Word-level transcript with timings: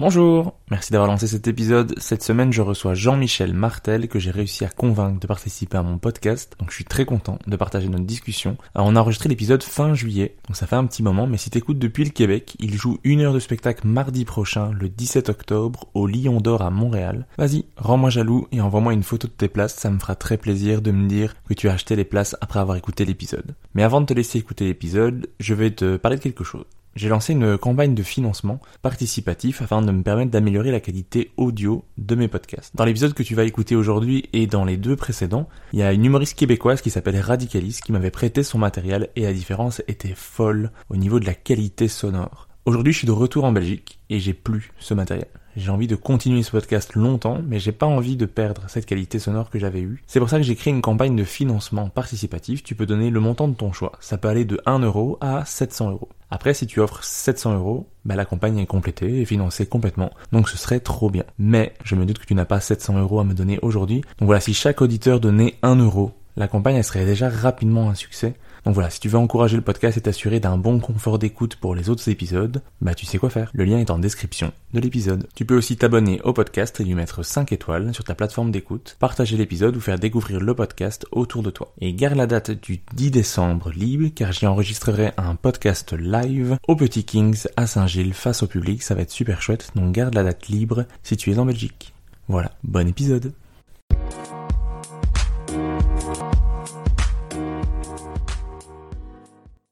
Bonjour, 0.00 0.54
merci 0.70 0.92
d'avoir 0.92 1.10
lancé 1.10 1.26
cet 1.26 1.48
épisode. 1.48 1.92
Cette 1.98 2.22
semaine, 2.22 2.52
je 2.52 2.62
reçois 2.62 2.94
Jean-Michel 2.94 3.52
Martel 3.52 4.06
que 4.06 4.20
j'ai 4.20 4.30
réussi 4.30 4.64
à 4.64 4.68
convaincre 4.68 5.18
de 5.18 5.26
participer 5.26 5.76
à 5.76 5.82
mon 5.82 5.98
podcast. 5.98 6.54
Donc 6.60 6.70
je 6.70 6.76
suis 6.76 6.84
très 6.84 7.04
content 7.04 7.40
de 7.48 7.56
partager 7.56 7.88
notre 7.88 8.04
discussion. 8.04 8.56
Alors, 8.76 8.86
on 8.86 8.94
a 8.94 9.00
enregistré 9.00 9.28
l'épisode 9.28 9.60
fin 9.64 9.94
juillet, 9.94 10.36
donc 10.46 10.54
ça 10.54 10.68
fait 10.68 10.76
un 10.76 10.86
petit 10.86 11.02
moment, 11.02 11.26
mais 11.26 11.36
si 11.36 11.50
t'écoutes 11.50 11.80
depuis 11.80 12.04
le 12.04 12.10
Québec, 12.10 12.54
il 12.60 12.76
joue 12.76 12.98
une 13.02 13.22
heure 13.22 13.34
de 13.34 13.40
spectacle 13.40 13.88
mardi 13.88 14.24
prochain, 14.24 14.70
le 14.70 14.88
17 14.88 15.30
octobre, 15.30 15.88
au 15.94 16.06
Lion 16.06 16.40
d'Or 16.40 16.62
à 16.62 16.70
Montréal. 16.70 17.26
Vas-y, 17.36 17.64
rends-moi 17.76 18.10
jaloux 18.10 18.46
et 18.52 18.60
envoie-moi 18.60 18.92
une 18.92 19.02
photo 19.02 19.26
de 19.26 19.32
tes 19.32 19.48
places, 19.48 19.74
ça 19.74 19.90
me 19.90 19.98
fera 19.98 20.14
très 20.14 20.36
plaisir 20.36 20.80
de 20.80 20.92
me 20.92 21.08
dire 21.08 21.34
que 21.48 21.54
tu 21.54 21.68
as 21.68 21.72
acheté 21.72 21.96
les 21.96 22.04
places 22.04 22.36
après 22.40 22.60
avoir 22.60 22.76
écouté 22.76 23.04
l'épisode. 23.04 23.56
Mais 23.74 23.82
avant 23.82 24.00
de 24.00 24.06
te 24.06 24.14
laisser 24.14 24.38
écouter 24.38 24.64
l'épisode, 24.66 25.26
je 25.40 25.54
vais 25.54 25.72
te 25.72 25.96
parler 25.96 26.18
de 26.18 26.22
quelque 26.22 26.44
chose 26.44 26.66
j'ai 26.98 27.08
lancé 27.08 27.32
une 27.32 27.56
campagne 27.56 27.94
de 27.94 28.02
financement 28.02 28.60
participatif 28.82 29.62
afin 29.62 29.82
de 29.82 29.92
me 29.92 30.02
permettre 30.02 30.32
d'améliorer 30.32 30.72
la 30.72 30.80
qualité 30.80 31.30
audio 31.36 31.84
de 31.96 32.16
mes 32.16 32.26
podcasts. 32.26 32.74
Dans 32.74 32.84
l'épisode 32.84 33.14
que 33.14 33.22
tu 33.22 33.36
vas 33.36 33.44
écouter 33.44 33.76
aujourd'hui 33.76 34.28
et 34.32 34.48
dans 34.48 34.64
les 34.64 34.76
deux 34.76 34.96
précédents, 34.96 35.48
il 35.72 35.78
y 35.78 35.82
a 35.82 35.92
une 35.92 36.04
humoriste 36.04 36.36
québécoise 36.36 36.82
qui 36.82 36.90
s'appelle 36.90 37.20
Radicalis 37.20 37.78
qui 37.84 37.92
m'avait 37.92 38.10
prêté 38.10 38.42
son 38.42 38.58
matériel 38.58 39.10
et 39.14 39.22
la 39.22 39.32
différence 39.32 39.80
était 39.86 40.14
folle 40.16 40.72
au 40.90 40.96
niveau 40.96 41.20
de 41.20 41.26
la 41.26 41.34
qualité 41.34 41.86
sonore. 41.86 42.48
Aujourd'hui, 42.64 42.92
je 42.92 42.98
suis 42.98 43.06
de 43.06 43.12
retour 43.12 43.44
en 43.44 43.52
Belgique 43.52 44.00
et 44.10 44.18
j'ai 44.18 44.34
plus 44.34 44.72
ce 44.80 44.92
matériel. 44.92 45.28
J'ai 45.58 45.72
envie 45.72 45.88
de 45.88 45.96
continuer 45.96 46.44
ce 46.44 46.52
podcast 46.52 46.94
longtemps, 46.94 47.40
mais 47.44 47.58
j'ai 47.58 47.72
pas 47.72 47.84
envie 47.84 48.14
de 48.14 48.26
perdre 48.26 48.62
cette 48.68 48.86
qualité 48.86 49.18
sonore 49.18 49.50
que 49.50 49.58
j'avais 49.58 49.80
eue. 49.80 50.04
C'est 50.06 50.20
pour 50.20 50.30
ça 50.30 50.36
que 50.36 50.44
j'ai 50.44 50.54
créé 50.54 50.72
une 50.72 50.82
campagne 50.82 51.16
de 51.16 51.24
financement 51.24 51.88
participatif. 51.88 52.62
Tu 52.62 52.76
peux 52.76 52.86
donner 52.86 53.10
le 53.10 53.18
montant 53.18 53.48
de 53.48 53.54
ton 53.54 53.72
choix. 53.72 53.90
Ça 53.98 54.18
peut 54.18 54.28
aller 54.28 54.44
de 54.44 54.60
1 54.66 54.78
euro 54.78 55.18
à 55.20 55.44
700 55.44 55.90
euros. 55.90 56.10
Après, 56.30 56.54
si 56.54 56.68
tu 56.68 56.78
offres 56.78 57.02
700 57.02 57.56
euros, 57.56 57.88
bah, 58.04 58.14
la 58.14 58.24
campagne 58.24 58.58
est 58.58 58.66
complétée 58.66 59.20
et 59.20 59.24
financée 59.24 59.66
complètement. 59.66 60.12
Donc 60.30 60.48
ce 60.48 60.56
serait 60.56 60.78
trop 60.78 61.10
bien. 61.10 61.24
Mais 61.40 61.74
je 61.82 61.96
me 61.96 62.06
doute 62.06 62.20
que 62.20 62.26
tu 62.26 62.36
n'as 62.36 62.44
pas 62.44 62.60
700 62.60 62.96
euros 63.00 63.18
à 63.18 63.24
me 63.24 63.34
donner 63.34 63.58
aujourd'hui. 63.60 64.02
Donc 64.20 64.26
voilà, 64.26 64.40
si 64.40 64.54
chaque 64.54 64.80
auditeur 64.80 65.18
donnait 65.18 65.56
1 65.62 65.74
euro, 65.74 66.12
la 66.36 66.46
campagne 66.46 66.80
serait 66.84 67.04
déjà 67.04 67.28
rapidement 67.28 67.90
un 67.90 67.96
succès. 67.96 68.34
Donc 68.68 68.74
voilà, 68.74 68.90
si 68.90 69.00
tu 69.00 69.08
veux 69.08 69.16
encourager 69.16 69.56
le 69.56 69.62
podcast 69.62 69.96
et 69.96 70.02
t'assurer 70.02 70.40
d'un 70.40 70.58
bon 70.58 70.78
confort 70.78 71.18
d'écoute 71.18 71.56
pour 71.56 71.74
les 71.74 71.88
autres 71.88 72.06
épisodes, 72.10 72.60
bah 72.82 72.94
tu 72.94 73.06
sais 73.06 73.16
quoi 73.16 73.30
faire. 73.30 73.50
Le 73.54 73.64
lien 73.64 73.78
est 73.78 73.88
en 73.88 73.98
description 73.98 74.52
de 74.74 74.80
l'épisode. 74.80 75.26
Tu 75.34 75.46
peux 75.46 75.56
aussi 75.56 75.78
t'abonner 75.78 76.20
au 76.20 76.34
podcast 76.34 76.78
et 76.78 76.84
lui 76.84 76.92
mettre 76.92 77.22
5 77.22 77.50
étoiles 77.50 77.94
sur 77.94 78.04
ta 78.04 78.14
plateforme 78.14 78.50
d'écoute, 78.50 78.98
partager 79.00 79.38
l'épisode 79.38 79.74
ou 79.74 79.80
faire 79.80 79.98
découvrir 79.98 80.38
le 80.38 80.52
podcast 80.52 81.06
autour 81.12 81.42
de 81.42 81.48
toi. 81.48 81.72
Et 81.80 81.94
garde 81.94 82.18
la 82.18 82.26
date 82.26 82.50
du 82.50 82.80
10 82.92 83.10
décembre 83.10 83.70
libre 83.70 84.10
car 84.14 84.32
j'y 84.32 84.46
enregistrerai 84.46 85.12
un 85.16 85.34
podcast 85.34 85.94
live 85.94 86.58
au 86.68 86.76
Petit 86.76 87.04
Kings 87.04 87.46
à 87.56 87.66
Saint-Gilles 87.66 88.12
face 88.12 88.42
au 88.42 88.48
public, 88.48 88.82
ça 88.82 88.94
va 88.94 89.00
être 89.00 89.10
super 89.10 89.40
chouette, 89.40 89.70
donc 89.76 89.92
garde 89.92 90.12
la 90.12 90.24
date 90.24 90.48
libre 90.48 90.84
si 91.02 91.16
tu 91.16 91.32
es 91.32 91.38
en 91.38 91.46
Belgique. 91.46 91.94
Voilà, 92.28 92.52
bon 92.64 92.86
épisode. 92.86 93.32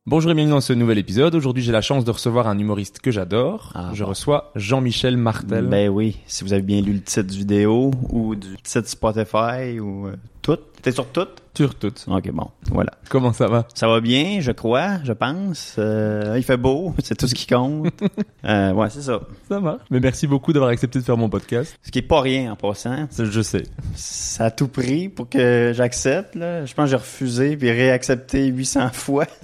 Bonjour 0.09 0.31
et 0.31 0.34
bienvenue 0.34 0.53
dans 0.55 0.61
ce 0.61 0.72
nouvel 0.72 0.99
épisode. 0.99 1.34
Aujourd'hui, 1.34 1.65
j'ai 1.65 1.72
la 1.72 1.81
chance 1.81 2.05
de 2.05 2.11
recevoir 2.12 2.47
un 2.47 2.56
humoriste 2.59 3.00
que 3.00 3.11
j'adore. 3.11 3.72
Ah, 3.75 3.91
Je 3.93 4.05
bon. 4.05 4.11
reçois 4.11 4.53
Jean-Michel 4.55 5.17
Martel. 5.17 5.67
Ben 5.67 5.89
oui, 5.89 6.19
si 6.28 6.44
vous 6.44 6.53
avez 6.53 6.62
bien 6.62 6.81
lu 6.81 6.93
le 6.93 7.00
titre 7.00 7.34
vidéo 7.34 7.91
ou 8.11 8.37
du 8.37 8.56
titre 8.62 8.89
Spotify 8.89 9.81
ou 9.81 10.06
euh, 10.06 10.15
tout. 10.43 10.59
T'es 10.81 10.93
sur 10.93 11.06
tout? 11.06 11.27
Sur 11.56 11.75
tout. 11.75 11.93
Ok, 12.09 12.31
bon, 12.33 12.50
voilà. 12.71 12.93
Comment 13.09 13.33
ça 13.33 13.47
va? 13.47 13.67
Ça 13.75 13.89
va 13.89 14.03
bien, 14.03 14.41
je 14.41 14.53
crois, 14.53 15.03
je 15.05 15.12
pense. 15.12 15.77
Euh, 15.78 16.34
il 16.37 16.43
fait 16.43 16.59
beau, 16.59 16.94
c'est 17.03 17.17
tout 17.17 17.27
ce 17.27 17.34
qui 17.34 17.47
compte. 17.47 17.91
euh, 18.44 18.72
ouais, 18.72 18.91
c'est 18.91 19.00
ça. 19.00 19.21
Ça 19.49 19.59
marche. 19.59 19.81
Mais 19.91 20.00
merci 20.00 20.27
beaucoup 20.27 20.53
d'avoir 20.53 20.71
accepté 20.71 20.99
de 20.99 21.05
faire 21.05 21.17
mon 21.17 21.31
podcast. 21.31 21.78
Ce 21.83 21.91
qui 21.91 22.00
est 22.00 22.03
pas 22.03 22.21
rien 22.21 22.53
en 22.53 22.56
passant. 22.56 23.09
Je 23.17 23.41
sais. 23.41 23.62
Ça 23.94 24.47
a 24.47 24.50
tout 24.50 24.69
pris 24.69 25.09
pour 25.09 25.31
que 25.31 25.72
j'accepte. 25.75 26.34
Là. 26.34 26.67
Je 26.67 26.75
pense 26.75 26.84
que 26.84 26.91
j'ai 26.91 26.97
refusé 26.97 27.56
puis 27.56 27.71
réaccepté 27.71 28.47
800 28.49 28.91
fois. 28.93 29.25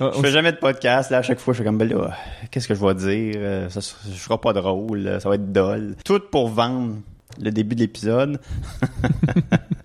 Je 0.00 0.20
fais 0.20 0.30
jamais 0.30 0.52
de 0.52 0.58
podcast. 0.58 1.10
Là, 1.10 1.18
à 1.18 1.22
chaque 1.22 1.40
fois, 1.40 1.52
je 1.54 1.58
suis 1.58 1.64
comme, 1.64 1.76
ben 1.76 1.88
là, 1.88 2.16
qu'est-ce 2.52 2.68
que 2.68 2.74
je 2.74 2.84
vais 2.84 2.94
dire? 2.94 3.34
Euh, 3.36 3.68
Ça, 3.68 3.80
ça 3.80 3.96
sera 4.14 4.40
pas 4.40 4.52
drôle. 4.52 5.18
Ça 5.20 5.28
va 5.28 5.34
être 5.34 5.52
dole. 5.52 5.96
Tout 6.04 6.20
pour 6.30 6.48
vendre 6.48 6.96
le 7.40 7.50
début 7.50 7.74
de 7.74 7.80
l'épisode. 7.80 8.40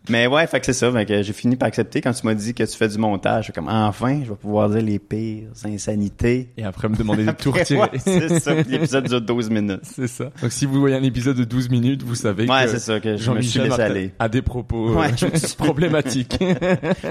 Mais 0.10 0.28
ouais, 0.28 0.46
fait 0.48 0.60
que 0.60 0.66
c'est 0.66 0.74
ça. 0.74 0.92
Fait 0.92 1.06
que 1.06 1.22
j'ai 1.24 1.34
fini 1.34 1.56
par 1.56 1.68
accepter 1.68 2.02
quand 2.02 2.12
tu 2.12 2.26
m'as 2.26 2.34
dit 2.34 2.54
que 2.54 2.64
tu 2.64 2.76
fais 2.78 2.88
du 2.90 2.98
montage. 2.98 3.40
Je 3.40 3.44
suis 3.46 3.54
comme, 3.54 3.70
enfin, 3.70 4.22
je 4.24 4.30
vais 4.30 4.36
pouvoir 4.36 4.70
dire 4.70 4.82
les 4.82 5.00
pires 5.00 5.48
insanités. 5.66 6.50
Et 6.58 6.64
après 6.64 6.90
me 6.90 6.96
demander 6.96 7.26
de 7.26 7.32
tout 7.32 7.52
retirer. 7.52 7.80
ouais, 7.80 7.90
c'est 7.98 8.40
ça. 8.40 8.54
L'épisode 8.54 9.08
dure 9.08 9.22
12 9.22 9.50
minutes. 9.50 9.80
C'est 9.84 10.08
ça. 10.08 10.26
Donc 10.42 10.52
si 10.52 10.66
vous 10.66 10.80
voyez 10.80 10.96
un 10.96 11.04
épisode 11.04 11.38
de 11.38 11.44
12 11.46 11.70
minutes, 11.70 12.04
vous 12.04 12.16
savez 12.16 12.48
Ouais, 12.50 12.66
que 12.66 12.72
c'est 12.72 12.80
ça, 12.80 13.00
que 13.00 13.16
je 13.18 13.32
me 13.32 13.42
suis 13.42 13.60
Jean-Michel 13.60 13.82
aller. 13.82 14.12
a 14.20 14.28
des 14.30 14.42
propos 14.42 14.90
euh, 14.90 14.96
Ouais. 14.96 15.12
problématiques. 15.58 16.38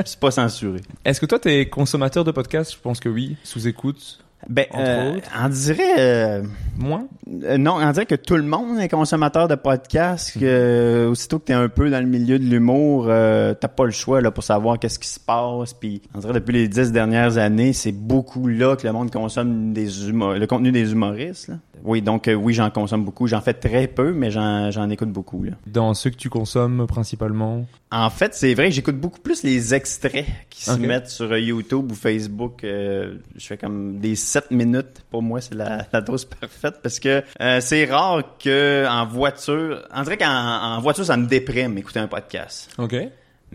C'est 0.05 0.21
pas 0.21 0.31
censuré. 0.31 0.81
Est-ce 1.05 1.21
que 1.21 1.27
toi, 1.27 1.39
t'es 1.39 1.67
consommateur 1.69 2.25
de 2.25 2.31
podcasts? 2.31 2.73
Je 2.75 2.79
pense 2.79 3.01
que 3.01 3.09
oui. 3.09 3.37
Sous-écoute? 3.43 4.19
Ben, 4.49 4.67
euh, 4.75 5.19
on 5.43 5.49
dirait... 5.49 5.99
euh, 5.99 6.43
Moins? 6.79 7.07
Euh, 7.45 7.59
non, 7.59 7.77
on 7.77 7.91
dirait 7.93 8.07
que 8.07 8.15
tout 8.15 8.37
le 8.37 8.43
monde 8.43 8.81
est 8.81 8.89
consommateur 8.89 9.47
de 9.47 9.55
podcasts. 9.55 10.33
Que, 10.39 10.41
euh, 10.43 11.09
aussitôt 11.11 11.39
que 11.39 11.45
t'es 11.45 11.53
un 11.53 11.69
peu 11.69 11.91
dans 11.91 12.01
le 12.01 12.07
milieu 12.07 12.39
de 12.39 12.45
l'humour, 12.45 13.07
t'as 13.07 13.69
pas 13.69 13.85
le 13.85 13.91
choix 13.91 14.21
là 14.21 14.31
pour 14.31 14.43
savoir 14.43 14.79
qu'est-ce 14.79 14.99
qui 14.99 15.09
se 15.09 15.21
passe. 15.21 15.75
Puis, 15.75 16.03
on 16.15 16.19
dirait 16.21 16.33
depuis 16.33 16.53
les 16.53 16.69
dix 16.69 16.91
dernières 16.93 17.37
années, 17.39 17.73
c'est 17.73 17.93
beaucoup 17.93 18.49
là 18.49 18.77
que 18.77 18.87
le 18.87 18.93
monde 18.93 19.11
consomme 19.11 19.73
des 19.73 19.87
le 19.87 20.47
contenu 20.47 20.73
des 20.73 20.93
humoristes. 20.93 21.49
là. 21.49 21.55
Oui, 21.85 22.01
donc 22.01 22.31
oui, 22.35 22.55
j'en 22.55 22.71
consomme 22.71 23.05
beaucoup. 23.05 23.27
J'en 23.27 23.41
fais 23.41 23.55
très 23.55 23.89
peu, 23.89 24.13
mais 24.13 24.31
j'en, 24.31 24.71
j'en 24.71 24.89
écoute 24.89 25.11
beaucoup. 25.11 25.43
Là. 25.43 25.53
Dans 25.67 25.95
ceux 25.95 26.11
que 26.11 26.17
tu 26.17 26.31
consommes 26.31 26.87
principalement? 26.87 27.65
En 27.91 28.09
fait, 28.09 28.35
c'est 28.35 28.55
vrai 28.55 28.71
j'écoute 28.71 28.99
beaucoup 28.99 29.21
plus 29.21 29.43
les 29.43 29.75
extraits 29.75 30.25
qui 30.49 30.65
se 30.65 30.79
mettent 30.79 31.09
sur 31.11 31.37
YouTube 31.37 31.91
ou 31.91 31.95
Facebook. 31.95 32.61
je 32.63 33.11
fais 33.39 33.57
comme 33.59 33.99
des 33.99 34.15
7 34.33 34.51
minutes, 34.51 35.05
pour 35.11 35.21
moi, 35.21 35.43
c'est 35.43 35.55
la, 35.55 35.87
la 35.93 36.01
dose 36.01 36.25
parfaite 36.25 36.77
parce 36.83 36.99
que 36.99 37.23
euh, 37.43 37.61
c'est 37.61 37.85
rare 37.85 38.23
que 38.43 38.87
en 38.89 39.05
voiture, 39.05 39.87
on 39.95 40.03
dirait 40.05 40.17
qu'en 40.17 40.27
en 40.27 40.81
voiture, 40.81 41.05
ça 41.05 41.19
me 41.19 41.27
déprime 41.27 41.77
écouter 41.77 41.99
un 41.99 42.07
podcast. 42.07 42.71
Ok. 42.79 42.97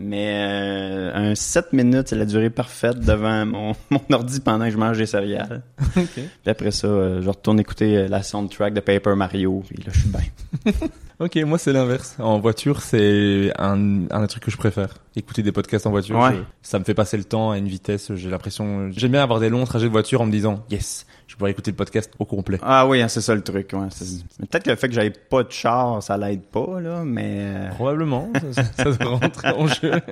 Mais 0.00 0.34
euh, 0.36 1.10
un 1.32 1.34
7 1.34 1.72
minutes, 1.72 2.06
c'est 2.06 2.16
la 2.16 2.26
durée 2.26 2.50
parfaite 2.50 3.00
devant 3.00 3.44
mon, 3.44 3.74
mon 3.90 4.00
ordi 4.12 4.38
pendant 4.38 4.66
que 4.66 4.70
je 4.70 4.76
mange 4.76 4.98
des 4.98 5.06
céréales. 5.06 5.62
Ok. 5.96 6.06
Puis 6.14 6.24
après 6.46 6.70
ça, 6.70 6.86
euh, 6.86 7.22
je 7.22 7.28
retourne 7.28 7.58
écouter 7.58 8.06
la 8.06 8.22
soundtrack 8.22 8.72
de 8.72 8.80
Paper 8.80 9.16
Mario. 9.16 9.64
Puis 9.66 9.82
là, 9.82 9.92
je 9.92 9.98
suis 9.98 10.08
bien. 10.08 10.72
Ok, 11.20 11.34
moi 11.46 11.58
c'est 11.58 11.72
l'inverse. 11.72 12.14
En 12.20 12.38
voiture, 12.38 12.80
c'est 12.80 13.52
un, 13.58 14.06
un 14.08 14.20
des 14.20 14.28
trucs 14.28 14.44
que 14.44 14.52
je 14.52 14.56
préfère. 14.56 14.94
Écouter 15.16 15.42
des 15.42 15.50
podcasts 15.50 15.84
en 15.86 15.90
voiture, 15.90 16.16
Ouais. 16.16 16.36
je- 16.36 16.40
ça 16.62 16.78
me 16.78 16.84
fait 16.84 16.94
passer 16.94 17.16
le 17.16 17.24
temps 17.24 17.50
à 17.50 17.58
une 17.58 17.66
vitesse. 17.66 18.14
J'ai 18.14 18.30
l'impression, 18.30 18.90
j'aime 18.92 19.10
bien 19.12 19.22
avoir 19.24 19.40
des 19.40 19.48
longs 19.48 19.64
trajets 19.64 19.86
de 19.86 19.90
voiture 19.92 20.20
en 20.20 20.26
me 20.26 20.30
disant, 20.30 20.64
yes, 20.70 21.06
pourrais 21.38 21.52
écouter 21.52 21.70
le 21.70 21.76
podcast 21.76 22.12
au 22.18 22.24
complet. 22.24 22.58
Ah 22.62 22.86
oui, 22.86 23.00
hein, 23.00 23.08
c'est 23.08 23.20
ça 23.20 23.34
le 23.34 23.40
truc. 23.42 23.70
Ouais. 23.72 23.86
Peut-être 24.50 24.64
que 24.64 24.70
le 24.70 24.76
fait 24.76 24.88
que 24.88 24.94
j'avais 24.94 25.10
pas 25.10 25.42
de 25.44 25.50
char, 25.52 26.02
ça 26.02 26.18
l'aide 26.18 26.42
pas, 26.42 26.80
là, 26.80 27.02
mais... 27.04 27.36
euh, 27.38 27.68
Probablement, 27.70 28.30
ça, 28.52 28.64
ça 28.64 28.84
doit 28.92 29.16
rentrer 29.16 29.48
en 29.50 29.66
jeu. 29.66 29.92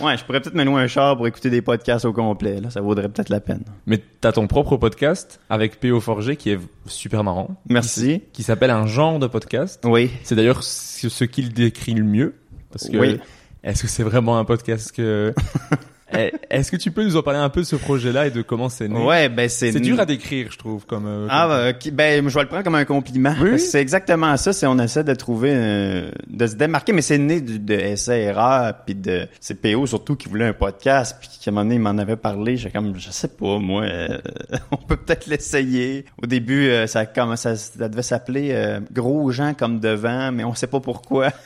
Ouais, 0.00 0.16
je 0.18 0.24
pourrais 0.24 0.40
peut-être 0.40 0.54
me 0.54 0.64
louer 0.64 0.82
un 0.82 0.86
char 0.88 1.16
pour 1.16 1.26
écouter 1.26 1.48
des 1.48 1.62
podcasts 1.62 2.04
au 2.04 2.12
complet. 2.12 2.60
Là, 2.60 2.68
ça 2.70 2.80
vaudrait 2.82 3.08
peut-être 3.08 3.28
la 3.30 3.40
peine. 3.40 3.62
Mais 3.86 4.02
t'as 4.20 4.32
ton 4.32 4.46
propre 4.46 4.76
podcast 4.76 5.40
avec 5.48 5.80
PO 5.80 6.00
Forger 6.00 6.36
qui 6.36 6.50
est 6.50 6.58
super 6.86 7.24
marrant, 7.24 7.56
Merci. 7.68 8.22
qui 8.32 8.42
s'appelle 8.42 8.70
un 8.70 8.86
genre 8.86 9.18
de 9.18 9.26
podcast. 9.26 9.82
Oui. 9.86 10.10
C'est 10.22 10.34
d'ailleurs 10.34 10.62
ce 10.62 11.08
ce 11.08 11.24
qu'il 11.24 11.52
décrit 11.54 11.94
le 11.94 12.04
mieux. 12.04 12.34
Parce 12.70 12.88
que 12.88 12.96
Oui. 12.98 13.20
est-ce 13.64 13.82
que 13.82 13.88
c'est 13.88 14.02
vraiment 14.02 14.38
un 14.38 14.44
podcast 14.44 14.92
que 14.92 15.32
Est-ce 16.12 16.70
que 16.70 16.76
tu 16.76 16.90
peux 16.90 17.02
nous 17.04 17.16
en 17.16 17.22
parler 17.22 17.40
un 17.40 17.48
peu 17.48 17.60
de 17.60 17.66
ce 17.66 17.76
projet-là 17.76 18.28
et 18.28 18.30
de 18.30 18.42
comment 18.42 18.68
c'est 18.68 18.88
né? 18.88 19.04
Ouais, 19.04 19.28
ben 19.28 19.48
c'est... 19.48 19.72
C'est 19.72 19.80
dur 19.80 19.98
à 19.98 20.06
décrire, 20.06 20.48
je 20.52 20.56
trouve, 20.58 20.86
comme. 20.86 21.06
euh, 21.06 21.26
Ah, 21.28 21.72
comme- 21.72 21.90
bah, 21.92 22.04
ben, 22.04 22.28
je 22.28 22.34
vais 22.34 22.42
le 22.42 22.48
prendre 22.48 22.62
comme 22.62 22.74
un 22.76 22.84
compliment. 22.84 23.34
Oui. 23.40 23.58
C'est 23.58 23.80
exactement 23.80 24.36
ça. 24.36 24.52
C'est 24.52 24.66
on 24.66 24.78
essaie 24.78 25.02
de 25.04 25.14
trouver, 25.14 25.50
euh, 25.52 26.10
de 26.28 26.46
se 26.46 26.54
démarquer, 26.54 26.92
mais 26.92 27.02
c'est 27.02 27.18
né 27.18 27.40
de, 27.40 27.56
de 27.56 28.74
puis 28.84 28.94
de 28.94 29.26
c'est 29.40 29.60
PO 29.60 29.86
surtout 29.86 30.14
qui 30.16 30.28
voulait 30.28 30.46
un 30.46 30.52
podcast, 30.52 31.16
puis 31.20 31.28
qu'à 31.42 31.50
un 31.50 31.54
moment 31.54 31.64
donné 31.64 31.74
il 31.76 31.80
m'en 31.80 31.98
avait 31.98 32.16
parlé. 32.16 32.56
J'ai 32.56 32.70
comme, 32.70 32.96
je 32.98 33.10
sais 33.10 33.28
pas, 33.28 33.58
moi, 33.58 33.82
euh, 33.82 34.18
on 34.70 34.76
peut 34.76 34.96
peut-être 34.96 35.26
l'essayer. 35.26 36.04
Au 36.22 36.26
début, 36.26 36.68
euh, 36.68 36.86
ça 36.86 37.06
comme 37.06 37.36
ça, 37.36 37.56
ça 37.56 37.88
devait 37.88 38.02
s'appeler 38.02 38.50
euh, 38.52 38.80
gros 38.92 39.30
gens 39.32 39.54
comme 39.54 39.80
devant, 39.80 40.30
mais 40.32 40.44
on 40.44 40.54
sait 40.54 40.66
pas 40.68 40.80
pourquoi. 40.80 41.30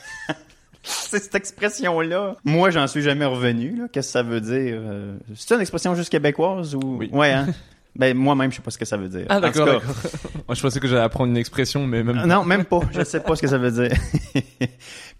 C'est 0.83 1.19
cette 1.23 1.35
expression-là. 1.35 2.35
Moi, 2.43 2.69
j'en 2.71 2.87
suis 2.87 3.01
jamais 3.01 3.25
revenu. 3.25 3.75
là. 3.77 3.83
Qu'est-ce 3.91 4.07
que 4.07 4.11
ça 4.13 4.23
veut 4.23 4.41
dire 4.41 4.77
euh, 4.79 5.15
C'est 5.35 5.53
une 5.55 5.61
expression 5.61 5.93
juste 5.95 6.09
québécoise 6.09 6.75
ou? 6.75 6.97
Oui. 6.99 7.09
Ouais. 7.11 7.31
Hein? 7.31 7.47
ben 7.95 8.15
moi-même, 8.17 8.51
je 8.51 8.55
sais 8.57 8.61
pas 8.61 8.71
ce 8.71 8.77
que 8.77 8.85
ça 8.85 8.95
veut 8.97 9.09
dire. 9.09 9.25
Ah 9.29 9.39
d'accord. 9.41 9.81
Moi, 10.47 10.55
je 10.55 10.61
pensais 10.61 10.79
que 10.79 10.87
j'allais 10.87 11.01
apprendre 11.01 11.29
une 11.31 11.37
expression, 11.37 11.85
mais 11.85 12.03
même. 12.03 12.17
euh, 12.19 12.25
Non, 12.25 12.43
même 12.45 12.65
pas. 12.65 12.79
Je 12.93 13.03
sais 13.03 13.19
pas 13.19 13.35
ce 13.35 13.41
que 13.41 13.47
ça 13.47 13.57
veut 13.57 13.71
dire. 13.71 13.95
puis 14.33 14.69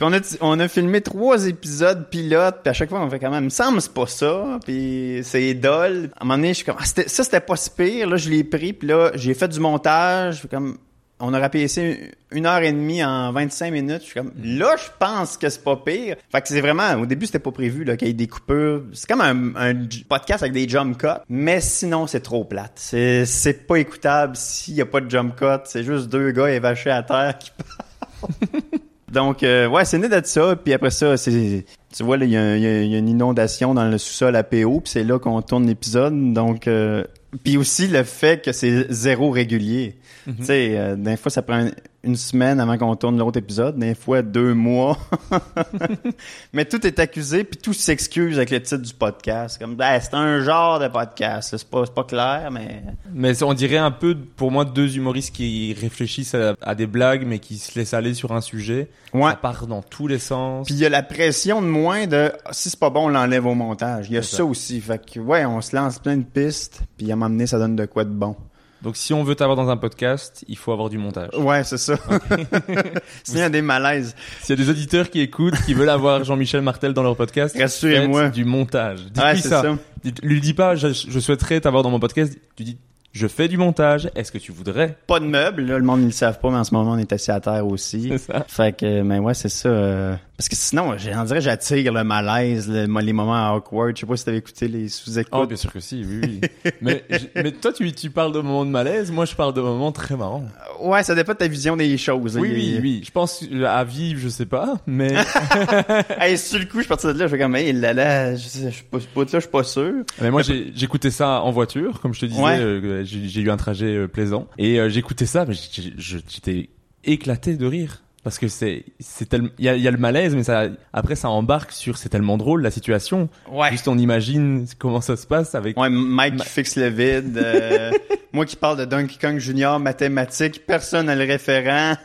on 0.02 0.12
a, 0.14 0.20
on 0.42 0.60
a 0.60 0.68
filmé 0.68 1.02
trois 1.02 1.46
épisodes 1.48 2.10
pilotes, 2.10 2.60
puis 2.64 2.70
à 2.70 2.74
chaque 2.74 2.90
fois 2.90 3.02
on 3.02 3.10
fait 3.10 3.20
quand 3.20 3.30
même, 3.30 3.44
il 3.44 3.46
me 3.46 3.50
semble 3.50 3.82
c'est 3.82 3.94
pas 3.94 4.08
ça, 4.08 4.58
puis 4.66 5.20
c'est 5.24 5.54
dol. 5.54 6.10
À 6.18 6.24
un 6.24 6.26
moment 6.26 6.38
donné, 6.38 6.50
je 6.50 6.54
suis 6.56 6.66
comme, 6.66 6.78
ah, 6.80 6.86
ça 6.86 7.04
c'était 7.24 7.40
pas 7.42 7.56
si 7.56 7.70
pire. 7.70 8.10
Là, 8.10 8.18
je 8.18 8.30
l'ai 8.30 8.44
pris, 8.44 8.74
puis 8.74 8.88
là, 8.88 9.12
j'ai 9.16 9.34
fait 9.34 9.48
du 9.50 9.60
montage. 9.60 10.38
Je 10.38 10.42
fais 10.42 10.48
comme, 10.48 10.78
on 11.22 11.34
a 11.34 11.40
rapiécé 11.40 12.12
une 12.32 12.46
heure 12.46 12.62
et 12.62 12.72
demie 12.72 13.04
en 13.04 13.32
25 13.32 13.72
minutes. 13.72 14.02
Je 14.02 14.06
suis 14.06 14.14
comme, 14.16 14.32
là, 14.44 14.76
je 14.78 14.90
pense 15.00 15.38
que 15.38 15.50
c'est 15.50 15.64
pas 15.64 15.76
pire. 15.78 16.16
Fait 16.32 16.42
que 16.42 16.48
c'est 16.48 16.62
vraiment, 16.62 16.96
au 16.96 17.06
début, 17.06 17.26
c'était 17.26 17.40
pas 17.40 17.52
prévu, 17.52 17.86
qu'il 17.98 18.08
y 18.08 18.12
ait 18.12 18.14
des 18.14 18.28
coupures. 18.28 18.84
C'est 18.94 19.08
comme 19.08 19.22
un, 19.22 19.74
podcast 20.10 20.44
avec 20.44 20.54
des 20.54 20.68
jump 20.68 20.98
cuts. 20.98 21.08
Mais 21.30 21.62
sinon, 21.62 22.08
c'est 22.08 22.22
trop 22.22 22.44
plate. 22.44 22.74
C'est, 22.76 23.26
c'est 23.26 23.68
pas 23.68 23.78
écoutable 23.78 24.36
s'il 24.36 24.76
y 24.76 24.82
a 24.82 24.86
pas 24.86 25.02
de 25.02 25.10
jump 25.10 25.36
cut. 25.36 25.62
C'est 25.66 25.84
juste 25.84 26.10
deux 26.10 26.32
gars 26.32 26.50
évachés 26.50 26.92
à 26.92 27.04
terre 27.04 27.38
qui 27.38 27.52
parlent. 27.52 28.62
Donc, 29.12 29.44
euh, 29.44 29.68
ouais, 29.68 29.84
c'est 29.84 29.98
né 29.98 30.08
de 30.08 30.22
ça. 30.24 30.56
Puis 30.56 30.74
après 30.74 30.90
ça, 30.90 31.18
c'est, 31.18 31.66
tu 31.94 32.04
vois, 32.04 32.18
il 32.18 32.30
y 32.30 32.38
a 32.38 32.56
une 32.56 33.10
inondation 33.10 33.74
dans 33.74 33.90
le 33.90 33.98
sous-sol 33.98 34.36
à 34.36 34.44
PO, 34.44 34.80
puis 34.80 34.92
c'est 34.92 35.04
là 35.04 35.20
qu'on 35.20 35.42
tourne 35.42 35.68
l'épisode. 35.68 36.34
Donc, 36.34 36.68
euh, 36.68 37.04
puis 37.44 37.58
aussi 37.58 37.88
le 37.88 38.04
fait 38.04 38.44
que 38.44 38.52
c'est 38.52 38.92
zéro 38.92 39.32
régulier. 39.32 39.96
Tu 40.26 40.46
sais, 40.46 40.78
euh, 40.78 40.96
des 40.96 41.18
fois, 41.18 41.32
ça 41.32 41.42
prend 41.42 41.68
une, 42.04 42.16
semaine 42.16 42.60
avant 42.60 42.78
qu'on 42.78 42.96
tourne 42.96 43.18
l'autre 43.18 43.40
épisode, 43.40 43.78
des 43.78 43.96
fois 43.96 44.22
deux 44.22 44.54
mois. 44.54 44.98
Mais 46.54 46.66
tout 46.66 46.86
est 46.86 47.00
accusé, 47.00 47.44
puis 47.44 47.60
tout 47.60 47.74
s'excuse 47.74 48.38
avec 48.38 48.50
le 48.50 48.62
titre 48.62 48.82
du 48.82 48.94
podcast. 48.94 49.58
Comme, 49.60 49.76
ben, 49.76 50.00
c'est 50.02 50.14
un 50.14 50.42
genre 50.42 50.80
de 50.80 50.88
podcast. 50.88 51.56
C'est 51.58 51.70
pas, 51.70 51.86
pas 51.86 52.04
clair, 52.04 52.50
mais... 52.52 52.84
Mais 53.14 53.44
on 53.44 53.54
dirait 53.54 53.78
un 53.78 53.92
peu, 53.92 54.16
pour 54.16 54.52
moi, 54.52 54.66
deux 54.66 54.98
humoristes 54.98 55.36
qui 55.36 55.74
réfléchissent 55.80 56.36
à, 56.36 56.56
à 56.62 56.76
des 56.76 56.88
blagues, 56.88 57.26
mais 57.26 57.40
qui 57.40 57.58
se 57.58 57.78
laissent 57.78 57.94
aller 57.94 58.14
sur 58.14 58.32
un 58.32 58.42
sujet. 58.42 58.90
Ouais. 59.14 59.32
Ça 59.32 59.36
part 59.36 59.68
dans 59.68 59.82
tous 59.82 60.08
les 60.08 60.20
sens. 60.20 60.66
Puis 60.66 60.76
il 60.76 60.80
y 60.80 60.86
a 60.86 60.90
la 60.90 61.04
pression 61.04 61.62
de 61.62 61.68
moins 61.68 62.08
de 62.08 62.32
si 62.52 62.70
c'est 62.70 62.80
pas 62.80 62.90
bon, 62.90 63.06
on 63.06 63.10
l'enlève 63.10 63.46
au 63.46 63.56
montage. 63.56 64.08
Il 64.10 64.14
y 64.14 64.18
a 64.18 64.24
ça. 64.24 64.38
ça. 64.38 64.46
aussi. 64.46 64.80
Fait 64.80 65.04
que 65.04 65.20
ouais, 65.20 65.46
on 65.46 65.62
se 65.62 65.76
lance 65.76 66.00
plein 66.00 66.18
de 66.18 66.24
pistes, 66.24 66.82
puis 66.98 67.12
à 67.12 67.16
donné, 67.16 67.48
ça 67.48 67.58
donne 67.60 67.76
de 67.76 67.86
quoi 67.86 68.04
de 68.04 68.10
bon. 68.10 68.36
Donc, 68.82 68.98
si 68.98 69.14
on 69.14 69.24
veut 69.24 69.36
t'avoir 69.36 69.56
dans 69.56 69.70
un 69.70 69.78
podcast, 69.78 70.44
il 70.48 70.58
faut 70.58 70.72
avoir 70.72 70.90
du 70.90 70.98
montage. 70.98 71.30
Ouais, 71.38 71.64
c'est 71.64 71.78
ça. 71.78 71.96
Sinon, 73.24 73.38
il 73.38 73.38
y 73.40 73.42
a 73.42 73.50
des 73.50 73.62
malaises. 73.62 74.16
S'il 74.42 74.58
y 74.58 74.62
a 74.62 74.64
des 74.64 74.70
auditeurs 74.72 75.10
qui 75.10 75.20
écoutent, 75.22 75.54
qui 75.66 75.74
veulent 75.74 75.90
avoir 75.90 76.24
Jean-Michel 76.24 76.62
Martel 76.62 76.94
dans 76.94 77.04
leur 77.04 77.16
podcast, 77.16 77.56
Rassurez-moi. 77.60 78.30
du 78.30 78.44
montage. 78.46 79.02
Dites-lui 79.06 79.24
Ouais, 79.24 79.36
ça. 79.38 79.62
ça. 79.62 79.78
Dites- 80.04 80.22
lui 80.24 80.42
dis 80.42 80.54
pas, 80.56 80.76
je, 80.76 80.88
je 80.94 81.20
souhaiterais 81.20 81.62
t'avoir 81.62 81.84
dans 81.84 81.92
mon 81.92 82.00
podcast. 82.00 82.36
Tu 82.56 82.64
dis, 82.64 82.78
je 83.14 83.28
fais 83.28 83.48
du 83.48 83.58
montage. 83.58 84.10
Est-ce 84.16 84.32
que 84.32 84.38
tu 84.38 84.52
voudrais? 84.52 84.98
Pas 85.08 85.20
de 85.20 85.26
meubles, 85.26 85.64
là, 85.66 85.78
le 85.78 85.84
monde 85.84 86.02
ne 86.02 86.06
le 86.06 86.12
savent 86.12 86.40
pas, 86.40 86.50
mais 86.50 86.58
en 86.58 86.64
ce 86.64 86.74
moment, 86.74 86.92
on 86.92 86.98
est 86.98 87.12
assis 87.14 87.32
à 87.32 87.40
terre 87.40 87.66
aussi. 87.68 88.08
C'est 88.10 88.18
ça. 88.18 88.46
Fait 88.48 88.76
que, 88.78 89.02
mais 89.02 89.20
ouais, 89.20 89.34
c'est 89.34 89.50
ça. 89.50 89.70
euh, 89.70 90.16
Parce 90.38 90.48
que 90.50 90.56
sinon, 90.56 90.98
j'ai- 90.98 91.16
on 91.16 91.24
dirait 91.24 91.40
j'attire 91.42 91.94
le 91.94 92.04
malaise, 92.04 92.68
le- 92.70 92.88
les 93.02 93.14
moments 93.14 93.54
awkward. 93.54 93.96
Je 93.96 94.02
sais 94.02 94.06
pas 94.08 94.16
si 94.18 94.26
t'avais 94.26 94.38
écouté 94.40 94.68
les 94.68 94.88
sous-écoutes. 94.90 95.34
Oh, 95.34 95.46
bien 95.46 95.58
sûr 95.58 95.72
que 95.72 95.80
si, 95.80 96.04
oui, 96.08 96.22
oui. 96.24 96.72
mais, 96.82 97.52
toi, 97.52 97.72
tu, 97.74 97.92
tu 97.92 98.10
parles 98.10 98.32
de 98.34 98.40
moments 98.40 98.66
de 98.66 98.72
malaise. 98.72 99.12
Moi, 99.12 99.26
je 99.26 99.36
parle 99.36 99.54
de 99.54 99.62
moments 99.62 99.92
très 99.92 100.16
marrants. 100.16 100.46
Ouais, 100.82 101.04
ça 101.04 101.14
dépend 101.14 101.34
de 101.34 101.38
ta 101.38 101.48
vision 101.48 101.78
des 101.78 101.96
choses. 101.98 102.38
Oui, 102.38 102.50
oui, 102.52 102.80
oui. 102.82 103.02
Je 103.06 103.12
pense 103.12 103.44
euh, 103.52 103.66
à 103.66 103.84
vivre, 103.84 104.20
je 104.20 104.30
sais 104.30 104.46
pas, 104.48 104.76
mais 104.88 105.14
hey, 106.20 106.38
sur 106.38 106.58
le 106.60 106.66
coup, 106.66 106.78
je 106.78 106.82
suis 106.82 106.88
parti 106.90 107.08
de 107.08 107.12
là, 107.12 107.26
je 107.28 107.32
fais 107.32 107.38
comme, 107.40 107.56
hey, 107.56 107.72
là, 107.74 107.94
là, 107.94 108.36
je, 108.36 108.42
je 108.42 108.70
suis 108.70 108.84
pas, 108.90 109.00
ce 109.00 109.06
bout-là, 109.14 109.28
je 109.34 109.40
suis 109.42 109.50
pas 109.50 109.64
sûr. 109.64 109.92
Mais 110.22 110.32
moi, 110.32 110.42
j'écoutais 110.42 111.12
ça 111.12 111.42
en 111.42 111.52
voiture, 111.52 112.00
comme 112.02 112.14
je 112.14 112.22
te 112.22 112.26
disais. 112.26 112.42
Ouais. 112.42 112.58
euh, 112.60 113.01
j'ai 113.04 113.42
eu 113.42 113.50
un 113.52 113.58
trajet 113.58 113.96
euh, 113.96 114.08
plaisant 114.08 114.48
et 114.58 114.80
euh, 114.80 114.90
j'écoutais 114.90 115.26
ça, 115.26 115.46
mais 115.46 115.54
j'étais 115.98 116.70
éclaté 117.04 117.56
de 117.56 117.66
rire 117.66 118.04
parce 118.24 118.38
que 118.38 118.48
c'est 118.48 118.86
c'est 119.00 119.28
tellement 119.28 119.50
il 119.58 119.66
y 119.66 119.70
a, 119.70 119.76
il 119.76 119.82
y 119.82 119.88
a 119.88 119.92
le 119.92 119.98
malaise, 119.98 120.36
mais 120.36 120.44
ça 120.44 120.66
après 120.94 121.16
ça 121.16 121.30
embarque 121.30 121.72
sur 121.72 121.98
c'est 121.98 122.10
tellement 122.10 122.38
drôle 122.38 122.62
la 122.62 122.70
situation. 122.72 123.30
Ouais. 123.52 123.72
Juste 123.72 123.88
on 123.88 123.98
imagine 123.98 124.68
comment 124.78 125.02
ça 125.02 125.18
se 125.18 125.26
passe 125.26 125.56
avec. 125.56 125.78
Ouais, 125.80 125.90
Mike 125.90 126.36
Ma- 126.36 126.44
qui 126.44 126.50
fixe 126.50 126.76
le 126.76 126.88
vide. 126.90 127.38
euh, 127.38 127.92
moi 128.34 128.46
qui 128.46 128.56
parle 128.56 128.78
de 128.78 128.86
Donkey 128.86 129.18
Kong 129.20 129.40
Junior, 129.40 129.80
mathématiques, 129.80 130.66
personne 130.68 131.08
n'a 131.08 131.16
le 131.16 131.24
référent. 131.26 131.96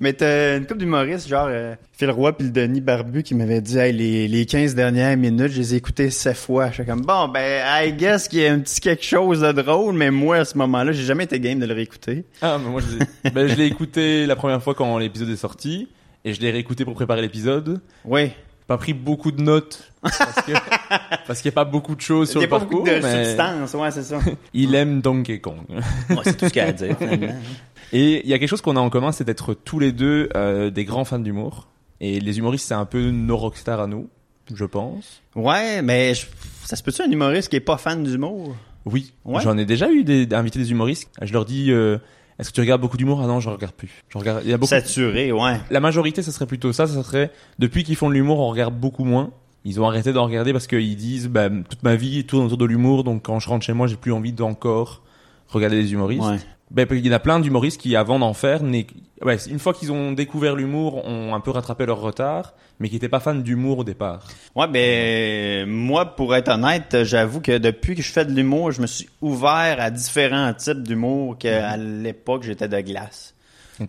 Mais 0.00 0.12
t'as 0.12 0.56
une 0.56 0.66
couple 0.66 0.80
d'humoristes, 0.80 1.28
genre 1.28 1.46
euh, 1.48 1.74
Phil 1.92 2.10
Roy 2.10 2.36
puis 2.36 2.46
le 2.46 2.52
Denis 2.52 2.80
Barbu 2.80 3.22
qui 3.22 3.34
m'avait 3.34 3.60
dit 3.60 3.78
hey, 3.78 3.92
les, 3.92 4.28
les 4.28 4.46
15 4.46 4.74
dernières 4.74 5.16
minutes, 5.16 5.52
je 5.52 5.58
les 5.58 5.74
ai 5.74 5.76
écoutées 5.78 6.10
sept 6.10 6.36
fois. 6.36 6.68
Je 6.70 6.74
suis 6.74 6.84
comme 6.86 7.02
bon 7.02 7.28
ben 7.28 7.62
I 7.84 7.92
guess 7.92 8.28
qu'il 8.28 8.40
y 8.40 8.46
a 8.46 8.52
un 8.52 8.58
petit 8.60 8.80
quelque 8.80 9.04
chose 9.04 9.40
de 9.40 9.52
drôle, 9.52 9.94
mais 9.94 10.10
moi 10.10 10.36
à 10.38 10.44
ce 10.44 10.56
moment-là, 10.58 10.92
j'ai 10.92 11.04
jamais 11.04 11.24
été 11.24 11.38
game 11.40 11.58
de 11.58 11.66
le 11.66 11.74
réécouter. 11.74 12.24
Ah, 12.40 12.58
mais 12.62 12.70
moi 12.70 12.80
je 12.80 12.98
l'ai 12.98 13.30
ben, 13.30 13.46
je 13.46 13.54
l'ai 13.54 13.66
écouté 13.66 14.26
la 14.26 14.36
première 14.36 14.62
fois 14.62 14.74
quand 14.74 14.98
l'épisode 14.98 15.28
est 15.30 15.36
sorti 15.36 15.88
et 16.24 16.34
je 16.34 16.40
l'ai 16.40 16.50
réécouté 16.50 16.84
pour 16.84 16.94
préparer 16.94 17.20
l'épisode. 17.22 17.80
Oui. 18.04 18.30
Pas 18.68 18.78
pris 18.78 18.94
beaucoup 18.94 19.32
de 19.32 19.42
notes 19.42 19.92
parce 20.02 20.36
que 20.46 20.52
parce 21.26 21.40
qu'il 21.40 21.50
y 21.50 21.52
a 21.52 21.54
pas 21.54 21.64
beaucoup 21.64 21.96
de 21.96 22.00
choses 22.00 22.28
Il 22.28 22.32
sur 22.32 22.40
y 22.40 22.44
a 22.44 22.46
le 22.46 22.50
pas 22.50 22.58
parcours. 22.60 22.78
beaucoup 22.84 22.90
de 22.90 23.00
mais 23.02 23.24
substance, 23.24 23.74
ouais, 23.74 23.90
c'est 23.90 24.02
ça. 24.04 24.18
Il 24.54 24.74
aime 24.76 25.00
Donkey 25.00 25.40
Kong. 25.40 25.58
Ouais, 25.68 26.16
c'est 26.24 26.36
tout 26.36 26.46
ce 26.46 26.52
qu'il 26.52 26.62
y 26.62 26.64
a 26.64 26.68
à 26.68 26.72
dire 26.72 26.96
finalement. 26.96 27.34
Et 27.92 28.22
il 28.24 28.28
y 28.30 28.34
a 28.34 28.38
quelque 28.38 28.48
chose 28.48 28.62
qu'on 28.62 28.76
a 28.76 28.80
en 28.80 28.90
commun, 28.90 29.12
c'est 29.12 29.24
d'être 29.24 29.54
tous 29.54 29.78
les 29.78 29.92
deux 29.92 30.28
euh, 30.34 30.70
des 30.70 30.84
grands 30.84 31.04
fans 31.04 31.18
d'humour. 31.18 31.68
Et 32.00 32.20
les 32.20 32.38
humoristes, 32.38 32.66
c'est 32.68 32.74
un 32.74 32.86
peu 32.86 33.10
nos 33.10 33.36
rockstars 33.36 33.80
à 33.80 33.86
nous, 33.86 34.08
je 34.54 34.64
pense. 34.64 35.22
Ouais, 35.36 35.82
mais 35.82 36.14
je- 36.14 36.26
ça 36.64 36.74
se 36.76 36.82
peut-tu 36.82 37.02
un 37.02 37.10
humoriste 37.10 37.48
qui 37.48 37.56
est 37.56 37.60
pas 37.60 37.76
fan 37.76 38.02
d'humour? 38.02 38.54
Oui, 38.86 39.12
Ouais. 39.24 39.40
j'en 39.42 39.56
ai 39.58 39.64
déjà 39.64 39.90
eu 39.90 40.02
des, 40.04 40.26
invités 40.34 40.58
des 40.58 40.70
humoristes. 40.72 41.08
Je 41.20 41.32
leur 41.32 41.44
dis, 41.44 41.70
euh, 41.70 41.98
est-ce 42.38 42.48
que 42.50 42.54
tu 42.54 42.60
regardes 42.60 42.80
beaucoup 42.80 42.96
d'humour? 42.96 43.20
Ah 43.22 43.26
non, 43.28 43.38
je 43.40 43.48
regarde 43.50 43.74
plus. 43.74 44.02
Je 44.08 44.18
regarde. 44.18 44.40
Il 44.44 44.50
y 44.50 44.52
a 44.52 44.56
beaucoup. 44.56 44.70
Saturé, 44.70 45.30
ouais. 45.30 45.60
La 45.70 45.78
majorité, 45.80 46.22
ça 46.22 46.32
serait 46.32 46.46
plutôt 46.46 46.72
ça. 46.72 46.86
Ça 46.88 47.02
serait 47.04 47.30
depuis 47.60 47.84
qu'ils 47.84 47.94
font 47.96 48.08
de 48.08 48.14
l'humour, 48.14 48.40
on 48.40 48.48
regarde 48.48 48.74
beaucoup 48.74 49.04
moins. 49.04 49.30
Ils 49.64 49.80
ont 49.80 49.86
arrêté 49.86 50.12
d'en 50.12 50.24
regarder 50.24 50.52
parce 50.52 50.66
qu'ils 50.66 50.96
disent, 50.96 51.28
bah, 51.28 51.48
toute 51.48 51.84
ma 51.84 51.94
vie 51.94 52.24
tourne 52.24 52.46
autour 52.46 52.58
de 52.58 52.64
l'humour, 52.64 53.04
donc 53.04 53.22
quand 53.22 53.38
je 53.38 53.48
rentre 53.48 53.64
chez 53.64 53.74
moi, 53.74 53.86
j'ai 53.86 53.94
plus 53.94 54.12
envie 54.12 54.32
d'encore 54.32 55.02
regarder 55.46 55.80
des 55.80 55.92
humoristes. 55.92 56.24
Ouais. 56.24 56.38
Ben, 56.72 56.86
il 56.90 57.06
y 57.06 57.10
en 57.10 57.12
a 57.12 57.18
plein 57.18 57.38
d'humoristes 57.38 57.78
qui, 57.78 57.96
avant 57.96 58.18
d'en 58.18 58.32
faire, 58.32 58.62
ouais, 58.62 59.36
une 59.46 59.58
fois 59.58 59.74
qu'ils 59.74 59.92
ont 59.92 60.12
découvert 60.12 60.56
l'humour, 60.56 61.06
ont 61.06 61.34
un 61.34 61.40
peu 61.40 61.50
rattrapé 61.50 61.84
leur 61.84 62.00
retard, 62.00 62.54
mais 62.80 62.88
qui 62.88 62.94
n'étaient 62.94 63.10
pas 63.10 63.20
fans 63.20 63.34
d'humour 63.34 63.78
au 63.78 63.84
départ. 63.84 64.26
Ouais, 64.54 64.66
ben 64.68 65.68
moi, 65.68 66.16
pour 66.16 66.34
être 66.34 66.48
honnête, 66.48 67.04
j'avoue 67.04 67.42
que 67.42 67.58
depuis 67.58 67.94
que 67.94 68.00
je 68.00 68.10
fais 68.10 68.24
de 68.24 68.32
l'humour, 68.32 68.72
je 68.72 68.80
me 68.80 68.86
suis 68.86 69.08
ouvert 69.20 69.76
à 69.80 69.90
différents 69.90 70.54
types 70.54 70.82
d'humour 70.82 71.36
qu'à 71.36 71.76
l'époque 71.76 72.42
j'étais 72.44 72.68
de 72.68 72.80
glace. 72.80 73.31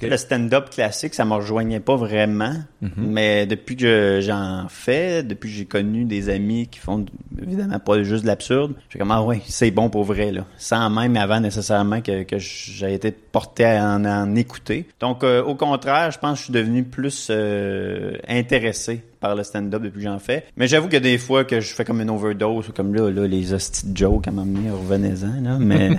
Le 0.02 0.18
stand-up 0.18 0.70
classique, 0.70 1.14
ça 1.14 1.26
me 1.26 1.34
rejoignait 1.34 1.80
pas 1.80 1.96
vraiment, 1.96 2.54
Mhm. 2.82 2.92
mais 2.98 3.46
depuis 3.46 3.76
que 3.78 4.20
j'en 4.22 4.66
fais, 4.70 5.24
depuis 5.24 5.50
que 5.50 5.56
j'ai 5.56 5.66
connu 5.66 6.04
des 6.06 6.30
amis 6.30 6.68
qui 6.68 6.80
font 6.80 7.06
évidemment 7.42 7.80
pas 7.80 8.04
juste 8.04 8.24
de 8.24 8.28
l'absurde, 8.28 8.74
j'ai 8.90 9.00
comme 9.00 9.12
ah 9.12 9.22
ouais, 9.24 9.42
c'est 9.48 9.72
bon 9.72 9.90
pour 9.90 10.04
vrai 10.04 10.32
là, 10.32 10.46
sans 10.58 10.90
même 10.90 11.16
avant 11.18 11.40
nécessairement 11.40 12.02
que, 12.02 12.24
que 12.24 12.38
j'ai 12.40 12.94
été 12.94 13.12
porté 13.12 13.66
à 13.66 13.86
en, 13.96 14.04
en 14.06 14.36
écouter. 14.36 14.86
Donc 15.00 15.24
euh, 15.24 15.42
au 15.44 15.56
contraire, 15.56 16.12
je 16.12 16.20
pense 16.20 16.34
que 16.34 16.38
je 16.40 16.44
suis 16.46 16.54
devenu 16.54 16.84
plus 16.84 17.28
euh, 17.30 18.18
intéressé 18.28 19.02
par 19.20 19.36
le 19.36 19.44
stand-up 19.44 19.82
depuis 19.82 20.00
que 20.00 20.04
j'en 20.04 20.20
fais. 20.20 20.44
Mais 20.58 20.68
j'avoue 20.68 20.90
que 20.90 20.98
des 20.98 21.18
fois 21.18 21.46
que 21.46 21.62
je 21.62 21.74
fais 21.74 21.86
comme 21.86 22.02
une 22.02 22.10
overdose 22.10 22.68
ou 22.68 22.74
comme 22.74 22.94
là, 22.94 23.10
là 23.10 23.26
les 23.26 23.54
hosties 23.54 23.88
jokes 23.96 24.28
à 24.28 24.32
m'amener, 24.32 24.70
revenez-en 24.70 25.42
là, 25.42 25.58
mais 25.60 25.92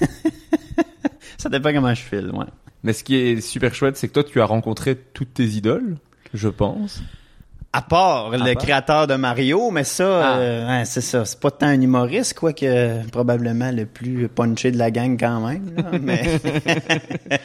ça 1.42 1.48
dépend 1.48 1.72
comment 1.72 1.94
je 1.94 2.02
file, 2.02 2.30
ouais. 2.32 2.46
Mais 2.84 2.92
ce 2.92 3.04
qui 3.04 3.16
est 3.16 3.40
super 3.40 3.74
chouette, 3.74 3.96
c'est 3.96 4.08
que 4.08 4.12
toi, 4.14 4.24
tu 4.24 4.40
as 4.40 4.44
rencontré 4.44 4.96
toutes 4.96 5.34
tes 5.34 5.44
idoles, 5.44 5.96
je 6.34 6.48
pense. 6.48 7.02
À 7.74 7.80
part 7.80 8.30
le 8.32 8.38
part? 8.38 8.62
créateur 8.62 9.06
de 9.06 9.14
Mario, 9.14 9.70
mais 9.70 9.84
ça, 9.84 10.32
Ah. 10.34 10.36
euh, 10.38 10.68
ouais, 10.80 10.84
c'est 10.84 11.00
ça. 11.00 11.24
C'est 11.24 11.40
pas 11.40 11.50
tant 11.50 11.66
un 11.68 11.80
humoriste, 11.80 12.34
quoi, 12.34 12.52
que 12.52 13.06
probablement 13.08 13.70
le 13.70 13.86
plus 13.86 14.28
punché 14.28 14.70
de 14.72 14.76
la 14.78 14.90
gang 14.90 15.16
quand 15.18 15.46
même. 15.46 15.74
là, 15.76 15.98
mais 16.00 16.22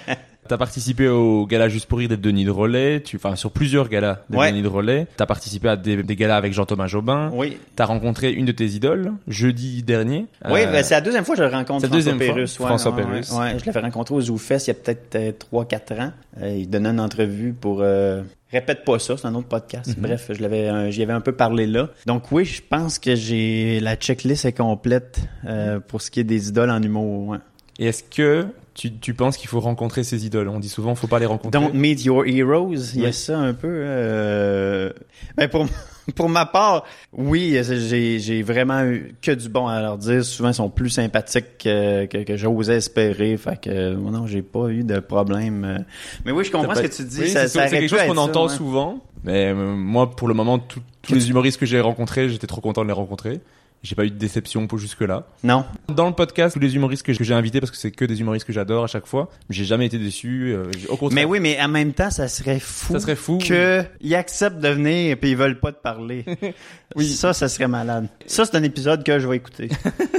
T'as 0.47 0.57
participé 0.57 1.07
au 1.07 1.45
gala 1.45 1.67
Juste 1.69 1.87
pour 1.87 1.99
rire 1.99 2.09
de 2.09 2.15
Denis 2.15 2.45
de 2.45 2.51
Relais, 2.51 3.01
tu, 3.01 3.17
enfin, 3.17 3.35
sur 3.35 3.51
plusieurs 3.51 3.89
galas 3.89 4.19
de 4.29 4.37
Ouais. 4.37 4.51
Denis 4.51 4.61
de 4.61 4.67
Relais. 4.67 5.07
T'as 5.17 5.25
participé 5.25 5.69
à 5.69 5.75
des, 5.75 6.01
des 6.03 6.15
galas 6.15 6.37
avec 6.37 6.53
Jean-Thomas 6.53 6.87
Jobin. 6.87 7.29
oui. 7.33 7.57
T'as 7.75 7.85
rencontré 7.85 8.31
une 8.31 8.45
de 8.45 8.51
tes 8.51 8.65
idoles, 8.65 9.13
jeudi 9.27 9.83
dernier. 9.83 10.25
Oui, 10.49 10.61
Euh, 10.61 10.71
ben, 10.71 10.83
c'est 10.83 10.93
la 10.95 11.01
deuxième 11.01 11.25
fois 11.25 11.35
que 11.35 11.41
je 11.43 11.47
le 11.47 11.53
rencontre 11.53 11.81
c'est 11.81 11.87
la 11.87 11.89
François 12.01 12.11
deuxième 12.11 12.33
fois, 12.33 12.41
ouais, 12.41 12.47
François. 12.67 13.39
Ouais, 13.39 13.53
ouais, 13.53 13.59
je 13.59 13.65
l'avais 13.65 13.79
rencontré 13.81 14.15
au 14.15 14.21
ZooFest 14.21 14.65
il 14.65 14.67
y 14.67 14.71
a 14.71 14.73
peut-être 14.73 15.15
euh, 15.15 15.31
3-4 15.53 16.01
ans. 16.01 16.11
Euh, 16.41 16.49
il 16.57 16.69
donnait 16.69 16.89
une 16.89 16.99
entrevue 16.99 17.53
pour... 17.53 17.79
euh, 17.81 18.21
Répète 18.51 18.85
pas 18.85 18.97
ça, 18.97 19.17
c'est 19.17 19.27
un 19.27 19.35
autre 19.35 19.49
podcast. 19.49 19.89
Mhm. 19.97 20.03
Bref, 20.03 20.31
je 20.33 20.41
l'avais, 20.41 20.89
j'y 20.91 21.03
avais 21.03 21.11
un 21.11 21.19
peu 21.19 21.33
parlé 21.33 21.67
là. 21.67 21.89
Donc 22.05 22.31
oui, 22.31 22.45
je 22.45 22.61
pense 22.67 22.97
que 22.97 23.13
j'ai 23.13 23.81
la 23.81 23.97
checklist 23.97 24.45
est 24.45 24.53
complète 24.53 25.19
euh, 25.45 25.81
pour 25.81 26.01
ce 26.01 26.09
qui 26.09 26.21
est 26.21 26.23
des 26.23 26.47
idoles 26.47 26.69
en 26.71 26.81
humour. 26.81 27.27
ouais. 27.27 27.37
Et 27.79 27.87
est-ce 27.87 28.03
que 28.03 28.47
tu, 28.77 28.93
tu 28.99 29.13
penses 29.15 29.37
qu'il 29.37 29.49
faut 29.49 29.59
rencontrer 29.59 30.03
ses 30.03 30.25
idoles? 30.25 30.47
On 30.49 30.59
dit 30.59 30.69
souvent, 30.69 30.93
faut 30.95 31.07
pas 31.07 31.17
les 31.19 31.25
rencontrer. 31.25 31.59
Don't 31.59 31.73
meet 31.73 32.05
your 32.05 32.25
heroes. 32.27 32.93
Il 32.93 32.99
y 32.99 33.03
a 33.03 33.07
Ouais. 33.07 33.11
ça 33.11 33.37
un 33.39 33.53
peu. 33.53 33.67
Euh... 33.67 34.91
Ben 35.35 35.47
pour 35.49 35.65
pour 36.15 36.29
ma 36.29 36.45
part, 36.45 36.85
oui, 37.11 37.57
j'ai 37.63 38.19
j'ai 38.19 38.43
vraiment 38.43 38.83
eu 38.83 39.15
que 39.21 39.31
du 39.31 39.49
bon 39.49 39.67
à 39.67 39.81
leur 39.81 39.97
dire. 39.97 40.23
Souvent, 40.23 40.49
ils 40.49 40.53
sont 40.53 40.69
plus 40.69 40.89
sympathiques 40.91 41.57
que 41.59 42.05
que, 42.05 42.19
que 42.23 42.37
j'osais 42.37 42.75
espérer. 42.77 43.35
Fait 43.37 43.59
que 43.59 43.69
euh, 43.69 43.95
non, 43.95 44.27
j'ai 44.27 44.41
pas 44.43 44.67
eu 44.69 44.83
de 44.83 44.99
problème. 44.99 45.65
euh. 45.65 45.77
Mais 46.23 46.31
oui, 46.31 46.45
je 46.45 46.51
comprends 46.51 46.75
ce 46.75 46.81
que 46.83 46.87
tu 46.95 47.03
dis. 47.03 47.21
Oui, 47.21 47.29
ça, 47.29 47.41
c'est 47.41 47.47
ça 47.47 47.47
c'est 47.47 47.59
aurait 47.59 47.69
quelque 47.69 47.89
chose 47.89 48.07
qu'on 48.07 48.17
entend 48.17 48.47
ouais. 48.47 48.55
souvent. 48.55 48.99
Mais 49.23 49.47
euh, 49.51 49.75
moi, 49.75 50.09
pour 50.11 50.27
le 50.27 50.33
moment, 50.35 50.59
tout- 50.59 50.81
tous 51.01 51.13
les 51.15 51.29
humoristes 51.29 51.59
que 51.59 51.65
j'ai 51.65 51.81
rencontrés, 51.81 52.29
j'étais 52.29 52.47
trop 52.47 52.61
content 52.61 52.83
de 52.83 52.87
les 52.87 52.93
rencontrer. 52.93 53.41
J'ai 53.83 53.95
pas 53.95 54.05
eu 54.05 54.09
de 54.09 54.17
déception 54.17 54.65
pour 54.67 54.79
jusque-là. 54.79 55.23
Non. 55.43 55.63
Dans 55.87 56.07
le 56.07 56.13
podcast, 56.13 56.55
tous 56.55 56.59
les 56.59 56.75
humoristes 56.75 57.03
que 57.05 57.13
j'ai 57.13 57.33
invités, 57.33 57.59
parce 57.59 57.71
que 57.71 57.77
c'est 57.77 57.91
que 57.91 58.05
des 58.05 58.19
humoristes 58.19 58.45
que 58.45 58.51
j'adore 58.51 58.83
à 58.83 58.87
chaque 58.87 59.05
fois, 59.05 59.29
j'ai 59.49 59.63
jamais 59.65 59.85
été 59.85 59.97
déçu. 59.97 60.51
euh, 60.53 60.65
j'ai- 60.77 60.87
au 60.87 60.97
contraire. 60.97 61.15
Mais 61.15 61.25
oui, 61.25 61.39
mais 61.39 61.61
en 61.61 61.67
même 61.67 61.93
temps, 61.93 62.09
ça 62.09 62.27
serait 62.27 62.59
fou. 62.59 62.93
Ça 62.93 62.99
serait 62.99 63.15
fou. 63.15 63.37
que 63.37 63.83
ils 64.01 64.15
acceptent 64.15 64.59
de 64.59 64.69
venir 64.69 65.11
et 65.11 65.15
puis 65.15 65.29
ils 65.31 65.37
veulent 65.37 65.59
pas 65.59 65.71
te 65.71 65.81
parler. 65.81 66.25
oui. 66.95 67.07
Ça, 67.07 67.33
ça 67.33 67.47
serait 67.47 67.67
malade. 67.67 68.07
Ça, 68.25 68.45
c'est 68.45 68.57
un 68.57 68.63
épisode 68.63 69.03
que 69.03 69.19
je 69.19 69.27
vais 69.27 69.37
écouter. 69.37 69.69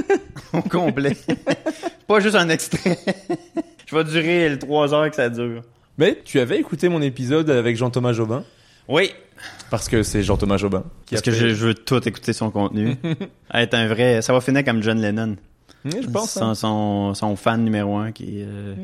Au 0.53 0.61
complet. 0.61 1.15
pas 2.07 2.19
juste 2.21 2.35
un 2.35 2.49
extrait. 2.49 2.97
je 3.85 3.95
vais 3.95 4.03
durer 4.03 4.49
les 4.49 4.57
trois 4.59 4.93
heures 4.93 5.09
que 5.09 5.15
ça 5.15 5.29
dure. 5.29 5.61
Mais 5.97 6.17
tu 6.23 6.39
avais 6.39 6.57
écouté 6.57 6.87
mon 6.89 7.01
épisode 7.01 7.49
avec 7.49 7.75
Jean-Thomas 7.75 8.13
Jobin, 8.13 8.43
Oui. 8.89 9.11
parce 9.69 9.87
que 9.87 10.03
c'est 10.03 10.23
Jean-Thomas 10.23 10.57
Jobin. 10.57 10.83
qui 11.05 11.15
Parce 11.15 11.21
a 11.27 11.31
que 11.31 11.31
fait- 11.31 11.49
je, 11.49 11.53
je 11.55 11.67
veux 11.67 11.73
tout 11.75 12.05
écouter 12.07 12.33
son 12.33 12.51
contenu. 12.51 12.97
Être 13.53 13.73
un 13.75 13.87
vrai, 13.87 14.21
ça 14.21 14.33
va 14.33 14.41
finir 14.41 14.65
comme 14.65 14.81
John 14.83 14.99
Lennon. 15.01 15.37
Oui, 15.85 15.91
je 16.01 16.09
pense. 16.09 16.31
son, 16.31 16.41
hein. 16.43 16.55
son, 16.55 17.13
son 17.13 17.35
fan 17.37 17.63
numéro 17.63 17.95
un 17.97 18.11
qui, 18.11 18.41
euh, 18.43 18.75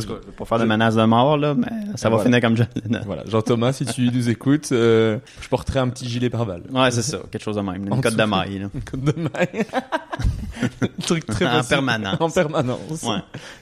que- 0.00 0.12
pas 0.32 0.44
faire 0.44 0.58
de 0.58 0.64
menace 0.64 0.94
de 0.96 1.04
mort, 1.04 1.36
là, 1.36 1.54
mais 1.54 1.66
ça 1.96 2.08
va 2.08 2.16
Voilà. 2.16 2.24
finir 2.24 2.40
comme 2.40 2.56
John 2.56 2.66
Lennon. 2.84 3.00
Voilà, 3.06 3.22
Jean-Thomas, 3.26 3.72
si 3.72 3.84
tu 3.86 4.10
nous 4.12 4.28
écoutes, 4.28 4.70
euh, 4.72 5.18
je 5.40 5.48
porterai 5.48 5.78
un 5.80 5.88
petit 5.88 6.08
gilet 6.08 6.30
pare-balles. 6.30 6.62
Ouais, 6.72 6.90
c'est 6.90 7.02
ça. 7.02 7.18
Quelque 7.30 7.42
chose 7.42 7.56
de 7.56 7.60
même. 7.60 7.82
En 7.90 7.96
Une 7.96 8.02
cote 8.02 8.04
dessous. 8.14 8.16
de 8.16 8.24
maille, 8.24 8.58
là. 8.58 8.68
Une 8.74 8.82
cote 8.82 9.00
de 9.04 9.14
maille. 9.20 9.64
Truc 11.06 11.26
très 11.26 11.46
En 11.46 11.62
permanence. 11.64 12.16
En 12.20 12.30
permanence. 12.30 13.02
Ouais. 13.02 13.18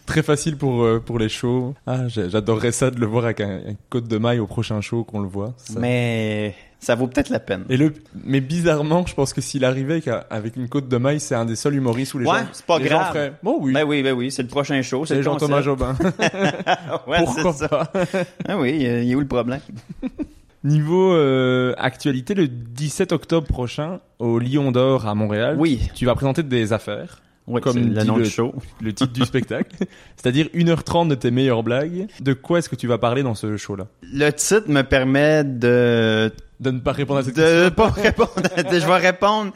Très 0.06 0.22
facile 0.22 0.56
pour, 0.56 0.82
euh, 0.82 1.00
pour 1.04 1.18
les 1.18 1.28
shows. 1.28 1.74
Ah, 1.86 2.06
j'adorerais 2.08 2.72
ça 2.72 2.90
de 2.90 2.98
le 3.00 3.06
voir 3.06 3.24
avec 3.24 3.40
un, 3.40 3.56
un 3.56 3.74
côte 3.90 4.06
de 4.08 4.18
maille 4.18 4.38
au 4.38 4.46
prochain 4.46 4.80
show 4.80 5.04
qu'on 5.04 5.20
le 5.20 5.28
voit. 5.28 5.54
Ça- 5.56 5.78
Mais 5.80 6.54
ça 6.82 6.94
vaut 6.96 7.06
peut-être 7.06 7.30
la 7.30 7.38
peine. 7.40 7.64
Et 7.68 7.76
le, 7.76 7.92
mais 8.24 8.40
bizarrement, 8.40 9.06
je 9.06 9.14
pense 9.14 9.32
que 9.32 9.40
s'il 9.40 9.64
arrivait 9.64 9.92
avec, 9.94 10.08
un- 10.08 10.24
avec 10.30 10.56
une 10.56 10.68
côte 10.68 10.88
de 10.88 10.96
maille, 10.96 11.20
c'est 11.20 11.34
un 11.36 11.44
des 11.44 11.56
seuls 11.56 11.74
humoristes 11.76 12.12
où 12.14 12.18
les 12.18 12.26
Ouais, 12.26 12.40
gens, 12.40 12.46
c'est 12.52 12.66
pas 12.66 12.78
les 12.78 12.88
gens 12.88 12.98
grave. 12.98 13.12
feraient, 13.12 13.32
Bon, 13.42 13.58
oui. 13.60 13.72
Ben 13.72 13.84
oui, 13.84 14.02
ben 14.02 14.12
oui, 14.12 14.30
c'est 14.30 14.42
le 14.42 14.48
prochain 14.48 14.82
show, 14.82 15.06
c'est 15.06 15.22
Jean-Thomas. 15.22 15.62
Jobin. 15.62 15.96
ouais, 17.06 17.18
Pourquoi 17.24 17.52
c'est 17.52 17.58
ça. 17.60 17.68
pas? 17.68 17.92
Ah 18.48 18.58
oui, 18.58 18.76
il 18.80 19.04
y 19.04 19.12
a 19.12 19.16
où 19.16 19.20
le 19.20 19.26
problème? 19.26 19.60
Niveau 20.64 21.12
euh, 21.14 21.74
actualité, 21.76 22.34
le 22.34 22.46
17 22.46 23.10
octobre 23.12 23.48
prochain, 23.48 23.98
au 24.20 24.38
Lion 24.38 24.70
d'Or 24.70 25.06
à 25.08 25.14
Montréal, 25.16 25.56
Oui. 25.58 25.80
tu 25.94 26.06
vas 26.06 26.14
présenter 26.14 26.44
des 26.44 26.72
affaires. 26.72 27.20
Oui, 27.48 27.60
Comme 27.60 27.72
c'est 27.72 27.80
le 28.16 28.24
show. 28.24 28.54
le 28.80 28.92
titre 28.92 29.12
du 29.12 29.24
spectacle. 29.24 29.74
C'est-à-dire 30.16 30.46
1h30 30.54 31.08
de 31.08 31.16
tes 31.16 31.32
meilleures 31.32 31.64
blagues. 31.64 32.06
De 32.20 32.32
quoi 32.34 32.60
est-ce 32.60 32.68
que 32.68 32.76
tu 32.76 32.86
vas 32.86 32.98
parler 32.98 33.24
dans 33.24 33.34
ce 33.34 33.56
show-là? 33.56 33.88
Le 34.12 34.30
titre 34.30 34.68
me 34.68 34.82
permet 34.82 35.42
de 35.42 36.30
De 36.62 36.70
ne 36.70 36.78
pas 36.78 36.92
répondre 36.92 37.20
à 37.20 37.22
cette 37.24 37.36
de 37.36 37.42
question. 37.42 37.70
pas 37.74 37.88
répondre. 38.02 38.30
à- 38.56 38.78
je 38.78 38.86
vais 38.86 38.96
répondre 38.98 39.52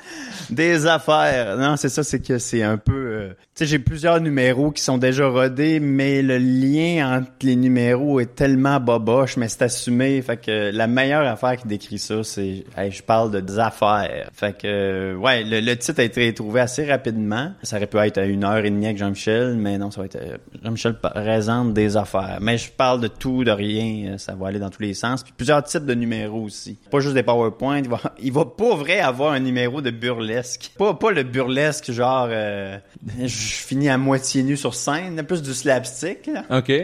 des 0.51 0.87
affaires. 0.87 1.57
Non, 1.57 1.77
c'est 1.77 1.89
ça, 1.89 2.03
c'est 2.03 2.21
que 2.21 2.39
c'est 2.39 2.63
un 2.63 2.77
peu. 2.79 2.93
euh, 2.95 3.29
tu 3.55 3.65
sais, 3.65 3.67
j'ai 3.67 3.79
plusieurs 3.79 4.21
numéros 4.21 4.71
qui 4.73 4.83
sont 4.83 4.99
déjà 4.99 5.27
rodés, 5.29 5.81
mais 5.81 6.21
le 6.21 6.37
lien 6.39 7.19
entre 7.19 7.31
les 7.43 7.57
numéros 7.57 8.21
est 8.21 8.35
tellement 8.35 8.81
boboche, 8.81 9.37
mais 9.37 9.49
c'est 9.49 9.63
assumé. 9.63 10.21
Fait 10.21 10.37
que 10.37 10.71
la 10.75 10.87
meilleure 10.87 11.27
affaire 11.27 11.57
qui 11.57 11.67
décrit 11.69 11.99
ça, 11.99 12.23
c'est, 12.25 12.65
hey, 12.77 12.91
je 12.91 13.03
parle 13.03 13.31
de 13.31 13.41
des 13.41 13.59
affaires. 13.59 14.29
Fait 14.33 14.53
que, 14.57 14.67
euh, 14.67 15.15
ouais, 15.15 15.45
le, 15.45 15.61
le 15.61 15.77
titre 15.77 16.01
a 16.01 16.05
été 16.05 16.35
trouvé 16.35 16.61
assez 16.61 16.85
rapidement. 16.91 17.53
Ça 17.63 17.77
aurait 17.77 17.87
pu 17.87 17.97
être 17.99 18.19
à 18.19 18.25
une 18.25 18.43
heure 18.45 18.65
et 18.65 18.71
demie 18.71 18.87
avec 18.87 18.99
Jean-Michel, 18.99 19.57
mais 19.57 19.79
non, 19.79 19.91
ça 19.91 20.01
va 20.01 20.07
être 20.07 20.17
euh, 20.17 20.37
Jean-Michel 20.65 20.99
présente 20.99 21.73
des 21.73 21.97
affaires. 21.97 22.39
Mais 22.41 22.59
je 22.59 22.71
parle 22.71 23.01
de 23.01 23.07
tout, 23.09 23.45
de 23.45 23.51
rien. 23.53 24.19
Ça 24.19 24.35
va 24.35 24.49
aller 24.49 24.59
dans 24.59 24.71
tous 24.71 24.83
les 24.83 24.95
sens. 24.95 25.23
Puis 25.23 25.33
plusieurs 25.37 25.63
types 25.63 25.87
de 25.87 25.95
numéros 25.95 26.43
aussi. 26.43 26.77
Pas 26.91 26.96
juste 27.01 27.15
des 27.15 27.23
PowerPoint. 27.23 27.79
Il 27.79 27.89
va, 27.89 28.01
il 28.21 28.33
va 28.33 28.45
pas 28.45 28.75
vrai 28.75 29.01
avoir 29.01 29.33
un 29.33 29.41
numéro 29.41 29.81
de 29.81 29.91
burlesque. 29.91 30.71
Pas, 30.79 30.95
pas 30.95 31.11
le 31.13 31.23
burlesque 31.23 31.91
genre, 31.93 32.29
euh, 32.31 32.79
je 33.19 33.27
finis 33.29 33.89
à 33.89 33.99
moitié 33.99 34.43
nu 34.43 34.57
sur 34.57 34.75
scène. 34.75 35.23
Plus 35.25 35.43
du 35.43 35.55
slapstick, 35.55 36.27
là. 36.27 36.45
Ok. 36.51 36.71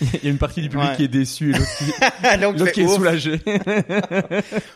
Il 0.00 0.22
y 0.22 0.26
a 0.28 0.30
une 0.30 0.38
partie 0.38 0.62
du 0.62 0.68
public 0.68 0.90
Ouais. 0.90 0.96
qui 0.96 1.04
est 1.04 1.08
déçue 1.08 1.50
et 1.50 1.54
l'autre 1.58 1.76
qui, 1.76 1.84
Donc, 2.40 2.58
l'autre 2.60 2.70
qui 2.72 2.82
est 2.82 2.84
ouf. 2.84 2.94
soulagé. 2.94 3.40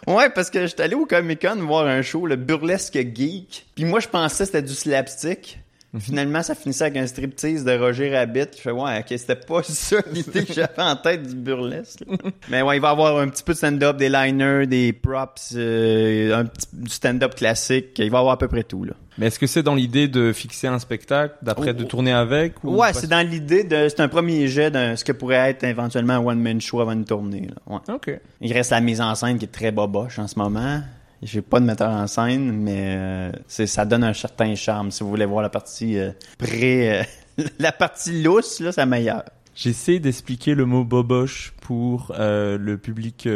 Ouais, 0.08 0.28
parce 0.30 0.50
que 0.50 0.66
j'étais 0.66 0.82
allé 0.82 0.96
au 0.96 1.06
Comic 1.06 1.40
Con 1.46 1.60
voir 1.64 1.86
un 1.86 2.02
show, 2.02 2.26
le 2.26 2.34
burlesque 2.34 2.94
geek. 3.14 3.66
Puis 3.76 3.84
moi, 3.84 4.00
je 4.00 4.08
pensais 4.08 4.38
que 4.42 4.46
c'était 4.46 4.62
du 4.62 4.74
slapstick. 4.74 5.60
Finalement, 5.98 6.42
ça 6.42 6.54
finissait 6.54 6.84
avec 6.84 6.96
un 6.96 7.06
striptease 7.06 7.64
de 7.64 7.72
Roger 7.78 8.16
Rabbit. 8.16 8.46
Je 8.56 8.62
fais, 8.62 8.70
ouais, 8.70 9.00
ok, 9.00 9.06
c'était 9.08 9.36
pas 9.36 9.62
ça 9.62 9.96
l'idée 10.10 10.44
que 10.44 10.52
j'avais 10.54 10.70
en 10.82 10.96
tête 10.96 11.22
du 11.28 11.34
burlesque. 11.34 12.02
Mais 12.50 12.62
ouais, 12.62 12.78
il 12.78 12.80
va 12.80 12.88
y 12.88 12.90
avoir 12.92 13.18
un 13.18 13.28
petit 13.28 13.42
peu 13.42 13.52
de 13.52 13.58
stand-up, 13.58 13.98
des 13.98 14.08
liners, 14.08 14.66
des 14.66 14.94
props, 14.94 15.52
euh, 15.54 16.34
un 16.34 16.46
petit 16.46 16.66
du 16.72 16.88
stand-up 16.90 17.34
classique. 17.34 17.98
Il 17.98 18.10
va 18.10 18.18
y 18.18 18.20
avoir 18.20 18.32
à 18.34 18.38
peu 18.38 18.48
près 18.48 18.62
tout, 18.62 18.84
là. 18.84 18.94
Mais 19.18 19.26
est-ce 19.26 19.38
que 19.38 19.46
c'est 19.46 19.62
dans 19.62 19.74
l'idée 19.74 20.08
de 20.08 20.32
fixer 20.32 20.66
un 20.68 20.78
spectacle, 20.78 21.34
d'après 21.42 21.70
Oh. 21.70 21.74
de 21.74 21.84
tourner 21.84 22.12
avec 22.12 22.64
ou 22.64 22.74
Ouais, 22.76 22.94
c'est 22.94 23.08
dans 23.10 23.20
l'idée 23.28 23.62
de, 23.64 23.88
c'est 23.90 24.00
un 24.00 24.08
premier 24.08 24.48
jet 24.48 24.70
de 24.70 24.96
ce 24.96 25.04
que 25.04 25.12
pourrait 25.12 25.50
être 25.50 25.64
éventuellement 25.64 26.14
un 26.14 26.24
one-man 26.24 26.58
show 26.62 26.80
avant 26.80 26.92
une 26.92 27.04
tournée, 27.04 27.48
là. 27.48 27.74
Ouais. 27.74 27.94
Ok. 27.94 28.18
Il 28.40 28.52
reste 28.54 28.70
la 28.70 28.80
mise 28.80 29.02
en 29.02 29.14
scène 29.14 29.36
qui 29.38 29.44
est 29.44 29.52
très 29.52 29.70
boboche 29.70 30.18
en 30.18 30.26
ce 30.26 30.38
moment. 30.38 30.80
J'ai 31.22 31.40
pas 31.42 31.60
de 31.60 31.64
metteur 31.64 31.90
en 31.90 32.06
scène, 32.06 32.50
mais 32.52 32.94
euh, 32.96 33.32
c'est 33.46 33.66
ça 33.66 33.84
donne 33.84 34.02
un 34.04 34.12
certain 34.12 34.54
charme. 34.54 34.90
Si 34.90 35.04
vous 35.04 35.08
voulez 35.10 35.24
voir 35.26 35.42
la 35.42 35.50
partie 35.50 35.96
euh, 35.98 36.10
pré, 36.38 37.00
euh, 37.00 37.44
la 37.58 37.70
partie 37.72 38.22
lousse 38.22 38.60
là, 38.60 38.72
c'est 38.72 38.84
meilleure. 38.86 39.22
J'essaie 39.54 39.98
d'expliquer 39.98 40.54
le 40.54 40.64
mot 40.64 40.82
boboche 40.82 41.52
pour 41.60 42.10
euh, 42.18 42.56
le 42.58 42.78
public 42.78 43.26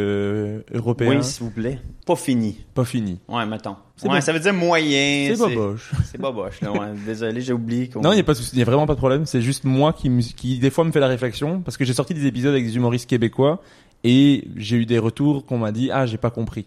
européen. 0.73 1.11
Oui, 1.19 1.23
s'il 1.23 1.45
vous 1.45 1.51
plaît. 1.51 1.79
Pas 2.07 2.17
fini. 2.17 2.59
Pas 2.75 2.85
fini. 2.85 3.21
Ouais, 3.29 3.45
mettons. 3.47 3.77
Ouais, 4.03 4.09
bon. 4.09 4.21
ça 4.21 4.33
veut 4.33 4.41
dire 4.41 4.55
moyen. 4.55 5.35
C'est 5.35 5.39
boboche. 5.39 5.91
C'est 6.05 6.19
boboche, 6.21 6.61
là. 6.63 6.73
Ouais. 6.73 6.89
Désolé, 7.05 7.41
j'ai 7.41 7.53
oublié. 7.53 7.91
Non, 7.97 8.13
il 8.13 8.17
n'y 8.17 8.21
a 8.21 8.25
pas 8.25 8.33
de 8.33 8.39
souci, 8.39 8.51
il 8.55 8.59
y 8.59 8.63
a 8.63 8.65
vraiment 8.65 8.87
pas 8.87 8.95
de 8.95 8.99
problème. 8.99 9.27
C'est 9.27 9.43
juste 9.43 9.65
moi 9.65 9.93
qui, 9.93 10.09
me- 10.11 10.23
qui 10.23 10.59
des 10.59 10.71
fois 10.71 10.85
me 10.85 10.91
fait 10.93 11.01
la 11.01 11.07
réflexion 11.09 11.61
parce 11.61 11.77
que 11.77 11.85
j'ai 11.85 11.93
sorti 11.95 12.15
des 12.15 12.27
épisodes 12.27 12.53
avec 12.53 12.65
des 12.65 12.77
humoristes 12.77 13.09
québécois 13.09 13.61
et 14.03 14.49
j'ai 14.57 14.77
eu 14.77 14.87
des 14.87 14.99
retours 14.99 15.45
qu'on 15.47 15.59
m'a 15.59 15.71
dit 15.73 15.91
ah 15.93 16.07
j'ai 16.07 16.19
pas 16.19 16.31
compris. 16.31 16.67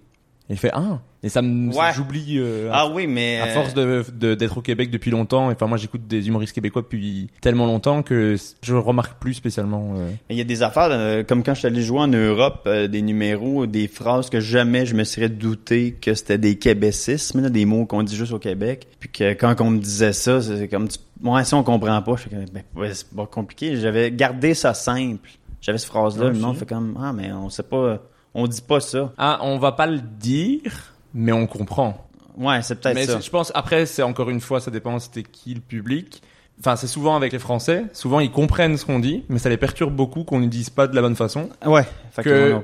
Et 0.50 0.54
il 0.54 0.58
fait 0.58 0.72
ah 0.74 1.00
et 1.22 1.28
ça 1.30 1.42
me 1.42 1.72
Ouais. 1.74 1.92
j'oublie 1.94 2.38
euh, 2.40 2.70
Ah 2.72 2.88
oui, 2.90 3.06
mais... 3.06 3.40
à 3.42 3.48
force 3.48 3.74
de 3.74 4.04
de- 4.14 4.36
d'être 4.36 4.58
au 4.58 4.62
Québec 4.62 4.90
depuis 4.90 5.12
longtemps. 5.12 5.50
Enfin 5.52 5.68
moi 5.68 5.78
j'écoute 5.78 6.08
des 6.08 6.28
humoristes 6.28 6.54
québécois 6.56 6.82
depuis 6.82 7.30
tellement 7.42 7.66
longtemps 7.68 8.02
que 8.04 8.36
je 8.64 8.74
remarque 8.74 9.20
plus 9.20 9.34
spécialement. 9.36 9.94
euh, 9.98 10.10
Il 10.30 10.38
y 10.38 10.42
a 10.42 10.46
des 10.46 10.64
affaires, 10.64 10.88
euh, 10.92 11.24
comme 11.24 11.44
quand 11.44 11.54
je 11.54 11.60
suis 11.60 11.68
allé 11.68 11.82
jouer 11.82 12.00
en 12.00 12.08
Europe, 12.08 12.68
des 12.68 13.02
numéros, 13.02 13.68
des 13.68 13.88
phrases 13.88 14.30
que 14.30 14.40
jamais 14.40 14.86
je 14.86 14.96
me 14.96 15.04
serais 15.04 15.30
douté 15.30 15.92
que 16.02 16.14
c'était 16.14 16.38
des 16.38 16.58
québécismes, 16.58 17.42
là, 17.42 17.50
des 17.50 17.66
mots 17.66 17.86
qu'on 17.86 18.02
dit 18.04 18.16
juste 18.16 18.34
au 18.34 18.40
Québec. 18.40 18.88
Puis 19.00 19.10
que 19.10 19.34
quand 19.34 19.60
on 19.62 19.70
me 19.72 19.80
disait 19.80 20.14
ça, 20.14 20.42
c'est 20.42 20.68
comme, 20.70 20.88
tu... 20.88 20.98
ouais, 21.24 21.44
ça 21.44 21.58
on 21.58 21.64
comprend 21.64 22.02
pas. 22.02 22.16
Je 22.16 22.22
fais 22.24 22.30
comme, 22.30 22.46
ben, 22.52 22.64
ouais, 22.76 22.94
c'est 22.94 23.10
pas 23.14 23.26
compliqué. 23.28 23.76
J'avais 23.76 24.10
gardé 24.12 24.54
ça 24.54 24.74
simple. 24.74 25.30
J'avais 25.62 25.78
cette 25.78 25.90
phrase-là, 25.90 26.28
Ah, 26.30 26.32
le 26.32 26.40
monde 26.40 26.54
si. 26.54 26.60
fait 26.62 26.66
comme, 26.70 26.98
ah, 27.02 27.12
mais 27.14 27.30
on 27.34 27.50
sait 27.50 27.64
pas, 27.64 28.00
on 28.34 28.48
dit 28.48 28.62
pas 28.62 28.80
ça. 28.80 29.12
Ah 29.18 29.40
on 29.42 29.58
va 29.58 29.72
pas 29.72 29.88
le 29.88 30.00
dire 30.00 30.94
mais 31.14 31.32
on 31.32 31.48
comprend. 31.48 32.06
Ouais, 32.38 32.62
c'est 32.62 32.80
peut-être 32.80 32.96
Mais 32.96 33.06
ça. 33.06 33.18
c'est- 33.20 33.26
je 33.26 33.30
pense 33.32 33.52
après 33.56 33.86
c'est 33.86 34.04
encore 34.04 34.30
une 34.30 34.40
fois 34.42 34.60
ça 34.62 34.72
dépend 34.72 35.00
c'était 35.00 35.24
qui 35.24 35.54
le 35.54 35.62
public. 35.62 36.22
Enfin 36.62 36.76
c'est 36.76 36.88
souvent 36.88 37.16
avec 37.16 37.32
les 37.32 37.40
Français. 37.40 37.86
Souvent 37.94 38.20
ils 38.20 38.32
comprennent 38.32 38.76
ce 38.78 38.86
qu'on 38.86 39.00
dit 39.00 39.24
mais 39.30 39.40
ça 39.40 39.48
les 39.50 39.56
perturbe 39.58 39.96
beaucoup 39.96 40.24
qu'on 40.26 40.40
ne 40.40 40.48
dise 40.48 40.70
pas 40.70 40.88
de 40.88 40.96
la 40.96 41.02
bonne 41.02 41.16
façon. 41.16 41.50
Ouais, 41.66 41.86
fait 42.12 42.22
Que-. 42.24 42.56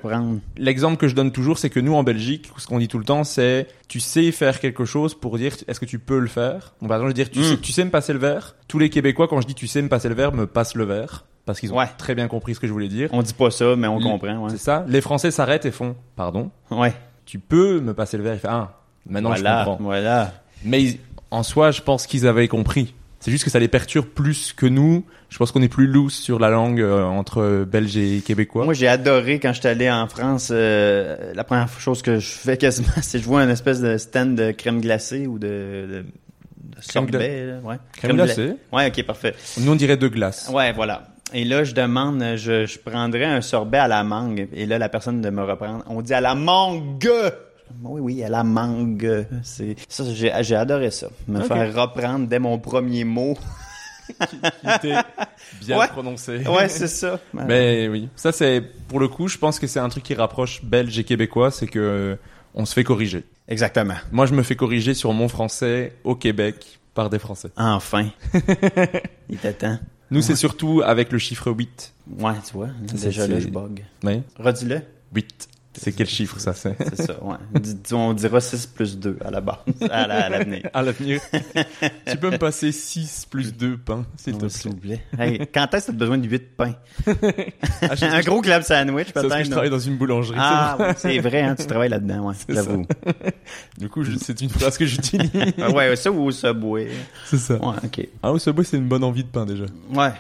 L'exemple 0.58 0.98
que 0.98 1.08
je 1.08 1.16
donne 1.16 1.32
toujours, 1.32 1.58
c'est 1.58 1.70
que 1.70 1.80
nous 1.80 1.96
en 1.96 2.04
Belgique, 2.04 2.52
ce 2.58 2.68
qu'on 2.68 2.80
dit 2.80 2.88
tout 2.90 3.00
le 3.00 3.06
temps, 3.06 3.24
c'est 3.24 3.68
tu 3.88 4.00
sais 4.00 4.32
faire 4.32 4.60
quelque 4.60 4.84
chose 4.86 5.16
pour 5.16 5.38
dire 5.38 5.54
est-ce 5.68 5.80
que 5.80 5.86
tu 5.86 5.98
peux 6.00 6.20
le 6.20 6.28
faire? 6.28 6.74
Donc, 6.82 6.90
par 6.90 6.98
exemple, 6.98 7.04
je 7.04 7.08
veux 7.08 7.14
dire 7.26 7.30
tu, 7.32 7.40
Mm. 7.40 7.44
sais, 7.44 7.58
tu 7.58 7.72
sais 7.72 7.86
me 7.86 7.90
passer 7.92 8.12
le 8.14 8.20
verre? 8.20 8.56
Tous 8.68 8.80
les 8.80 8.90
Québécois, 8.90 9.28
quand 9.30 9.40
je 9.42 9.48
dis 9.48 9.56
tu 9.56 9.68
sais 9.68 9.82
me 9.82 9.90
passer 9.90 10.10
le 10.10 10.16
verre, 10.16 10.34
me 10.34 10.46
passent 10.46 10.76
le 10.76 10.84
verre 10.86 11.26
parce 11.46 11.60
qu'ils 11.60 11.72
ont 11.74 11.78
Ouais. 11.78 11.86
très 11.98 12.16
bien 12.16 12.28
compris 12.28 12.56
ce 12.56 12.60
que 12.60 12.68
je 12.68 12.72
voulais 12.74 12.88
dire. 12.88 13.10
On 13.14 13.22
dit 13.22 13.34
pas 13.34 13.52
ça, 13.52 13.76
mais 13.76 13.88
on 13.88 14.00
comprend, 14.00 14.38
ouais. 14.44 14.50
C'est 14.52 14.58
ça. 14.58 14.86
Les 14.88 15.02
Français 15.02 15.32
s'arrêtent 15.32 15.66
et 15.66 15.72
font 15.72 15.96
pardon. 16.16 16.50
Ouais. 16.72 16.94
Tu 17.26 17.40
peux 17.40 17.80
me 17.80 17.94
passer 17.94 18.18
le 18.18 18.24
verre. 18.24 18.34
Il 18.36 18.40
fait 18.40 18.48
ah 18.50 18.74
maintenant 19.08 19.30
voilà, 19.30 19.62
je 19.62 19.66
comprends. 19.70 19.84
voilà. 19.84 20.34
Mais 20.64 20.84
ils- 20.84 21.00
en 21.32 21.44
soi, 21.44 21.72
je 21.72 21.82
pense 21.82 22.08
qu'ils 22.08 22.28
avaient 22.28 22.48
compris. 22.48 22.94
C'est 23.20 23.32
juste 23.32 23.44
que 23.44 23.50
ça 23.50 23.58
les 23.60 23.68
perturbe 23.68 24.06
plus 24.06 24.54
que 24.54 24.68
nous. 24.68 25.04
Je 25.30 25.38
pense 25.40 25.52
qu'on 25.52 25.62
est 25.64 25.68
plus 25.68 25.88
loose 25.88 26.14
sur 26.14 26.38
la 26.38 26.50
langue 26.52 26.80
euh, 26.80 27.04
entre 27.04 27.66
Belges 27.68 27.98
et 27.98 28.22
Québécois. 28.22 28.64
Moi, 28.66 28.76
j'ai 28.76 28.88
adoré 28.88 29.40
quand 29.40 29.52
j'étais 29.52 29.70
allé 29.70 29.90
en 29.90 30.08
France. 30.08 30.50
euh, 30.52 31.34
la 31.34 31.44
première 31.44 31.68
chose 31.80 32.04
que 32.04 32.20
je 32.20 32.28
fais 32.30 32.58
quasiment, 32.58 32.88
c'est 33.02 33.18
je 33.20 33.26
vois 33.26 33.44
une 33.44 33.50
espèce 33.50 33.82
de 33.82 33.98
stand 33.98 34.36
de 34.36 34.52
crème 34.52 34.80
glacée 34.80 35.26
ou 35.26 35.40
de, 35.40 35.48
de, 35.48 35.88
de 35.98 36.06
Crème 36.88 37.10
sorbet. 37.10 37.46
là, 37.48 37.54
ouais. 37.64 37.76
Crème 37.98 38.12
gla- 38.12 38.26
glacée. 38.26 38.54
Ouais, 38.72 38.88
ok, 38.88 39.04
parfait. 39.06 39.34
Nous 39.60 39.72
on 39.72 39.76
dirait 39.76 39.98
de 39.98 40.08
glace. 40.08 40.50
Ouais, 40.54 40.72
voilà. 40.74 41.08
Et 41.34 41.44
là, 41.44 41.64
je 41.64 41.74
demande, 41.74 42.24
je, 42.38 42.66
je 42.66 42.80
prendrais 42.80 43.26
un 43.26 43.42
sorbet 43.42 43.80
à 43.80 43.88
la 43.88 44.04
mangue. 44.04 44.48
Et 44.54 44.66
là, 44.66 44.78
la 44.78 44.90
personne 44.90 45.22
de 45.22 45.30
me 45.30 45.44
reprendre. 45.44 45.84
On 45.88 46.02
dit 46.02 46.14
à 46.14 46.22
la 46.22 46.36
mangue. 46.36 47.10
Oui, 47.82 48.00
oui, 48.02 48.24
à 48.24 48.30
la 48.30 48.44
mangue. 48.44 49.26
C'est 49.44 49.76
ça, 49.90 50.04
j'ai 50.14 50.32
j'ai 50.42 50.56
adoré 50.56 50.92
ça. 50.92 51.08
Me 51.28 51.42
faire 51.42 51.74
reprendre 51.74 52.28
dès 52.28 52.40
mon 52.40 52.60
premier 52.60 53.04
mot. 53.04 53.36
qui 54.08 54.68
était 54.76 54.96
bien 55.62 55.80
Ouais. 55.80 55.88
prononcé. 55.88 56.38
Ouais, 56.48 56.70
c'est 56.70 56.88
ça. 56.88 57.20
Mais 57.34 57.88
oui, 57.88 58.08
ça 58.16 58.32
c'est 58.32 58.62
pour 58.88 59.00
le 59.00 59.08
coup, 59.08 59.28
je 59.28 59.38
pense 59.40 59.58
que 59.60 59.66
c'est 59.66 59.80
un 59.80 59.90
truc 59.90 60.04
qui 60.04 60.14
rapproche 60.14 60.64
belge 60.64 60.98
et 61.00 61.04
québécois, 61.04 61.50
c'est 61.50 61.66
que 61.66 61.80
euh, 61.80 62.16
on 62.54 62.66
se 62.66 62.76
fait 62.76 62.84
corriger. 62.84 63.24
Exactement. 63.48 63.96
Moi, 64.12 64.28
je 64.28 64.34
me 64.36 64.44
fais 64.44 64.56
corriger 64.56 64.94
sur 64.94 65.12
mon 65.14 65.28
français 65.28 65.94
au 66.04 66.16
Québec 66.16 66.80
par 66.94 67.10
des 67.10 67.18
Français. 67.20 67.50
Enfin. 67.58 68.06
Il 69.30 69.36
était 69.44 69.54
Nous, 70.12 70.22
c'est 70.22 70.36
surtout 70.36 70.82
avec 70.86 71.12
le 71.12 71.18
chiffre 71.18 71.52
8. 71.52 71.94
Ouais, 72.20 72.34
tu 72.46 72.54
vois. 72.54 72.70
Déjà 72.82 73.28
là, 73.28 73.40
je 73.40 73.48
bug. 73.48 73.86
Redis-le. 74.38 74.82
8. 75.14 75.48
C'est 75.80 75.92
quel 75.92 76.08
chiffre 76.08 76.40
ça 76.40 76.54
c'est? 76.54 76.76
C'est 76.96 77.02
ça, 77.08 77.24
ouais. 77.24 77.36
On 77.92 78.14
dira 78.14 78.40
6 78.40 78.68
plus 78.68 78.98
2 78.98 79.18
à 79.24 79.32
la 79.32 79.42
base, 79.42 79.58
à 79.90 80.08
la- 80.08 80.26
à 80.26 80.30
l'avenir. 80.30 80.62
À 80.74 80.82
l'avenir. 80.82 81.22
tu 82.08 82.18
peux 82.18 82.32
me 82.32 82.38
passer 82.38 82.72
6 82.72 83.28
plus 83.30 83.54
2 83.54 83.78
pains, 83.78 84.06
s'il 84.18 84.38
te 84.38 84.46
plaît. 84.46 84.50
vous 84.66 84.76
plaît. 84.76 85.02
Hey, 85.20 85.40
quand 85.54 85.68
est-ce 85.74 85.88
que 85.88 85.92
tu 85.92 85.96
as 85.96 86.00
besoin 86.00 86.18
de 86.18 86.28
8 86.28 86.56
pains? 86.58 86.76
Ah, 87.82 87.94
Un 88.02 88.22
gros 88.22 88.42
club 88.42 88.62
sandwich, 88.64 89.08
c'est 89.08 89.14
parce 89.14 89.26
que 89.28 89.32
peut-être. 89.32 89.46
je 89.46 89.52
travaille 89.52 89.70
dans 89.70 89.80
une 89.80 89.98
boulangerie. 89.98 90.38
Ah, 90.40 90.76
c'est 90.78 90.84
ouais, 90.86 90.94
c'est 90.98 91.20
vrai, 91.20 91.42
hein, 91.42 91.56
tu 91.58 91.66
travailles 91.68 91.90
là-dedans, 91.90 92.28
ouais, 92.28 92.34
ça. 92.36 92.46
j'avoue. 92.50 92.86
Du 93.78 93.90
coup, 93.90 94.04
c'est 94.20 94.42
une 94.42 94.50
phrase 94.50 94.78
que 94.78 94.86
j'utilise. 94.86 95.30
Ah 95.62 95.70
ouais, 95.72 95.96
ça 95.96 96.12
ou 96.12 96.24
au 96.26 96.32
Subway. 96.32 96.90
c'est 97.26 97.38
ça. 97.38 97.56
Ouais, 97.56 97.76
ok. 97.84 98.08
Ah, 98.24 98.32
au 98.32 98.40
Subway, 98.40 98.64
c'est 98.64 98.78
une 98.78 98.88
bonne 98.88 99.04
envie 99.04 99.24
de 99.24 99.30
pain 99.30 99.46
déjà. 99.46 99.66
Ouais. 99.94 100.12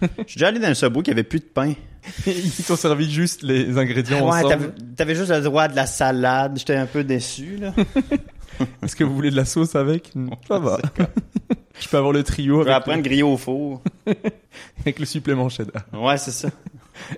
Je 0.00 0.06
suis 0.26 0.38
déjà 0.38 0.48
allé 0.48 0.58
dans 0.58 0.68
un 0.68 0.74
Subway 0.74 1.02
qui 1.02 1.10
avait 1.10 1.22
plus 1.22 1.40
de 1.40 1.44
pain. 1.44 1.72
Ils 2.26 2.64
t'ont 2.66 2.76
servi 2.76 3.10
juste 3.10 3.42
les 3.42 3.78
ingrédients 3.78 4.28
Ouais, 4.28 4.42
t'avais, 4.42 4.54
ensemble. 4.66 4.74
t'avais 4.96 5.14
juste 5.14 5.30
le 5.30 5.40
droit 5.40 5.68
de 5.68 5.76
la 5.76 5.86
salade. 5.86 6.58
J'étais 6.58 6.74
un 6.76 6.86
peu 6.86 7.04
déçu, 7.04 7.56
là. 7.58 7.72
Est-ce 8.82 8.96
que 8.96 9.04
vous 9.04 9.14
voulez 9.14 9.30
de 9.30 9.36
la 9.36 9.44
sauce 9.44 9.74
avec? 9.76 10.12
Ça 10.48 10.58
va. 10.58 10.78
Je 11.80 11.88
peux 11.88 11.96
avoir 11.96 12.12
le 12.12 12.22
trio 12.22 12.60
Je 12.60 12.64
vais 12.64 12.70
avec, 12.72 12.82
apprendre 12.82 13.02
griller 13.02 13.22
au 13.22 13.36
four. 13.36 13.82
avec 14.80 14.98
le 14.98 15.06
supplément 15.06 15.48
cheddar. 15.48 15.82
Ouais, 15.92 16.18
c'est 16.18 16.30
ça. 16.32 16.48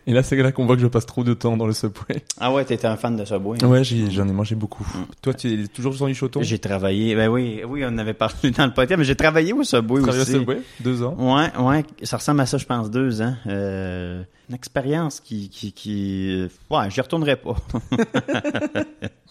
Et 0.07 0.13
là, 0.13 0.23
c'est 0.23 0.37
là 0.37 0.53
qu'on 0.53 0.67
voit 0.67 0.77
que 0.77 0.83
je 0.83 0.87
passe 0.87 1.07
trop 1.07 1.25
de 1.25 1.35
temps 1.35 1.57
dans 1.57 1.67
le 1.67 1.73
Subway. 1.73 2.23
Ah 2.41 2.53
ouais, 2.53 2.65
t'étais 2.65 2.87
un 2.87 2.97
fan 2.97 3.17
de 3.17 3.25
Subway. 3.25 3.59
hein? 3.63 3.69
Ouais, 3.69 3.83
j'en 3.85 4.29
ai 4.29 4.33
mangé 4.33 4.55
beaucoup. 4.55 4.87
Toi, 5.23 5.35
tu 5.35 5.65
es 5.65 5.67
toujours 5.69 5.95
dans 5.97 6.07
du 6.07 6.15
choton 6.15 6.43
J'ai 6.43 6.59
travaillé, 6.59 7.15
ben 7.15 7.29
oui, 7.29 7.63
oui, 7.67 7.85
on 7.85 7.89
en 7.89 7.99
avait 7.99 8.15
parlé 8.15 8.51
dans 8.57 8.67
le 8.67 8.73
podcast, 8.75 8.99
mais 8.99 9.05
j'ai 9.05 9.17
travaillé 9.17 9.53
au 9.53 9.63
Subway 9.65 10.01
Tu 10.01 10.03
travailles 10.09 10.21
au 10.21 10.23
aussi. 10.23 10.33
Subway? 10.33 10.61
Deux 10.81 11.03
ans? 11.03 11.15
Ouais, 11.19 11.51
ouais, 11.59 11.85
ça 12.03 12.17
ressemble 12.17 12.41
à 12.41 12.47
ça, 12.47 12.59
je 12.59 12.67
pense, 12.67 12.91
deux 12.91 13.21
ans. 13.23 13.35
Euh, 13.47 14.23
une 14.49 14.55
expérience 14.55 15.21
qui, 15.21 15.49
qui, 15.49 15.73
qui, 15.73 16.31
euh, 16.33 16.49
ouais, 16.71 16.91
j'y 16.91 17.01
retournerai 17.01 17.37
pas. 17.37 17.57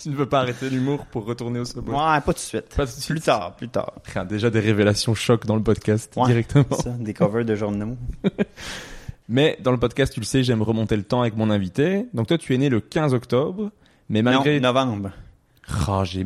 Tu 0.02 0.10
ne 0.10 0.16
veux 0.16 0.26
pas 0.26 0.40
arrêter 0.42 0.70
l'humour 0.70 1.06
pour 1.06 1.24
retourner 1.26 1.60
au 1.60 1.66
Subway? 1.66 1.92
Ouais, 1.94 1.98
pas 1.98 2.22
tout 2.26 2.34
de 2.34 2.38
suite. 2.40 2.76
Pas 2.76 2.86
tout 2.88 2.96
de 2.96 3.00
suite. 3.02 3.08
Plus 3.10 3.22
tard, 3.22 3.56
plus 3.56 3.70
tard. 3.70 3.94
Rien, 4.12 4.26
Déjà 4.26 4.50
des 4.50 4.60
révélations 4.60 5.14
choc 5.14 5.46
dans 5.46 5.56
le 5.56 5.62
podcast 5.64 6.12
Ouais. 6.18 6.26
directement. 6.28 6.66
Ça, 6.78 6.90
des 7.00 7.14
covers 7.14 7.46
de 7.46 7.56
journaux. 7.56 7.96
Mais 9.30 9.58
dans 9.62 9.72
le 9.72 9.78
podcast, 9.80 10.14
tu 10.14 10.20
le 10.20 10.26
sais, 10.26 10.44
j'aime 10.44 10.62
remonter 10.62 10.96
le 10.96 11.04
temps 11.04 11.22
avec 11.22 11.36
mon 11.36 11.50
invité. 11.50 12.08
Donc 12.14 12.28
toi, 12.28 12.38
tu 12.38 12.54
es 12.54 12.58
né 12.58 12.70
le 12.70 12.82
15 12.82 13.14
octobre, 13.14 13.72
mais 14.10 14.22
malgré... 14.22 14.60
Non, 14.60 14.74
novembre. 14.74 15.12
Oh, 15.88 16.04
j'ai 16.04 16.26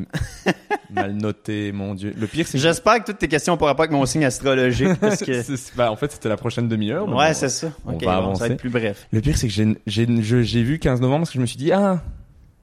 mal 0.90 1.14
noté, 1.14 1.72
mon 1.72 1.94
dieu. 1.94 2.14
Le 2.18 2.26
pire, 2.26 2.48
c'est 2.48 2.58
que... 2.58 2.62
J'espère 2.64 3.00
que 3.00 3.12
toutes 3.12 3.20
tes 3.20 3.28
questions 3.28 3.56
pourraient 3.56 3.76
pas 3.76 3.84
avec 3.84 3.92
mon 3.92 4.06
signe 4.06 4.26
astrologique, 4.26 4.96
parce 5.00 5.24
que... 5.24 5.76
Bah, 5.76 5.92
en 5.92 5.96
fait, 5.96 6.12
c'était 6.12 6.30
la 6.30 6.38
prochaine 6.38 6.68
demi-heure. 6.68 7.08
ouais, 7.08 7.34
c'est 7.34 7.50
ça. 7.50 7.72
on 7.86 7.94
va 7.94 7.98
bon, 7.98 8.10
avancer. 8.10 8.40
ça 8.40 8.48
va 8.48 8.54
être 8.54 8.60
plus 8.60 8.70
bref. 8.70 9.08
Le 9.12 9.22
pire, 9.22 9.38
c'est 9.38 9.48
que 9.48 9.54
j'ai, 9.86 10.64
vu 10.64 10.80
15 10.80 11.02
novembre 11.02 11.22
parce 11.22 11.30
que 11.30 11.36
je 11.36 11.42
me 11.42 11.46
suis 11.46 11.58
dit, 11.58 11.72
ah, 11.72 12.02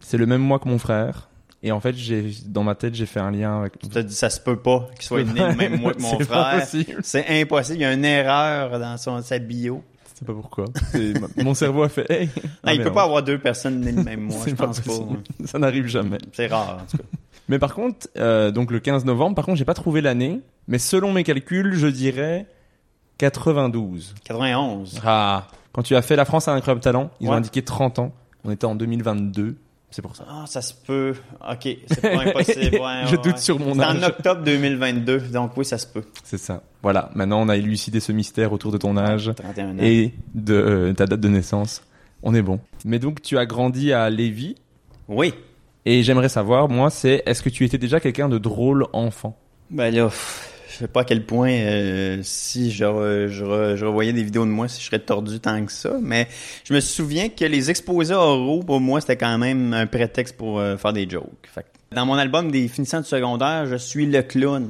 c'est 0.00 0.18
le 0.18 0.26
même 0.26 0.42
mois 0.42 0.58
que 0.58 0.68
mon 0.68 0.78
frère. 0.78 1.28
Et 1.62 1.72
en 1.72 1.80
fait, 1.80 1.94
j'ai, 1.94 2.30
dans 2.46 2.62
ma 2.62 2.74
tête, 2.74 2.94
j'ai 2.94 3.06
fait 3.06 3.20
un 3.20 3.30
lien 3.30 3.60
avec... 3.60 3.78
Tu 3.78 3.88
t'as 3.88 4.02
dit, 4.02 4.14
ça 4.14 4.28
se 4.28 4.40
peut 4.40 4.58
pas 4.58 4.88
qu'il 4.96 5.04
soit 5.04 5.22
né 5.22 5.40
le 5.48 5.54
même 5.54 5.76
mois 5.80 5.94
que 5.94 6.02
mon 6.02 6.18
frère. 6.18 6.66
C'est 7.02 7.24
impossible. 7.40 7.78
Il 7.78 7.82
y 7.82 7.84
a 7.86 7.92
une 7.92 8.04
erreur 8.04 8.78
dans 8.78 8.98
son, 8.98 9.22
sa 9.22 9.38
bio. 9.38 9.82
Sais 10.24 10.32
pas 10.32 10.40
pourquoi. 10.40 10.64
C'est- 10.92 11.42
mon 11.42 11.52
cerveau 11.54 11.82
a 11.82 11.88
fait, 11.88 12.10
hey. 12.10 12.28
Ah, 12.62 12.72
il 12.72 12.78
mais 12.78 12.84
peut 12.84 12.88
non. 12.90 12.94
pas 12.94 13.02
avoir 13.04 13.22
deux 13.22 13.38
personnes 13.38 13.80
nées 13.80 13.92
le 13.92 14.02
même 14.02 14.20
mois, 14.26 14.38
C'est 14.42 14.50
je 14.50 14.54
pense 14.56 14.80
pas. 14.80 14.92
Ça 15.44 15.58
n'arrive 15.58 15.86
jamais. 15.86 16.18
C'est 16.32 16.46
rare, 16.46 16.78
en 16.82 16.90
tout 16.90 16.96
cas. 16.98 17.04
Mais 17.48 17.58
par 17.58 17.74
contre, 17.74 18.08
euh, 18.16 18.50
donc 18.50 18.70
le 18.70 18.80
15 18.80 19.04
novembre, 19.04 19.34
par 19.36 19.44
contre, 19.44 19.58
j'ai 19.58 19.66
pas 19.66 19.74
trouvé 19.74 20.00
l'année. 20.00 20.40
Mais 20.66 20.78
selon 20.78 21.12
mes 21.12 21.24
calculs, 21.24 21.74
je 21.74 21.86
dirais 21.88 22.46
92. 23.18 24.14
91. 24.24 25.00
Ah. 25.04 25.46
Quand 25.72 25.82
tu 25.82 25.94
as 25.96 26.02
fait 26.02 26.16
La 26.16 26.24
France 26.24 26.48
a 26.48 26.52
un 26.52 26.56
incroyable 26.56 26.80
talent, 26.80 27.10
ils 27.20 27.28
ont 27.28 27.32
indiqué 27.32 27.62
30 27.62 27.98
ans. 27.98 28.12
On 28.44 28.50
était 28.50 28.64
en 28.64 28.74
2022. 28.74 29.56
C'est 29.90 30.02
pour 30.02 30.16
ça. 30.16 30.24
Ah, 30.28 30.44
ça 30.46 30.60
se 30.62 30.72
peut. 30.74 31.14
Ok, 31.50 31.68
c'est 31.88 32.00
pas 32.00 32.22
impossible. 32.22 32.76
Ouais, 32.80 33.02
Je 33.06 33.16
ouais, 33.16 33.22
doute 33.22 33.38
sur 33.38 33.58
mon 33.60 33.74
C'est 33.74 33.80
âge. 33.82 33.96
en 34.02 34.02
octobre 34.08 34.42
2022, 34.42 35.18
donc 35.32 35.56
oui, 35.56 35.64
ça 35.64 35.78
se 35.78 35.86
peut. 35.86 36.04
C'est 36.24 36.38
ça. 36.38 36.62
Voilà. 36.84 37.10
Maintenant, 37.16 37.40
on 37.42 37.48
a 37.48 37.56
élucidé 37.56 37.98
ce 37.98 38.12
mystère 38.12 38.52
autour 38.52 38.70
de 38.70 38.78
ton 38.78 38.96
âge 38.96 39.32
31 39.36 39.70
ans. 39.70 39.82
et 39.82 40.12
de 40.34 40.54
euh, 40.54 40.92
ta 40.92 41.06
date 41.06 41.18
de 41.20 41.28
naissance. 41.28 41.82
On 42.22 42.32
est 42.34 42.42
bon. 42.42 42.60
Mais 42.84 43.00
donc, 43.00 43.20
tu 43.22 43.36
as 43.38 43.46
grandi 43.46 43.92
à 43.92 44.08
Lévis. 44.10 44.54
Oui. 45.08 45.34
Et 45.84 46.02
j'aimerais 46.02 46.28
savoir, 46.28 46.68
moi, 46.68 46.88
c'est 46.90 47.22
est-ce 47.26 47.42
que 47.42 47.48
tu 47.50 47.64
étais 47.64 47.78
déjà 47.78 47.98
quelqu'un 48.00 48.28
de 48.28 48.38
drôle 48.38 48.86
enfant? 48.92 49.36
Ben 49.70 49.92
là, 49.94 50.08
je 50.70 50.76
sais 50.76 50.88
pas 50.88 51.00
à 51.02 51.04
quel 51.04 51.24
point 51.26 51.50
euh, 51.50 52.20
si 52.22 52.70
je, 52.70 52.84
re- 52.84 53.26
je, 53.28 53.44
re- 53.44 53.76
je 53.76 53.84
revoyais 53.84 54.12
des 54.14 54.22
vidéos 54.22 54.44
de 54.46 54.50
moi, 54.50 54.68
si 54.68 54.80
je 54.80 54.86
serais 54.86 54.98
tordu 55.00 55.40
tant 55.40 55.62
que 55.66 55.72
ça. 55.72 55.96
Mais 56.00 56.26
je 56.64 56.72
me 56.72 56.80
souviens 56.80 57.28
que 57.28 57.44
les 57.44 57.68
exposés 57.70 58.14
oraux, 58.14 58.62
pour 58.62 58.80
moi, 58.80 59.00
c'était 59.02 59.16
quand 59.18 59.36
même 59.38 59.74
un 59.74 59.86
prétexte 59.86 60.36
pour 60.36 60.58
euh, 60.58 60.76
faire 60.78 60.92
des 60.94 61.08
jokes. 61.08 61.46
Fait 61.54 61.62
que 61.62 61.94
dans 61.94 62.06
mon 62.06 62.14
album 62.14 62.50
des 62.50 62.66
finissants 62.68 63.00
du 63.00 63.06
secondaire, 63.06 63.66
je 63.66 63.76
suis 63.76 64.06
le 64.06 64.22
clown. 64.22 64.68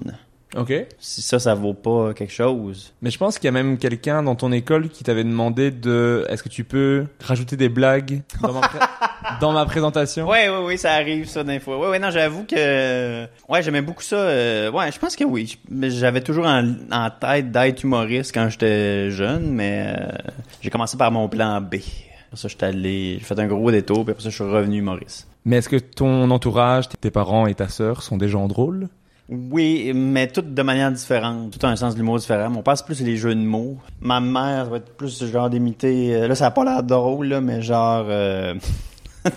Ok. 0.57 0.73
Si 0.99 1.21
ça, 1.23 1.39
ça 1.39 1.55
vaut 1.55 1.75
pas 1.75 2.15
quelque 2.15 2.33
chose. 2.33 2.93
Mais 3.03 3.11
je 3.11 3.19
pense 3.19 3.39
qu'il 3.39 3.47
y 3.47 3.49
a 3.49 3.53
même 3.53 3.77
quelqu'un 3.79 4.23
dans 4.23 4.35
ton 4.37 4.53
école 4.53 4.89
qui 4.89 5.03
t'avait 5.03 5.25
demandé 5.25 5.71
de, 5.71 6.25
est-ce 6.29 6.43
que 6.43 6.49
tu 6.49 6.63
peux 6.65 7.07
rajouter 7.21 7.57
des 7.57 7.69
blagues 7.69 8.23
dans 8.41 8.53
ma, 8.53 8.61
pré- 8.61 8.79
dans 9.41 9.53
ma 9.53 9.65
présentation? 9.67 10.29
Ouais, 10.29 10.49
ouais, 10.49 10.65
oui, 10.65 10.79
ça 10.79 10.93
arrive, 10.93 11.27
ça, 11.29 11.43
des 11.43 11.59
fois. 11.59 11.79
Ouais, 11.79 11.89
ouais, 11.89 11.99
non, 11.99 12.11
j'avoue 12.11 12.45
que, 12.45 13.25
ouais, 13.49 13.63
j'aimais 13.63 13.83
beaucoup 13.83 14.03
ça. 14.03 14.17
euh, 14.17 14.71
ouais, 14.71 14.93
je 14.93 14.99
pense 14.99 15.17
que 15.17 15.25
oui. 15.25 15.59
Mais 15.71 15.91
j'avais 15.91 16.21
toujours 16.21 16.47
en, 16.47 16.75
en 16.93 17.11
tête 17.11 17.51
d'être 17.51 17.83
humoriste 17.83 18.33
quand 18.33 18.49
j'étais 18.49 19.11
jeune, 19.11 19.51
mais 19.51 19.95
euh, 19.99 20.07
j'ai 20.61 20.71
commencé 20.71 20.97
par 20.97 21.11
mon 21.11 21.29
plan 21.29 21.61
B. 21.61 21.75
Après 22.27 22.37
ça, 22.37 22.49
j'étais 22.49 22.67
allé, 22.67 23.17
j'ai 23.19 23.25
fait 23.25 23.39
un 23.39 23.47
gros 23.47 23.71
détour, 23.71 24.05
puis 24.05 24.13
après 24.13 24.23
ça, 24.23 24.31
je 24.31 24.35
suis 24.35 24.45
revenu 24.45 24.79
humoriste. 24.79 25.27
Mais 25.45 25.57
est-ce 25.57 25.69
que 25.69 25.77
ton 25.77 26.31
entourage, 26.31 26.89
tes 26.89 27.11
parents 27.11 27.47
et 27.47 27.55
ta 27.55 27.69
sœur 27.69 28.03
sont 28.03 28.17
des 28.17 28.29
gens 28.29 28.47
drôles? 28.49 28.89
Oui, 29.29 29.93
mais 29.95 30.29
toutes 30.29 30.53
de 30.53 30.63
manière 30.63 30.93
différente. 30.93 31.59
Tout 31.59 31.67
a 31.67 31.71
un 31.71 31.77
sens 31.77 31.95
de 31.95 31.99
l'humour 31.99 32.19
différent. 32.19 32.51
Père, 32.63 32.77
c'est 32.77 32.85
plus 32.85 33.01
les 33.01 33.17
jeux 33.17 33.35
de 33.35 33.41
mots. 33.41 33.79
Ma 34.01 34.21
mère, 34.21 34.65
ça 34.65 34.71
va 34.71 34.77
être 34.77 34.97
plus 34.97 35.25
genre 35.31 35.49
d'imiter... 35.49 36.15
euh, 36.15 36.29
là, 36.29 36.35
ça 36.35 36.47
a 36.47 36.51
pas 36.51 36.65
l'air 36.65 36.83
drôle, 36.83 37.29
là, 37.29 37.41
mais 37.41 37.63
genre... 37.63 38.05
euh, 38.09 38.55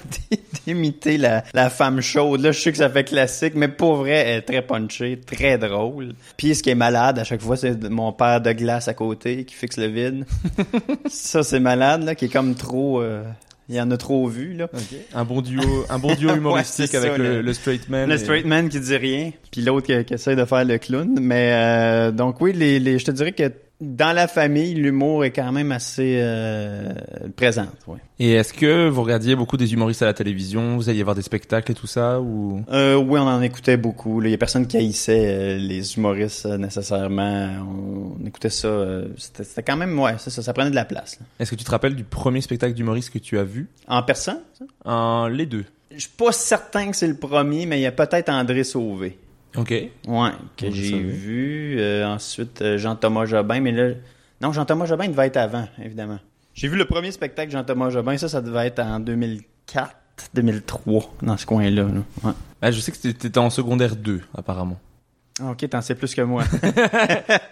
d'imiter 0.66 1.18
la, 1.18 1.44
la 1.54 1.70
femme 1.70 2.02
chaude. 2.02 2.42
Là, 2.42 2.52
je 2.52 2.60
sais 2.60 2.72
que 2.74 2.78
ça 2.78 2.90
fait 2.90 3.06
classique, 3.06 3.54
mais 3.56 3.70
pour 3.70 3.96
vrai, 3.96 4.12
elle 4.28 4.38
est 4.40 4.42
très 4.42 4.62
punchée, 4.62 5.22
très 5.26 5.58
drôle. 5.58 6.16
Puis 6.36 6.54
ce 6.56 6.64
qui 6.64 6.70
est 6.70 6.76
malade, 6.76 7.20
à 7.20 7.24
chaque 7.24 7.42
fois, 7.42 7.56
c'est 7.56 7.90
mon 7.90 8.12
père 8.12 8.42
de 8.42 8.52
glace 8.52 8.90
à 8.90 8.94
côté 8.94 9.46
qui 9.46 9.56
fixe 9.56 9.78
le 9.78 9.88
vide. 9.88 10.26
ça, 11.10 11.44
c'est 11.44 11.62
malade, 11.62 12.04
là, 12.04 12.16
qui 12.16 12.26
est 12.26 12.30
comme 12.30 12.56
trop... 12.56 13.02
euh, 13.02 13.24
Il 13.70 13.76
y 13.76 13.82
en 13.82 13.92
a 13.92 13.98
trop 13.98 14.28
vu, 14.28 14.54
là. 14.54 14.70
Un 15.14 15.26
bon 15.26 15.42
duo, 15.42 15.62
un 15.90 16.00
bon 16.00 16.16
duo 16.16 16.34
humoristique 16.36 16.96
avec 16.96 17.12
ça, 17.12 17.18
le, 17.18 17.24
le- 17.36 17.42
le 17.42 17.54
straight 17.54 17.90
man. 17.90 18.08
Le 18.08 18.16
et- 18.16 18.18
straight 18.18 18.46
man 18.46 18.70
qui 18.70 18.80
dit 18.80 18.96
rien, 18.96 19.32
puis 19.52 19.62
l'autre 19.62 19.88
qui, 19.88 20.06
qui 20.06 20.14
essaie 20.14 20.36
de 20.38 20.46
faire 20.46 20.64
le 20.64 20.78
clown. 20.78 21.18
Mais 21.20 21.52
euh, 21.54 22.12
donc 22.12 22.40
oui, 22.40 22.54
les, 22.54 22.80
les, 22.80 22.98
je 22.98 23.06
te 23.06 23.12
dirais 23.12 23.34
que 23.34 23.52
dans 23.80 24.16
la 24.16 24.28
famille, 24.28 24.74
l'humour 24.74 25.24
est 25.24 25.32
quand 25.32 25.52
même 25.52 25.72
assez 25.72 26.18
euh, 26.20 26.94
présent. 27.36 27.68
Ouais. 27.86 28.00
Et 28.20 28.34
est-ce 28.34 28.52
que 28.52 28.90
vous 28.90 29.04
regardiez 29.04 29.36
beaucoup 29.36 29.58
des 29.58 29.72
humoristes 29.72 30.02
à 30.02 30.06
la 30.06 30.16
télévision? 30.16 30.78
Vous 30.78 30.90
alliez 30.90 31.04
voir 31.04 31.16
des 31.16 31.22
spectacles 31.22 31.72
et 31.72 31.76
tout 31.76 31.86
ça 31.86 32.20
ou? 32.20 32.64
Euh, 32.72 32.96
oui, 32.96 33.20
on 33.20 33.28
en 33.28 33.42
écoutait 33.42 33.78
beaucoup. 33.78 34.22
Il 34.24 34.32
y 34.32 34.34
a 34.34 34.38
personne 34.38 34.66
qui 34.66 34.78
haïssait 34.78 35.26
euh, 35.28 35.58
les 35.58 35.96
humoristes 35.96 36.48
nécessairement. 36.48 37.50
On, 38.20 38.26
écoutait 38.26 38.50
ça. 38.50 39.02
C'était 39.18 39.64
quand 39.64 39.78
même, 39.78 39.98
ouais, 40.00 40.18
ça, 40.18 40.32
ça 40.32 40.54
prenait 40.54 40.72
de 40.72 40.76
la 40.76 40.86
place. 40.86 41.20
Est-ce 41.40 41.52
que 41.52 41.56
tu 41.56 41.64
te 41.64 41.72
rappelles 41.72 41.96
du 41.96 42.04
premier 42.04 42.42
spectacle 42.42 42.74
d'humoriste 42.74 43.12
que 43.12 43.20
tu 43.20 43.38
as 43.38 43.44
vu? 43.44 43.68
En 43.88 44.02
personne, 44.02 44.40
ça? 44.58 44.66
Un, 44.86 45.30
les 45.30 45.46
deux. 45.46 45.66
Je 45.92 46.02
suis 46.02 46.10
pas 46.10 46.32
certain 46.32 46.90
que 46.90 46.98
c'est 46.98 47.08
le 47.08 47.16
premier, 47.16 47.66
mais 47.66 47.80
il 47.80 47.84
y 47.84 47.88
a 47.88 47.92
peut-être 47.92 48.30
André 48.30 48.64
Sauvé. 48.64 49.18
Ok. 49.56 49.72
Ouais, 50.08 50.30
que 50.56 50.70
j'ai 50.72 51.00
vu. 51.00 51.78
Euh, 51.80 52.06
ensuite, 52.08 52.62
euh, 52.62 52.78
Jean-Thomas 52.78 53.26
Jobin, 53.26 53.60
mais 53.62 53.72
là... 53.72 53.94
Non, 54.42 54.52
Jean-Thomas 54.52 54.86
Jobin, 54.86 55.06
il 55.06 55.12
devait 55.12 55.28
être 55.28 55.38
avant, 55.38 55.68
évidemment. 55.84 56.20
J'ai 56.54 56.68
vu 56.68 56.78
le 56.78 56.86
premier 56.86 57.12
spectacle 57.12 57.52
Jean-Thomas 57.52 57.90
Jobin, 57.90 58.18
ça, 58.18 58.28
ça 58.30 58.42
devait 58.42 58.68
être 58.68 58.80
en 58.80 59.00
2004, 59.00 59.96
2003, 60.34 61.14
dans 61.22 61.38
ce 61.38 61.46
coin-là. 61.46 61.84
là. 61.84 61.90
Ouais. 62.24 62.32
Ah, 62.62 62.72
je 62.72 62.80
sais 62.80 62.92
que 62.92 62.98
t'étais 62.98 63.38
en 63.38 63.50
secondaire 63.50 63.96
2, 63.96 64.22
apparemment. 64.36 64.80
Ok, 65.44 65.70
t'en 65.70 65.82
sais 65.82 65.94
plus 65.94 66.16
que 66.16 66.22
moi. 66.22 66.44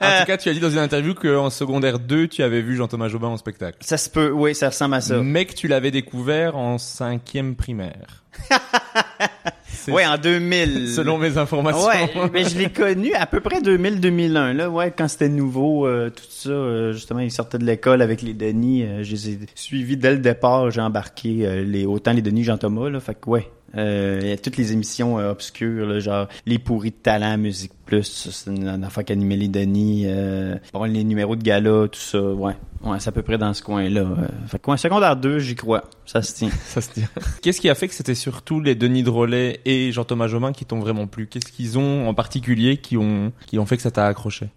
En 0.02 0.20
tout 0.22 0.26
cas, 0.28 0.38
tu 0.38 0.50
as 0.50 0.54
dit 0.54 0.60
dans 0.60 0.70
une 0.72 0.80
interview 0.80 1.14
qu'en 1.14 1.50
secondaire 1.52 2.00
2, 2.00 2.28
tu 2.28 2.42
avais 2.42 2.62
vu 2.62 2.76
Jean-Thomas 2.76 3.10
Jobin 3.10 3.28
en 3.28 3.38
spectacle. 3.38 3.78
ça 3.82 3.98
se 3.98 4.10
peut, 4.10 4.32
oui, 4.32 4.56
ça 4.56 4.70
ressemble 4.70 4.96
à 4.96 5.02
ça. 5.02 5.22
Mais 5.22 5.46
que 5.46 5.54
tu 5.54 5.68
l'avais 5.68 5.92
découvert 5.92 6.56
en 6.58 6.78
cinquième 6.80 7.56
primaire. 7.56 8.24
Ouais, 9.92 10.06
en 10.06 10.18
2000. 10.18 10.90
Selon 10.90 11.18
mes 11.18 11.38
informations. 11.38 11.88
Ouais, 11.88 12.10
mais 12.34 12.44
je 12.44 12.58
l'ai 12.58 12.70
connu 12.70 13.14
à 13.14 13.26
peu 13.26 13.40
près 13.40 13.62
2000-2001, 13.62 14.54
là, 14.54 14.70
ouais, 14.70 14.94
quand 14.96 15.08
c'était 15.08 15.30
nouveau, 15.30 15.86
euh, 15.86 16.10
tout 16.10 16.24
ça, 16.30 16.50
euh, 16.50 16.94
justement, 16.94 17.20
il 17.20 17.32
sortait 17.32 17.58
de 17.58 17.66
l'école 17.66 18.02
avec 18.02 18.22
les 18.22 18.34
Denis, 18.34 18.84
euh, 18.84 19.04
je 19.04 19.12
les 19.12 19.30
ai 19.34 19.40
suivis 19.56 19.98
dès 19.98 20.12
le 20.12 20.20
départ, 20.20 20.72
j'ai 20.72 20.82
embarqué 20.82 21.46
euh, 21.46 21.64
les, 21.64 21.86
autant 21.86 22.14
les 22.14 22.22
Denis 22.22 22.44
Jean-Thomas, 22.44 22.90
là, 22.90 23.00
fait 23.00 23.16
que 23.16 23.30
ouais, 23.30 23.48
euh, 23.78 24.20
il 24.22 24.30
y 24.30 24.32
a 24.32 24.38
toutes 24.38 24.58
les 24.58 24.72
émissions 24.72 25.20
euh, 25.20 25.32
obscures, 25.32 25.86
là, 25.86 26.00
genre 26.00 26.28
Les 26.46 26.60
pourris 26.60 26.92
de 26.92 26.96
talent, 26.96 27.38
Musique 27.38 27.74
Plus, 27.86 28.30
c'est 28.32 28.50
une, 28.50 28.68
une 28.68 28.84
affaire 28.84 29.04
qu'animait 29.04 29.36
les 29.36 29.48
Denis, 29.50 30.04
euh, 30.06 30.56
bon, 30.74 30.84
les 30.86 31.04
numéros 31.04 31.36
de 31.36 31.44
gala, 31.44 31.88
tout 31.90 32.00
ça, 32.00 32.22
ouais, 32.22 32.54
ouais, 32.84 33.00
c'est 33.00 33.10
à 33.10 33.12
peu 33.12 33.22
près 33.22 33.38
dans 33.38 33.54
ce 33.54 33.62
coin-là. 33.64 34.02
euh. 34.02 34.28
fait 34.48 34.60
que 34.60 34.72
ouais, 34.72 34.78
secondaire 34.78 35.18
2, 35.18 35.40
j'y 35.40 35.56
crois, 35.56 35.84
ça 36.06 36.22
se 36.22 36.34
tient. 36.34 36.50
Ça 36.66 36.80
se 36.82 36.92
tient. 36.92 37.08
Qu'est-ce 37.42 37.60
qui 37.60 37.70
a 37.70 37.76
fait 37.76 37.88
que 37.88 37.94
c'était 37.94 38.16
surtout 38.16 38.60
les 38.62 38.76
Denis 38.76 39.04
Drolet 39.04 39.60
et 39.66 39.92
Jean-Thomas 39.92 40.28
Jobin 40.28 40.52
qui 40.54 40.66
t'ont 40.66 40.80
vraiment 40.80 41.08
plu? 41.08 41.28
Qu'est-ce 41.28 41.52
qu'ils 41.52 41.78
ont 41.78 42.08
en 42.08 42.14
particulier 42.14 42.78
qui 42.78 42.98
ont, 42.98 43.32
qui 43.46 43.60
ont 43.60 43.66
fait 43.66 43.76
que 43.78 43.84
ça 43.84 43.92
t'a 43.92 44.06
accroché? 44.08 44.48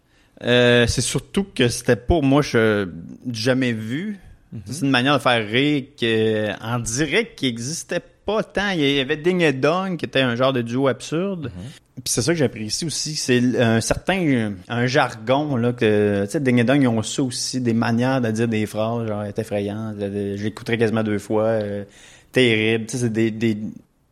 Euh, 0.44 0.86
c'est 0.86 1.00
surtout 1.00 1.44
que 1.52 1.66
c'était 1.68 1.96
pas 1.96 2.20
moi 2.20 2.42
je 2.42 2.88
jamais 3.32 3.72
vu. 3.72 4.20
C'est 4.66 4.84
une 4.84 4.90
manière 4.90 5.14
de 5.14 5.18
faire 5.22 5.44
rire 5.46 5.82
que 6.00 6.50
en 6.64 6.78
direct 6.78 7.36
qui 7.38 7.46
existait 7.46 8.00
pas 8.00 8.06
tant. 8.42 8.70
Il 8.70 8.80
y 8.80 9.00
avait 9.00 9.16
Ding 9.16 9.40
et 9.42 9.52
Dong 9.52 9.96
qui 9.96 10.04
était 10.04 10.20
un 10.20 10.36
genre 10.36 10.52
de 10.52 10.62
duo 10.62 10.88
absurde. 10.88 11.50
Puis 11.96 12.12
c'est 12.12 12.22
ça 12.22 12.32
que 12.32 12.38
j'apprécie 12.38 12.84
aussi, 12.84 13.16
c'est 13.16 13.60
un 13.60 13.80
certain 13.80 14.52
un 14.68 14.86
jargon 14.86 15.56
là 15.56 15.72
que 15.72 16.24
tu 16.26 16.30
sais 16.30 16.38
Ding 16.38 16.58
et 16.60 16.64
Dong 16.64 16.80
ils 16.80 16.86
ont 16.86 17.02
ça 17.02 17.22
aussi 17.22 17.60
des 17.60 17.72
manières 17.74 18.20
de 18.20 18.30
dire 18.30 18.46
des 18.46 18.66
phrases 18.66 19.08
genre 19.08 19.24
est 19.24 19.36
effrayantes, 19.36 19.96
je 19.98 20.42
l'écouterai 20.42 20.78
quasiment 20.78 21.02
deux 21.02 21.18
fois, 21.18 21.44
euh, 21.46 21.82
terrible, 22.30 22.86
tu 22.86 22.92
sais 22.92 23.02
c'est 23.04 23.12
des, 23.12 23.32
des 23.32 23.58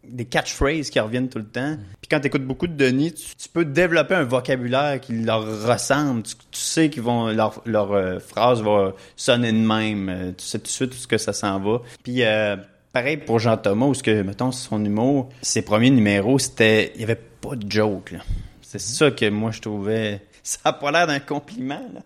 des 0.08 0.24
catchphrases 0.24 0.90
qui 0.90 1.00
reviennent 1.00 1.28
tout 1.28 1.38
le 1.38 1.44
temps. 1.46 1.76
Puis 2.00 2.08
quand 2.08 2.20
tu 2.20 2.26
écoutes 2.28 2.44
beaucoup 2.44 2.66
de 2.66 2.74
Denis, 2.74 3.12
tu, 3.12 3.34
tu 3.36 3.48
peux 3.48 3.64
développer 3.64 4.14
un 4.14 4.24
vocabulaire 4.24 5.00
qui 5.00 5.12
leur 5.12 5.44
ressemble. 5.66 6.22
Tu, 6.22 6.34
tu 6.34 6.60
sais 6.60 6.90
qu'ils 6.90 7.02
vont 7.02 7.28
leur, 7.28 7.60
leur 7.66 7.92
euh, 7.92 8.18
phrase 8.20 8.62
va 8.62 8.92
sonner 9.16 9.52
de 9.52 9.58
même. 9.58 10.08
Euh, 10.08 10.30
Tu 10.36 10.44
sais 10.44 10.58
tout 10.58 10.64
de 10.64 10.68
suite 10.68 10.92
où 10.94 10.96
ce 10.96 11.06
que 11.06 11.18
ça 11.18 11.32
s'en 11.32 11.58
va. 11.60 11.80
Puis 12.04 12.22
euh, 12.22 12.56
pareil 12.96 13.18
pour 13.18 13.38
Jean 13.38 13.58
Thomas, 13.58 13.86
où 13.86 13.94
ce 13.94 14.02
que 14.02 14.22
mettons 14.22 14.52
son 14.52 14.82
humour, 14.82 15.28
ses 15.42 15.60
premiers 15.60 15.90
numéros, 15.90 16.38
c'était 16.38 16.92
il 16.94 17.02
y 17.02 17.04
avait 17.04 17.14
pas 17.14 17.54
de 17.54 17.70
joke 17.70 18.12
là. 18.12 18.20
C'est 18.62 18.80
ça 18.80 19.10
que 19.10 19.28
moi 19.28 19.50
je 19.50 19.60
trouvais 19.60 20.22
ça 20.42 20.60
a 20.64 20.72
pas 20.72 20.90
l'air 20.92 21.06
d'un 21.06 21.18
compliment 21.18 21.82
là. 21.92 22.00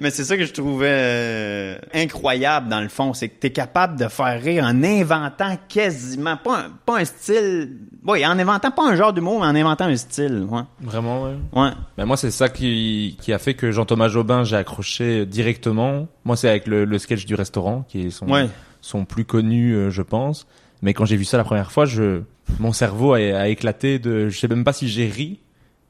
Mais 0.00 0.10
c'est 0.10 0.24
ça 0.24 0.36
que 0.36 0.44
je 0.44 0.52
trouvais 0.52 0.90
euh, 0.90 1.78
incroyable 1.94 2.68
dans 2.68 2.82
le 2.82 2.88
fond, 2.90 3.14
c'est 3.14 3.30
que 3.30 3.40
tu 3.40 3.46
es 3.46 3.50
capable 3.50 3.98
de 3.98 4.06
faire 4.08 4.38
rire 4.42 4.64
en 4.64 4.82
inventant 4.84 5.56
quasiment 5.66 6.36
pas 6.36 6.58
un, 6.58 6.70
pas 6.84 6.98
un 6.98 7.04
style, 7.06 7.78
oui, 8.06 8.26
en 8.26 8.38
inventant 8.38 8.70
pas 8.70 8.86
un 8.86 8.96
genre 8.96 9.14
d'humour, 9.14 9.40
mais 9.40 9.46
en 9.46 9.54
inventant 9.54 9.86
un 9.86 9.96
style, 9.96 10.46
ouais. 10.50 10.62
Vraiment, 10.80 11.22
ouais. 11.22 11.36
Ouais. 11.54 11.70
Ben 11.96 12.04
moi, 12.04 12.18
c'est 12.18 12.30
ça 12.32 12.50
qui, 12.50 13.16
qui 13.22 13.32
a 13.32 13.38
fait 13.38 13.54
que 13.54 13.70
Jean-Thomas 13.72 14.08
Jobin, 14.08 14.44
j'ai 14.44 14.56
accroché 14.56 15.24
directement. 15.24 16.06
Moi, 16.24 16.36
c'est 16.36 16.50
avec 16.50 16.66
le, 16.66 16.84
le 16.84 16.98
sketch 16.98 17.24
du 17.24 17.34
restaurant, 17.34 17.86
qui 17.88 18.08
est 18.08 18.10
son, 18.10 18.28
Ouais. 18.28 18.48
Son 18.80 19.04
plus 19.04 19.24
connu, 19.24 19.72
euh, 19.74 19.90
je 19.90 20.02
pense. 20.02 20.46
Mais 20.82 20.94
quand 20.94 21.04
j'ai 21.04 21.16
vu 21.16 21.24
ça 21.24 21.36
la 21.36 21.44
première 21.44 21.72
fois, 21.72 21.84
je, 21.86 22.22
mon 22.60 22.72
cerveau 22.72 23.14
a, 23.14 23.18
a 23.18 23.48
éclaté 23.48 23.98
de, 23.98 24.28
je 24.28 24.38
sais 24.38 24.48
même 24.48 24.64
pas 24.64 24.72
si 24.72 24.88
j'ai 24.88 25.06
ri, 25.08 25.40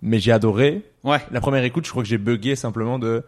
mais 0.03 0.19
j'ai 0.19 0.33
adoré. 0.33 0.83
Ouais. 1.05 1.19
La 1.31 1.41
première 1.41 1.63
écoute, 1.65 1.85
je 1.85 1.91
crois 1.91 2.03
que 2.03 2.09
j'ai 2.09 2.19
bugué 2.19 2.57
simplement 2.57 2.99
de, 2.99 3.23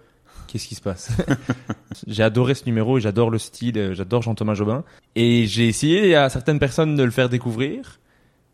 qu'est-ce 0.46 0.66
qui 0.66 0.74
se 0.74 0.80
passe? 0.80 1.10
j'ai 2.06 2.22
adoré 2.22 2.54
ce 2.54 2.64
numéro 2.66 2.96
et 2.98 3.00
j'adore 3.00 3.30
le 3.30 3.38
style, 3.38 3.76
euh, 3.78 3.94
j'adore 3.94 4.22
Jean-Thomas 4.22 4.54
Jobin. 4.54 4.84
Et 5.16 5.46
j'ai 5.46 5.68
essayé 5.68 6.14
à 6.14 6.28
certaines 6.30 6.58
personnes 6.58 6.96
de 6.96 7.02
le 7.02 7.10
faire 7.10 7.28
découvrir, 7.28 7.98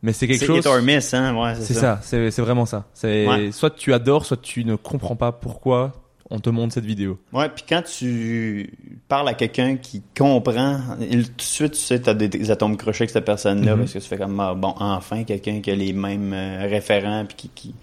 mais 0.02 0.12
c'est 0.12 0.26
quelque 0.26 0.40
C'est 0.40 0.46
chose. 0.46 0.82
miss, 0.82 1.14
hein, 1.14 1.34
ouais, 1.36 1.54
C'est 1.60 1.74
ça, 1.74 2.00
c'est 2.02 2.30
c'est 2.30 2.42
vraiment 2.42 2.66
ça. 2.66 2.86
C'est 2.92 3.26
Ouais. 3.28 3.52
soit 3.52 3.70
tu 3.70 3.92
adores, 3.94 4.26
soit 4.26 4.40
tu 4.40 4.64
ne 4.64 4.74
comprends 4.74 5.16
pas 5.16 5.30
pourquoi 5.32 5.92
on 6.30 6.38
te 6.40 6.50
montre 6.50 6.74
cette 6.74 6.84
vidéo. 6.84 7.18
Ouais, 7.32 7.48
puis 7.48 7.64
quand 7.68 7.82
tu 7.82 8.72
parles 9.08 9.28
à 9.28 9.34
quelqu'un 9.34 9.76
qui 9.76 10.02
comprend, 10.16 10.80
il- 11.00 11.28
tout 11.30 11.36
de 11.36 11.42
suite, 11.42 11.72
tu 11.72 11.78
sais, 11.78 12.00
t'as 12.00 12.14
des, 12.14 12.28
des 12.28 12.50
atomes 12.50 12.76
crochés 12.76 13.02
avec 13.02 13.10
cette 13.10 13.24
personne-là, 13.24 13.74
Mhm. 13.74 13.80
parce 13.82 13.92
que 13.92 13.98
tu 14.00 14.08
fais 14.08 14.16
comme, 14.18 14.38
ah, 14.40 14.54
bon, 14.54 14.74
enfin, 14.78 15.24
quelqu'un 15.24 15.60
qui 15.60 15.70
a 15.70 15.74
les 15.76 15.92
mêmes 15.92 16.32
euh, 16.32 16.66
référents, 16.68 17.24
puis 17.26 17.36
qui, 17.36 17.48
qui, 17.50 17.74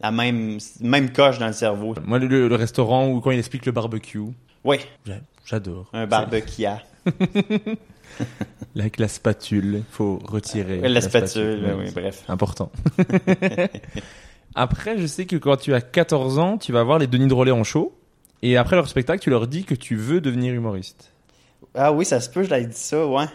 la 0.00 0.10
même, 0.10 0.58
même 0.80 1.10
coche 1.12 1.38
dans 1.38 1.46
le 1.48 1.52
cerveau. 1.52 1.94
Moi, 2.06 2.18
le, 2.18 2.46
restaurant 2.54 3.08
où 3.08 3.20
quand 3.20 3.32
il 3.32 3.38
explique 3.38 3.66
le 3.66 3.72
barbecue, 3.72 4.20
Oui, 4.64 4.78
j'a- 5.06 5.20
j'adore. 5.44 5.90
un 5.92 6.06
barbecue. 6.06 6.64
Avec 8.76 8.98
la 8.98 9.08
spatule, 9.08 9.82
faut 9.90 10.18
retirer 10.24 10.78
La 10.88 11.00
spatule, 11.02 11.66
oui, 11.78 11.90
bref. 11.94 12.24
Important. 12.28 12.72
après, 14.54 14.98
je 14.98 15.06
sais 15.06 15.26
que 15.26 15.36
quand 15.36 15.56
tu 15.56 15.74
as 15.74 15.80
14 15.80 16.38
ans, 16.38 16.58
tu 16.58 16.72
vas 16.72 16.82
voir 16.82 16.98
les 16.98 17.06
Denis 17.06 17.28
Drolet 17.28 17.52
en 17.52 17.64
show. 17.64 17.94
Et 18.42 18.56
après 18.56 18.76
leur 18.76 18.88
spectacle, 18.88 19.22
tu 19.22 19.30
leur 19.30 19.46
dis 19.46 19.64
que 19.64 19.74
tu 19.74 19.96
veux 19.96 20.20
devenir 20.20 20.54
humoriste. 20.54 21.12
Ah 21.74 21.92
oui, 21.92 22.04
ça 22.04 22.20
se 22.20 22.30
peut, 22.30 22.42
je 22.42 22.50
l'avais 22.50 22.66
dit 22.66 22.76
ça, 22.76 23.06
ouais. 23.06 23.26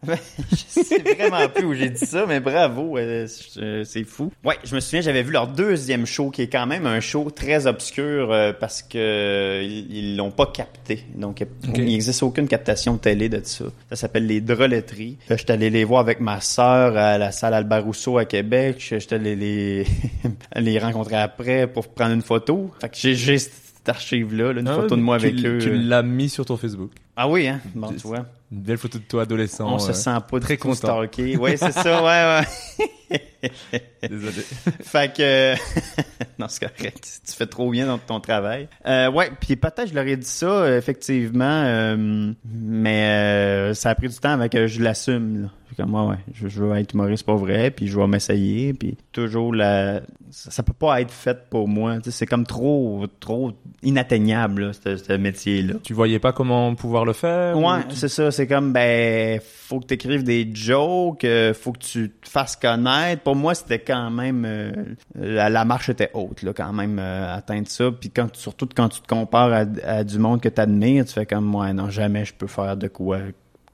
je 0.06 0.56
sais 0.82 0.98
vraiment 1.02 1.48
plus 1.48 1.64
où 1.64 1.74
j'ai 1.74 1.90
dit 1.90 2.06
ça, 2.06 2.24
mais 2.26 2.38
bravo, 2.38 2.96
euh, 2.96 3.26
c'est 3.26 3.84
c'est 3.84 4.04
fou. 4.04 4.30
Ouais, 4.44 4.56
je 4.64 4.74
me 4.74 4.80
souviens, 4.80 5.00
j'avais 5.00 5.22
vu 5.24 5.32
leur 5.32 5.48
deuxième 5.48 6.06
show, 6.06 6.30
qui 6.30 6.42
est 6.42 6.48
quand 6.48 6.66
même 6.66 6.86
un 6.86 7.00
show 7.00 7.30
très 7.30 7.66
obscur 7.66 8.30
euh, 8.30 8.52
parce 8.52 8.82
que 8.82 8.96
euh, 8.98 9.62
ils 9.62 10.16
l'ont 10.16 10.30
pas 10.30 10.46
capté. 10.46 11.04
Donc, 11.16 11.44
il 11.74 11.84
n'existe 11.84 12.22
aucune 12.22 12.46
captation 12.46 12.96
télé 12.96 13.28
de 13.28 13.40
ça. 13.42 13.64
Ça 13.90 13.96
s'appelle 13.96 14.26
les 14.26 14.40
Droletteries. 14.40 15.16
Euh, 15.30 15.36
J'étais 15.36 15.54
allé 15.54 15.68
les 15.70 15.82
voir 15.84 16.00
avec 16.00 16.20
ma 16.20 16.40
sœur 16.40 16.96
à 16.96 17.18
la 17.18 17.32
salle 17.32 17.54
Albert 17.54 17.84
Rousseau 17.84 18.18
à 18.18 18.24
Québec. 18.24 18.76
J'étais 18.78 19.16
allé 19.16 19.34
les, 19.34 19.84
les 20.56 20.78
rencontrer 20.78 21.16
après 21.16 21.66
pour 21.66 21.88
prendre 21.88 22.12
une 22.14 22.22
photo. 22.22 22.70
Fait 22.80 22.88
que 22.88 22.96
j'ai 23.14 23.38
cette 23.38 23.88
archive-là, 23.88 24.52
là, 24.52 24.60
une 24.60 24.68
Ah, 24.68 24.74
photo 24.76 24.94
de 24.96 25.00
moi 25.00 25.16
avec 25.16 25.34
eux. 25.44 25.58
Tu 25.60 25.74
l'as 25.76 26.02
mis 26.02 26.28
sur 26.28 26.44
ton 26.44 26.56
Facebook. 26.56 26.90
Ah 27.20 27.26
oui, 27.28 27.48
hein? 27.48 27.60
Bon, 27.74 27.88
tu 27.88 28.06
vois. 28.06 28.26
Une 28.52 28.60
belle 28.60 28.78
photo 28.78 28.96
de 28.96 29.02
toi 29.02 29.22
adolescent. 29.22 29.68
On 29.68 29.80
se 29.80 29.88
ouais. 29.88 29.92
sent 29.92 30.16
pas 30.30 30.38
très 30.38 30.56
content. 30.56 30.76
stalké. 30.76 31.36
Oui, 31.36 31.58
c'est 31.58 31.72
ça, 31.72 32.00
ouais, 32.04 32.44
ouais. 32.44 32.46
Désolé. 34.02 34.32
fait 34.82 35.16
que 35.16 35.54
non 36.38 36.46
c'est 36.48 36.66
correct 36.66 37.20
tu 37.26 37.32
fais 37.32 37.46
trop 37.46 37.70
bien 37.70 37.86
dans 37.86 37.98
ton 37.98 38.20
travail 38.20 38.68
euh, 38.86 39.10
ouais 39.10 39.30
puis 39.40 39.56
peut-être 39.56 39.88
je 39.88 39.94
leur 39.94 40.06
ai 40.06 40.16
dit 40.16 40.26
ça 40.26 40.46
euh, 40.46 40.78
effectivement 40.78 41.62
euh, 41.64 42.32
mais 42.44 43.08
euh, 43.08 43.74
ça 43.74 43.90
a 43.90 43.94
pris 43.94 44.08
du 44.08 44.16
temps 44.16 44.30
avant 44.30 44.48
que 44.48 44.66
je 44.66 44.82
l'assume 44.82 45.42
là. 45.42 45.48
Comme 45.76 45.90
moi 45.90 46.06
ouais 46.06 46.16
je, 46.34 46.48
je 46.48 46.62
veux 46.64 46.76
être 46.76 46.92
humoriste 46.94 47.24
pas 47.24 47.36
vrai 47.36 47.70
puis 47.70 47.86
je 47.86 47.98
vais 47.98 48.06
m'essayer 48.08 48.74
puis 48.74 48.96
toujours 49.12 49.54
la 49.54 50.00
ça, 50.30 50.50
ça 50.50 50.62
peut 50.64 50.72
pas 50.72 51.00
être 51.00 51.12
fait 51.12 51.48
pour 51.48 51.68
moi 51.68 51.98
c'est 52.10 52.26
comme 52.26 52.44
trop 52.44 53.06
trop 53.20 53.52
inatteignable 53.82 54.66
là, 54.66 54.72
ce, 54.72 54.96
ce 54.96 55.12
métier 55.12 55.62
là 55.62 55.74
Tu 55.84 55.94
voyais 55.94 56.18
pas 56.18 56.32
comment 56.32 56.74
pouvoir 56.74 57.04
le 57.08 57.54
Ouais, 57.56 57.78
ou 57.86 57.90
c'est 57.90 58.08
ça. 58.08 58.30
C'est 58.30 58.46
comme, 58.46 58.72
ben, 58.72 59.40
faut 59.42 59.80
que 59.80 59.86
tu 59.86 59.94
écrives 59.94 60.22
des 60.22 60.48
jokes, 60.54 61.24
euh, 61.24 61.52
faut 61.54 61.72
que 61.72 61.78
tu 61.80 62.10
te 62.10 62.28
fasses 62.28 62.56
connaître. 62.56 63.22
Pour 63.22 63.34
moi, 63.36 63.54
c'était 63.54 63.80
quand 63.80 64.10
même, 64.10 64.44
euh, 64.46 64.72
la, 65.14 65.50
la 65.50 65.64
marche 65.64 65.88
était 65.88 66.10
haute, 66.14 66.42
là, 66.42 66.52
quand 66.54 66.72
même, 66.72 66.98
euh, 66.98 67.34
atteindre 67.34 67.68
ça. 67.68 67.90
Puis 67.90 68.10
quand, 68.10 68.34
surtout 68.36 68.68
quand 68.74 68.88
tu 68.88 69.00
te 69.00 69.06
compares 69.08 69.52
à, 69.52 69.64
à 69.84 70.04
du 70.04 70.18
monde 70.18 70.40
que 70.40 70.48
tu 70.48 70.60
admires, 70.60 71.04
tu 71.04 71.12
fais 71.12 71.26
comme, 71.26 71.54
ouais, 71.54 71.72
non, 71.72 71.90
jamais 71.90 72.24
je 72.24 72.32
peux 72.34 72.46
faire 72.46 72.76
de 72.76 72.88
quoi 72.88 73.18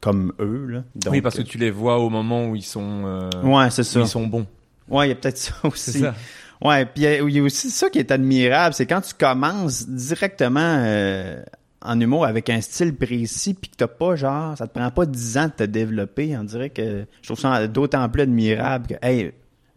comme 0.00 0.32
eux, 0.38 0.66
là. 0.68 0.84
Donc, 0.96 1.12
oui, 1.14 1.20
parce 1.22 1.36
que 1.36 1.42
tu 1.42 1.56
les 1.58 1.70
vois 1.70 1.98
au 1.98 2.10
moment 2.10 2.46
où 2.46 2.56
ils 2.56 2.62
sont, 2.62 3.02
euh, 3.06 3.30
Ouais, 3.42 3.70
c'est 3.70 3.80
où 3.82 3.84
ça. 3.84 4.00
ils 4.00 4.06
sont 4.08 4.26
bons. 4.26 4.46
Ouais, 4.88 5.06
il 5.06 5.08
y 5.10 5.12
a 5.12 5.14
peut-être 5.14 5.38
ça 5.38 5.54
aussi. 5.64 6.00
Ça. 6.00 6.14
Ouais, 6.62 6.84
puis 6.84 6.94
il 6.96 7.02
y 7.02 7.06
a- 7.06 7.18
il 7.20 7.30
y, 7.34 7.38
a 7.40 7.42
aussi 7.42 7.70
ça 7.70 7.88
qui 7.90 7.98
est 7.98 8.10
admirable, 8.10 8.74
c'est 8.74 8.86
quand 8.86 9.00
tu 9.00 9.12
commences 9.14 9.88
directement 9.88 10.60
euh, 10.84 11.42
en 11.84 12.00
humour 12.00 12.24
avec 12.26 12.50
un 12.50 12.60
style 12.60 12.94
précis, 12.94 13.54
puis 13.54 13.70
que 13.70 13.76
t'as 13.76 13.86
pas 13.86 14.16
genre, 14.16 14.56
ça 14.56 14.66
te 14.66 14.78
prend 14.78 14.90
pas 14.90 15.06
dix 15.06 15.36
ans 15.38 15.46
de 15.46 15.52
te 15.52 15.64
développer. 15.64 16.36
On 16.36 16.44
dirait 16.44 16.70
que 16.70 17.04
je 17.20 17.26
trouve 17.28 17.38
ça 17.38 17.66
d'autant 17.66 18.08
plus 18.08 18.22
admirable 18.22 18.86
que, 18.88 18.94
hey, 19.02 19.32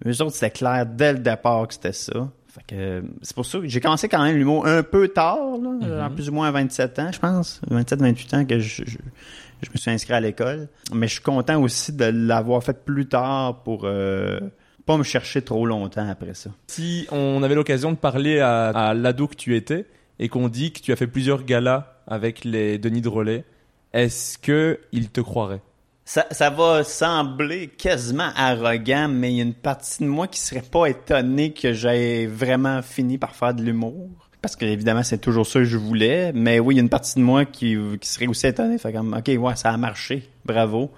eux 0.06 0.22
autres 0.22 0.36
c'était 0.36 0.52
clair 0.52 0.86
dès 0.86 1.13
le 1.13 1.20
départ 1.20 1.67
que 1.67 1.74
c'était 1.74 1.93
ça. 1.93 2.30
Fait 2.48 2.76
que 2.76 3.04
c'est 3.22 3.36
pour 3.36 3.46
ça 3.46 3.60
que 3.60 3.67
j'ai 3.67 3.82
commencé 3.82 4.08
quand 4.10 4.24
même 4.24 4.36
l'humour 4.36 4.65
un 4.65 4.82
peu 4.84 5.10
tard, 5.10 5.58
là, 5.62 6.08
en 6.08 6.10
plus 6.10 6.30
ou 6.30 6.34
moins 6.34 6.48
à 6.48 6.52
27 6.52 7.00
ans, 7.00 7.12
je 7.12 7.20
pense, 7.20 7.62
27-28 7.70 8.36
ans 8.36 8.46
que 8.46 8.60
je, 8.60 8.84
je, 8.86 8.98
je 9.62 9.70
me 9.72 9.78
suis 9.78 9.91
inscrit 9.91 10.13
à 10.13 10.20
l'école. 10.22 10.67
Mais 10.93 11.08
je 11.08 11.13
suis 11.13 11.22
content 11.22 11.62
aussi 11.62 11.93
de 11.93 12.06
l'avoir 12.06 12.63
fait 12.63 12.84
plus 12.86 13.08
tard 13.08 13.62
pour 13.63 13.82
euh, 13.84 14.39
pas 14.86 14.98
me 14.98 15.04
chercher 15.04 15.41
trop 15.41 15.65
longtemps 15.65 16.10
après 16.10 16.34
ça. 16.34 16.50
Si 16.67 17.08
on 17.12 17.43
avait 17.43 17.56
l'occasion 17.56 17.91
de 17.91 17.98
parler 17.98 18.39
à, 18.39 18.70
à 18.70 18.93
l'ado 18.93 19.28
que 19.28 19.36
tu 19.36 19.56
étais 19.56 19.86
et 20.19 20.30
qu'on 20.30 20.49
dit 20.49 20.71
que 20.71 20.80
tu 20.80 20.91
as 20.91 20.95
fait 20.95 21.08
plusieurs 21.08 21.43
galas 21.43 21.93
avec 22.08 22.43
les 22.43 22.77
Denis 22.77 23.01
de 23.01 23.10
Relais, 23.10 23.45
est-ce 23.93 24.38
que 24.38 24.80
il 24.91 25.10
te 25.10 25.21
croirait? 25.21 25.62
Ça, 26.06 26.25
ça 26.32 26.49
va 26.49 26.86
sembler 26.86 27.67
quasiment 27.67 28.30
arrogant, 28.36 29.10
mais 29.10 29.34
il 29.34 29.38
y 29.38 29.39
a 29.41 29.43
une 29.43 29.53
partie 29.53 30.03
de 30.03 30.08
moi 30.08 30.27
qui 30.27 30.39
serait 30.39 30.62
pas 30.62 30.86
étonné 30.86 31.51
que 31.51 31.73
j'aie 31.73 32.27
vraiment 32.27 32.82
fini 32.82 33.17
par 33.17 33.36
faire 33.36 33.53
de 33.53 33.62
l'humour. 33.62 34.08
Parce 34.41 34.56
que 34.56 34.65
évidemment, 34.65 35.03
c'est 35.03 35.17
toujours 35.17 35.45
ça 35.45 35.60
que 35.60 35.65
je 35.65 35.75
voulais. 35.75 36.32
Mais 36.34 36.60
oui, 36.60 36.75
il 36.75 36.77
y 36.77 36.80
a 36.80 36.84
une 36.84 36.89
partie 36.89 37.15
de 37.15 37.23
moi 37.23 37.43
qui, 37.43 37.75
qui 37.99 38.08
serait 38.08 38.27
aussi 38.27 38.47
étonné. 38.47 38.77
Fait 38.77 38.93
comme, 38.93 39.13
OK, 39.13 39.27
ouais, 39.27 39.56
ça 39.56 39.71
a 39.71 39.77
marché. 39.77 40.30
Bravo. 40.45 40.91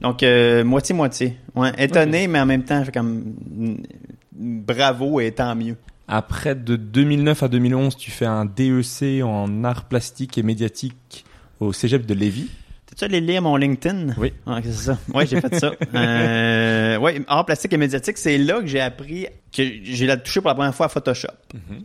Donc, 0.00 0.22
euh, 0.22 0.62
moitié-moitié. 0.62 1.36
Ouais, 1.56 1.72
étonné, 1.78 2.28
mais 2.28 2.38
en 2.38 2.46
même 2.46 2.62
temps, 2.62 2.84
fait 2.84 2.92
comme, 2.92 3.34
mm, 3.50 3.76
bravo 4.32 5.18
et 5.18 5.32
tant 5.32 5.56
mieux. 5.56 5.76
Après, 6.08 6.54
de 6.54 6.76
2009 6.76 7.42
à 7.42 7.48
2011, 7.48 7.96
tu 7.96 8.10
fais 8.10 8.26
un 8.26 8.44
DEC 8.44 9.22
en 9.22 9.64
art 9.64 9.84
plastique 9.84 10.36
et 10.38 10.42
médiatique 10.42 11.24
au 11.60 11.72
cégep 11.72 12.06
de 12.06 12.14
Lévis. 12.14 12.50
T'es-tu 12.86 13.04
allé 13.04 13.20
lire 13.22 13.40
mon 13.40 13.56
LinkedIn? 13.56 14.14
Oui. 14.18 14.34
Ah, 14.46 14.58
c'est 14.62 14.72
ça. 14.72 14.98
Oui, 15.14 15.24
j'ai 15.26 15.40
fait 15.40 15.54
ça. 15.54 15.72
Euh, 15.94 16.98
ouais, 16.98 17.22
art 17.26 17.46
plastique 17.46 17.72
et 17.72 17.76
médiatique, 17.76 18.18
c'est 18.18 18.36
là 18.36 18.60
que 18.60 18.66
j'ai 18.66 18.80
appris 18.80 19.26
que 19.54 19.62
j'ai 19.82 20.06
la 20.06 20.16
touché 20.16 20.40
pour 20.40 20.48
la 20.48 20.54
première 20.54 20.74
fois 20.74 20.86
à 20.86 20.88
Photoshop. 20.88 21.28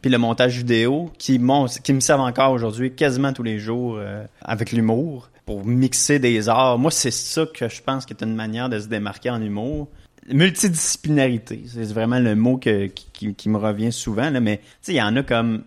Puis 0.02 0.10
le 0.12 0.18
montage 0.18 0.58
vidéo 0.58 1.12
qui, 1.18 1.40
qui 1.84 1.94
me 1.94 2.00
servent 2.00 2.22
encore 2.22 2.52
aujourd'hui 2.52 2.94
quasiment 2.94 3.32
tous 3.34 3.44
les 3.44 3.60
jours 3.60 3.98
euh, 4.00 4.26
avec 4.42 4.72
l'humour 4.72 5.30
pour 5.46 5.66
mixer 5.66 6.20
des 6.20 6.50
arts. 6.50 6.78
Moi, 6.78 6.92
c'est 6.92 7.12
ça 7.12 7.46
que 7.46 7.70
je 7.70 7.82
pense 7.82 8.06
qui 8.06 8.14
est 8.14 8.24
une 8.24 8.36
manière 8.36 8.70
de 8.70 8.80
se 8.80 8.88
démarquer 8.88 9.30
en 9.30 9.42
humour. 9.42 9.88
Multidisciplinarité, 10.30 11.64
c'est 11.68 11.94
vraiment 11.94 12.20
le 12.20 12.36
mot 12.36 12.58
qui, 12.58 13.50
me 13.50 13.58
revient 13.58 13.92
souvent. 13.92 14.30
Là, 14.30 14.40
mais 14.40 14.62
il 14.88 14.96
y 14.96 15.02
en 15.02 15.16
a 15.16 15.24
comme 15.24 15.64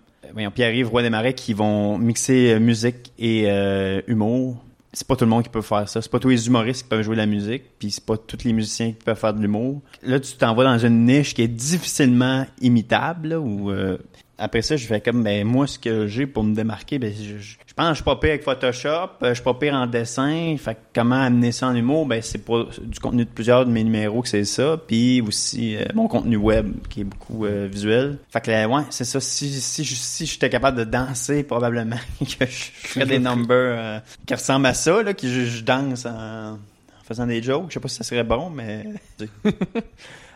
Pierre-Yves 0.54 0.88
Roy 0.88 1.02
Desmarais 1.02 1.34
qui 1.34 1.54
vont 1.54 1.98
mixer 1.98 2.52
euh, 2.52 2.60
musique 2.60 3.12
et 3.18 3.44
euh, 3.46 4.00
humour. 4.06 4.62
C'est 4.92 5.06
pas 5.06 5.14
tout 5.14 5.24
le 5.24 5.30
monde 5.30 5.44
qui 5.44 5.48
peut 5.48 5.62
faire 5.62 5.88
ça. 5.88 6.02
C'est 6.02 6.10
pas 6.10 6.18
tous 6.18 6.30
les 6.30 6.46
humoristes 6.48 6.82
qui 6.82 6.88
peuvent 6.88 7.02
jouer 7.02 7.14
de 7.14 7.20
la 7.20 7.26
musique, 7.26 7.62
puis 7.78 7.92
c'est 7.92 8.04
pas 8.04 8.16
tous 8.16 8.44
les 8.44 8.52
musiciens 8.52 8.88
qui 8.88 9.04
peuvent 9.04 9.18
faire 9.18 9.32
de 9.32 9.40
l'humour. 9.40 9.80
Là, 10.02 10.18
tu 10.18 10.32
t'en 10.32 10.54
vas 10.54 10.64
dans 10.64 10.78
une 10.78 11.04
niche 11.04 11.32
qui 11.34 11.42
est 11.42 11.48
difficilement 11.48 12.44
imitable, 12.60 13.32
euh, 13.32 13.98
après 14.40 14.62
ça, 14.62 14.76
je 14.76 14.86
fais 14.86 15.00
comme 15.00 15.22
ben 15.22 15.44
moi 15.44 15.66
ce 15.66 15.78
que 15.78 16.06
j'ai 16.06 16.26
pour 16.26 16.42
me 16.42 16.54
démarquer, 16.54 16.98
ben 16.98 17.12
je, 17.12 17.74
pense 17.76 17.88
que 17.88 17.90
je 17.90 17.94
suis 17.96 18.04
pas 18.04 18.16
pire 18.16 18.30
avec 18.30 18.42
Photoshop, 18.42 18.88
euh, 19.22 19.28
je 19.28 19.34
suis 19.34 19.42
pas 19.44 19.54
pire 19.54 19.74
en 19.74 19.86
dessin, 19.86 20.56
fait 20.58 20.74
que 20.74 20.80
comment 20.94 21.20
amener 21.20 21.52
ça 21.52 21.68
en 21.68 21.74
humour, 21.74 22.06
ben 22.06 22.22
c'est 22.22 22.44
pas 22.44 22.64
du 22.82 22.98
contenu 22.98 23.26
de 23.26 23.30
plusieurs 23.30 23.66
de 23.66 23.70
mes 23.70 23.84
numéros 23.84 24.22
que 24.22 24.28
c'est 24.28 24.44
ça, 24.44 24.78
puis 24.78 25.20
aussi 25.20 25.76
euh, 25.76 25.84
mon 25.94 26.08
contenu 26.08 26.36
web 26.36 26.72
qui 26.88 27.02
est 27.02 27.04
beaucoup 27.04 27.44
euh, 27.44 27.68
visuel. 27.70 28.18
Fait 28.30 28.40
que 28.40 28.50
là, 28.50 28.66
ouais, 28.66 28.82
c'est 28.88 29.04
ça. 29.04 29.20
Si 29.20 29.60
si 29.60 29.84
si 29.84 30.26
j'étais 30.26 30.48
capable 30.48 30.78
de 30.78 30.84
danser, 30.84 31.42
probablement 31.42 31.96
que 32.20 32.46
je 32.46 32.70
ferais 32.88 33.06
des 33.06 33.18
numbers 33.18 34.00
qui 34.26 34.34
ressemblent 34.34 34.66
à 34.66 34.74
ça, 34.74 35.02
là, 35.02 35.12
qui 35.12 35.28
je, 35.28 35.44
je 35.44 35.62
danse 35.62 36.06
en, 36.06 36.52
en 36.54 36.58
faisant 37.04 37.26
des 37.26 37.42
jokes. 37.42 37.66
Je 37.68 37.74
sais 37.74 37.80
pas 37.80 37.88
si 37.88 37.96
ça 37.96 38.04
serait 38.04 38.24
bon, 38.24 38.48
mais 38.48 38.84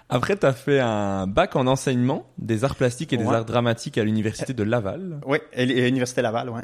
Après, 0.09 0.37
tu 0.37 0.47
as 0.47 0.53
fait 0.53 0.81
un 0.81 1.27
bac 1.27 1.57
en 1.57 1.67
enseignement 1.67 2.27
des 2.39 2.65
arts 2.65 2.77
plastiques 2.77 3.13
et 3.13 3.17
des 3.17 3.27
arts 3.27 3.45
dramatiques 3.45 3.99
à 3.99 4.05
l'université 4.05 4.53
de 4.53 4.63
Laval. 4.63 5.21
oui, 5.27 5.39
l'université 5.57 6.23
Laval, 6.23 6.51
ouais. 6.51 6.63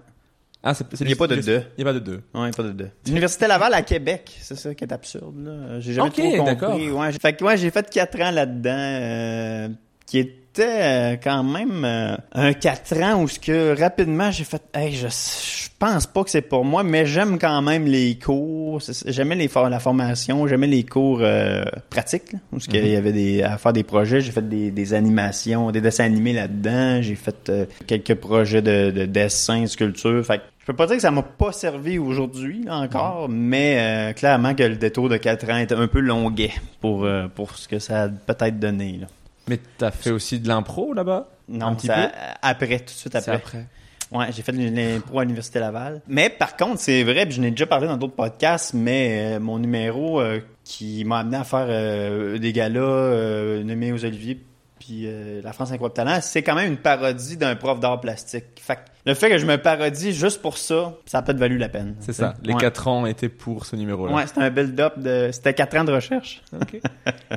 Ah, 0.63 0.75
c'est, 0.75 0.85
Il 1.01 1.09
y 1.09 1.13
a 1.13 1.17
pas 1.17 1.27
de 1.27 1.37
deux. 1.37 1.63
Il 1.79 1.85
n'y 1.85 1.89
a 1.89 1.93
pas 1.93 1.99
de 1.99 2.05
deux. 2.05 2.23
Ouais, 2.35 2.51
pas 2.51 2.63
de 2.63 2.73
deux. 2.73 2.91
L'Université 3.07 3.47
Laval 3.47 3.73
à 3.73 3.81
Québec, 3.81 4.37
c'est 4.43 4.57
ça 4.57 4.75
qui 4.75 4.85
est 4.85 4.93
absurde. 4.93 5.37
Là. 5.39 5.81
J'ai 5.81 5.95
jamais 5.95 6.11
trop 6.11 6.45
compris. 6.45 6.91
Ouais, 6.91 7.13
fait 7.13 7.33
que 7.33 7.45
ouais, 7.45 7.57
j'ai 7.57 7.71
fait 7.71 7.89
quatre 7.89 8.21
ans 8.21 8.31
là-dedans, 8.31 8.77
euh, 8.77 9.69
qui 10.05 10.19
euh, 10.59 11.17
quand 11.23 11.43
même 11.45 11.85
euh, 11.85 12.17
un 12.33 12.53
quatre 12.53 12.97
ans 13.03 13.23
où 13.23 13.29
ce 13.29 13.39
que 13.39 13.79
rapidement 13.81 14.31
j'ai 14.31 14.45
fait, 14.45 14.63
hey, 14.75 14.93
je, 14.95 15.07
je 15.09 15.69
pense 15.79 16.07
pas 16.07 16.25
que 16.25 16.31
c'est 16.31 16.43
pour 16.43 16.65
moi, 16.65 16.83
mais 16.83 17.07
j'aime 17.07 17.39
quand 17.39 17.63
même 17.63 17.87
les 17.87 18.19
cours. 18.19 18.81
J'aimais 19.07 19.37
les 19.37 19.49
for- 19.49 19.69
la 19.69 19.79
formation, 19.81 20.47
j'aimais 20.47 20.67
les 20.67 20.83
cours 20.85 21.21
euh, 21.23 21.63
pratiques, 21.89 22.33
là, 22.33 22.39
où 22.53 22.61
ce 22.61 22.69
qu'il 22.69 22.87
y 22.87 22.97
avait 22.97 23.13
des 23.13 23.43
à 23.43 23.57
faire 23.59 23.73
des 23.73 23.85
projets. 23.85 24.21
J'ai 24.21 24.33
fait 24.33 24.47
des, 24.49 24.71
des 24.71 24.95
animations, 24.95 25.71
des 25.71 25.81
dessins 25.81 26.05
animés 26.05 26.33
là-dedans. 26.33 27.01
J'ai 27.01 27.15
fait 27.15 27.49
euh, 27.49 27.65
quelques 27.87 28.15
projets 28.17 28.63
de, 28.63 28.91
de 28.91 29.05
dessin, 29.07 29.63
de 29.63 29.67
sculpture. 29.67 30.25
Fait 30.27 30.41
je 30.61 30.67
peux 30.67 30.75
pas 30.77 30.87
dire 30.87 30.97
que 30.97 31.03
ça 31.03 31.11
m'a 31.11 31.23
pas 31.23 31.53
servi 31.53 31.99
aujourd'hui 31.99 32.67
encore, 32.69 33.29
mais 33.29 33.77
euh, 33.79 34.13
clairement 34.13 34.55
que 34.55 34.63
le 34.63 34.77
détour 34.77 35.09
de 35.09 35.17
4 35.17 35.51
ans 35.51 35.57
était 35.57 35.75
un 35.75 35.89
peu 35.89 36.01
longuet 36.01 36.53
pour, 36.81 37.05
euh, 37.05 37.27
pour 37.35 37.57
ce 37.57 37.67
que 37.67 37.79
ça 37.79 38.03
a 38.05 38.09
peut-être 38.09 38.59
donné. 38.61 38.99
Là. 39.01 39.07
Mais 39.51 39.59
tu 39.79 39.85
as 39.85 39.91
fait 39.91 40.11
aussi 40.11 40.41
de 40.41 40.49
l'impro 40.49 40.95
là-bas? 40.95 41.29
Non, 41.49 41.67
Un 41.67 41.75
petit 41.75 41.89
ça- 41.89 41.95
peu? 42.09 42.17
après, 42.41 42.79
tout 42.79 42.85
de 42.87 42.91
suite 42.91 43.15
après. 43.15 43.33
après. 43.33 43.67
Ouais, 44.13 44.27
j'ai 44.33 44.43
fait 44.43 44.53
de 44.53 44.59
l'impro 44.75 45.19
à 45.21 45.25
l'Université 45.25 45.59
Laval. 45.61 46.01
Mais 46.09 46.31
par 46.31 46.57
contre, 46.57 46.81
c'est 46.81 47.03
vrai, 47.05 47.27
puis 47.27 47.35
je 47.35 47.41
n'ai 47.41 47.51
déjà 47.51 47.67
parlé 47.67 47.87
dans 47.87 47.97
d'autres 47.97 48.15
podcasts, 48.17 48.75
mais 48.75 49.37
euh, 49.37 49.41
mon 49.41 49.59
numéro 49.59 50.21
euh, 50.21 50.41
qui 50.65 51.05
m'a 51.05 51.19
amené 51.19 51.37
à 51.37 51.45
faire 51.45 51.67
euh, 51.69 52.39
des 52.39 52.53
galas 52.53 52.81
euh, 52.81 53.63
nommés 53.63 53.93
aux 53.93 54.05
Oliviers 54.05 54.41
puis 54.81 55.03
euh, 55.07 55.41
La 55.45 55.53
France 55.53 55.71
Incroyable 55.71 55.95
Talent, 55.95 56.19
c'est 56.23 56.43
quand 56.43 56.57
même 56.57 56.73
une 56.73 56.77
parodie 56.79 57.37
d'un 57.37 57.55
prof 57.55 57.79
d'art 57.79 58.01
plastique. 58.01 58.47
Fait 58.61 58.75
que 58.75 58.81
le 59.07 59.15
fait 59.15 59.31
que 59.31 59.39
je 59.39 59.47
me 59.47 59.57
parodie 59.57 60.13
juste 60.13 60.43
pour 60.43 60.59
ça, 60.59 60.95
ça 61.07 61.19
a 61.19 61.23
peut-être 61.23 61.39
valu 61.39 61.57
la 61.59 61.69
peine. 61.69 61.95
C'est 62.01 62.13
ça. 62.13 62.35
Les 62.43 62.53
Ouais. 62.55 62.61
quatre 62.61 62.89
ans 62.89 63.07
étaient 63.07 63.29
pour 63.29 63.65
ce 63.67 63.77
numéro-là. 63.77 64.13
Ouais, 64.13 64.27
c'était 64.27 64.41
un 64.41 64.51
build-up 64.51 64.99
de... 64.99 65.31
C'était 65.33 65.55
quatre 65.55 65.77
ans 65.77 65.85
de 65.85 65.93
recherche. 65.93 66.43
Ok. 66.61 66.81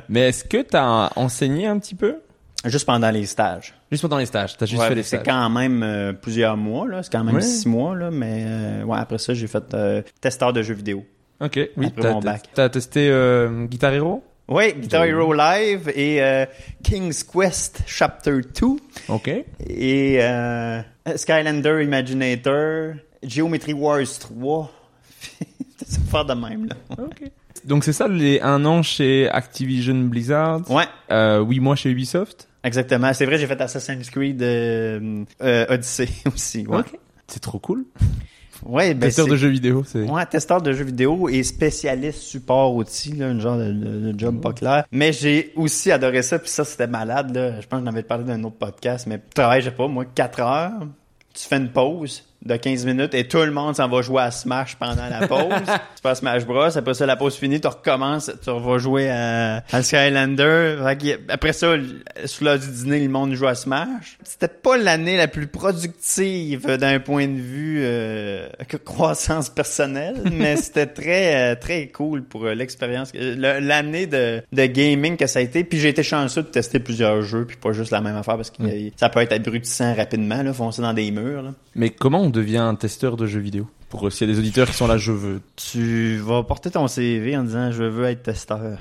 Mais 0.08 0.28
est-ce 0.30 0.42
que 0.44 0.62
tu 0.62 0.76
as 0.76 1.12
enseigné 1.16 1.66
un 1.68 1.78
petit 1.78 1.94
peu? 1.94 2.16
Juste 2.64 2.86
pendant 2.86 3.10
les 3.10 3.26
stages. 3.26 3.74
Juste 3.92 4.00
pendant 4.02 4.16
les 4.16 4.24
stages. 4.26 4.56
Tu 4.56 4.64
as 4.64 4.66
juste 4.66 4.80
Ouais, 4.82 4.88
fait 4.88 4.94
les 4.94 5.02
c'est 5.02 5.18
stages. 5.18 5.26
quand 5.26 5.50
même 5.50 5.82
euh, 5.82 6.12
plusieurs 6.14 6.56
mois, 6.56 6.88
là. 6.88 7.02
C'est 7.02 7.12
quand 7.12 7.22
même 7.22 7.34
Ouais. 7.34 7.42
six 7.42 7.68
mois, 7.68 7.94
là. 7.94 8.10
Mais 8.10 8.44
euh, 8.46 8.82
ouais, 8.84 8.98
après 8.98 9.18
ça, 9.18 9.34
j'ai 9.34 9.46
fait 9.46 9.74
euh, 9.74 10.00
testeur 10.20 10.52
de 10.54 10.62
jeux 10.62 10.72
vidéo. 10.74 11.04
Ok, 11.40 11.60
oui. 11.76 11.86
Après 11.88 12.00
T'as, 12.02 12.12
mon 12.12 12.20
t'as- 12.20 12.32
bac. 12.32 12.42
t'as 12.54 12.68
testé 12.70 13.10
Guitar 13.68 13.92
Hero? 13.92 14.24
Oui, 14.48 14.74
Guitar 14.74 15.04
Hero 15.06 15.32
Live 15.32 15.90
et 15.94 16.22
euh, 16.22 16.44
King's 16.82 17.22
Quest 17.24 17.82
Chapter 17.86 18.40
2 18.60 18.66
Ok. 19.08 19.28
et 19.28 20.18
euh, 20.20 20.82
Skylander 21.16 21.82
Imaginator, 21.82 22.94
Geometry 23.22 23.72
Wars 23.72 24.02
3. 24.20 24.70
C'était 25.18 25.50
ça 25.90 26.00
faire 26.10 26.24
de 26.26 26.34
même, 26.34 26.66
là. 26.66 26.76
Ok. 26.98 27.22
Donc 27.64 27.84
c'est 27.84 27.94
ça, 27.94 28.06
les 28.06 28.40
un 28.42 28.64
an 28.66 28.82
chez 28.82 29.30
Activision 29.30 29.94
Blizzard. 29.94 30.70
Ouais, 30.70 30.84
Euh, 31.10 31.38
oui, 31.38 31.58
moi 31.60 31.74
chez 31.76 31.90
Ubisoft. 31.90 32.46
exactement. 32.62 33.14
C'est 33.14 33.24
vrai, 33.24 33.38
j'ai 33.38 33.46
fait 33.46 33.58
Assassin's 33.62 34.10
Creed 34.10 34.42
euh, 34.42 35.24
euh, 35.42 35.64
Odyssey 35.70 36.08
aussi. 36.34 36.66
Ouais, 36.66 36.80
Ok. 36.80 36.98
C'est 37.26 37.40
trop 37.40 37.58
cool. 37.58 37.86
Ouais 38.64 38.94
ben 38.94 39.06
Testeur 39.08 39.26
de 39.26 39.36
jeux 39.36 39.48
vidéo, 39.48 39.82
c'est. 39.86 40.02
Ouais, 40.02 40.24
testeur 40.26 40.60
de 40.62 40.72
jeux 40.72 40.84
vidéo 40.84 41.28
et 41.28 41.42
spécialiste 41.42 42.20
support 42.20 42.74
aussi, 42.74 43.12
là, 43.12 43.26
un 43.28 43.38
genre 43.40 43.58
de, 43.58 43.72
de- 43.72 44.12
de 44.12 44.18
job 44.18 44.40
pas 44.40 44.52
clair. 44.52 44.84
Mais 44.92 45.12
j'ai 45.12 45.52
aussi 45.56 45.90
adoré 45.92 46.22
ça, 46.22 46.38
puis 46.38 46.48
ça, 46.50 46.64
c'était 46.64 46.86
malade, 46.86 47.34
là. 47.34 47.60
Je 47.60 47.66
pense 47.66 47.80
que 47.80 47.84
j'en 47.86 47.92
avais 47.92 48.02
parlé 48.02 48.24
dans 48.24 48.32
un 48.32 48.44
autre 48.44 48.56
podcast, 48.56 49.06
mais 49.06 49.18
tu 49.18 49.34
travailles, 49.34 49.60
je 49.62 49.70
sais 49.70 49.74
pas, 49.76 49.88
moi, 49.88 50.04
4 50.04 50.40
heures, 50.40 50.72
tu 51.32 51.44
fais 51.48 51.56
une 51.56 51.70
pause 51.70 52.24
de 52.44 52.56
15 52.56 52.84
minutes 52.86 53.14
et 53.14 53.26
tout 53.26 53.38
le 53.38 53.50
monde 53.50 53.74
s'en 53.76 53.88
va 53.88 54.02
jouer 54.02 54.22
à 54.22 54.30
Smash 54.30 54.76
pendant 54.76 55.08
la 55.08 55.26
pause. 55.26 55.40
tu 56.02 56.08
à 56.08 56.14
Smash 56.14 56.44
Bros, 56.44 56.76
après 56.76 56.94
ça, 56.94 57.06
la 57.06 57.16
pause 57.16 57.36
finie, 57.36 57.60
tu 57.60 57.68
recommences, 57.68 58.30
tu 58.44 58.50
vas 58.50 58.78
jouer 58.78 59.08
à, 59.10 59.64
à 59.72 59.82
Skylander. 59.82 60.76
Après 61.28 61.52
ça, 61.52 61.74
sous 62.26 62.44
l'heure 62.44 62.58
du 62.58 62.68
dîner, 62.70 63.00
le 63.00 63.08
monde 63.08 63.34
joue 63.34 63.46
à 63.46 63.54
Smash. 63.54 64.18
C'était 64.22 64.48
pas 64.48 64.76
l'année 64.76 65.16
la 65.16 65.28
plus 65.28 65.46
productive 65.46 66.66
d'un 66.76 67.00
point 67.00 67.26
de 67.26 67.40
vue 67.40 67.80
euh, 67.82 68.48
croissance 68.84 69.48
personnelle, 69.50 70.16
mais 70.32 70.56
c'était 70.58 70.86
très 70.86 71.52
euh, 71.52 71.54
très 71.54 71.88
cool 71.88 72.22
pour 72.24 72.44
euh, 72.44 72.54
l'expérience, 72.54 73.10
le- 73.14 73.60
l'année 73.60 74.06
de, 74.06 74.42
de 74.52 74.66
gaming 74.66 75.16
que 75.16 75.26
ça 75.26 75.38
a 75.38 75.42
été. 75.42 75.64
Puis 75.64 75.78
j'ai 75.78 75.88
été 75.88 76.02
chanceux 76.02 76.42
de 76.42 76.48
tester 76.48 76.78
plusieurs 76.78 77.22
jeux, 77.22 77.46
puis 77.46 77.56
pas 77.56 77.72
juste 77.72 77.90
la 77.90 78.00
même 78.00 78.16
affaire 78.16 78.36
parce 78.36 78.50
que 78.50 78.62
ça 78.96 79.08
peut 79.08 79.20
être 79.20 79.32
abrutissant 79.32 79.94
rapidement, 79.94 80.42
là, 80.42 80.52
foncer 80.52 80.82
dans 80.82 80.92
des 80.92 81.10
murs. 81.10 81.42
Là. 81.42 81.54
Mais 81.74 81.90
comment 81.90 82.20
on 82.22 82.30
devient 82.34 82.58
un 82.58 82.74
testeur 82.74 83.16
de 83.16 83.26
jeux 83.26 83.40
vidéo 83.40 83.66
Pour 83.88 84.06
euh, 84.06 84.10
s'il 84.10 84.28
y 84.28 84.30
a 84.30 84.34
des 84.34 84.38
auditeurs 84.38 84.68
qui 84.68 84.74
sont 84.74 84.86
là, 84.86 84.98
je 84.98 85.12
veux. 85.12 85.40
Tu 85.56 86.18
vas 86.18 86.42
porter 86.42 86.70
ton 86.70 86.86
CV 86.88 87.36
en 87.36 87.44
disant 87.44 87.70
je 87.72 87.84
veux 87.84 88.04
être 88.04 88.24
testeur. 88.24 88.78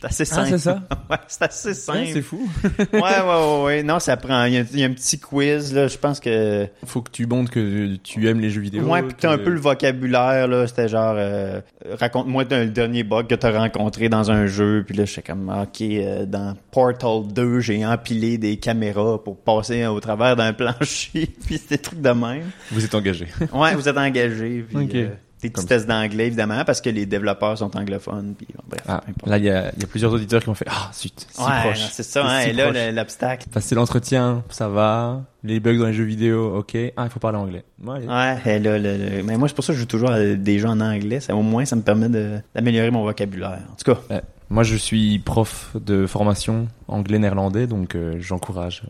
C'est 0.00 0.06
assez 0.06 0.22
Ah, 0.22 0.34
simple. 0.34 0.48
c'est 0.50 0.58
ça? 0.58 0.80
ouais, 1.10 1.16
c'est 1.26 1.42
assez 1.42 1.74
simple. 1.74 2.06
c'est 2.12 2.22
fou. 2.22 2.48
ouais, 2.78 3.00
ouais, 3.00 3.20
ouais, 3.22 3.62
ouais. 3.64 3.82
Non, 3.82 3.98
ça 3.98 4.16
prend. 4.16 4.44
Il 4.44 4.54
y, 4.54 4.58
a, 4.58 4.64
il 4.72 4.78
y 4.80 4.82
a 4.84 4.86
un 4.86 4.92
petit 4.92 5.18
quiz, 5.18 5.72
là. 5.74 5.88
Je 5.88 5.96
pense 5.96 6.20
que. 6.20 6.66
Faut 6.84 7.00
que 7.02 7.10
tu 7.10 7.26
montres 7.26 7.50
que 7.50 7.96
tu 8.02 8.28
aimes 8.28 8.40
les 8.40 8.50
jeux 8.50 8.60
vidéo. 8.60 8.84
Ouais, 8.84 9.02
puis 9.02 9.14
t'as 9.18 9.32
un 9.32 9.38
peu 9.38 9.50
le 9.50 9.58
vocabulaire, 9.60 10.48
là. 10.48 10.66
C'était 10.66 10.88
genre, 10.88 11.14
euh, 11.16 11.60
raconte-moi 11.98 12.44
d'un 12.44 12.66
dernier 12.66 13.04
bug 13.04 13.26
que 13.26 13.34
t'as 13.34 13.56
rencontré 13.58 14.08
dans 14.08 14.30
un 14.30 14.46
jeu. 14.46 14.84
Puis 14.86 14.96
là, 14.96 15.04
j'étais 15.06 15.22
comme, 15.22 15.48
ok, 15.48 15.80
euh, 15.80 16.26
dans 16.26 16.54
Portal 16.70 17.32
2, 17.32 17.60
j'ai 17.60 17.84
empilé 17.86 18.38
des 18.38 18.58
caméras 18.58 19.22
pour 19.22 19.38
passer 19.38 19.86
au 19.86 19.98
travers 20.00 20.36
d'un 20.36 20.52
plancher. 20.52 21.28
puis 21.46 21.58
c'était 21.58 21.76
des 21.76 21.82
trucs 21.82 22.00
de 22.02 22.10
même. 22.10 22.50
Vous 22.70 22.84
êtes 22.84 22.94
engagé. 22.94 23.28
Ouais, 23.52 23.74
vous 23.74 23.88
êtes 23.88 23.96
engagé. 23.98 24.64
Puis, 24.68 24.76
Ok. 24.76 24.94
euh, 24.94 25.08
des 25.48 25.52
petits 25.52 25.66
tests 25.66 25.86
d'anglais, 25.86 26.26
évidemment, 26.26 26.64
parce 26.64 26.80
que 26.80 26.90
les 26.90 27.06
développeurs 27.06 27.58
sont 27.58 27.76
anglophones. 27.76 28.34
Puis, 28.36 28.46
bon, 28.54 28.62
bref, 28.68 28.82
Ah, 28.88 29.02
là, 29.26 29.38
il 29.38 29.44
y 29.44 29.50
a, 29.50 29.72
il 29.76 29.80
y 29.82 29.84
a 29.84 29.86
plusieurs 29.86 30.12
auditeurs 30.12 30.42
qui 30.42 30.48
m'ont 30.48 30.54
fait 30.54 30.66
Ah, 30.68 30.90
zut, 30.94 31.26
si 31.30 31.40
ouais, 31.42 31.60
proche. 31.62 31.78
c'est 31.92 32.02
ça, 32.02 32.24
hein, 32.26 32.42
si 32.42 32.48
et 32.50 32.52
là, 32.52 32.92
l'obstacle. 32.92 33.48
Passer 33.52 33.74
l'entretien, 33.74 34.42
ça 34.50 34.68
va. 34.68 35.22
Les 35.44 35.60
bugs 35.60 35.78
dans 35.78 35.86
les 35.86 35.92
jeux 35.92 36.04
vidéo, 36.04 36.56
ok. 36.58 36.76
Ah, 36.96 37.04
il 37.04 37.10
faut 37.10 37.20
parler 37.20 37.38
anglais. 37.38 37.64
Ouais, 37.84 37.96
allez. 37.96 38.06
Ouais, 38.06 38.56
et 38.56 38.58
là, 38.58 38.78
le- 38.78 38.96
le- 39.16 39.22
mais 39.22 39.36
moi, 39.36 39.48
c'est 39.48 39.54
pour 39.54 39.64
ça 39.64 39.72
que 39.72 39.76
je 39.76 39.80
joue 39.80 39.86
toujours 39.86 40.10
à 40.10 40.20
des 40.22 40.58
jeux 40.58 40.68
en 40.68 40.80
anglais. 40.80 41.20
Ça, 41.20 41.34
au 41.36 41.42
moins, 41.42 41.64
ça 41.64 41.76
me 41.76 41.82
permet 41.82 42.08
d'améliorer 42.54 42.90
mon 42.90 43.02
vocabulaire. 43.04 43.60
En 43.72 43.74
tout 43.82 43.92
cas, 43.94 44.00
Ouais. 44.10 44.22
Moi, 44.48 44.62
je 44.62 44.76
suis 44.76 45.18
prof 45.18 45.72
de 45.74 46.06
formation 46.06 46.68
anglais-néerlandais, 46.86 47.66
donc 47.66 47.96
euh, 47.96 48.16
j'encourage 48.20 48.82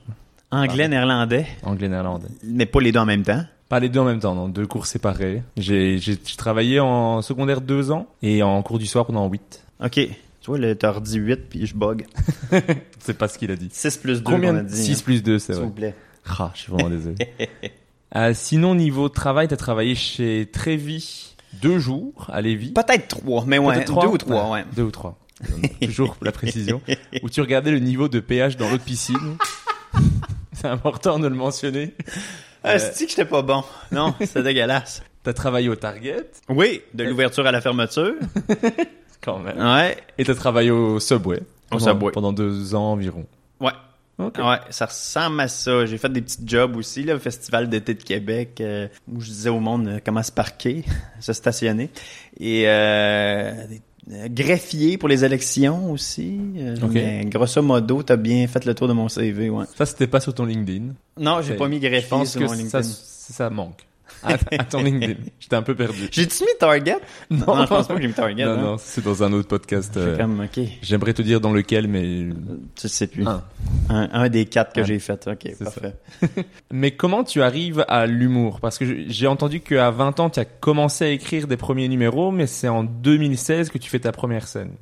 anglais, 0.51 0.87
néerlandais, 0.87 1.47
anglais-néerlandais. 1.63 2.29
mais 2.45 2.67
pas 2.67 2.81
les 2.81 2.93
deux 2.93 3.01
en 3.01 3.07
même 3.07 3.23
temps. 3.23 3.43
Pas 3.69 3.81
les 3.81 3.89
deux 3.89 4.01
en 4.01 4.05
même 4.05 4.21
temps, 4.21 4.35
non. 4.35 4.49
Deux 4.49 4.67
cours 4.67 4.87
séparés. 4.87 5.43
J'ai 5.57 5.99
travaillé 6.37 6.79
en 6.81 7.23
secondaire 7.23 7.61
deux 7.61 7.91
ans 7.91 8.07
et 8.23 8.43
en 8.43 8.63
cours 8.63 8.79
du 8.79 8.87
soir 8.87 9.07
pendant 9.07 9.29
huit. 9.29 9.65
OK. 9.83 9.95
Tu 9.95 10.11
vois, 10.47 10.75
t'as 10.77 10.93
redit 10.93 11.19
8, 11.19 11.37
puis 11.51 11.67
je 11.67 11.75
bug. 11.75 12.07
C'est 13.01 13.19
pas 13.19 13.27
ce 13.27 13.37
qu'il 13.37 13.51
a 13.51 13.57
dit. 13.57 13.69
6 13.73 13.97
plus 13.97 14.23
2, 14.23 14.31
Combien 14.33 14.55
on 14.55 14.59
a 14.59 14.63
dit. 14.63 14.77
6 14.77 14.93
hein. 14.93 15.03
plus 15.05 15.23
2, 15.23 15.39
c'est 15.41 15.47
S'il 15.47 15.55
vrai. 15.57 15.65
vous 15.65 15.73
plaît. 15.73 15.95
Ah, 16.39 16.53
je 16.55 16.61
suis 16.61 16.73
vraiment 16.73 16.91
désolé. 16.91 17.17
Euh, 18.15 18.33
sinon, 18.35 18.77
niveau 18.77 19.09
travail, 19.09 19.49
t'as 19.49 19.57
travaillé 19.57 19.97
chez 19.97 20.49
Trévi 20.51 21.35
deux 21.61 21.81
jours 21.81 22.29
à 22.33 22.41
Lévis. 22.41 22.71
Peut-être 22.71 23.09
3, 23.09 23.45
mais 23.47 23.59
ouais, 23.59 23.85
trois 23.85 24.05
deux 24.05 24.13
ou 24.13 24.17
3, 24.17 24.51
ouais. 24.53 24.65
Deux 24.75 24.85
ou 24.85 24.91
trois. 24.93 25.19
Toujours 25.83 26.15
pour 26.15 26.25
la 26.25 26.33
précision. 26.33 26.81
Où 27.23 27.29
tu 27.29 27.41
regardais 27.41 27.73
le 27.73 27.81
niveau 27.81 28.09
de 28.09 28.21
pH 28.21 28.57
dans 28.57 28.71
l'eau 28.71 28.79
de 28.79 28.83
piscine. 28.83 29.37
C'est 30.53 30.69
important 30.69 31.19
de 31.19 31.27
le 31.27 31.35
mentionner. 31.35 31.95
Ah, 32.65 32.79
c'est 32.79 33.05
que 33.05 33.11
j'étais 33.11 33.25
pas 33.25 33.43
bon? 33.43 33.63
Non, 33.93 34.15
c'est 34.25 34.43
dégueulasse. 34.43 35.03
T'as 35.23 35.33
travaillé 35.33 35.69
au 35.69 35.77
Target, 35.77 36.31
Oui, 36.49 36.83
de 36.95 37.05
l'ouverture 37.05 37.47
à 37.47 37.53
la 37.53 37.61
fermeture. 37.61 38.15
quand 39.21 39.39
même. 39.39 39.59
Ouais. 39.59 39.97
Et 40.19 40.25
t'as 40.25 40.35
travaillé 40.35 40.71
au 40.71 41.01
Subway? 41.01 41.39
Au 41.39 41.79
pendant- 41.79 41.85
Subway. 41.85 42.13
Pendant 42.13 42.33
deux 42.33 42.75
ans 42.75 42.93
environ. 42.93 43.27
Ouais. 43.61 43.73
Ouais, 44.19 44.59
ça 44.71 44.87
ressemble 44.87 45.41
à 45.41 45.49
ça. 45.49 45.85
J'ai 45.85 45.99
fait 45.99 46.09
des 46.09 46.23
petits 46.23 46.39
jobs 46.47 46.75
aussi, 46.77 47.03
là, 47.03 47.17
au 47.17 47.19
Festival 47.19 47.69
d'été 47.69 47.93
de 47.93 48.03
Québec, 48.03 48.59
euh, 48.61 48.89
où 49.13 49.21
je 49.21 49.27
disais 49.27 49.51
au 49.51 49.61
monde 49.61 49.89
euh, 49.89 49.99
comment 50.03 50.23
se 50.23 50.33
parquer, 50.33 50.85
se 51.21 51.33
stationner. 51.35 51.91
Et 52.41 52.65
euh, 52.67 53.67
des- 53.67 53.77
euh, 53.77 53.79
greffier 54.29 54.99
pour 54.99 55.09
les 55.09 55.25
élections 55.25 55.91
aussi. 55.93 56.39
Euh, 56.59 56.77
mais 56.93 57.25
grosso 57.27 57.61
modo, 57.63 58.03
t'as 58.03 58.17
bien 58.17 58.47
fait 58.47 58.65
le 58.65 58.75
tour 58.75 58.89
de 58.89 58.93
mon 58.93 59.09
CV, 59.09 59.51
ouais. 59.51 59.65
Ça, 59.77 59.85
c'était 59.87 60.07
pas 60.07 60.21
sur 60.21 60.33
ton 60.35 60.45
LinkedIn. 60.45 60.95
Non, 61.19 61.43
j'ai 61.43 61.55
pas 61.55 61.69
mis 61.69 61.77
Je 61.81 61.89
greffier 61.89 62.09
pense 62.09 62.31
sur 62.33 62.41
que 62.41 62.45
mon 62.47 62.51
ça, 62.53 62.57
LinkedIn. 62.57 62.83
ça 62.83 63.51
manque. 63.51 63.87
À, 64.23 64.35
à 64.35 64.65
ton 64.65 64.83
LinkedIn. 64.83 65.15
J'étais 65.39 65.57
un 65.57 65.63
peu 65.63 65.75
perdu. 65.75 66.09
J'ai-tu 66.11 66.43
mis 66.45 66.51
Target? 66.59 66.97
Non, 67.31 67.63
je 67.63 67.67
pense 67.67 67.87
pas 67.89 67.95
que 67.95 68.01
j'ai 68.01 68.09
mis 68.09 68.15
Target. 68.15 68.45
Non, 68.45 68.53
hein. 68.53 68.57
non, 68.57 68.77
c'est 68.79 69.05
dans 69.05 69.23
un 69.23 69.33
autre 69.33 69.49
podcast. 69.49 69.97
Euh, 69.97 70.17
comme, 70.17 70.41
ok, 70.41 70.65
J'aimerais 70.83 71.13
te 71.13 71.23
dire 71.23 71.41
dans 71.41 71.53
lequel, 71.53 71.89
mais... 71.89 72.35
tu 72.75 72.89
sais 72.89 73.07
plus. 73.07 73.27
Un. 73.27 73.43
Un, 73.89 74.09
un 74.13 74.29
des 74.29 74.47
quatre 74.47 74.73
que 74.73 74.81
Un. 74.81 74.85
j'ai 74.85 74.99
fait. 74.99 75.27
Ok, 75.29 75.41
C'est 75.45 75.65
parfait. 75.65 75.95
Mais 76.73 76.91
comment 76.93 77.25
tu 77.25 77.43
arrives 77.43 77.85
à 77.89 78.07
l'humour? 78.07 78.61
Parce 78.61 78.79
que 78.79 78.85
j'ai 79.09 79.27
entendu 79.27 79.61
qu'à 79.61 79.91
20 79.91 80.21
ans, 80.21 80.31
tu 80.31 80.41
as 80.41 80.45
commencé 80.45 81.05
à 81.05 81.09
écrire 81.11 81.47
des 81.47 81.57
premiers 81.57 81.89
numéros, 81.89 82.31
mais 82.31 82.47
c'est 82.47 82.69
en 82.69 82.83
2016 82.85 83.71
que 83.71 83.79
tu 83.79 83.89
fais 83.91 84.01
ta 84.01 84.13
première 84.13 84.49
scène. 84.49 84.73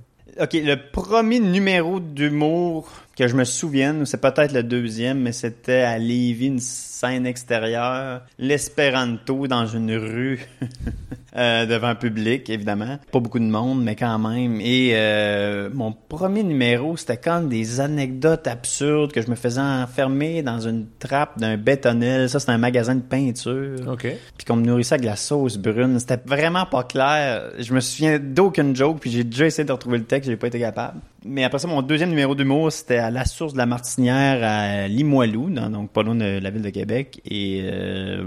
Ok, 0.40 0.54
le 0.54 0.76
premier 0.90 1.38
numéro 1.40 2.00
d'humour 2.00 2.88
que 3.16 3.28
je 3.28 3.34
me 3.36 3.44
souvienne, 3.44 4.02
ou 4.02 4.04
c'est 4.04 4.20
peut-être 4.20 4.52
le 4.52 4.62
deuxième, 4.62 5.20
mais 5.20 5.32
c'était 5.32 5.82
à 5.82 5.98
Lévis, 5.98 6.46
une 6.46 6.58
scène 6.58 7.26
extérieure, 7.26 8.22
l'Espéranto 8.38 9.46
dans 9.46 9.66
une 9.66 9.94
rue 9.94 10.40
euh, 11.36 11.66
devant 11.66 11.88
un 11.88 11.94
public, 11.94 12.48
évidemment. 12.50 12.98
Pas 13.12 13.20
beaucoup 13.20 13.38
de 13.38 13.44
monde, 13.44 13.82
mais 13.82 13.94
quand 13.94 14.18
même. 14.18 14.60
Et 14.60 14.92
euh, 14.94 15.70
mon 15.72 15.92
premier 15.92 16.42
numéro, 16.42 16.96
c'était 16.96 17.16
comme 17.16 17.48
des 17.48 17.80
anecdotes 17.80 18.46
absurdes 18.46 19.12
que 19.12 19.22
je 19.22 19.30
me 19.30 19.36
faisais 19.36 19.60
enfermer 19.60 20.42
dans 20.42 20.60
une 20.60 20.86
trappe 20.98 21.38
d'un 21.38 21.56
bétonnel. 21.56 22.28
Ça, 22.28 22.40
c'était 22.40 22.52
un 22.52 22.58
magasin 22.58 22.96
de 22.96 23.02
peinture 23.02 23.88
Ok. 23.88 24.06
puis 24.36 24.44
qu'on 24.46 24.56
me 24.56 24.64
nourrissait 24.64 24.94
avec 24.94 25.02
de 25.02 25.10
la 25.10 25.16
sauce 25.16 25.56
brune. 25.56 25.98
C'était 25.98 26.20
vraiment 26.24 26.66
pas 26.66 26.84
clair. 26.84 27.50
Je 27.58 27.72
me 27.74 27.80
souviens 27.80 28.18
d'aucune 28.18 28.74
joke, 28.74 28.98
puis 29.00 29.10
j'ai 29.10 29.24
déjà 29.24 29.46
essayé 29.46 29.64
de 29.64 29.72
retrouver 29.72 29.98
le 29.98 30.04
texte, 30.04 30.30
j'ai 30.30 30.36
pas 30.36 30.48
été 30.48 30.58
capable. 30.58 31.00
Mais 31.24 31.42
après 31.44 31.58
ça, 31.58 31.66
mon 31.66 31.80
deuxième 31.80 32.10
numéro 32.10 32.34
d'humour, 32.34 32.70
c'était 32.70 32.98
à 33.06 33.10
la 33.10 33.24
source 33.24 33.52
de 33.52 33.58
la 33.58 33.66
Martinière 33.66 34.40
à 34.42 34.88
Limoilou, 34.88 35.50
donc 35.50 35.90
pas 35.90 36.02
loin 36.02 36.14
de 36.14 36.38
la 36.38 36.50
ville 36.50 36.62
de 36.62 36.70
Québec. 36.70 37.20
Et 37.24 37.62
euh, 37.64 38.26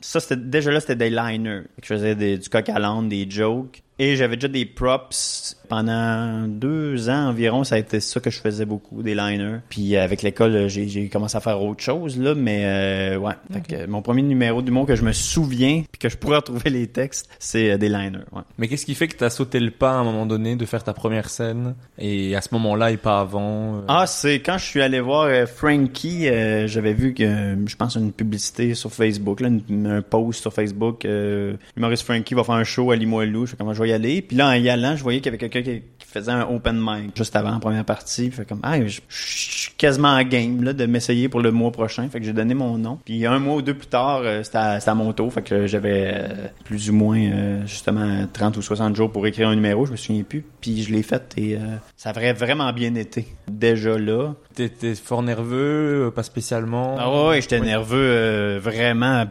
ça, 0.00 0.20
déjà 0.36 0.70
là, 0.70 0.80
c'était 0.80 0.96
des 0.96 1.10
liners. 1.10 1.62
Je 1.82 1.86
faisais 1.86 2.14
du 2.14 2.48
coq 2.48 2.68
à 2.68 2.78
l'âne, 2.78 3.08
des 3.08 3.28
jokes. 3.28 3.82
Et 3.98 4.16
j'avais 4.16 4.36
déjà 4.36 4.48
des 4.48 4.66
props. 4.66 5.56
Pendant 5.76 6.46
deux 6.48 7.08
ans 7.08 7.28
environ, 7.30 7.64
ça 7.64 7.76
a 7.76 7.78
été 7.78 7.98
ça 8.00 8.20
que 8.20 8.28
je 8.28 8.38
faisais 8.40 8.66
beaucoup, 8.66 9.02
des 9.02 9.14
liners. 9.14 9.60
Puis 9.70 9.96
euh, 9.96 10.04
avec 10.04 10.20
l'école, 10.20 10.68
j'ai, 10.68 10.86
j'ai 10.86 11.08
commencé 11.08 11.34
à 11.34 11.40
faire 11.40 11.62
autre 11.62 11.82
chose, 11.82 12.18
là. 12.20 12.34
Mais 12.34 12.60
euh, 12.66 13.16
ouais, 13.16 13.32
Fait 13.50 13.66
que, 13.66 13.86
mon 13.86 14.02
premier 14.02 14.20
numéro 14.20 14.60
d'humour 14.60 14.84
que 14.84 14.96
je 14.96 15.02
me 15.02 15.12
souviens, 15.12 15.82
puis 15.90 15.98
que 15.98 16.10
je 16.10 16.18
pourrais 16.18 16.36
retrouver 16.36 16.68
les 16.68 16.88
textes, 16.88 17.30
c'est 17.38 17.70
euh, 17.70 17.78
des 17.78 17.88
liners. 17.88 18.18
Ouais. 18.32 18.42
Mais 18.58 18.68
qu'est-ce 18.68 18.84
qui 18.84 18.94
fait 18.94 19.08
que 19.08 19.16
tu 19.16 19.24
as 19.24 19.30
sauté 19.30 19.60
le 19.60 19.70
pas 19.70 19.92
à 19.92 19.94
un 19.94 20.04
moment 20.04 20.26
donné 20.26 20.56
de 20.56 20.66
faire 20.66 20.84
ta 20.84 20.92
première 20.92 21.30
scène? 21.30 21.74
Et 21.98 22.36
à 22.36 22.42
ce 22.42 22.48
moment-là 22.52 22.90
et 22.90 22.98
pas 22.98 23.20
avant 23.20 23.76
euh, 23.76 23.80
Ah, 23.88 24.04
c'est 24.06 24.40
quand 24.40 24.58
je 24.58 24.64
suis 24.66 24.82
allé 24.82 25.00
voir 25.00 25.22
euh, 25.22 25.46
Frankie, 25.46 26.28
euh, 26.28 26.66
j'avais 26.66 26.92
vu 26.92 27.14
que, 27.14 27.22
euh, 27.22 27.56
je 27.66 27.76
pense, 27.76 27.94
une 27.94 28.12
publicité 28.12 28.74
sur 28.74 28.92
Facebook, 28.92 29.40
là, 29.40 29.48
une- 29.48 29.86
un 29.86 30.02
post 30.02 30.42
sur 30.42 30.52
Facebook. 30.52 31.06
Euh, 31.06 31.54
Maurice 31.78 32.02
Frankie 32.02 32.34
va 32.34 32.44
faire 32.44 32.56
un 32.56 32.64
show 32.64 32.90
à 32.90 32.96
Limoilou. 32.96 33.46
Je 33.46 33.52
sais 33.52 33.56
comment 33.56 33.72
je 33.72 33.82
vais 33.82 33.88
y 33.88 33.92
aller. 33.94 34.20
Puis 34.20 34.36
là, 34.36 34.48
en 34.50 34.52
y 34.52 34.68
allant, 34.68 34.96
je 34.96 35.02
voyais 35.02 35.20
qu'il 35.20 35.26
y 35.32 35.34
avait 35.34 35.38
quelqu'un 35.38 35.61
qui, 35.62 35.82
qui 35.98 36.06
faisait 36.06 36.32
un 36.32 36.42
open 36.42 36.78
mic 36.80 37.16
juste 37.16 37.34
avant, 37.36 37.52
en 37.52 37.60
première 37.60 37.84
partie. 37.84 38.30
Fait 38.30 38.44
comme, 38.44 38.60
ah, 38.62 38.78
je 38.86 39.00
suis 39.08 39.72
quasiment 39.76 40.08
en 40.10 40.22
game, 40.22 40.62
là, 40.62 40.72
de 40.72 40.86
m'essayer 40.86 41.28
pour 41.28 41.40
le 41.40 41.50
mois 41.50 41.72
prochain. 41.72 42.08
Fait 42.08 42.20
que 42.20 42.26
j'ai 42.26 42.32
donné 42.32 42.54
mon 42.54 42.78
nom. 42.78 42.98
Puis 43.04 43.26
un 43.26 43.38
mois 43.38 43.56
ou 43.56 43.62
deux 43.62 43.74
plus 43.74 43.86
tard, 43.86 44.20
euh, 44.22 44.42
c'était 44.42 44.58
à, 44.58 44.94
mon 44.94 45.12
tour. 45.12 45.32
Fait 45.32 45.42
que 45.42 45.66
j'avais 45.66 46.12
euh, 46.14 46.28
plus 46.64 46.90
ou 46.90 46.94
moins, 46.94 47.18
euh, 47.20 47.66
justement, 47.66 48.26
30 48.32 48.56
ou 48.56 48.62
60 48.62 48.94
jours 48.96 49.10
pour 49.10 49.26
écrire 49.26 49.48
un 49.48 49.54
numéro. 49.54 49.86
Je 49.86 49.92
me 49.92 49.96
souviens 49.96 50.22
plus. 50.22 50.44
Puis 50.60 50.82
je 50.82 50.92
l'ai 50.92 51.02
fait 51.02 51.32
et 51.36 51.56
euh, 51.56 51.60
ça 51.96 52.10
avait 52.10 52.32
vraiment 52.32 52.72
bien 52.72 52.94
été. 52.94 53.26
Déjà 53.48 53.98
là. 53.98 54.34
T'étais 54.54 54.94
fort 54.94 55.22
nerveux, 55.22 56.12
pas 56.14 56.22
spécialement? 56.22 56.96
Ah 56.98 57.28
ouais, 57.28 57.40
j'étais 57.40 57.60
Oui. 57.60 57.66
nerveux 57.66 58.58
vraiment 58.58 59.26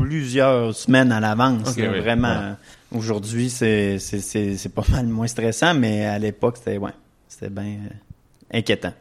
plusieurs 0.00 0.74
semaines 0.74 1.12
à 1.12 1.20
l'avance. 1.20 1.74
Oui, 1.76 1.86
vraiment. 1.86 2.28
voilà. 2.34 2.56
Aujourd'hui, 2.94 3.50
c'est 3.50 3.98
c'est 3.98 4.20
c'est 4.20 4.56
c'est 4.56 4.68
pas 4.74 4.84
mal 4.90 5.06
moins 5.06 5.26
stressant, 5.26 5.74
mais 5.74 6.04
à 6.06 6.18
l'époque, 6.18 6.56
c'était 6.58 6.78
ouais, 6.78 6.92
c'était 7.28 7.50
bien 7.50 7.64
euh, 7.64 8.58
inquiétant. 8.58 8.92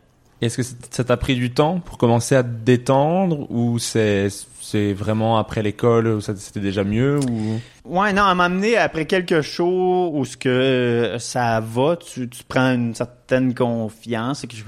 Est-ce 0.42 0.58
que 0.58 0.64
ça 0.92 1.04
t'a 1.06 1.16
pris 1.18 1.36
du 1.36 1.52
temps 1.52 1.80
pour 1.80 1.98
commencer 1.98 2.36
à 2.36 2.44
te 2.44 2.50
détendre 2.50 3.50
ou 3.50 3.80
c'est 3.80 4.28
c'est 4.60 4.92
vraiment 4.94 5.38
après 5.38 5.64
l'école 5.64 6.08
où 6.08 6.22
ça- 6.22 6.36
c'était 6.36 6.60
déjà 6.60 6.84
mieux 6.84 7.20
ou? 7.20 7.60
Ouais, 7.86 8.12
non, 8.12 8.24
à 8.24 8.36
m'amener 8.36 8.76
après 8.76 9.06
quelques 9.06 9.42
shows 9.42 10.12
où 10.14 10.26
ce 10.26 10.36
que 10.36 10.50
euh, 10.50 11.20
ça 11.20 11.62
va, 11.62 11.96
tu, 11.96 12.28
tu 12.28 12.44
prends 12.44 12.74
une 12.74 12.94
certaine 12.94 13.54
confiance 13.56 14.44
et 14.44 14.48
que 14.48 14.56
je 14.58 14.64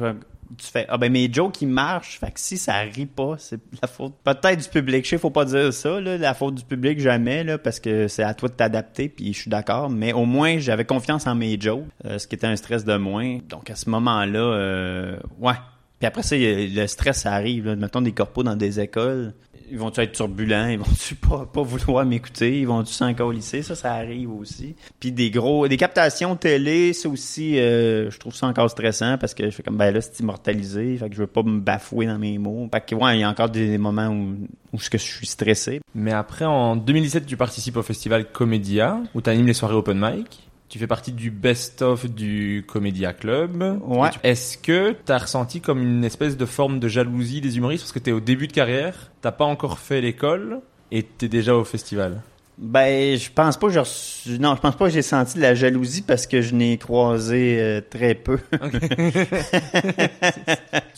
tu 0.57 0.67
fais 0.67 0.85
ah 0.89 0.97
ben 0.97 1.11
mes 1.11 1.31
jokes 1.31 1.61
ils 1.61 1.67
marchent 1.67 2.19
fait 2.19 2.31
que 2.31 2.39
si 2.39 2.57
ça 2.57 2.79
rit 2.79 3.05
pas 3.05 3.35
c'est 3.37 3.59
la 3.81 3.87
faute 3.87 4.13
peut-être 4.23 4.63
du 4.63 4.69
public 4.69 5.03
je 5.05 5.11
sais 5.11 5.17
faut 5.17 5.29
pas 5.29 5.45
dire 5.45 5.73
ça 5.73 5.99
là, 5.99 6.17
la 6.17 6.33
faute 6.33 6.55
du 6.55 6.63
public 6.63 6.99
jamais 6.99 7.43
là 7.43 7.57
parce 7.57 7.79
que 7.79 8.07
c'est 8.07 8.23
à 8.23 8.33
toi 8.33 8.49
de 8.49 8.53
t'adapter 8.53 9.09
puis 9.09 9.33
je 9.33 9.39
suis 9.41 9.49
d'accord 9.49 9.89
mais 9.89 10.13
au 10.13 10.25
moins 10.25 10.59
j'avais 10.59 10.85
confiance 10.85 11.27
en 11.27 11.35
mes 11.35 11.59
jokes 11.59 11.85
euh, 12.05 12.17
ce 12.17 12.27
qui 12.27 12.35
était 12.35 12.47
un 12.47 12.55
stress 12.55 12.85
de 12.85 12.97
moins 12.97 13.39
donc 13.49 13.69
à 13.69 13.75
ce 13.75 13.89
moment-là 13.89 14.39
euh, 14.39 15.17
ouais 15.39 15.55
puis 15.99 16.05
après 16.05 16.21
ça, 16.21 16.35
le 16.37 16.85
stress, 16.87 17.21
ça 17.21 17.33
arrive. 17.33 17.65
Là. 17.65 17.75
Mettons 17.75 18.01
des 18.01 18.11
corpos 18.11 18.43
dans 18.43 18.55
des 18.55 18.79
écoles. 18.79 19.33
Ils 19.69 19.77
vont-tu 19.77 20.01
être 20.01 20.13
turbulents? 20.13 20.67
Ils 20.67 20.79
vont-tu 20.79 21.15
pas, 21.29 21.45
pas 21.45 21.61
vouloir 21.61 22.05
m'écouter? 22.05 22.59
Ils 22.59 22.67
vont-tu 22.67 22.93
s'en 22.93 23.13
colisser? 23.13 23.61
Ça, 23.61 23.75
ça 23.75 23.93
arrive 23.93 24.31
aussi. 24.31 24.75
Puis 24.99 25.11
des 25.11 25.29
gros... 25.29 25.67
Des 25.67 25.77
captations 25.77 26.35
télé, 26.35 26.93
ça 26.93 27.09
aussi, 27.09 27.59
euh, 27.59 28.09
je 28.09 28.17
trouve 28.17 28.35
ça 28.35 28.47
encore 28.47 28.69
stressant 28.69 29.17
parce 29.17 29.33
que 29.33 29.45
je 29.45 29.51
fais 29.51 29.63
comme, 29.63 29.77
ben 29.77 29.93
là, 29.93 30.01
c'est 30.01 30.19
immortalisé. 30.19 30.97
Fait 30.97 31.09
que 31.09 31.15
je 31.15 31.21
veux 31.21 31.27
pas 31.27 31.43
me 31.43 31.59
bafouer 31.59 32.05
dans 32.05 32.17
mes 32.17 32.37
mots. 32.37 32.67
Fait 32.71 32.81
que, 32.81 32.95
ouais, 32.95 33.17
il 33.17 33.21
y 33.21 33.23
a 33.23 33.29
encore 33.29 33.49
des 33.49 33.77
moments 33.77 34.07
où, 34.07 34.35
où 34.73 34.79
je 34.79 34.97
suis 34.97 35.27
stressé. 35.27 35.81
Mais 35.95 36.11
après, 36.11 36.45
en 36.45 36.75
2017, 36.75 37.25
tu 37.25 37.37
participes 37.37 37.77
au 37.77 37.83
festival 37.83 38.31
Comédia, 38.31 38.99
où 39.13 39.21
tu 39.21 39.29
animes 39.29 39.47
les 39.47 39.53
soirées 39.53 39.75
open 39.75 39.99
mic. 39.99 40.46
Tu 40.69 40.79
fais 40.79 40.87
partie 40.87 41.13
du 41.13 41.31
best-of 41.31 42.09
du 42.09 42.65
Comédia 42.67 43.13
Club. 43.13 43.79
Ouais. 43.85 44.09
Est-ce 44.23 44.57
que 44.57 44.95
tu 45.05 45.11
as 45.13 45.17
ressenti 45.17 45.61
comme 45.61 45.81
une 45.81 46.03
espèce 46.03 46.35
de 46.35 46.45
forme 46.45 46.79
de 46.79 46.89
jalousie 46.89 47.39
des 47.39 47.57
humoristes? 47.57 47.83
Parce 47.85 47.93
que 47.93 47.99
tu 47.99 48.09
es 48.09 48.13
au 48.13 48.19
début 48.19 48.47
de 48.47 48.53
carrière, 48.53 49.11
t'as 49.21 49.31
pas 49.31 49.45
encore 49.45 49.79
fait 49.79 50.01
l'école 50.01 50.59
et 50.91 51.03
tu 51.03 51.25
es 51.25 51.29
déjà 51.29 51.55
au 51.55 51.63
festival 51.63 52.21
Ben, 52.57 53.17
je 53.17 53.29
pense 53.31 53.55
pas 53.55 53.67
que 53.67 53.73
j'ai. 53.73 54.37
Non, 54.39 54.55
je 54.57 54.61
pense 54.61 54.75
pas 54.75 54.87
que 54.87 54.91
j'ai 54.91 55.01
senti 55.01 55.37
de 55.37 55.41
la 55.41 55.55
jalousie 55.55 56.01
parce 56.01 56.27
que 56.27 56.41
je 56.41 56.53
n'ai 56.53 56.77
croisé 56.77 57.61
euh, 57.61 57.79
très 57.89 58.13
peu. 58.13 58.37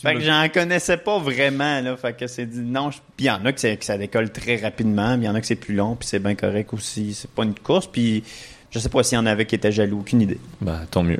fait 0.02 0.14
que 0.14 0.20
j'en 0.20 0.48
connaissais 0.52 0.96
pas 0.96 1.18
vraiment, 1.20 1.80
là. 1.80 1.96
Fait 1.96 2.16
que 2.16 2.26
c'est 2.26 2.46
dit 2.46 2.60
non. 2.60 2.90
je- 2.90 2.98
Puis 3.16 3.26
il 3.26 3.28
y 3.28 3.30
en 3.30 3.44
a 3.44 3.52
que, 3.52 3.74
que 3.76 3.84
ça 3.84 3.96
décolle 3.98 4.30
très 4.32 4.56
rapidement, 4.56 5.12
puis 5.14 5.22
il 5.22 5.26
y 5.26 5.28
en 5.28 5.34
a 5.36 5.40
que 5.40 5.46
c'est 5.46 5.54
plus 5.54 5.74
long, 5.74 5.94
puis 5.94 6.08
c'est 6.08 6.18
bien 6.18 6.34
correct 6.34 6.72
aussi. 6.72 7.14
C'est 7.14 7.30
pas 7.30 7.44
une 7.44 7.54
course, 7.54 7.86
puis 7.86 8.24
je 8.70 8.78
sais 8.78 8.88
pas 8.88 9.02
s'il 9.02 9.16
y 9.16 9.18
en 9.20 9.26
avait 9.26 9.46
qui 9.46 9.54
étaient 9.54 9.72
jaloux, 9.72 10.00
aucune 10.00 10.20
idée. 10.22 10.38
Bah 10.60 10.80
tant 10.90 11.02
mieux, 11.02 11.18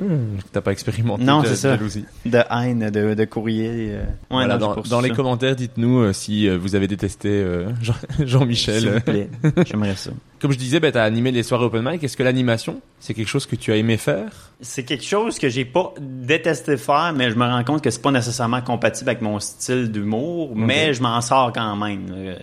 t'as 0.51 0.61
pas 0.61 0.71
expérimenté 0.71 1.23
Non, 1.23 1.41
de 1.41 1.47
c'est 1.47 1.55
ça. 1.55 1.75
jalousie. 1.75 2.05
De 2.25 2.39
haine, 2.49 2.89
de, 2.89 3.13
de 3.13 3.25
courrier. 3.25 3.69
euh. 3.91 4.03
Ouais, 4.03 4.05
Voilà, 4.29 4.57
non, 4.57 4.75
dans, 4.89 5.01
les 5.01 5.09
commentaires, 5.11 5.55
dites-nous 5.55 5.99
euh, 5.99 6.13
si 6.13 6.47
euh, 6.47 6.57
vous 6.57 6.75
avez 6.75 6.87
détesté 6.87 7.45
Jean- 7.81 7.93
Jean-Michel. 8.25 9.01
Plaît. 9.01 9.29
J'aimerais 9.65 9.95
ça. 9.95 10.11
Comme 10.41 10.51
je 10.51 10.57
disais, 10.57 10.79
bah, 10.79 10.91
tu 10.91 10.97
as 10.97 11.03
animé 11.03 11.31
les 11.31 11.43
soirées 11.43 11.65
open 11.65 11.87
mic. 11.87 12.03
Est-ce 12.03 12.17
que 12.17 12.23
l'animation, 12.23 12.81
c'est 12.99 13.13
quelque 13.13 13.27
chose 13.27 13.45
que 13.45 13.55
tu 13.55 13.71
as 13.71 13.75
aimé 13.75 13.97
faire? 13.97 14.31
C'est 14.59 14.83
quelque 14.83 15.05
chose 15.05 15.37
que 15.37 15.49
j'ai 15.49 15.65
pas 15.65 15.93
détesté 15.99 16.77
faire, 16.77 17.13
mais 17.15 17.29
je 17.29 17.35
me 17.35 17.45
rends 17.45 17.63
compte 17.63 17.83
que 17.83 17.91
c'est 17.91 18.01
pas 18.01 18.11
nécessairement 18.11 18.61
compatible 18.61 19.09
avec 19.11 19.21
mon 19.21 19.39
style 19.39 19.91
d'humour, 19.91 20.55
mais 20.55 20.93
je 20.93 21.01
m'en 21.01 21.21
sors 21.21 21.51
quand 21.53 21.75
même. 21.75 22.07
Euh, 22.11 22.35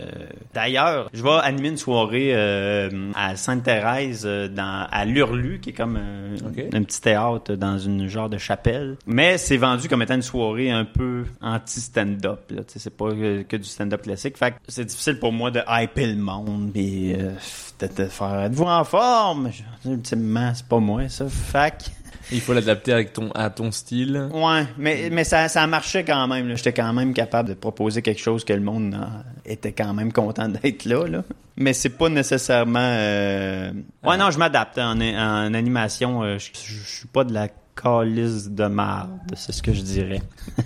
D'ailleurs, 0.55 1.11
je 1.12 1.22
vais 1.22 1.38
animer 1.42 1.68
une 1.68 1.76
soirée 1.76 2.30
euh, 2.34 3.11
à 3.14 3.36
Sainte-Thérèse 3.36 4.22
euh, 4.24 4.49
dans 4.49 4.86
à 4.90 5.05
l'Urlu, 5.05 5.59
qui 5.61 5.70
est 5.70 5.72
comme 5.72 5.96
un 5.96 6.82
petit 6.82 7.01
théâtre 7.01 7.55
dans 7.55 7.78
une 7.78 8.09
genre 8.09 8.28
de 8.28 8.38
chapelle. 8.38 8.96
Mais 9.07 9.38
c'est 9.38 9.57
vendu 9.57 9.88
comme 9.88 10.03
étant 10.03 10.14
une 10.14 10.22
soirée 10.22 10.70
un 10.70 10.84
peu 10.84 11.24
anti-stand-up. 11.40 12.53
C'est 12.66 12.96
pas 12.96 13.11
que, 13.11 13.42
que 13.42 13.57
du 13.57 13.64
stand-up 13.68 14.03
classique. 14.03 14.36
Fait 14.36 14.55
c'est 14.68 14.84
difficile 14.84 15.18
pour 15.18 15.32
moi 15.32 15.51
de 15.51 15.61
hyper 15.68 16.07
le 16.07 16.16
monde 16.16 16.72
euh, 16.76 17.32
de, 17.81 17.87
de 17.87 18.05
faire 18.07 18.41
êtes-vous 18.41 18.64
en 18.64 18.85
forme? 18.85 19.51
Ultimement, 19.85 20.53
c'est 20.55 20.66
pas 20.66 20.79
moi 20.79 21.09
ça. 21.09 21.26
Que- 21.26 21.85
Il 22.33 22.41
faut 22.41 22.53
l'adapter 22.53 22.93
avec 22.93 23.12
ton, 23.12 23.31
à 23.33 23.49
ton 23.51 23.70
style. 23.70 24.29
Ouais, 24.33 24.66
mais, 24.76 25.09
mais 25.11 25.24
ça, 25.24 25.49
ça 25.49 25.66
marchait 25.66 26.05
quand 26.05 26.26
même. 26.29 26.55
J'étais 26.57 26.72
quand 26.74 26.93
même 26.93 27.14
capable 27.14 27.49
de 27.51 27.55
proposer 27.55 28.03
quelque 28.03 28.20
chose 28.20 28.45
que 28.45 28.53
le 28.53 28.61
monde 28.61 28.95
euh, 28.95 29.07
était 29.47 29.72
quand 29.72 29.95
même 29.95 30.12
content 30.12 30.49
d'être 30.49 30.85
là, 30.85 31.07
là. 31.07 31.22
Mais 31.57 31.72
c'est 31.72 31.89
pas 31.91 32.09
nécessairement... 32.09 32.79
euh, 32.81 33.72
Ouais, 34.05 34.16
non, 34.16 34.31
je 34.31 34.39
m'adapte. 34.39 34.79
En, 34.79 35.01
en 35.01 35.55
animation, 35.55 36.22
euh, 36.22 36.39
je, 36.39 36.51
je- 36.53 36.72
je 36.85 36.97
suis 36.99 37.09
pas 37.09 37.24
de 37.24 37.33
la 37.33 37.49
calice 37.81 38.51
de 38.51 38.66
marde, 38.66 39.11
c'est 39.35 39.53
ce 39.53 39.62
que 39.62 39.72
je 39.72 39.83
dirais. 39.83 40.22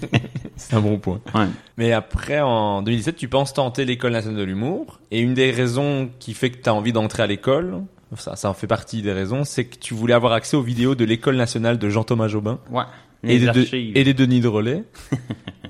C'est 0.56 0.74
un 0.74 0.80
bon 0.80 0.98
point. 0.98 1.20
Ouais. 1.34 1.46
Mais 1.76 1.92
après, 1.92 2.40
en 2.40 2.82
2017, 2.82 3.16
tu 3.16 3.28
penses 3.28 3.52
tenter 3.52 3.84
l'école 3.84 4.12
nationale 4.12 4.38
de 4.38 4.44
l'humour. 4.44 5.00
Et 5.10 5.20
une 5.20 5.34
des 5.34 5.50
raisons 5.50 6.10
qui 6.20 6.34
fait 6.34 6.50
que 6.50 6.62
tu 6.62 6.68
as 6.68 6.74
envie 6.74 6.92
d'entrer 6.92 7.22
à 7.22 7.26
l'école, 7.26 7.82
ça, 8.16 8.36
ça 8.36 8.48
en 8.50 8.54
fait 8.54 8.66
partie 8.66 9.02
des 9.02 9.12
raisons, 9.12 9.44
c'est 9.44 9.64
que 9.64 9.76
tu 9.76 9.94
voulais 9.94 10.14
avoir 10.14 10.32
accès 10.34 10.56
aux 10.56 10.62
vidéos 10.62 10.94
de 10.94 11.04
l'école 11.04 11.36
nationale 11.36 11.78
de 11.78 11.88
Jean-Thomas 11.88 12.28
Jobin. 12.28 12.60
Ouais. 12.70 12.84
et, 13.24 13.28
Les 13.28 13.38
des, 13.40 13.48
archives. 13.48 13.96
et 13.96 14.04
des 14.04 14.14
Denis 14.14 14.40
de 14.40 14.48
Relais. 14.48 14.84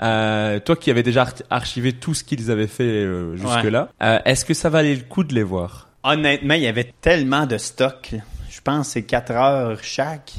Euh, 0.03 0.59
toi 0.59 0.75
qui 0.75 0.91
avais 0.91 1.05
déjà 1.05 1.23
ar- 1.23 1.33
archivé 1.51 1.93
tout 1.93 2.13
ce 2.13 2.25
qu'ils 2.25 2.51
avaient 2.51 2.67
fait 2.67 2.83
euh, 2.83 3.37
jusque-là, 3.37 3.89
euh, 4.03 4.19
est-ce 4.25 4.45
que 4.45 4.55
ça 4.55 4.69
valait 4.69 4.97
le 4.97 5.03
coup 5.03 5.23
de 5.23 5.33
les 5.33 5.45
voir? 5.45 5.91
Honnêtement, 6.03 6.55
il 6.55 6.63
y 6.63 6.67
avait 6.67 6.93
tellement 7.01 7.47
de 7.47 7.57
stock. 7.57 8.13
Je 8.51 8.61
pense 8.63 8.87
que 8.89 8.93
c'est 8.95 9.03
4 9.03 9.31
heures 9.31 9.79
chaque 9.85 10.33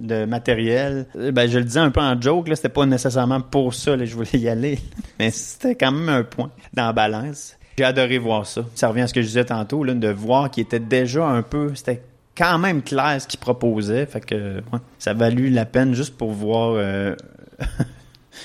de 0.00 0.24
matériel. 0.24 1.06
Euh, 1.16 1.32
Ben, 1.32 1.48
je 1.48 1.58
le 1.58 1.64
disais 1.64 1.80
un 1.80 1.90
peu 1.90 2.00
en 2.00 2.20
joke, 2.20 2.48
là, 2.48 2.56
c'était 2.56 2.68
pas 2.68 2.86
nécessairement 2.86 3.40
pour 3.40 3.74
ça, 3.74 3.96
là, 3.96 4.04
je 4.04 4.14
voulais 4.14 4.28
y 4.38 4.48
aller. 4.48 4.78
Mais 5.18 5.30
c'était 5.30 5.74
quand 5.74 5.92
même 5.92 6.08
un 6.08 6.24
point 6.24 6.50
dans 6.72 6.86
la 6.86 6.92
balance. 6.92 7.56
J'ai 7.78 7.84
adoré 7.84 8.18
voir 8.18 8.46
ça. 8.46 8.64
Ça 8.74 8.88
revient 8.88 9.02
à 9.02 9.06
ce 9.08 9.14
que 9.14 9.22
je 9.22 9.26
disais 9.26 9.44
tantôt, 9.44 9.82
là, 9.84 9.94
de 9.94 10.08
voir 10.08 10.50
qu'il 10.50 10.62
était 10.62 10.80
déjà 10.80 11.26
un 11.26 11.42
peu, 11.42 11.74
c'était 11.74 12.02
quand 12.36 12.58
même 12.58 12.82
clair 12.82 13.20
ce 13.20 13.26
qu'il 13.26 13.40
proposait. 13.40 14.06
Fait 14.06 14.20
que, 14.20 14.56
ouais, 14.72 14.78
ça 14.98 15.10
a 15.10 15.14
valu 15.14 15.50
la 15.50 15.64
peine 15.64 15.94
juste 15.94 16.16
pour 16.16 16.32
voir 16.32 16.72
euh, 16.74 17.14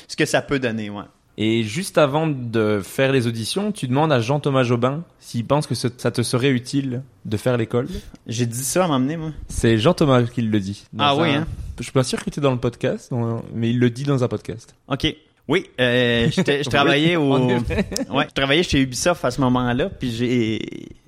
ce 0.08 0.16
que 0.16 0.26
ça 0.26 0.41
peut 0.41 0.60
donner, 0.60 0.89
ouais. 0.89 1.04
Et 1.41 1.63
juste 1.63 1.97
avant 1.97 2.27
de 2.27 2.81
faire 2.83 3.13
les 3.13 3.25
auditions, 3.25 3.71
tu 3.71 3.87
demandes 3.87 4.11
à 4.11 4.19
Jean-Thomas 4.19 4.63
Jobin 4.63 5.03
s'il 5.19 5.45
pense 5.45 5.67
que 5.67 5.73
ce- 5.75 5.87
ça 5.97 6.11
te 6.11 6.21
serait 6.21 6.49
utile 6.49 7.01
de 7.23 7.37
faire 7.37 7.55
l'école. 7.55 7.87
J'ai 8.27 8.45
dit 8.45 8.57
ça 8.63 8.83
à 8.83 8.87
m'emmener, 8.89 9.15
moi. 9.15 9.31
C'est 9.47 9.77
Jean-Thomas 9.77 10.23
qui 10.23 10.41
le 10.41 10.59
dit. 10.59 10.85
Ah 10.97 11.15
oui, 11.15 11.29
hein? 11.29 11.47
Je 11.77 11.83
suis 11.83 11.93
pas 11.93 12.03
sûr 12.03 12.21
que 12.25 12.29
tu 12.29 12.39
es 12.39 12.43
dans 12.43 12.51
le 12.51 12.57
podcast, 12.57 13.09
mais 13.55 13.69
il 13.69 13.79
le 13.79 13.89
dit 13.89 14.03
dans 14.03 14.21
un 14.21 14.27
podcast. 14.27 14.75
OK. 14.89 15.15
Oui, 15.50 15.66
euh, 15.82 16.28
j'étais- 16.32 16.64
je 16.64 16.70
travaillais 16.70 17.16
au, 17.16 17.34
ouais, 17.38 18.28
je 18.28 18.34
travaillais 18.34 18.64
chez 18.64 18.82
Ubisoft 18.82 19.26
à 19.26 19.32
ce 19.32 19.41
moment-là, 19.41 19.89
puis 19.89 20.12
j'ai, 20.12 20.60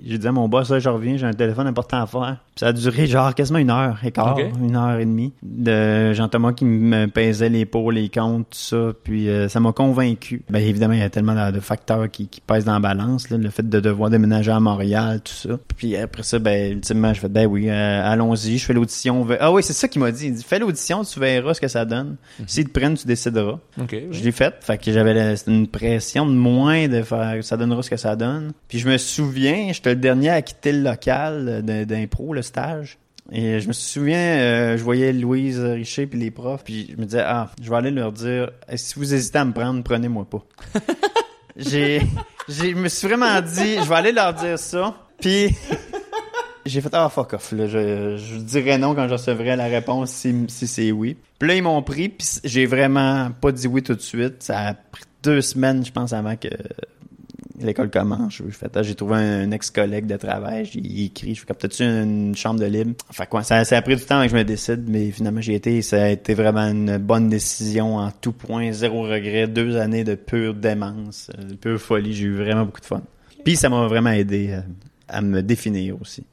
j'ai 0.03 0.17
dit 0.17 0.27
à 0.27 0.31
mon 0.31 0.47
boss, 0.49 0.69
là, 0.71 0.79
je 0.79 0.89
reviens, 0.89 1.15
j'ai 1.15 1.27
un 1.27 1.33
téléphone 1.33 1.67
important 1.67 2.01
à 2.01 2.07
faire. 2.07 2.37
Puis 2.55 2.59
ça 2.61 2.67
a 2.69 2.73
duré 2.73 3.05
genre 3.07 3.33
quasiment 3.35 3.59
une 3.59 3.69
heure 3.69 3.99
et 4.03 4.11
quart, 4.11 4.35
une 4.59 4.75
heure 4.75 4.99
et 4.99 5.05
demie, 5.05 5.31
de 5.43 6.11
Jean-Thomas 6.13 6.53
qui 6.53 6.65
me 6.65 7.05
pesait 7.05 7.49
les 7.49 7.65
pour, 7.65 7.91
les 7.91 8.09
contre, 8.09 8.49
tout 8.49 8.57
ça, 8.57 8.91
puis 9.03 9.29
euh, 9.29 9.47
ça 9.47 9.59
m'a 9.59 9.71
convaincu. 9.73 10.41
Ben 10.49 10.59
évidemment, 10.59 10.93
il 10.95 10.99
y 10.99 11.03
a 11.03 11.09
tellement 11.11 11.35
de, 11.35 11.51
de 11.51 11.59
facteurs 11.59 12.09
qui, 12.09 12.27
qui 12.27 12.41
pèsent 12.41 12.65
dans 12.65 12.73
la 12.73 12.79
balance, 12.79 13.29
là, 13.29 13.37
le 13.37 13.49
fait 13.51 13.69
de 13.69 13.79
devoir 13.79 14.09
déménager 14.09 14.51
à 14.51 14.59
Montréal, 14.59 15.21
tout 15.23 15.33
ça. 15.33 15.59
Puis 15.77 15.95
après 15.95 16.23
ça, 16.23 16.39
ben 16.39 16.71
ultimement, 16.73 17.13
je 17.13 17.19
fais, 17.19 17.29
ben 17.29 17.45
oui, 17.45 17.69
euh, 17.69 18.11
allons-y, 18.11 18.57
je 18.57 18.65
fais 18.65 18.73
l'audition. 18.73 19.27
Ah 19.39 19.51
oui, 19.51 19.61
c'est 19.61 19.73
ça 19.73 19.87
qu'il 19.87 20.01
m'a 20.01 20.11
dit. 20.11 20.25
Il 20.27 20.33
dit, 20.33 20.43
fais 20.43 20.57
l'audition, 20.57 21.03
tu 21.03 21.19
verras 21.19 21.53
ce 21.53 21.61
que 21.61 21.67
ça 21.67 21.85
donne. 21.85 22.15
S'ils 22.47 22.65
te 22.67 22.71
prennent, 22.79 22.95
tu 22.95 23.05
décideras. 23.05 23.59
Je 24.11 24.30
l'ai 24.31 24.37
fait, 24.37 24.55
fait 24.61 24.77
que 24.77 24.91
j'avais 24.91 25.35
une 25.47 25.67
pression 25.67 26.25
de 26.25 26.31
moins 26.33 26.87
de 26.87 27.01
faire 27.03 27.43
ça 27.43 27.57
donnera 27.57 27.81
ce 27.83 27.89
que 27.89 27.97
ça 27.97 28.15
donne. 28.15 28.53
Puis 28.67 28.79
je 28.79 28.87
me 28.89 28.97
souviens, 28.97 29.71
j'étais 29.73 29.91
le 29.91 29.95
dernier 29.97 30.29
à 30.29 30.41
quitter 30.41 30.71
le 30.71 30.81
local 30.81 31.63
de- 31.65 31.83
d'impro, 31.83 32.33
le 32.33 32.41
stage. 32.41 32.97
Et 33.31 33.59
je 33.59 33.67
me 33.67 33.73
souviens, 33.73 34.17
euh, 34.17 34.77
je 34.77 34.83
voyais 34.83 35.13
Louise 35.13 35.59
Richer 35.59 36.05
puis 36.07 36.19
les 36.19 36.31
profs, 36.31 36.63
puis 36.63 36.89
je 36.91 36.97
me 36.99 37.05
disais 37.05 37.23
ah, 37.25 37.49
je 37.61 37.69
vais 37.69 37.75
aller 37.77 37.91
leur 37.91 38.11
dire 38.11 38.49
Eh, 38.69 38.77
si 38.77 38.95
vous 38.95 39.13
hésitez 39.13 39.37
à 39.37 39.45
me 39.45 39.53
prendre, 39.53 39.83
prenez-moi 39.83 40.25
pas. 40.29 40.43
j'ai 41.55 42.01
j'ai 42.49 42.71
je 42.71 42.75
me 42.75 42.89
suis 42.89 43.07
vraiment 43.07 43.39
dit, 43.41 43.75
je 43.83 43.87
vais 43.87 43.95
aller 43.95 44.11
leur 44.11 44.33
dire 44.33 44.57
ça. 44.59 44.95
Puis 45.19 45.55
J'ai 46.65 46.81
fait, 46.81 46.89
ah, 46.93 47.09
fuck 47.09 47.33
off, 47.33 47.51
là. 47.51 47.67
Je, 47.67 48.37
dirais 48.37 48.77
non 48.77 48.93
quand 48.93 49.07
je 49.07 49.13
recevrais 49.13 49.55
la 49.55 49.65
réponse 49.65 50.11
si, 50.11 50.45
si 50.47 50.67
c'est 50.67 50.91
oui. 50.91 51.17
Puis 51.39 51.47
là, 51.49 51.55
ils 51.55 51.63
m'ont 51.63 51.81
pris, 51.81 52.09
puis 52.09 52.27
j'ai 52.43 52.65
vraiment 52.65 53.31
pas 53.39 53.51
dit 53.51 53.67
oui 53.67 53.81
tout 53.81 53.95
de 53.95 54.01
suite. 54.01 54.43
Ça 54.43 54.59
a 54.59 54.73
pris 54.73 55.03
deux 55.23 55.41
semaines, 55.41 55.85
je 55.85 55.91
pense, 55.91 56.13
avant 56.13 56.35
que 56.35 56.49
l'école 57.59 57.89
commence. 57.89 58.41
Ah, 58.73 58.83
j'ai 58.83 58.95
trouvé 58.95 59.15
un, 59.17 59.51
ex-collègue 59.51 60.05
de 60.05 60.17
travail, 60.17 60.65
j'ai 60.65 61.05
écrit, 61.05 61.35
je 61.35 61.41
fais, 61.41 61.53
peut-être 61.53 61.81
une 61.81 62.35
chambre 62.35 62.59
de 62.59 62.65
libre? 62.65 62.93
Enfin, 63.09 63.25
quoi, 63.25 63.43
ça, 63.43 63.57
a 63.57 63.81
pris 63.81 63.95
du 63.95 64.03
temps 64.03 64.21
que 64.23 64.29
je 64.29 64.35
me 64.35 64.43
décide, 64.43 64.83
mais 64.87 65.11
finalement, 65.11 65.41
j'ai 65.41 65.55
été, 65.55 65.81
ça 65.81 66.03
a 66.03 66.09
été 66.09 66.33
vraiment 66.33 66.67
une 66.67 66.97
bonne 66.97 67.29
décision 67.29 67.97
en 67.97 68.11
tout 68.11 68.33
point, 68.33 68.71
zéro 68.71 69.03
regret, 69.03 69.47
deux 69.47 69.77
années 69.77 70.03
de 70.03 70.15
pure 70.15 70.53
démence, 70.53 71.29
de 71.37 71.55
pure 71.55 71.79
folie. 71.79 72.13
J'ai 72.13 72.25
eu 72.25 72.35
vraiment 72.35 72.65
beaucoup 72.65 72.81
de 72.81 72.85
fun. 72.85 73.01
Puis 73.43 73.55
ça 73.55 73.69
m'a 73.69 73.87
vraiment 73.87 74.11
aidé 74.11 74.53
à, 74.53 74.63
à 75.17 75.21
me 75.21 75.41
définir 75.41 75.99
aussi. 76.01 76.23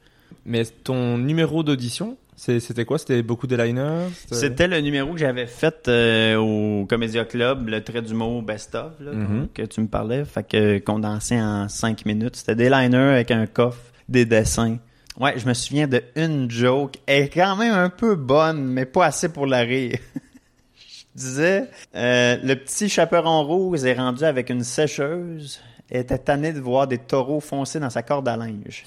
Mais 0.49 0.64
ton 0.64 1.18
numéro 1.18 1.62
d'audition, 1.62 2.16
c'était 2.36 2.84
quoi? 2.84 2.99
C'était 2.99 3.22
beaucoup 3.22 3.46
de 3.46 3.55
liners? 3.55 4.09
C'était 4.32 4.66
le 4.66 4.80
numéro 4.80 5.12
que 5.12 5.18
j'avais 5.18 5.46
fait 5.46 5.86
euh, 5.88 6.36
au 6.36 6.86
Comédia 6.86 7.24
Club, 7.24 7.68
le 7.68 7.84
trait 7.84 8.01
d'humour 8.03 8.42
best-of 8.42 8.92
Mhm. 9.01 9.49
que 9.53 9.62
tu 9.62 9.80
me 9.82 9.86
parlais. 9.88 10.24
Fait 10.24 10.42
que 10.49 10.78
condensé 10.78 11.38
en 11.40 11.68
cinq 11.68 12.07
minutes. 12.07 12.36
C'était 12.36 12.55
des 12.55 12.70
liners 12.70 12.96
avec 13.12 13.30
un 13.30 13.46
coffre, 13.46 13.92
des 14.09 14.24
dessins. 14.24 14.78
Ouais, 15.20 15.34
je 15.36 15.46
me 15.46 15.53
souviens 15.53 15.86
de 15.88 16.03
une 16.16 16.51
joke. 16.51 16.94
Elle 17.07 17.24
est 17.24 17.28
quand 17.28 17.57
même 17.57 17.74
un 17.74 17.90
peu 17.90 18.14
bonne, 18.14 18.64
mais 18.64 18.86
pas 18.86 19.07
assez 19.07 19.28
pour 19.28 19.46
la 19.46 19.59
rire. 19.61 19.99
je 20.76 21.20
disais, 21.20 21.64
euh, 21.96 22.36
le 22.42 22.55
petit 22.55 22.88
chaperon 22.88 23.42
rose 23.42 23.84
est 23.84 23.94
rendu 23.94 24.24
avec 24.24 24.49
une 24.49 24.62
sécheuse. 24.64 25.61
Elle 25.90 26.03
était 26.03 26.18
tanné 26.18 26.53
de 26.53 26.61
voir 26.61 26.86
des 26.86 26.99
taureaux 26.99 27.40
foncer 27.40 27.80
dans 27.80 27.90
sa 27.90 28.03
corde 28.03 28.28
à 28.28 28.36
linge. 28.36 28.84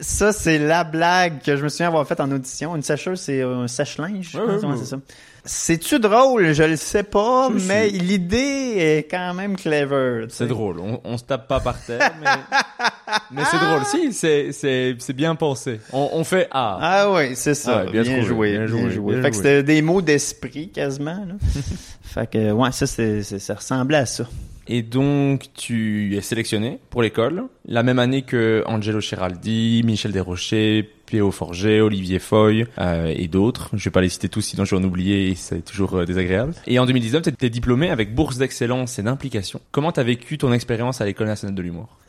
Ça, 0.00 0.32
c'est 0.32 0.58
la 0.58 0.84
blague 0.84 1.42
que 1.42 1.56
je 1.56 1.62
me 1.62 1.68
souviens 1.68 1.88
avoir 1.88 2.06
faite 2.06 2.20
en 2.20 2.30
audition. 2.30 2.74
Une 2.74 2.82
sécheuse, 2.82 3.20
c'est 3.20 3.42
un 3.42 3.68
sèche-linge. 3.68 4.30
c'est 4.78 4.84
ça. 4.86 4.96
C'est-tu 5.44 5.98
drôle? 5.98 6.52
Je 6.52 6.62
le 6.62 6.76
sais 6.76 7.02
pas, 7.02 7.48
mais 7.66 7.88
l'idée 7.88 8.74
est 8.76 9.10
quand 9.10 9.32
même 9.32 9.56
clever. 9.56 10.26
C'est 10.28 10.46
drôle. 10.46 10.78
On, 10.80 11.00
on 11.02 11.16
se 11.16 11.24
tape 11.24 11.48
pas 11.48 11.60
par 11.60 11.80
terre, 11.82 12.12
mais, 12.20 12.26
mais 13.32 13.42
c'est 13.50 13.58
drôle. 13.58 13.84
Si, 13.86 14.12
c'est 14.12 14.52
c'est 14.52 14.96
c'est 14.98 15.12
bien 15.14 15.34
pensé. 15.36 15.80
On, 15.94 16.10
on 16.12 16.24
fait 16.24 16.46
ah. 16.50 16.78
Ah 16.80 17.10
oui, 17.12 17.30
c'est 17.36 17.54
ça. 17.54 17.84
Ah, 17.86 17.90
bien 17.90 18.02
bien, 18.02 18.12
trouvé, 18.18 18.26
joué, 18.26 18.50
bien 18.52 18.66
bien 18.66 18.68
joué, 18.68 18.90
joué. 18.90 19.12
bien 19.14 19.22
fait 19.22 19.30
que 19.30 19.36
joué. 19.36 19.42
c'était 19.44 19.62
des 19.62 19.80
mots 19.80 20.02
d'esprit 20.02 20.68
quasiment. 20.68 21.24
Là. 21.26 21.34
fait 22.02 22.30
que 22.30 22.52
ouais, 22.52 22.72
ça 22.72 22.86
c'est 22.86 23.22
c'est- 23.22 23.38
ça 23.38 23.54
ressemblait 23.54 23.96
à 23.98 24.06
ça. 24.06 24.24
Et 24.72 24.82
donc, 24.82 25.46
tu 25.54 26.16
es 26.16 26.20
sélectionné 26.20 26.78
pour 26.90 27.02
l'école, 27.02 27.44
la 27.70 27.84
même 27.84 28.00
année 28.00 28.22
que 28.22 28.64
Angelo 28.66 29.00
Cheraldi, 29.00 29.82
Michel 29.84 30.10
Desrochers, 30.10 30.90
Pléo 31.06 31.30
Forget, 31.30 31.80
Olivier 31.80 32.18
Foy 32.18 32.66
euh, 32.78 33.12
et 33.16 33.28
d'autres. 33.28 33.70
Je 33.72 33.84
vais 33.84 33.90
pas 33.90 34.00
les 34.00 34.08
citer 34.08 34.28
tous, 34.28 34.42
sinon 34.42 34.64
je 34.64 34.74
vais 34.74 34.82
en 34.82 34.84
oublier 34.84 35.28
et 35.28 35.34
c'est 35.36 35.64
toujours 35.64 35.94
euh, 35.94 36.04
désagréable. 36.04 36.52
Et 36.66 36.78
en 36.78 36.86
2019, 36.86 37.22
tu 37.22 37.28
étais 37.30 37.50
diplômé 37.50 37.90
avec 37.90 38.14
bourse 38.14 38.38
d'excellence 38.38 38.98
et 38.98 39.02
d'implication. 39.02 39.60
Comment 39.70 39.92
t'as 39.92 40.02
vécu 40.02 40.36
ton 40.36 40.52
expérience 40.52 41.00
à 41.00 41.06
l'École 41.06 41.28
nationale 41.28 41.54
de 41.54 41.62
l'humour? 41.62 41.96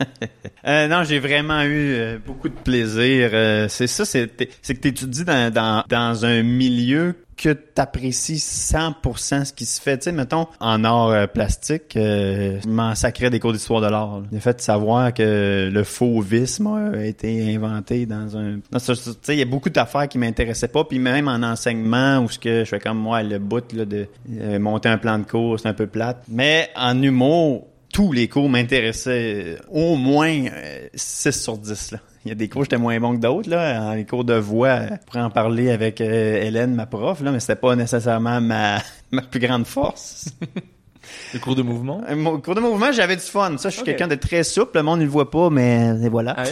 Euh, 0.64 0.86
non, 0.86 1.02
j'ai 1.02 1.18
vraiment 1.18 1.62
eu 1.62 1.94
euh, 1.94 2.18
beaucoup 2.24 2.48
de 2.48 2.54
plaisir. 2.54 3.30
Euh, 3.32 3.66
c'est 3.68 3.88
ça, 3.88 4.04
c'est 4.04 4.28
que 4.28 4.80
tu 4.80 4.88
étudies 4.88 5.24
dans, 5.24 5.52
dans, 5.52 5.82
dans 5.88 6.24
un 6.24 6.44
milieu 6.44 7.16
que 7.36 7.48
t'apprécies 7.48 8.36
100% 8.36 9.46
ce 9.46 9.52
qui 9.52 9.66
se 9.66 9.80
fait. 9.80 9.98
Tu 9.98 10.04
sais, 10.04 10.12
mettons, 10.12 10.46
en 10.60 10.84
art 10.84 11.26
plastique, 11.32 11.94
je 11.96 12.68
m'en 12.68 12.94
sacrais 12.94 13.30
des 13.30 13.40
cours 13.40 13.52
d'histoire 13.52 13.80
de 13.80 13.88
l'art. 13.88 14.22
Le 14.30 14.38
fait 14.38 14.54
de 14.54 14.60
savoir 14.60 15.12
que 15.12 15.22
le 15.70 15.84
fauvisme 15.84 16.66
a 16.66 17.04
été 17.04 17.54
inventé 17.54 18.06
dans 18.06 18.36
un... 18.36 18.58
il 19.28 19.34
y 19.34 19.42
a 19.42 19.46
beaucoup 19.46 19.70
d'affaires 19.70 20.08
qui 20.08 20.18
m'intéressaient 20.18 20.68
pas, 20.68 20.84
puis 20.84 20.98
même 20.98 21.28
en 21.28 21.42
enseignement, 21.42 22.20
où 22.20 22.28
ce 22.28 22.38
que 22.38 22.64
je 22.64 22.68
fais 22.68 22.80
comme 22.80 22.98
moi, 22.98 23.22
le 23.22 23.38
bout 23.38 23.72
là, 23.72 23.84
de 23.84 24.06
euh, 24.40 24.58
monter 24.58 24.88
un 24.88 24.98
plan 24.98 25.18
de 25.18 25.24
cours, 25.24 25.60
c'est 25.60 25.68
un 25.68 25.74
peu 25.74 25.86
plate. 25.86 26.24
Mais 26.28 26.70
en 26.76 27.00
humour, 27.02 27.66
tous 27.92 28.12
les 28.12 28.28
cours 28.28 28.48
m'intéressaient 28.48 29.56
au 29.70 29.96
moins 29.96 30.46
euh, 30.46 30.88
6 30.94 31.32
sur 31.32 31.58
10. 31.58 31.92
Là. 31.92 31.98
Il 32.24 32.28
y 32.28 32.32
a 32.32 32.34
des 32.34 32.48
cours 32.48 32.64
j'étais 32.64 32.78
moins 32.78 32.98
bon 33.00 33.16
que 33.16 33.20
d'autres. 33.20 33.50
Là. 33.50 33.94
Les 33.96 34.06
cours 34.06 34.24
de 34.24 34.34
voix, 34.34 34.86
je 34.86 35.06
pourrais 35.06 35.20
en 35.20 35.30
parler 35.30 35.70
avec 35.70 36.00
euh, 36.00 36.42
Hélène, 36.42 36.74
ma 36.74 36.86
prof, 36.86 37.20
là, 37.20 37.32
mais 37.32 37.40
c'était 37.40 37.56
pas 37.56 37.76
nécessairement 37.76 38.40
ma, 38.40 38.78
ma 39.10 39.22
plus 39.22 39.40
grande 39.40 39.66
force. 39.66 40.30
Le 41.34 41.38
cours 41.40 41.54
de 41.56 41.62
mouvement? 41.62 42.02
Euh, 42.08 42.16
Mon 42.16 42.38
cours 42.40 42.54
de 42.54 42.60
mouvement, 42.60 42.92
j'avais 42.92 43.16
du 43.16 43.22
fun. 43.22 43.56
Ça, 43.58 43.68
je 43.70 43.76
suis 43.76 43.84
quelqu'un 43.84 44.08
de 44.08 44.14
très 44.14 44.42
souple. 44.44 44.76
Le 44.78 44.82
monde 44.82 45.00
ne 45.00 45.04
le 45.04 45.10
voit 45.10 45.30
pas, 45.30 45.50
mais 45.50 45.94
et 46.02 46.08
voilà. 46.08 46.34
Ah 46.38 46.44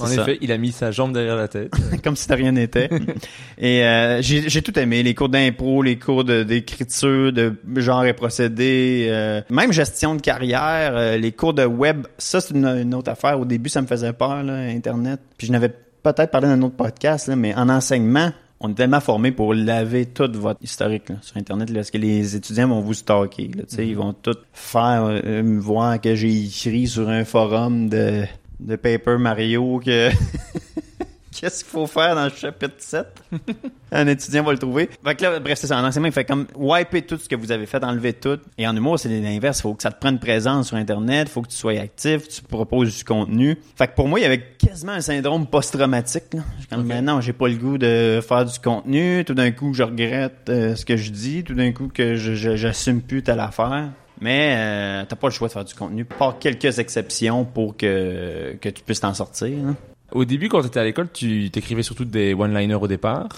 En 0.00 0.06
ça. 0.06 0.22
effet, 0.22 0.38
il 0.40 0.52
a 0.52 0.58
mis 0.58 0.72
sa 0.72 0.90
jambe 0.90 1.12
derrière 1.12 1.36
la 1.36 1.48
tête. 1.48 1.70
comme 2.04 2.16
si 2.16 2.28
de 2.28 2.34
rien 2.34 2.52
n'était. 2.52 2.88
et 3.58 3.84
euh, 3.84 4.20
j'ai 4.22 4.48
j'ai 4.48 4.62
tout 4.62 4.78
aimé, 4.78 5.02
les 5.02 5.14
cours 5.14 5.28
d'impro, 5.28 5.82
les 5.82 5.98
cours 5.98 6.24
de- 6.24 6.42
d'écriture, 6.42 7.32
de, 7.32 7.54
genre 7.76 8.04
et 8.04 8.12
procédé, 8.14 9.06
euh, 9.10 9.40
même 9.50 9.72
gestion 9.72 10.14
de 10.14 10.20
carrière, 10.20 10.92
euh, 10.96 11.16
les 11.16 11.32
cours 11.32 11.54
de 11.54 11.64
web, 11.64 12.06
ça 12.18 12.40
c'est 12.40 12.54
une, 12.54 12.66
une 12.66 12.94
autre 12.94 13.10
affaire. 13.10 13.38
Au 13.40 13.44
début, 13.44 13.68
ça 13.70 13.80
me 13.82 13.86
faisait 13.86 14.12
peur, 14.12 14.42
là, 14.42 14.54
Internet. 14.54 15.20
Puis 15.38 15.46
je 15.46 15.52
n'avais 15.52 15.68
peut-être 16.02 16.30
parlé 16.30 16.48
dans 16.48 16.54
un 16.54 16.62
autre 16.62 16.76
podcast, 16.76 17.28
là, 17.28 17.36
mais 17.36 17.54
en 17.54 17.68
enseignement, 17.68 18.30
on 18.64 18.70
est 18.70 18.74
tellement 18.74 19.00
formé 19.00 19.30
pour 19.30 19.52
laver 19.52 20.06
tout 20.06 20.30
votre 20.32 20.62
historique 20.62 21.10
là, 21.10 21.16
sur 21.20 21.36
Internet, 21.36 21.68
là, 21.68 21.76
parce 21.80 21.90
que 21.90 21.98
les 21.98 22.34
étudiants 22.34 22.68
vont 22.68 22.80
vous 22.80 22.94
stalker. 22.94 23.48
Là, 23.48 23.64
tu 23.68 23.76
sais, 23.76 23.86
Ils 23.86 23.96
vont 23.96 24.14
tout 24.14 24.38
faire 24.54 25.04
euh, 25.04 25.42
me 25.42 25.60
voir 25.60 26.00
que 26.00 26.14
j'ai 26.14 26.46
écrit 26.46 26.86
sur 26.86 27.10
un 27.10 27.26
forum 27.26 27.90
de, 27.90 28.24
de 28.60 28.76
Paper 28.76 29.18
Mario 29.18 29.82
que... 29.84 30.10
Qu'est-ce 31.40 31.64
qu'il 31.64 31.72
faut 31.72 31.86
faire 31.86 32.14
dans 32.14 32.24
le 32.24 32.30
chapitre 32.30 32.74
7? 32.78 33.06
Un 33.92 34.06
étudiant 34.06 34.44
va 34.44 34.52
le 34.52 34.58
trouver. 34.58 34.88
Fait 35.04 35.14
que 35.14 35.22
là, 35.22 35.40
bref, 35.40 35.58
c'est 35.58 35.66
ça. 35.66 35.78
En 35.78 35.84
enseignement, 35.84 36.06
il 36.08 36.12
fait 36.12 36.24
comme 36.24 36.46
wiper 36.56 37.02
tout 37.02 37.16
ce 37.16 37.28
que 37.28 37.34
vous 37.36 37.50
avez 37.50 37.66
fait, 37.66 37.82
enlever 37.84 38.12
tout. 38.12 38.38
Et 38.56 38.66
en 38.68 38.76
humour, 38.76 38.98
c'est 38.98 39.08
l'inverse. 39.08 39.58
Il 39.58 39.62
faut 39.62 39.74
que 39.74 39.82
ça 39.82 39.90
te 39.90 39.98
prenne 40.00 40.18
présence 40.18 40.68
sur 40.68 40.76
Internet, 40.76 41.28
il 41.28 41.32
faut 41.32 41.42
que 41.42 41.48
tu 41.48 41.56
sois 41.56 41.72
actif, 41.80 42.28
tu 42.28 42.42
proposes 42.42 42.96
du 42.96 43.04
contenu. 43.04 43.58
Fait 43.76 43.88
que 43.88 43.94
pour 43.94 44.06
moi, 44.08 44.20
il 44.20 44.22
y 44.22 44.26
avait 44.26 44.42
quasiment 44.58 44.92
un 44.92 45.00
syndrome 45.00 45.46
post-traumatique. 45.46 46.34
là. 46.34 46.40
Je 46.56 46.60
suis 46.60 46.68
comme, 46.68 46.80
Ok. 46.80 46.86
ben 46.86 47.04
non, 47.04 47.20
j'ai 47.20 47.32
pas 47.32 47.48
le 47.48 47.56
goût 47.56 47.78
de 47.78 48.20
faire 48.26 48.44
du 48.44 48.58
contenu. 48.60 49.24
Tout 49.24 49.34
d'un 49.34 49.50
coup, 49.50 49.74
je 49.74 49.82
regrette 49.82 50.48
euh, 50.48 50.76
ce 50.76 50.84
que 50.84 50.96
je 50.96 51.10
dis. 51.10 51.42
Tout 51.44 51.54
d'un 51.54 51.72
coup, 51.72 51.88
que 51.92 52.14
je, 52.14 52.34
je- 52.34 52.56
j'assume 52.56 53.02
plus 53.02 53.22
telle 53.22 53.40
affaire. 53.40 53.90
Mais 54.20 54.54
euh, 54.56 55.04
t'as 55.08 55.16
pas 55.16 55.26
le 55.26 55.32
choix 55.32 55.48
de 55.48 55.52
faire 55.52 55.64
du 55.64 55.74
contenu, 55.74 56.04
par 56.04 56.38
quelques 56.38 56.78
exceptions 56.78 57.44
pour 57.44 57.76
que, 57.76 58.54
que 58.60 58.68
tu 58.68 58.82
puisses 58.84 59.00
t'en 59.00 59.12
sortir. 59.12 59.48
là. 59.64 59.74
Au 60.14 60.24
début, 60.24 60.48
quand 60.48 60.60
tu 60.60 60.68
étais 60.68 60.80
à 60.80 60.84
l'école, 60.84 61.08
tu 61.12 61.50
t'écrivais 61.50 61.82
surtout 61.82 62.04
des 62.04 62.34
one-liners 62.34 62.74
au 62.74 62.88
départ? 62.88 63.28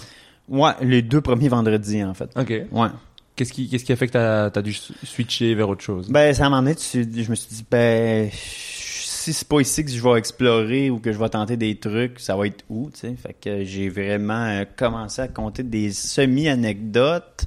Ouais, 0.47 0.71
les 0.81 1.01
deux 1.01 1.21
premiers 1.21 1.49
vendredis, 1.49 2.03
en 2.03 2.13
fait. 2.13 2.29
Ok. 2.37 2.53
Ouais. 2.71 2.87
Qu'est-ce 3.35 3.51
qui, 3.51 3.67
qu'est-ce 3.67 3.83
qui 3.83 3.91
a 3.91 3.95
fait 3.95 4.07
que 4.07 4.13
t'as, 4.13 4.49
t'as 4.49 4.61
dû 4.61 4.73
switcher 4.73 5.53
vers 5.55 5.69
autre 5.69 5.83
chose? 5.83 6.09
Ben, 6.09 6.33
ça 6.33 6.49
m'en 6.49 6.65
est, 6.65 6.95
je 6.95 7.29
me 7.29 7.35
suis 7.35 7.49
dit, 7.49 7.65
ben, 7.69 8.29
si 8.31 9.33
c'est 9.33 9.47
pas 9.47 9.59
ici 9.59 9.83
que 9.83 9.91
je 9.91 10.01
vais 10.01 10.17
explorer 10.17 10.89
ou 10.89 10.99
que 10.99 11.11
je 11.11 11.19
vais 11.19 11.29
tenter 11.29 11.57
des 11.57 11.75
trucs, 11.75 12.19
ça 12.19 12.35
va 12.35 12.47
être 12.47 12.63
où, 12.69 12.89
tu 12.91 12.99
sais? 13.01 13.15
Fait 13.15 13.35
que 13.39 13.63
j'ai 13.63 13.89
vraiment 13.89 14.45
euh, 14.45 14.65
commencé 14.75 15.21
à 15.21 15.27
compter 15.27 15.63
des 15.63 15.91
semi-anecdotes, 15.91 17.45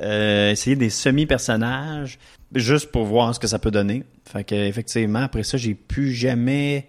euh, 0.00 0.50
essayer 0.50 0.76
des 0.76 0.90
semi-personnages, 0.90 2.18
juste 2.54 2.90
pour 2.90 3.04
voir 3.04 3.34
ce 3.34 3.40
que 3.40 3.46
ça 3.46 3.58
peut 3.58 3.70
donner. 3.70 4.04
Fait 4.24 4.44
que, 4.44 4.54
effectivement, 4.54 5.20
après 5.20 5.44
ça, 5.44 5.56
j'ai 5.56 5.74
plus 5.74 6.12
jamais 6.12 6.88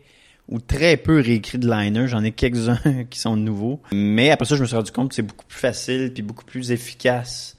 ou 0.50 0.60
très 0.60 0.98
peu 0.98 1.20
réécrit 1.20 1.58
de 1.58 1.70
liner. 1.70 2.08
J'en 2.08 2.24
ai 2.24 2.32
quelques-uns 2.32 3.04
qui 3.10 3.20
sont 3.20 3.36
nouveaux. 3.36 3.80
Mais 3.92 4.32
après 4.32 4.46
ça, 4.46 4.56
je 4.56 4.62
me 4.62 4.68
suis 4.68 4.76
rendu 4.76 4.92
compte 4.92 5.10
que 5.10 5.16
c'est 5.16 5.22
beaucoup 5.22 5.46
plus 5.46 5.60
facile 5.60 6.12
puis 6.14 6.24
beaucoup 6.24 6.46
plus 6.46 6.72
efficace. 6.72 7.58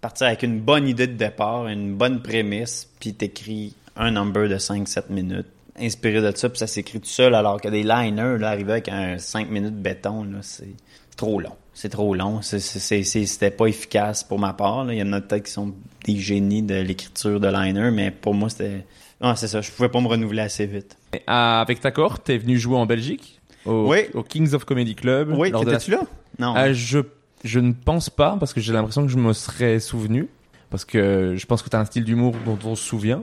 Partir 0.00 0.26
avec 0.26 0.42
une 0.42 0.60
bonne 0.60 0.86
idée 0.86 1.06
de 1.06 1.14
départ, 1.14 1.66
une 1.68 1.94
bonne 1.94 2.22
prémisse, 2.22 2.88
puis 3.00 3.14
t'écris 3.14 3.74
un 3.96 4.12
number 4.12 4.48
de 4.48 4.56
5-7 4.56 5.04
minutes. 5.10 5.46
Inspiré 5.78 6.20
de 6.20 6.36
ça, 6.36 6.48
puis 6.48 6.58
ça 6.58 6.66
s'écrit 6.66 7.00
tout 7.00 7.08
seul, 7.08 7.34
alors 7.34 7.60
que 7.60 7.68
des 7.68 7.82
liners, 7.82 8.38
là, 8.38 8.50
arriver 8.50 8.72
avec 8.72 8.88
un 8.88 9.18
5 9.18 9.50
minutes 9.50 9.76
béton, 9.76 10.24
là, 10.24 10.38
c'est 10.42 10.74
trop 11.16 11.40
long. 11.40 11.56
C'est 11.74 11.90
trop 11.90 12.14
long. 12.14 12.40
C'était 12.40 13.50
pas 13.50 13.66
efficace 13.66 14.24
pour 14.24 14.38
ma 14.38 14.54
part. 14.54 14.90
Il 14.90 14.98
y 14.98 15.02
en 15.02 15.12
a 15.12 15.20
peut-être 15.20 15.44
qui 15.44 15.52
sont 15.52 15.74
des 16.04 16.16
génies 16.16 16.62
de 16.62 16.76
l'écriture 16.76 17.40
de 17.40 17.48
liner, 17.48 17.90
mais 17.90 18.10
pour 18.10 18.34
moi, 18.34 18.48
c'était... 18.48 18.84
Non, 19.20 19.34
c'est 19.34 19.48
ça. 19.48 19.60
Je 19.60 19.70
pouvais 19.70 19.88
pas 19.88 20.00
me 20.00 20.08
renouveler 20.08 20.42
assez 20.42 20.66
vite. 20.66 20.96
Et, 21.14 21.22
ah, 21.26 21.60
Avec 21.60 21.80
ta 21.80 21.90
cohorte, 21.90 22.24
t'es 22.24 22.36
venu 22.38 22.58
jouer 22.58 22.76
en 22.76 22.86
Belgique? 22.86 23.40
Au, 23.64 23.88
Oui. 23.90 24.00
au 24.14 24.22
Kings 24.22 24.52
of 24.54 24.64
Comedy 24.64 24.94
Club. 24.94 25.34
Oui, 25.36 25.50
la- 25.50 25.58
t'étais-tu 25.60 25.90
là? 25.92 26.00
Non. 26.38 26.52
Ah, 26.54 26.72
je, 26.72 26.98
je 27.42 27.58
ne 27.60 27.72
pense 27.72 28.10
pas, 28.10 28.36
parce 28.38 28.52
que 28.52 28.60
j'ai 28.60 28.72
l'impression 28.72 29.02
que 29.06 29.10
je 29.12 29.16
me 29.18 29.32
serais 29.32 29.80
souvenu. 29.80 30.28
Parce 30.70 30.84
que 30.84 31.34
je 31.36 31.46
pense 31.46 31.62
que 31.62 31.68
t'as 31.70 31.80
un 31.80 31.84
style 31.84 32.04
d'humour 32.04 32.34
dont 32.44 32.58
on 32.64 32.74
se 32.74 32.84
souvient. 32.84 33.22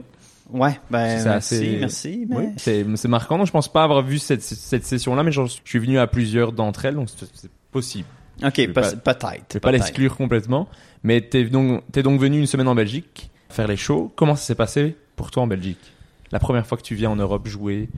Ouais, 0.50 0.78
ben, 0.90 1.22
merci, 1.24 1.28
assez- 1.28 1.76
merci. 1.80 2.26
mais- 2.28 2.36
Oui. 2.36 2.44
C'est, 2.56 3.08
marquant. 3.08 3.38
Donc, 3.38 3.46
je 3.46 3.52
pense 3.52 3.70
pas 3.72 3.82
avoir 3.84 4.02
vu 4.02 4.18
cette, 4.18 4.42
cette 4.42 4.84
session-là, 4.84 5.22
mais 5.22 5.32
je 5.32 5.40
suis 5.64 5.78
venu 5.78 5.98
à 5.98 6.06
plusieurs 6.06 6.52
d'entre 6.52 6.84
elles, 6.86 6.94
donc 6.94 7.08
c'est, 7.14 7.50
possible. 7.70 8.06
Ok, 8.42 8.56
vais 8.56 8.66
pe- 8.68 8.72
pas- 8.72 8.90
peut-être. 9.14 9.44
Je 9.48 9.54
vais 9.54 9.60
pas 9.60 9.70
peut-être. 9.70 9.72
l'exclure 9.72 10.16
complètement. 10.16 10.68
Mais 11.02 11.20
t'es 11.20 11.44
donc, 11.44 11.82
t'es 11.92 12.02
donc 12.02 12.20
venu 12.20 12.38
une 12.40 12.46
semaine 12.46 12.68
en 12.68 12.74
Belgique 12.74 13.30
faire 13.48 13.68
les 13.68 13.76
shows. 13.76 14.12
Comment 14.16 14.36
ça 14.36 14.44
s'est 14.44 14.54
passé? 14.54 14.96
Pour 15.16 15.30
toi 15.30 15.44
en 15.44 15.46
Belgique? 15.46 15.92
La 16.32 16.38
première 16.38 16.66
fois 16.66 16.78
que 16.78 16.82
tu 16.82 16.94
viens 16.94 17.10
en 17.10 17.16
Europe 17.16 17.46
jouer? 17.46 17.88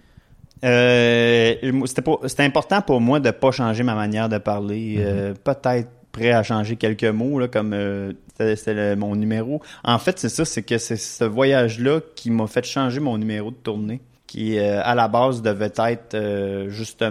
Euh, 0.65 1.55
c'était, 2.25 2.43
important 2.43 2.81
pour 2.81 3.01
moi 3.01 3.21
de 3.21 3.31
pas 3.31 3.51
changer 3.51 3.83
ma 3.83 3.95
manière 3.95 4.29
de 4.29 4.39
parler. 4.39 4.97
Euh, 4.99 5.35
peut-être 5.35 5.89
prêt 6.17 6.33
à 6.33 6.43
changer 6.43 6.77
quelques 6.77 7.05
mots, 7.05 7.39
là, 7.39 7.49
comme 7.49 7.73
euh, 7.75 8.13
c'était, 8.39 8.97
mon 8.97 9.15
numéro. 9.17 9.61
En 9.85 9.99
fait, 9.99 10.19
c'est 10.19 10.29
ça, 10.29 10.45
c'est 10.45 10.63
que 10.63 10.79
c'est 10.79 10.97
ce 10.97 11.25
voyage-là 11.25 12.01
qui 12.15 12.31
m'a 12.31 12.47
fait 12.47 12.65
changer 12.65 13.01
mon 13.01 13.19
numéro 13.19 13.51
de 13.51 13.57
tournée 13.57 14.01
qui 14.27 14.59
euh, 14.59 14.81
à 14.83 14.95
la 14.95 15.09
base 15.09 15.41
devait 15.41 15.73
être 15.79 16.15
euh, 16.15 16.69
juste 16.69 17.05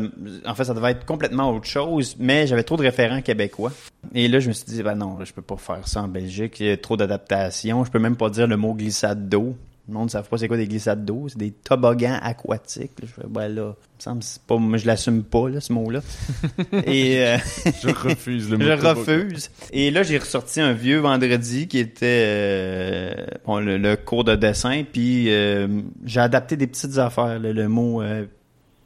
en 0.45 0.55
fait 0.55 0.65
ça 0.65 0.73
devait 0.73 0.91
être 0.91 1.05
complètement 1.05 1.49
autre 1.49 1.65
chose 1.65 2.17
mais 2.19 2.45
j'avais 2.45 2.63
trop 2.63 2.75
de 2.75 2.81
référents 2.81 3.21
québécois 3.21 3.71
et 4.13 4.27
là 4.27 4.39
je 4.39 4.49
me 4.49 4.53
suis 4.53 4.65
dit 4.65 4.83
ben 4.83 4.95
non 4.95 5.17
je 5.23 5.31
peux 5.31 5.41
pas 5.41 5.55
faire 5.55 5.87
ça 5.87 6.01
en 6.03 6.09
Belgique 6.09 6.59
il 6.59 6.65
y 6.67 6.71
a 6.71 6.77
trop 6.77 6.97
d'adaptation 6.97 7.85
je 7.85 7.91
peux 7.91 7.99
même 7.99 8.17
pas 8.17 8.29
dire 8.29 8.47
le 8.47 8.57
mot 8.57 8.73
glissade 8.73 9.29
d'eau 9.29 9.55
le 9.87 9.93
monde 9.93 10.05
ne 10.05 10.09
savent 10.09 10.27
pas 10.27 10.37
c'est 10.37 10.47
quoi 10.47 10.57
des 10.57 10.67
glissades 10.67 11.05
d'eau 11.05 11.27
c'est 11.29 11.37
des 11.37 11.51
toboggans 11.51 12.19
aquatiques 12.21 12.91
Là, 13.01 13.07
je 13.07 13.21
fais 13.21 13.27
ben 13.27 13.47
là 13.47 13.75
il 13.75 13.97
me 13.97 14.01
semble 14.01 14.19
que 14.19 14.25
c'est 14.25 14.41
pas 14.41 14.57
moi 14.57 14.77
je 14.77 14.87
l'assume 14.87 15.23
pas 15.23 15.49
là 15.49 15.61
ce 15.61 15.71
mot 15.73 15.89
là 15.89 16.01
et 16.85 17.23
euh, 17.25 17.37
Je 17.83 17.89
refuse 17.89 18.49
le 18.49 18.57
mot. 18.57 18.63
je 18.65 18.71
refuse. 18.71 19.49
Et 19.71 19.91
là, 19.91 20.03
j'ai 20.03 20.17
ressorti 20.17 20.61
un 20.61 20.73
vieux 20.73 20.99
vendredi 20.99 21.67
qui 21.67 21.79
était 21.79 22.23
euh, 22.25 23.25
bon, 23.45 23.59
le, 23.59 23.77
le 23.77 23.95
cours 23.95 24.23
de 24.23 24.35
dessin, 24.35 24.83
puis 24.91 25.25
euh, 25.29 25.67
j'ai 26.03 26.19
adapté 26.19 26.57
des 26.57 26.67
petites 26.67 26.97
affaires, 26.97 27.39
là, 27.39 27.53
le 27.53 27.67
mot 27.67 28.01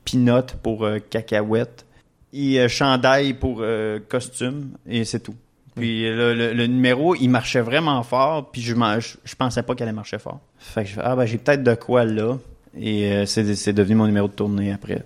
pinotte 0.05 0.55
pour 0.63 0.87
cacahuète 1.09 1.85
et 2.33 2.67
chandail 2.67 3.33
pour 3.33 3.63
costume, 4.07 4.71
et 4.87 5.05
c'est 5.05 5.19
tout. 5.19 5.35
Puis 5.79 6.03
le, 6.03 6.33
le 6.53 6.67
numéro, 6.67 7.15
il 7.15 7.27
marchait 7.29 7.61
vraiment 7.61 8.01
fort, 8.03 8.51
puis 8.51 8.61
je, 8.61 8.75
je, 8.75 9.15
je 9.23 9.35
pensais 9.35 9.63
pas 9.63 9.75
qu'elle 9.75 9.87
allait 9.87 9.95
marcher 9.95 10.19
fort. 10.19 10.39
Fait 10.57 10.83
que 10.83 10.89
je 10.89 10.93
fais, 10.95 11.01
ah 11.03 11.15
ben 11.15 11.25
j'ai 11.25 11.37
peut-être 11.37 11.63
de 11.63 11.73
quoi 11.75 12.05
là, 12.05 12.37
et 12.77 13.11
euh, 13.11 13.25
c'est 13.25 13.55
c'est 13.55 13.73
devenu 13.73 13.95
mon 13.95 14.05
numéro 14.07 14.27
de 14.27 14.33
tournée 14.33 14.71
après. 14.71 15.03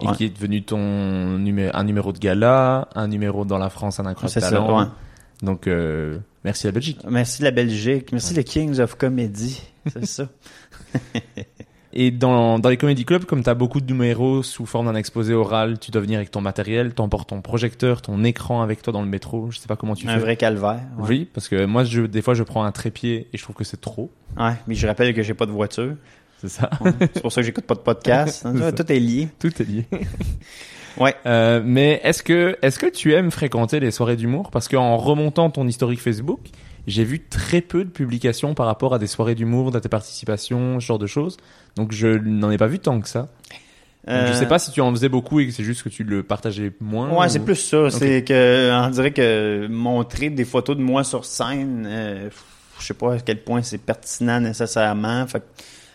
Et 0.00 0.06
Ouais. 0.06 0.14
qui 0.16 0.24
est 0.26 0.28
devenu 0.34 0.62
ton 0.62 0.78
numéro, 1.38 1.70
un 1.76 1.82
numéro 1.84 2.12
de 2.12 2.18
gala, 2.18 2.88
un 2.94 3.08
numéro 3.08 3.44
dans 3.44 3.58
la 3.58 3.70
France, 3.70 3.98
un 4.00 4.06
incroyable 4.06 4.32
C'est 4.32 4.40
ça, 4.40 4.50
talent. 4.50 4.78
ouais. 4.80 4.86
Donc, 5.42 5.66
euh, 5.66 6.18
merci 6.44 6.66
la 6.66 6.72
Belgique. 6.72 6.98
Merci 7.08 7.42
la 7.42 7.50
Belgique, 7.50 8.12
merci 8.12 8.32
les 8.34 8.44
Kings 8.44 8.78
of 8.80 8.94
Comedy, 8.94 9.60
c'est 9.92 10.06
ça. 10.06 10.28
Et 11.92 12.10
dans, 12.12 12.58
dans 12.60 12.68
les 12.68 12.76
comédie 12.76 13.04
clubs, 13.04 13.24
comme 13.24 13.42
tu 13.42 13.50
as 13.50 13.54
beaucoup 13.54 13.80
de 13.80 13.86
numéros 13.92 14.42
sous 14.44 14.64
forme 14.64 14.86
d'un 14.86 14.94
exposé 14.94 15.34
oral, 15.34 15.78
tu 15.80 15.90
dois 15.90 16.00
venir 16.00 16.18
avec 16.18 16.30
ton 16.30 16.40
matériel, 16.40 16.94
t'emportes 16.94 17.30
ton 17.30 17.40
projecteur, 17.40 18.00
ton 18.00 18.22
écran 18.22 18.62
avec 18.62 18.80
toi 18.82 18.92
dans 18.92 19.02
le 19.02 19.08
métro. 19.08 19.50
Je 19.50 19.58
sais 19.58 19.66
pas 19.66 19.74
comment 19.76 19.94
tu 19.96 20.08
Un 20.08 20.14
fais. 20.14 20.20
vrai 20.20 20.36
calvaire. 20.36 20.80
ouais. 20.98 21.08
Oui, 21.08 21.28
parce 21.34 21.48
que 21.48 21.64
moi, 21.64 21.82
je, 21.84 22.02
des 22.02 22.22
fois, 22.22 22.34
je 22.34 22.44
prends 22.44 22.62
un 22.64 22.70
trépied 22.72 23.26
et 23.32 23.36
je 23.38 23.42
trouve 23.42 23.56
que 23.56 23.64
c'est 23.64 23.80
trop. 23.80 24.10
Ouais, 24.38 24.52
mais 24.68 24.74
je 24.76 24.86
rappelle 24.86 25.12
que 25.14 25.22
j'ai 25.22 25.34
pas 25.34 25.46
de 25.46 25.50
voiture. 25.50 25.94
C'est 26.40 26.48
ça. 26.48 26.70
C'est 27.12 27.20
pour 27.20 27.32
ça 27.32 27.40
que 27.42 27.46
j'écoute 27.46 27.64
pas 27.66 27.74
de 27.74 27.80
podcast. 27.80 28.46
Tout 28.76 28.92
est 28.92 29.00
lié. 29.00 29.28
Tout 29.38 29.60
est 29.60 29.66
lié. 29.66 29.86
Ouais. 30.98 31.14
Euh, 31.24 31.62
mais 31.64 32.00
est-ce 32.02 32.22
que, 32.22 32.58
est-ce 32.62 32.78
que 32.78 32.86
tu 32.86 33.14
aimes 33.14 33.30
fréquenter 33.30 33.78
les 33.78 33.92
soirées 33.92 34.16
d'humour? 34.16 34.50
Parce 34.50 34.66
qu'en 34.66 34.96
remontant 34.96 35.48
ton 35.48 35.66
historique 35.68 36.00
Facebook, 36.00 36.40
j'ai 36.86 37.04
vu 37.04 37.20
très 37.20 37.60
peu 37.60 37.84
de 37.84 37.90
publications 37.90 38.54
par 38.54 38.66
rapport 38.66 38.94
à 38.94 38.98
des 38.98 39.06
soirées 39.06 39.34
d'humour, 39.34 39.74
à 39.76 39.80
tes 39.80 39.88
participations, 39.88 40.80
ce 40.80 40.86
genre 40.86 40.98
de 40.98 41.06
choses. 41.06 41.36
Donc 41.76 41.92
je 41.92 42.08
n'en 42.08 42.50
ai 42.50 42.58
pas 42.58 42.66
vu 42.66 42.78
tant 42.78 43.00
que 43.00 43.08
ça. 43.08 43.20
Donc, 43.20 43.28
Je 44.06 44.12
Euh, 44.12 44.34
sais 44.34 44.46
pas 44.48 44.58
si 44.58 44.72
tu 44.72 44.80
en 44.80 44.90
faisais 44.92 45.10
beaucoup 45.10 45.40
et 45.40 45.46
que 45.46 45.52
c'est 45.52 45.62
juste 45.62 45.82
que 45.82 45.90
tu 45.90 46.04
le 46.04 46.22
partageais 46.22 46.72
moins. 46.80 47.10
Ouais, 47.10 47.26
ou- 47.26 47.28
c'est 47.28 47.44
plus 47.44 47.56
ça. 47.56 47.90
C'est 47.90 48.24
que, 48.24 48.70
on 48.72 48.88
dirait 48.90 49.12
que 49.12 49.66
montrer 49.68 50.30
des 50.30 50.46
photos 50.46 50.74
de 50.76 50.82
moi 50.82 51.04
sur 51.04 51.24
scène, 51.26 51.84
euh, 51.86 52.30
je 52.80 52.86
sais 52.86 52.94
pas 52.94 53.14
à 53.14 53.18
quel 53.20 53.42
point 53.42 53.62
c'est 53.62 53.76
pertinent 53.78 54.40
nécessairement. 54.40 55.26
Fait 55.26 55.42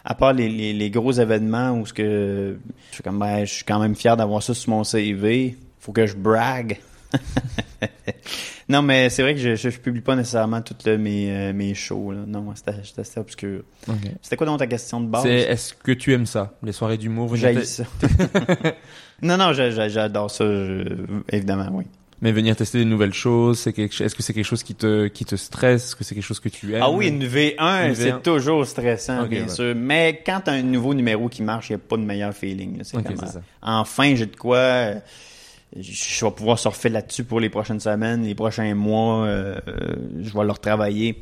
à 0.07 0.13
part 0.13 0.33
les, 0.33 0.49
les, 0.49 0.71
les 0.71 0.89
gros 0.91 1.11
événements 1.13 1.71
où 1.71 1.86
ce 1.88 1.93
que 1.93 2.57
je 2.91 2.93
suis 2.93 3.03
comme, 3.03 3.17
ben, 3.17 3.43
je 3.43 3.51
suis 3.51 3.63
quand 3.63 3.79
même 3.79 3.95
fier 3.95 4.15
d'avoir 4.15 4.43
ça 4.43 4.53
sur 4.53 4.69
mon 4.69 4.83
CV. 4.83 5.57
Faut 5.79 5.91
que 5.91 6.05
je 6.05 6.15
brague. 6.15 6.77
non, 8.70 8.82
mais 8.82 9.10
c'est 9.10 9.22
vrai 9.22 9.36
que 9.36 9.39
je, 9.39 9.56
je, 9.56 9.70
je 9.70 9.80
publie 9.80 10.01
pas 10.01 10.16
nécessairement 10.16 10.62
toutes 10.62 10.86
le- 10.86 10.97
mes, 10.97 11.30
euh, 11.32 11.53
mes 11.53 11.74
shows. 11.74 12.12
Là. 12.12 12.20
Non, 12.28 12.53
c'était 12.56 12.74
c'était 12.84 13.01
assez 13.01 13.20
obscur. 13.20 13.62
Ok. 13.88 13.95
C'était 14.22 14.36
quoi 14.38 14.47
donc 14.47 14.60
ta 14.60 14.68
question 14.68 15.01
de 15.01 15.08
base? 15.08 15.24
C'est 15.24 15.32
est-ce 15.41 15.74
que 15.74 15.91
tu 15.91 16.14
aimes 16.14 16.26
ça, 16.26 16.53
les 16.64 16.72
soirées 16.72 16.97
d'humour? 16.97 17.34
Te- 17.34 17.64
ça. 17.64 17.84
non, 19.22 19.38
non, 19.38 19.53
j'a- 19.53 19.70
j'a- 19.72 19.88
j'adore 19.89 20.32
ça, 20.32 20.45
je- 20.45 20.84
évidemment, 21.32 21.70
oui. 21.72 21.86
Mais 22.22 22.32
venir 22.32 22.56
tester 22.56 22.80
des 22.80 22.86
nouvelles 22.86 23.14
choses, 23.14 23.60
c'est 23.60 23.74
quelque... 23.74 24.01
est-ce 24.01 24.16
que 24.16 24.24
c'est 24.24 24.34
quelque 24.34 24.45
chose 24.45 24.64
qui 24.64 24.74
te 24.74 25.08
qui 25.08 25.26
te 25.26 25.36
stresse, 25.36 25.84
est-ce 25.88 25.95
que 25.97 26.03
c'est 26.06 26.16
quelque 26.16 26.24
chose 26.24 26.39
que 26.39 26.47
tu 26.49 26.74
aimes? 26.74 26.82
Ah 26.82 26.89
oui, 26.89 27.10
une 27.10 27.24
V1, 27.26 27.89
Une 27.89 27.95
c'est 27.95 28.12
V1. 28.12 28.22
toujours 28.22 28.66
stressant, 28.66 29.26
bien 29.28 29.43
ouais. 29.43 29.49
sûr. 29.49 29.76
Mais 29.76 30.24
quand 30.26 30.41
t'as 30.45 30.53
un 30.53 30.64
nouveau 30.64 30.93
numéro 30.93 31.28
qui 31.28 31.43
marche, 31.43 31.70
il 31.70 31.74
n'y 31.74 31.82
a 31.82 31.86
pas 31.88 31.97
de 31.97 32.03
meilleur 32.03 32.34
feeling. 32.34 32.78
là. 32.78 32.84
C'est 32.86 32.97
Ok, 32.97 33.03
comme, 33.06 33.18
c'est 33.18 33.34
ça. 33.34 33.41
Enfin, 33.62 34.16
j'ai 34.16 34.26
de 34.28 34.36
quoi... 34.36 34.93
Je 35.80 36.26
vais 36.26 36.32
pouvoir 36.32 36.57
surfer 36.59 36.89
là-dessus 36.89 37.23
pour 37.26 37.39
les 37.39 37.49
prochaines 37.49 37.80
semaines, 37.80 38.23
les 38.23 38.36
prochains 38.36 38.73
mois. 38.76 39.26
euh, 39.26 39.59
euh, 39.67 39.95
je 40.21 40.32
vais 40.34 40.43
leur 40.45 40.59
travailler. 40.59 41.21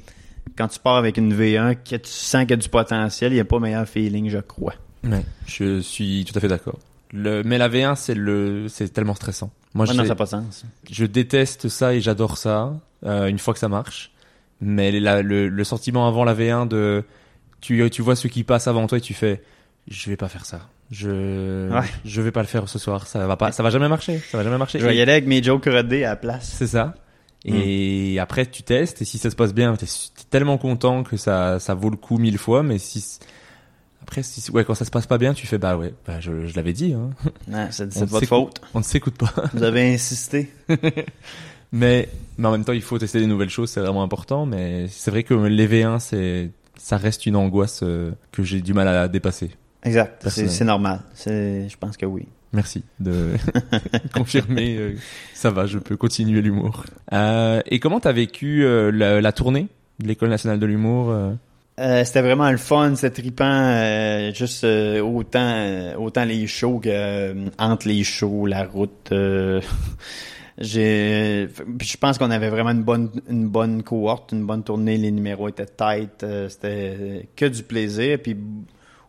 Quand 0.56 0.68
tu 0.68 0.80
pars 0.80 0.98
avec 0.98 1.18
une 1.18 1.34
V1, 1.34 1.76
que 1.84 1.96
tu 1.96 2.10
sens 2.10 2.42
qu'il 2.42 2.52
y 2.52 2.54
a 2.54 2.58
du 2.58 2.70
potentiel, 2.70 3.32
il 3.32 3.36
n'y 3.36 3.42
a 3.42 3.46
pas 3.46 3.60
meilleur 3.60 3.88
feeling, 3.88 4.30
je 4.30 4.38
crois. 4.40 4.76
Ouais, 5.04 5.26
je 5.48 5.80
suis 5.80 6.26
tout 6.26 6.38
à 6.38 6.42
fait 6.42 6.48
d'accord. 6.48 6.78
Le, 7.12 7.42
mais 7.44 7.58
la 7.58 7.70
V1, 7.70 7.96
c'est 7.96 8.14
le, 8.16 8.68
c'est 8.70 8.90
tellement 8.90 9.16
stressant. 9.16 9.52
Moi, 9.74 9.86
Ouais, 9.88 9.94
je, 9.94 9.98
non, 9.98 10.04
ça 10.04 10.10
n'a 10.10 10.16
pas 10.16 10.26
de 10.26 10.30
sens. 10.30 10.66
je 10.90 11.06
déteste 11.06 11.68
ça 11.70 11.94
et 11.96 12.02
j'adore 12.02 12.38
ça 12.38 12.74
euh, 13.06 13.28
une 13.28 13.40
fois 13.40 13.54
que 13.54 13.60
ça 13.60 13.70
marche. 13.70 14.12
Mais 14.62 14.92
la- 14.92 15.22
le, 15.24 15.50
le 15.50 15.64
sentiment 15.64 16.08
avant 16.08 16.24
la 16.26 16.36
V1 16.36 16.68
de, 16.68 17.04
tu, 17.62 17.90
tu 17.90 18.02
vois 18.02 18.16
ceux 18.16 18.30
qui 18.30 18.44
passent 18.44 18.68
avant 18.68 18.86
toi 18.88 18.98
et 19.00 19.02
tu 19.02 19.14
fais, 19.14 19.42
je 19.88 20.10
vais 20.10 20.18
pas 20.18 20.28
faire 20.30 20.46
ça. 20.46 20.70
Je, 20.94 21.70
Ouais. 21.72 21.88
je 22.06 22.22
vais 22.22 22.32
pas 22.32 22.42
le 22.42 22.48
faire 22.48 22.70
ce 22.70 22.78
soir. 22.78 23.08
Ça 23.08 23.26
va 23.26 23.36
pas, 23.36 23.52
ça 23.52 23.64
va 23.64 23.70
jamais 23.72 23.90
marcher. 23.90 24.20
Ça 24.32 24.38
va 24.38 24.44
jamais 24.44 24.58
marcher. 24.60 24.80
Je 24.80 24.86
vais 24.86 24.96
y 24.96 25.02
aller 25.02 25.12
avec 25.14 25.26
mes 25.26 25.42
jokes 25.42 25.66
rodés 25.66 26.04
à 26.04 26.10
la 26.12 26.16
place. 26.16 26.54
C'est 26.58 26.68
ça. 26.68 26.94
Et 27.46 28.20
après, 28.20 28.46
tu 28.46 28.64
testes, 28.64 29.02
et 29.02 29.06
si 29.06 29.18
ça 29.18 29.30
se 29.30 29.36
passe 29.36 29.54
bien, 29.54 29.76
t'es 29.76 29.86
es 29.86 30.24
tellement 30.30 30.58
content 30.58 31.04
que 31.04 31.18
ça, 31.18 31.60
ça 31.60 31.74
vaut 31.74 31.90
le 31.90 31.98
coup 31.98 32.18
mille 32.18 32.38
fois, 32.38 32.64
mais 32.64 32.78
si, 32.78 33.20
après, 34.02 34.24
si, 34.24 34.50
ouais, 34.52 34.64
quand 34.64 34.76
ça 34.76 34.86
se 34.86 34.92
passe 34.92 35.08
pas 35.08 35.18
bien, 35.18 35.34
tu 35.34 35.46
fais, 35.46 35.58
bah 35.58 35.76
ouais, 35.76 35.94
bah 36.08 36.22
je, 36.22 36.46
je 36.48 36.56
l'avais 36.56 36.72
dit, 36.72 36.94
hein. 36.94 37.10
Non, 37.50 37.68
c'est 37.70 37.94
votre 38.06 38.26
faute. 38.28 38.62
On 38.74 38.80
ne 38.80 38.84
s'écoute 38.84 39.18
pas. 39.18 39.34
Vous 39.54 39.64
avez 39.64 39.94
insisté. 39.94 40.54
Mais, 41.74 42.08
mais 42.38 42.48
en 42.48 42.52
même 42.52 42.64
temps, 42.64 42.72
il 42.74 42.84
faut 42.84 43.00
tester 43.00 43.20
des 43.20 43.26
nouvelles 43.26 43.50
choses, 43.50 43.72
c'est 43.72 43.80
vraiment 43.82 44.04
important, 44.04 44.46
mais 44.46 44.86
c'est 44.90 45.10
vrai 45.10 45.24
que 45.24 45.34
les 45.34 45.68
V1, 45.68 46.00
c'est, 46.00 46.52
ça 46.78 46.98
reste 46.98 47.26
une 47.26 47.36
angoisse 47.36 47.80
euh, 47.82 48.12
que 48.32 48.44
j'ai 48.44 48.62
du 48.62 48.76
mal 48.76 48.88
à 48.88 49.08
dépasser. 49.08 49.50
Exact. 49.84 50.28
C'est 50.30 50.66
normal. 50.66 51.02
Je 51.26 51.76
pense 51.78 51.98
que 51.98 52.06
oui. 52.06 52.28
Merci 52.54 52.84
de 53.00 53.32
confirmer. 54.14 54.78
euh, 54.78 54.96
ça 55.34 55.50
va, 55.50 55.66
je 55.66 55.80
peux 55.80 55.98
continuer 55.98 56.40
l'humour. 56.42 56.86
Euh, 57.12 57.62
et 57.66 57.80
comment 57.80 58.00
t'as 58.00 58.12
vécu 58.12 58.64
euh, 58.64 58.92
la, 58.92 59.22
la 59.22 59.32
tournée 59.32 59.68
de 60.00 60.08
l'École 60.08 60.30
nationale 60.30 60.60
de 60.60 60.66
l'humour 60.66 61.14
c'était 61.76 62.22
vraiment 62.22 62.52
le 62.52 62.58
fun, 62.58 62.94
c'était 62.96 63.24
trippant, 63.24 64.32
juste 64.32 64.64
autant 64.64 65.96
autant 65.98 66.24
les 66.24 66.46
shows 66.46 66.78
que 66.78 67.34
entre 67.58 67.88
les 67.88 68.04
shows, 68.04 68.46
la 68.46 68.64
route. 68.64 69.12
j'ai, 70.60 71.50
je 71.82 71.98
pense 71.98 72.20
qu'on 72.20 72.30
avait 72.30 72.50
vraiment 72.50 72.70
une 72.70 72.84
bonne 72.84 73.10
une 73.28 73.48
bonne 73.48 73.82
cohorte, 73.82 74.34
une 74.34 74.46
bonne 74.46 74.64
tournée, 74.64 74.98
les 74.98 75.10
numéros 75.10 75.50
étaient 75.50 75.66
tight, 75.66 76.24
c'était 76.48 77.28
que 77.36 77.46
du 77.46 77.64
plaisir, 77.64 78.20
puis 78.22 78.38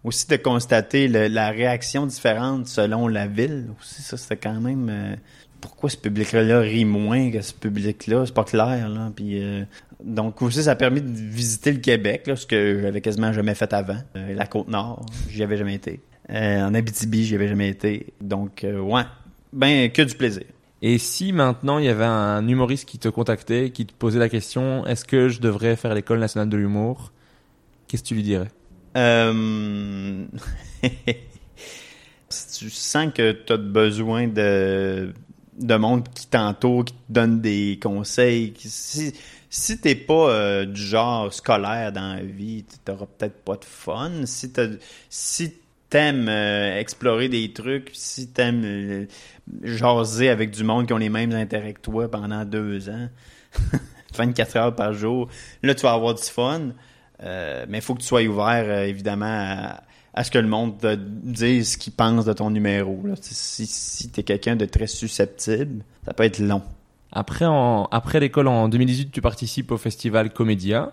aussi 0.05 0.29
de 0.29 0.37
constater 0.37 1.09
la 1.09 1.49
réaction 1.51 2.07
différente 2.07 2.67
selon 2.69 3.09
la 3.09 3.27
ville. 3.27 3.69
Aussi, 3.81 4.03
ça 4.03 4.17
c'était 4.17 4.37
quand 4.37 4.61
même. 4.61 4.89
euh, 4.91 5.17
pourquoi 5.61 5.89
ce 5.89 5.97
public-là 5.97 6.61
rit 6.61 6.85
moins 6.85 7.31
que 7.31 7.41
ce 7.41 7.55
public-là? 7.55 8.27
C'est 8.27 8.35
pas 8.35 8.45
clair 8.45 8.89
là. 8.91 9.11
Puis 9.17 9.43
euh, 9.43 9.65
donc 10.05 10.43
aussi, 10.43 10.63
ça 10.63 10.73
a 10.73 10.77
permis 10.77 11.01
de 11.01 11.09
visiter 11.09 11.73
le 11.73 11.79
Québec, 11.79 12.27
là, 12.27 12.37
ce 12.37 12.47
que 12.47 12.81
j'avais 12.83 13.01
quasiment 13.01 13.33
jamais 13.33 13.55
fait 13.55 13.73
avant. 13.73 13.97
Euh, 14.17 14.35
la 14.35 14.47
Côte-Nord, 14.47 15.07
j'y 15.31 15.43
avais 15.43 15.57
jamais 15.57 15.75
été. 15.75 16.01
En 16.29 16.73
Abitibi, 16.75 17.25
j'y 17.25 17.35
avais 17.35 17.49
jamais 17.49 17.69
été. 17.69 18.15
Donc, 18.21 18.65
ouais, 18.65 19.03
ben 19.53 19.91
que 19.91 20.01
du 20.03 20.15
plaisir. 20.15 20.45
Et 20.81 20.99
si 20.99 21.33
maintenant 21.33 21.79
il 21.79 21.85
y 21.85 21.89
avait 21.89 22.05
un 22.05 22.47
humoriste 22.47 22.87
qui 22.87 22.99
te 22.99 23.09
contactait, 23.09 23.71
qui 23.71 23.85
te 23.87 23.93
posait 23.93 24.19
la 24.19 24.29
question, 24.29 24.87
est-ce 24.87 25.05
que 25.05 25.29
je 25.29 25.41
devrais 25.41 25.77
faire 25.77 25.95
l'école 25.95 26.21
nationale 26.21 26.49
de 26.49 26.57
l'humour? 26.57 27.13
Qu'est-ce 27.89 28.03
que 28.03 28.09
tu 28.09 28.15
lui 28.15 28.23
dirais? 28.23 28.49
Euh... 28.97 30.25
si 32.29 32.59
tu 32.59 32.71
sens 32.71 33.13
que 33.15 33.33
tu 33.33 33.53
as 33.53 33.57
besoin 33.57 34.29
de, 34.29 35.13
de 35.59 35.75
monde 35.77 36.09
qui 36.15 36.27
t'entoure, 36.27 36.85
qui 36.85 36.95
te 36.95 37.13
donne 37.13 37.41
des 37.41 37.79
conseils, 37.83 38.55
si, 38.59 39.15
si 39.51 39.79
t'es 39.79 39.95
pas 39.95 40.31
euh, 40.31 40.65
du 40.65 40.83
genre 40.83 41.33
scolaire 41.33 41.93
dans 41.93 42.15
la 42.17 42.23
vie, 42.23 42.65
t'auras 42.85 43.07
peut-être 43.07 43.45
pas 43.45 43.57
de 43.57 43.65
fun. 43.65 44.27
Si 44.27 44.51
t'as, 44.51 44.67
si 45.09 45.55
t'aimes 45.91 46.29
euh, 46.29 46.79
explorer 46.79 47.29
des 47.29 47.53
trucs, 47.53 47.91
si 47.93 48.29
t'aimes 48.29 48.65
euh, 48.65 49.07
jaser 49.63 50.29
avec 50.29 50.51
du 50.51 50.65
monde 50.65 50.87
qui 50.87 50.93
ont 50.93 50.99
les 50.99 51.09
mêmes 51.09 51.33
intérêts 51.33 51.75
que 51.75 51.81
toi 51.81 52.11
pendant 52.11 52.45
deux 52.45 52.89
ans, 52.89 53.09
24 54.17 54.57
heures 54.57 54.75
par 54.75 54.93
jour, 54.93 55.29
là 55.63 55.75
tu 55.75 55.83
vas 55.83 55.93
avoir 55.93 56.15
du 56.15 56.23
fun. 56.23 56.73
Euh, 57.23 57.65
mais 57.69 57.79
il 57.79 57.83
faut 57.83 57.95
que 57.95 58.01
tu 58.01 58.07
sois 58.07 58.23
ouvert, 58.23 58.65
euh, 58.67 58.85
évidemment, 58.85 59.27
à, 59.27 59.83
à 60.15 60.25
ce 60.25 60.31
que 60.31 60.39
le 60.39 60.49
monde 60.49 60.79
te 60.79 60.95
dise 60.95 61.73
ce 61.73 61.79
qu'il 61.79 61.93
pense 61.93 62.25
de 62.25 62.33
ton 62.33 62.51
numéro. 62.51 63.01
Là. 63.05 63.15
Si, 63.21 63.67
si 63.67 64.09
t'es 64.11 64.23
quelqu'un 64.23 64.57
de 64.57 64.65
très 64.65 64.87
susceptible, 64.87 65.85
ça 66.05 66.13
peut 66.13 66.25
être 66.25 66.39
long. 66.39 66.63
Après, 67.13 67.45
en, 67.45 67.85
après 67.91 68.21
l'école 68.21 68.49
en 68.49 68.69
2018, 68.69 69.11
tu 69.13 69.21
participes 69.21 69.71
au 69.71 69.79
festival 69.79 70.33
Comédia. 70.33 70.93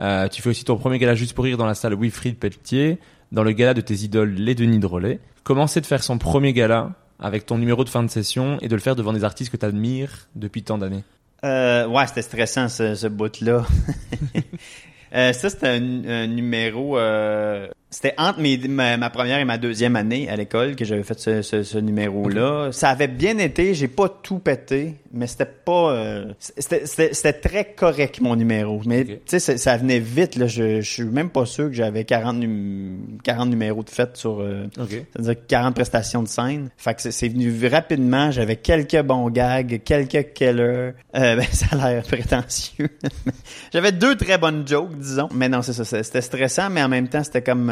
Euh, 0.00 0.28
tu 0.28 0.42
fais 0.42 0.50
aussi 0.50 0.64
ton 0.64 0.76
premier 0.76 0.98
gala 0.98 1.14
juste 1.14 1.32
pour 1.34 1.44
rire 1.44 1.56
dans 1.56 1.66
la 1.66 1.74
salle 1.74 1.94
Wilfrid 1.94 2.36
Pelletier, 2.36 2.98
dans 3.32 3.42
le 3.42 3.52
gala 3.52 3.74
de 3.74 3.80
tes 3.80 3.94
idoles 3.94 4.30
Les 4.30 4.54
Denis 4.54 4.78
Drolet. 4.78 5.18
Comment 5.42 5.66
c'est 5.66 5.80
de 5.80 5.86
faire 5.86 6.02
son 6.02 6.18
premier 6.18 6.52
gala 6.52 6.92
avec 7.18 7.46
ton 7.46 7.58
numéro 7.58 7.82
de 7.82 7.88
fin 7.88 8.02
de 8.02 8.10
session 8.10 8.58
et 8.60 8.68
de 8.68 8.74
le 8.74 8.80
faire 8.80 8.94
devant 8.94 9.12
des 9.12 9.24
artistes 9.24 9.50
que 9.50 9.56
tu 9.56 9.64
admires 9.64 10.28
depuis 10.34 10.62
tant 10.62 10.78
d'années? 10.78 11.02
Euh, 11.44 11.86
ouais, 11.86 12.06
c'était 12.06 12.22
stressant 12.22 12.68
ce, 12.68 12.94
ce 12.94 13.06
bout-là. 13.06 13.64
Euh, 15.16 15.32
ça, 15.32 15.50
c'était 15.50 15.68
un, 15.68 16.04
un 16.08 16.26
numéro. 16.26 16.98
euh, 16.98 17.68
c'était 17.90 18.14
entre 18.18 18.40
mes, 18.40 18.58
ma, 18.68 18.96
ma 18.96 19.10
première 19.10 19.38
et 19.38 19.44
ma 19.44 19.58
deuxième 19.58 19.96
année 19.96 20.28
à 20.28 20.36
l'école 20.36 20.74
que 20.76 20.84
j'avais 20.84 21.02
fait 21.04 21.18
ce, 21.18 21.40
ce, 21.42 21.62
ce 21.62 21.78
numéro-là. 21.78 22.70
Ça 22.72 22.90
avait 22.90 23.06
bien 23.08 23.38
été. 23.38 23.74
J'ai 23.74 23.88
pas 23.88 24.08
tout 24.08 24.38
pété, 24.40 24.96
mais 25.12 25.26
c'était 25.26 25.46
pas. 25.46 25.92
euh, 25.92 26.24
c'était, 26.58 27.32
très 27.32 27.64
correct 27.74 28.20
mon 28.20 28.34
numéro. 28.36 28.80
Mais 28.86 29.04
tu 29.04 29.38
sais, 29.38 29.56
ça, 29.56 29.76
venait 29.76 30.00
vite. 30.00 30.36
Là. 30.36 30.46
Je, 30.46 30.80
je 30.80 30.90
suis 30.90 31.04
même 31.04 31.30
pas 31.30 31.46
sûr 31.46 31.66
que 31.66 31.72
j'avais 31.74 32.04
40, 32.04 32.36
num- 32.38 33.18
40 33.22 33.48
numéros 33.50 33.82
de 33.84 33.90
fait 33.90 34.16
sur. 34.16 34.40
euh, 34.40 34.64
Ok. 34.78 34.90
c'est-à-dire 35.14 35.34
40 35.46 35.74
prestations 35.74 36.22
de 36.22 36.28
scène. 36.28 36.70
Fait 36.76 36.94
que 36.94 37.02
c'est- 37.10 37.28
venu 37.28 37.52
rapidement. 37.68 38.30
J'avais 38.30 38.56
quelques 38.56 39.00
bons 39.02 39.30
gags, 39.30 39.80
quelques 39.84 40.32
killers. 40.34 40.52
Euh, 40.58 40.92
ben, 41.14 41.42
ça 41.52 41.66
a 41.80 41.92
l'air 41.92 42.02
prétentieux. 42.02 42.88
J'avais 43.72 43.92
deux 43.92 44.16
très 44.16 44.38
bonnes 44.38 44.66
jokes, 44.66 44.96
disons. 44.98 45.28
Mais 45.34 45.48
non, 45.48 45.62
c'est 45.62 45.72
ça. 45.72 45.84
C'était 46.02 46.20
stressant, 46.20 46.68
mais 46.70 46.82
en 46.82 46.88
même 46.88 47.08
temps, 47.08 47.22
c'était 47.24 47.42
comme 47.42 47.70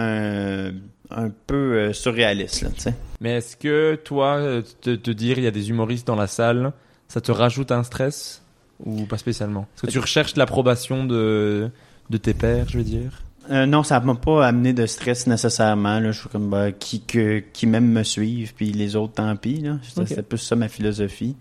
un 1.10 1.30
peu 1.46 1.54
euh, 1.74 1.92
surréaliste, 1.92 2.62
là, 2.62 2.68
tu 2.74 2.80
sais. 2.80 2.94
Mais 3.20 3.36
est-ce 3.36 3.56
que 3.56 3.94
toi, 4.04 4.36
euh, 4.36 4.62
te, 4.80 4.94
te 4.94 5.10
dire 5.10 5.38
il 5.38 5.44
y 5.44 5.46
a 5.46 5.50
des 5.50 5.70
humoristes 5.70 6.06
dans 6.06 6.16
la 6.16 6.26
salle, 6.26 6.72
ça 7.08 7.20
te 7.20 7.30
rajoute 7.32 7.70
un 7.72 7.82
stress 7.82 8.42
ou 8.84 9.04
pas 9.04 9.18
spécialement? 9.18 9.66
Est-ce 9.76 9.86
que 9.86 9.90
tu 9.92 9.98
recherches 9.98 10.36
l'approbation 10.36 11.04
de, 11.04 11.70
de 12.10 12.16
tes 12.16 12.34
pairs, 12.34 12.66
je 12.68 12.78
veux 12.78 12.84
dire? 12.84 13.20
Euh, 13.50 13.66
non, 13.66 13.82
ça 13.82 14.00
m'a 14.00 14.14
pas 14.14 14.46
amené 14.46 14.72
de 14.72 14.86
stress 14.86 15.26
nécessairement. 15.26 16.00
Là. 16.00 16.12
Je 16.12 16.20
suis 16.20 16.28
comme 16.30 16.48
bah, 16.48 16.72
qui 16.72 17.02
que 17.02 17.40
qui 17.52 17.66
même 17.66 17.86
me 17.92 18.02
suivent, 18.02 18.54
puis 18.54 18.72
les 18.72 18.96
autres, 18.96 19.12
tant 19.14 19.36
pis. 19.36 19.60
Là. 19.60 19.78
C'était 19.82 20.22
plus 20.22 20.38
ça 20.38 20.56
ma 20.56 20.68
philosophie. 20.68 21.36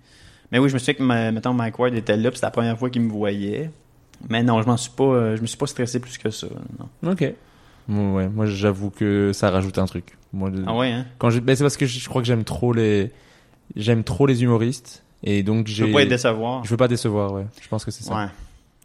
Mais 0.52 0.60
oui, 0.60 0.68
je 0.68 0.74
me 0.74 0.80
souviens 0.80 0.94
que 0.96 1.04
ma- 1.04 1.32
mettons 1.32 1.54
Mike 1.54 1.80
Ward 1.80 1.96
était 1.96 2.18
là, 2.18 2.30
puis 2.30 2.38
c'était 2.38 2.48
la 2.48 2.52
première 2.52 2.78
fois 2.78 2.90
qu'il 2.90 3.02
me 3.04 3.10
voyait. 3.12 3.72
Mais 4.30 4.44
non, 4.44 4.62
je 4.62 4.68
m'en 4.68 4.76
suis 4.78 4.92
pas, 4.92 5.36
je 5.38 5.42
me 5.42 5.48
suis 5.48 5.58
pas 5.58 5.66
stressé 5.66 6.00
plus 6.00 6.18
que 6.18 6.30
ça. 6.30 6.48
Non. 6.78 7.12
Ok. 7.12 7.34
Ouais, 7.90 8.28
moi 8.30 8.46
j'avoue 8.46 8.90
que 8.90 9.32
ça 9.34 9.50
rajoute 9.50 9.78
un 9.78 9.86
truc. 9.86 10.18
Moi, 10.32 10.50
Ah 10.66 10.76
ouais, 10.76 10.92
hein. 10.92 11.06
quand 11.20 11.30
je, 11.30 11.40
ben, 11.40 11.56
c'est 11.56 11.64
parce 11.64 11.78
que 11.78 11.86
je, 11.86 12.08
crois 12.10 12.22
que 12.22 12.28
j'aime 12.28 12.44
trop 12.44 12.74
les, 12.74 13.12
j'aime 13.76 14.04
trop 14.04 14.26
les 14.26 14.42
humoristes 14.44 15.04
et 15.24 15.44
donc 15.44 15.68
Je 15.68 15.86
veux 15.86 15.92
pas 15.92 16.06
décevoir. 16.06 16.64
Je 16.66 16.70
veux 16.70 16.78
pas 16.78 16.88
décevoir, 16.88 17.34
ouais. 17.34 17.46
Je 17.62 17.68
pense 17.68 17.86
que 17.86 17.92
c'est 17.92 18.04
ça. 18.04 18.16
Ouais. 18.16 18.28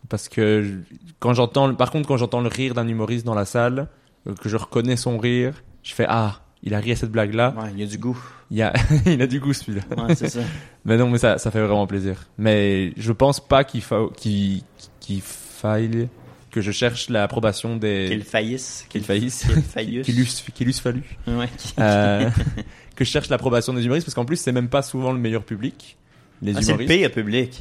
Parce 0.09 0.28
que 0.28 0.62
je- 0.62 0.94
quand 1.20 1.32
j'entends, 1.34 1.74
par 1.74 1.90
contre, 1.90 2.07
quand 2.09 2.16
j'entends 2.16 2.40
le 2.40 2.49
rire 2.49 2.74
d'un 2.74 2.86
humoriste 2.86 3.24
dans 3.24 3.34
la 3.34 3.44
salle, 3.44 3.88
euh, 4.26 4.34
que 4.34 4.49
je 4.49 4.57
reconnais 4.57 4.96
son 4.96 5.18
rire, 5.18 5.55
je 5.82 5.94
fais 5.94 6.07
ah, 6.09 6.40
il 6.62 6.74
a 6.74 6.80
ri 6.80 6.92
à 6.92 6.96
cette 6.96 7.11
blague-là. 7.12 7.55
Ouais, 7.57 7.70
il 7.72 7.80
y 7.80 7.82
a 7.82 7.86
du 7.86 7.99
goût. 7.99 8.18
Il 8.51 8.61
a, 8.62 8.72
il 9.07 9.20
a 9.22 9.26
du 9.26 9.40
goût 9.40 9.53
celui-là. 9.53 9.82
Ouais, 9.96 10.14
c'est 10.14 10.28
ça. 10.28 10.40
Mais 10.84 10.96
non, 10.96 11.09
mais 11.11 11.18
ça, 11.18 11.36
ça 11.38 11.51
fait 11.51 11.61
vraiment 11.61 11.86
plaisir. 11.86 12.26
Mais 12.38 12.92
je 12.96 13.12
pense 13.12 13.40
pas 13.40 13.62
qu'il 13.64 13.82
fa... 13.82 14.03
qu'il 14.16 14.62
qu'il 15.01 15.20
faille 15.22 16.09
que 16.51 16.61
je 16.61 16.70
cherche 16.72 17.09
l'approbation 17.11 17.76
des 17.76 18.07
Qu'il 18.11 18.22
faillisse. 18.24 18.86
qu'il 18.88 19.03
faillisse, 19.05 19.44
Qu'il 19.44 19.62
faillisse. 19.62 20.42
qu'il 20.55 20.68
eusse 20.68 20.80
fallu. 20.80 21.03
Ouais. 21.26 21.49
Euh, 21.78 22.30
que 22.96 23.05
je 23.05 23.11
cherche 23.11 23.28
l'approbation 23.28 23.72
des 23.74 23.84
humoristes 23.84 24.07
parce 24.07 24.14
qu'en 24.14 24.24
plus 24.24 24.36
c'est 24.36 24.53
même 24.53 24.68
pas 24.68 24.82
souvent 24.82 25.12
le 25.12 25.18
meilleur 25.18 25.44
public. 25.44 25.96
Les 26.42 26.53
Ah, 26.57 26.62
c'est 26.62 26.72
le 26.72 26.82
humoristes. 26.82 27.01
pire 27.01 27.11
public. 27.12 27.61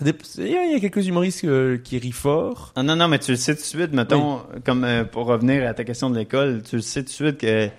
Il 0.00 0.46
y 0.46 0.74
a 0.74 0.80
quelques 0.80 1.06
humoristes 1.06 1.44
euh, 1.44 1.78
qui 1.78 1.96
rient 1.98 2.12
fort. 2.12 2.72
Ah, 2.76 2.82
non, 2.82 2.96
non, 2.96 3.08
mais 3.08 3.18
tu 3.18 3.30
le 3.30 3.36
sais 3.38 3.54
tout 3.54 3.62
de 3.62 3.66
suite, 3.66 3.92
mettons, 3.94 4.40
comme 4.64 4.84
euh, 4.84 5.04
pour 5.04 5.24
revenir 5.26 5.66
à 5.66 5.72
ta 5.72 5.84
question 5.84 6.10
de 6.10 6.18
l'école, 6.18 6.62
tu 6.68 6.76
le 6.76 6.82
sais 6.82 7.00
tout 7.02 7.08
de 7.08 7.12
suite 7.14 7.38
que 7.38 7.70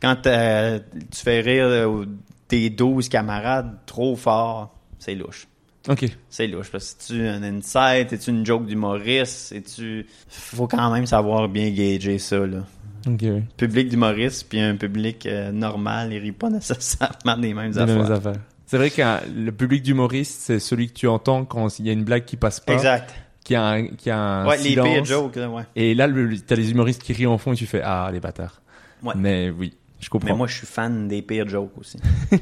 quand 0.00 0.16
tu 0.22 1.20
fais 1.22 1.40
rire 1.42 2.06
tes 2.48 2.70
12 2.70 3.10
camarades 3.10 3.76
trop 3.84 4.16
fort, 4.16 4.74
c'est 4.98 5.14
louche. 5.14 5.46
Ok. 5.88 6.04
C'est 6.28 6.46
louche, 6.46 6.70
parce 6.70 6.94
que 6.94 7.06
tu 7.14 7.26
un 7.26 7.42
insight, 7.42 8.12
es-tu 8.12 8.30
une 8.30 8.44
joke 8.44 8.66
d'humoriste, 8.66 9.52
et 9.52 9.62
tu 9.62 10.06
faut 10.28 10.66
quand 10.66 10.90
même 10.92 11.06
savoir 11.06 11.48
bien 11.48 11.70
gager 11.70 12.18
ça, 12.18 12.38
là. 12.46 12.58
Ok. 13.06 13.20
ouais. 13.22 13.42
Public 13.56 13.88
d'humoriste, 13.88 14.46
puis 14.48 14.60
un 14.60 14.76
public 14.76 15.24
euh, 15.24 15.52
normal, 15.52 16.12
il 16.12 16.18
rit 16.18 16.32
pas 16.32 16.50
nécessairement 16.50 17.38
des 17.38 17.54
mêmes 17.54 17.72
Des 17.72 17.78
affaires. 17.78 17.96
mêmes 18.02 18.12
affaires. 18.12 18.40
C'est 18.66 18.76
vrai 18.76 18.90
que 18.90 19.02
le 19.34 19.50
public 19.52 19.82
d'humoriste, 19.82 20.40
c'est 20.42 20.58
celui 20.60 20.88
que 20.88 20.92
tu 20.92 21.08
entends 21.08 21.44
quand 21.44 21.78
il 21.78 21.86
y 21.86 21.90
a 21.90 21.92
une 21.92 22.04
blague 22.04 22.24
qui 22.26 22.36
passe 22.36 22.60
pas, 22.60 22.74
Exact. 22.74 23.12
qui 23.42 23.54
a 23.54 23.66
un, 23.66 23.86
qui 23.88 24.10
a 24.10 24.18
un 24.18 24.46
Ouais, 24.46 24.58
les 24.58 24.62
silence. 24.62 24.88
pires 24.92 25.04
jokes, 25.06 25.36
ouais. 25.36 25.62
Et 25.76 25.94
là, 25.94 26.06
le- 26.06 26.38
t'as 26.40 26.54
les 26.56 26.70
humoristes 26.70 27.02
qui 27.02 27.12
rient 27.14 27.26
en 27.26 27.38
fond 27.38 27.52
et 27.54 27.56
tu 27.56 27.66
fais 27.66 27.80
ah 27.82 28.10
les 28.12 28.20
bâtards. 28.20 28.60
Ouais. 29.02 29.14
Mais 29.16 29.48
oui, 29.50 29.72
je 30.00 30.08
comprends. 30.08 30.28
Mais 30.30 30.36
moi, 30.36 30.46
je 30.46 30.56
suis 30.56 30.66
fan 30.66 31.06
des 31.08 31.22
pires 31.22 31.48
jokes 31.48 31.76
aussi. 31.78 31.98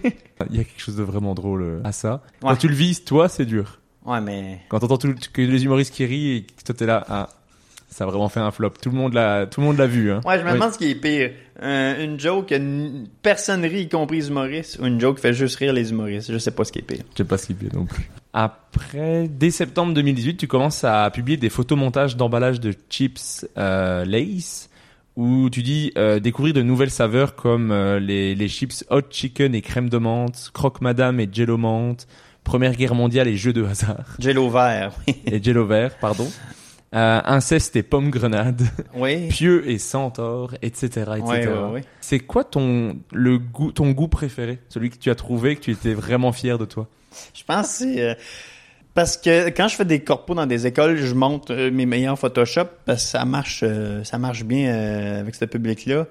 Il 0.51 0.57
y 0.57 0.61
a 0.61 0.65
quelque 0.65 0.81
chose 0.81 0.97
de 0.97 1.03
vraiment 1.03 1.35
drôle 1.35 1.63
euh, 1.63 1.81
à 1.85 1.93
ça. 1.93 2.23
Ouais. 2.43 2.51
Quand 2.51 2.57
tu 2.57 2.69
le 2.69 2.75
vis, 2.75 3.05
toi, 3.05 3.29
c'est 3.29 3.45
dur. 3.45 3.81
Ouais, 4.07 4.21
mais 4.21 4.61
Quand 4.69 4.79
t'entends 4.79 4.97
tout- 4.99 5.15
que 5.33 5.43
les 5.43 5.65
humoristes 5.65 5.93
qui 5.95 6.05
rient 6.07 6.37
et 6.37 6.43
que 6.45 6.63
toi 6.65 6.75
t'es 6.75 6.87
là, 6.87 7.05
ah, 7.09 7.29
ça 7.91 8.05
a 8.05 8.07
vraiment 8.07 8.29
fait 8.29 8.41
un 8.41 8.51
flop. 8.51 8.71
Tout 8.81 8.91
le 8.91 8.97
monde 8.97 9.13
l'a, 9.15 9.47
tout 9.47 9.61
le 9.61 9.67
monde 9.67 9.77
l'a 9.79 9.87
vu. 9.87 10.11
Hein. 10.13 10.21
Ouais, 10.25 10.39
je 10.39 10.45
me 10.45 10.49
Oui. 10.49 10.55
demande 10.55 10.73
ce 10.73 10.79
qui 10.79 10.91
est 10.91 10.95
pire. 10.95 11.33
Euh, 11.63 12.05
une 12.05 12.19
joke 12.21 12.47
que 12.51 12.55
n- 12.55 13.07
personne 13.23 13.65
rit, 13.65 13.83
y 13.83 13.89
compris 13.89 14.19
les 14.19 14.29
humoristes, 14.29 14.79
ou 14.81 14.87
une 14.87 15.01
joke 15.01 15.17
qui 15.17 15.23
fait 15.23 15.35
juste 15.35 15.57
rire 15.57 15.73
les 15.73 15.91
humoristes. 15.91 16.33
Je 16.33 16.39
sais 16.39 16.53
pas 16.53 16.65
ce 16.65 16.73
qui 16.73 16.79
est 16.79 16.83
pire. 16.83 17.03
Je 17.13 17.19
sais 17.19 17.25
pas 17.25 17.37
ce 17.37 17.47
qu'il 17.47 17.57
y 17.63 17.67
a 17.71 17.75
non 17.75 17.85
plus. 17.87 18.09
Après, 18.33 19.27
dès 19.29 19.51
septembre 19.51 19.93
2018, 19.95 20.37
tu 20.37 20.47
commences 20.47 20.85
à 20.85 21.11
publier 21.11 21.37
des 21.37 21.49
photomontages 21.51 22.17
d'emballage 22.17 22.61
de 22.61 22.73
chips 22.89 23.47
euh, 23.59 24.05
Lace 24.05 24.68
où 25.19 25.51
tu 25.51 25.65
dis 25.65 25.91
euh, 25.99 26.21
découvrir 26.21 26.55
de 26.55 26.63
nouvelles 26.63 26.93
saveurs 26.93 27.35
comme 27.35 27.73
euh, 27.73 27.99
les, 27.99 28.37
les 28.37 28.49
chips 28.49 28.85
hot 28.89 29.03
chicken 29.11 29.53
et 29.53 29.63
crème 29.63 29.89
de 29.89 29.99
menthe, 29.99 30.51
croque 30.55 30.81
madame 30.81 31.19
et 31.19 31.29
jello 31.31 31.59
menthe, 31.59 32.07
Première 32.45 32.77
Guerre 32.77 32.95
mondiale 32.95 33.27
et 33.27 33.37
jeux 33.37 33.53
de 33.53 33.65
hasard 33.65 34.07
Jello 34.21 34.49
vert, 34.49 34.93
oui. 35.07 35.17
et 35.27 35.43
jello 35.43 35.67
vert, 35.67 35.99
pardon. 36.01 36.31
Euh, 36.95 37.21
inceste 37.25 37.75
et 37.75 37.83
pomme 37.83 38.11
grenade, 38.11 38.63
oui. 38.95 39.27
pieux 39.29 39.69
et 39.69 39.79
centaure, 39.79 40.55
etc., 40.63 40.87
etc. 40.87 41.21
Ouais, 41.21 41.47
ouais, 41.49 41.71
ouais. 41.73 41.85
C'est 42.01 42.21
quoi 42.21 42.45
ton 42.45 42.97
le 43.13 43.39
goût 43.39 43.73
ton 43.73 43.91
goût 43.91 44.09
préféré, 44.09 44.61
celui 44.69 44.89
que 44.89 44.99
tu 44.99 45.11
as 45.11 45.17
trouvé 45.17 45.57
que 45.57 45.63
tu 45.63 45.73
étais 45.73 45.95
vraiment 45.95 46.31
fier 46.31 46.59
de 46.59 46.65
toi? 46.65 46.87
Je 47.35 47.43
pense 47.43 47.79
que 47.79 47.85
c'est... 47.85 48.17
parce 48.99 49.17
que 49.17 49.51
quand 49.51 49.69
je 49.69 49.77
fais 49.77 49.85
des 49.85 50.01
corpos 50.01 50.35
dans 50.35 50.47
des 50.47 50.67
écoles, 50.67 50.97
je 50.97 51.15
montre 51.15 51.53
euh, 51.55 51.71
mes 51.71 51.87
meilleurs 51.87 52.19
Photoshop 52.19 52.65
parce 52.85 53.05
que 53.05 53.11
ça 53.11 53.25
marche, 53.25 53.61
euh, 53.63 54.03
ça 54.03 54.19
marche 54.19 54.43
bien 54.43 54.75
euh, 54.75 55.21
avec 55.21 55.37
ce 55.37 55.45
public-là. 55.45 56.09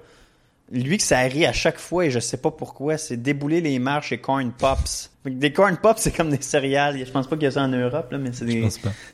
Lui 0.71 0.95
que 0.95 1.03
ça 1.03 1.19
rit 1.19 1.45
à 1.45 1.51
chaque 1.51 1.79
fois 1.79 2.05
et 2.05 2.11
je 2.11 2.19
sais 2.19 2.38
pas 2.38 2.49
pourquoi, 2.49 2.97
c'est 2.97 3.17
débouler 3.17 3.59
les 3.59 3.77
marches 3.79 4.13
et 4.13 4.19
corn 4.19 4.53
pops. 4.57 5.11
Des 5.25 5.51
corn 5.51 5.75
pops, 5.75 5.99
c'est 5.99 6.15
comme 6.15 6.29
des 6.29 6.41
céréales. 6.41 6.97
Je 7.05 7.11
pense 7.11 7.27
pas 7.27 7.35
qu'il 7.35 7.43
y 7.43 7.47
a 7.47 7.51
ça 7.51 7.63
en 7.63 7.67
Europe, 7.67 8.09
là, 8.09 8.19
mais 8.19 8.29
c'est 8.31 8.45
des, 8.45 8.65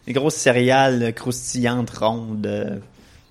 des 0.06 0.14
grosses 0.14 0.36
céréales 0.36 1.12
croustillantes, 1.16 1.90
rondes. 1.90 2.80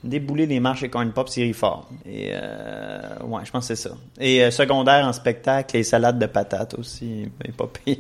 Débouler 0.05 0.47
les 0.47 0.61
marches 0.61 0.83
et 0.83 0.89
corn 0.89 1.13
pops, 1.13 1.37
il 1.37 1.45
rit 1.45 1.53
fort. 1.53 1.89
Et 2.07 2.31
euh, 2.33 3.01
ouais, 3.25 3.43
je 3.45 3.51
pense 3.51 3.69
que 3.69 3.75
c'est 3.75 3.89
ça. 3.89 3.95
Et 4.21 4.43
euh, 4.43 4.51
secondaire 4.51 5.07
en 5.07 5.13
spectacle, 5.13 5.77
les 5.77 5.85
salades 5.85 6.19
de 6.19 6.27
patates 6.27 6.75
aussi, 6.79 7.29
ben, 7.39 7.53
pas 7.53 7.67
pire. 7.67 7.99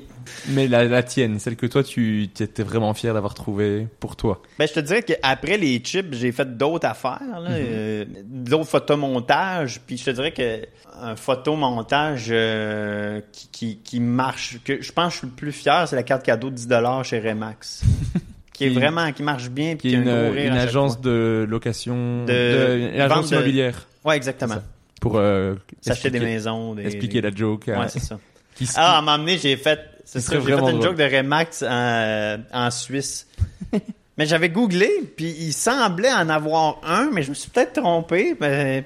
Mais 0.48 0.68
la, 0.68 0.84
la 0.84 1.02
tienne, 1.02 1.38
celle 1.38 1.56
que 1.56 1.66
toi 1.66 1.82
tu 1.82 2.24
étais 2.24 2.62
vraiment 2.62 2.94
fier 2.94 3.14
d'avoir 3.14 3.34
trouvée 3.34 3.86
pour 4.00 4.16
toi. 4.16 4.42
Ben, 4.58 4.66
je 4.66 4.74
te 4.74 4.80
dirais 4.80 5.02
qu'après 5.02 5.58
les 5.58 5.78
chips, 5.78 6.12
j'ai 6.12 6.32
fait 6.32 6.56
d'autres 6.56 6.86
affaires, 6.86 7.40
là, 7.40 7.50
euh, 7.50 8.04
d'autres 8.24 8.68
photomontages, 8.68 9.80
puis 9.86 9.96
je 9.96 10.04
te 10.04 10.10
dirais 10.10 10.32
que 10.32 10.66
un 11.00 11.16
photomontage 11.16 12.28
euh, 12.30 13.20
qui, 13.32 13.48
qui, 13.48 13.78
qui 13.78 14.00
marche, 14.00 14.58
que 14.64 14.80
je 14.80 14.92
pense 14.92 15.08
que 15.08 15.12
je 15.12 15.18
suis 15.18 15.26
le 15.26 15.32
plus 15.32 15.52
fier, 15.52 15.88
c'est 15.88 15.96
la 15.96 16.02
carte 16.02 16.24
cadeau 16.24 16.50
de 16.50 16.56
10$ 16.56 17.04
chez 17.04 17.18
Remax. 17.18 17.82
qui 18.52 18.64
est 18.66 18.70
vraiment, 18.70 19.10
qui 19.12 19.22
marche 19.22 19.48
bien, 19.50 19.76
puis 19.76 19.88
Qui 19.90 19.94
est 19.94 19.98
une, 19.98 20.08
une 20.08 20.56
agence 20.58 21.00
de 21.00 21.46
location, 21.48 22.24
De- 22.24 22.32
de, 22.32 22.90
une 22.94 23.00
agence 23.00 23.30
de- 23.30 23.36
immobilière 23.36 23.86
Ouais, 24.04 24.16
exactement. 24.16 24.56
Pour 25.00 25.16
euh, 25.16 25.54
S'acheter 25.80 26.10
des 26.10 26.20
maisons, 26.20 26.74
des... 26.74 26.84
expliquer 26.86 27.20
la 27.20 27.30
joke. 27.34 27.68
à- 27.68 27.80
Ouais, 27.80 27.88
c'est 27.88 27.98
ça. 28.00 28.18
qui 28.54 28.68
Ah, 28.76 28.96
à 28.96 28.98
un 28.98 29.00
moment 29.02 29.18
donné, 29.18 29.38
j'ai 29.38 29.56
fait, 29.56 29.80
c'est 30.04 30.20
Ce 30.20 30.26
ça, 30.28 30.34
j'ai 30.38 30.44
fait 30.46 30.52
une 30.52 30.58
drôle. 30.58 30.82
joke 30.82 30.96
de 30.96 31.04
Remax 31.16 31.62
en, 31.68 32.38
en 32.52 32.70
Suisse. 32.70 33.26
Mais 34.22 34.28
j'avais 34.28 34.50
googlé, 34.50 34.88
puis 35.16 35.34
il 35.40 35.52
semblait 35.52 36.12
en 36.12 36.28
avoir 36.28 36.78
un, 36.86 37.10
mais 37.12 37.24
je 37.24 37.30
me 37.30 37.34
suis 37.34 37.50
peut-être 37.50 37.72
trompé 37.82 38.36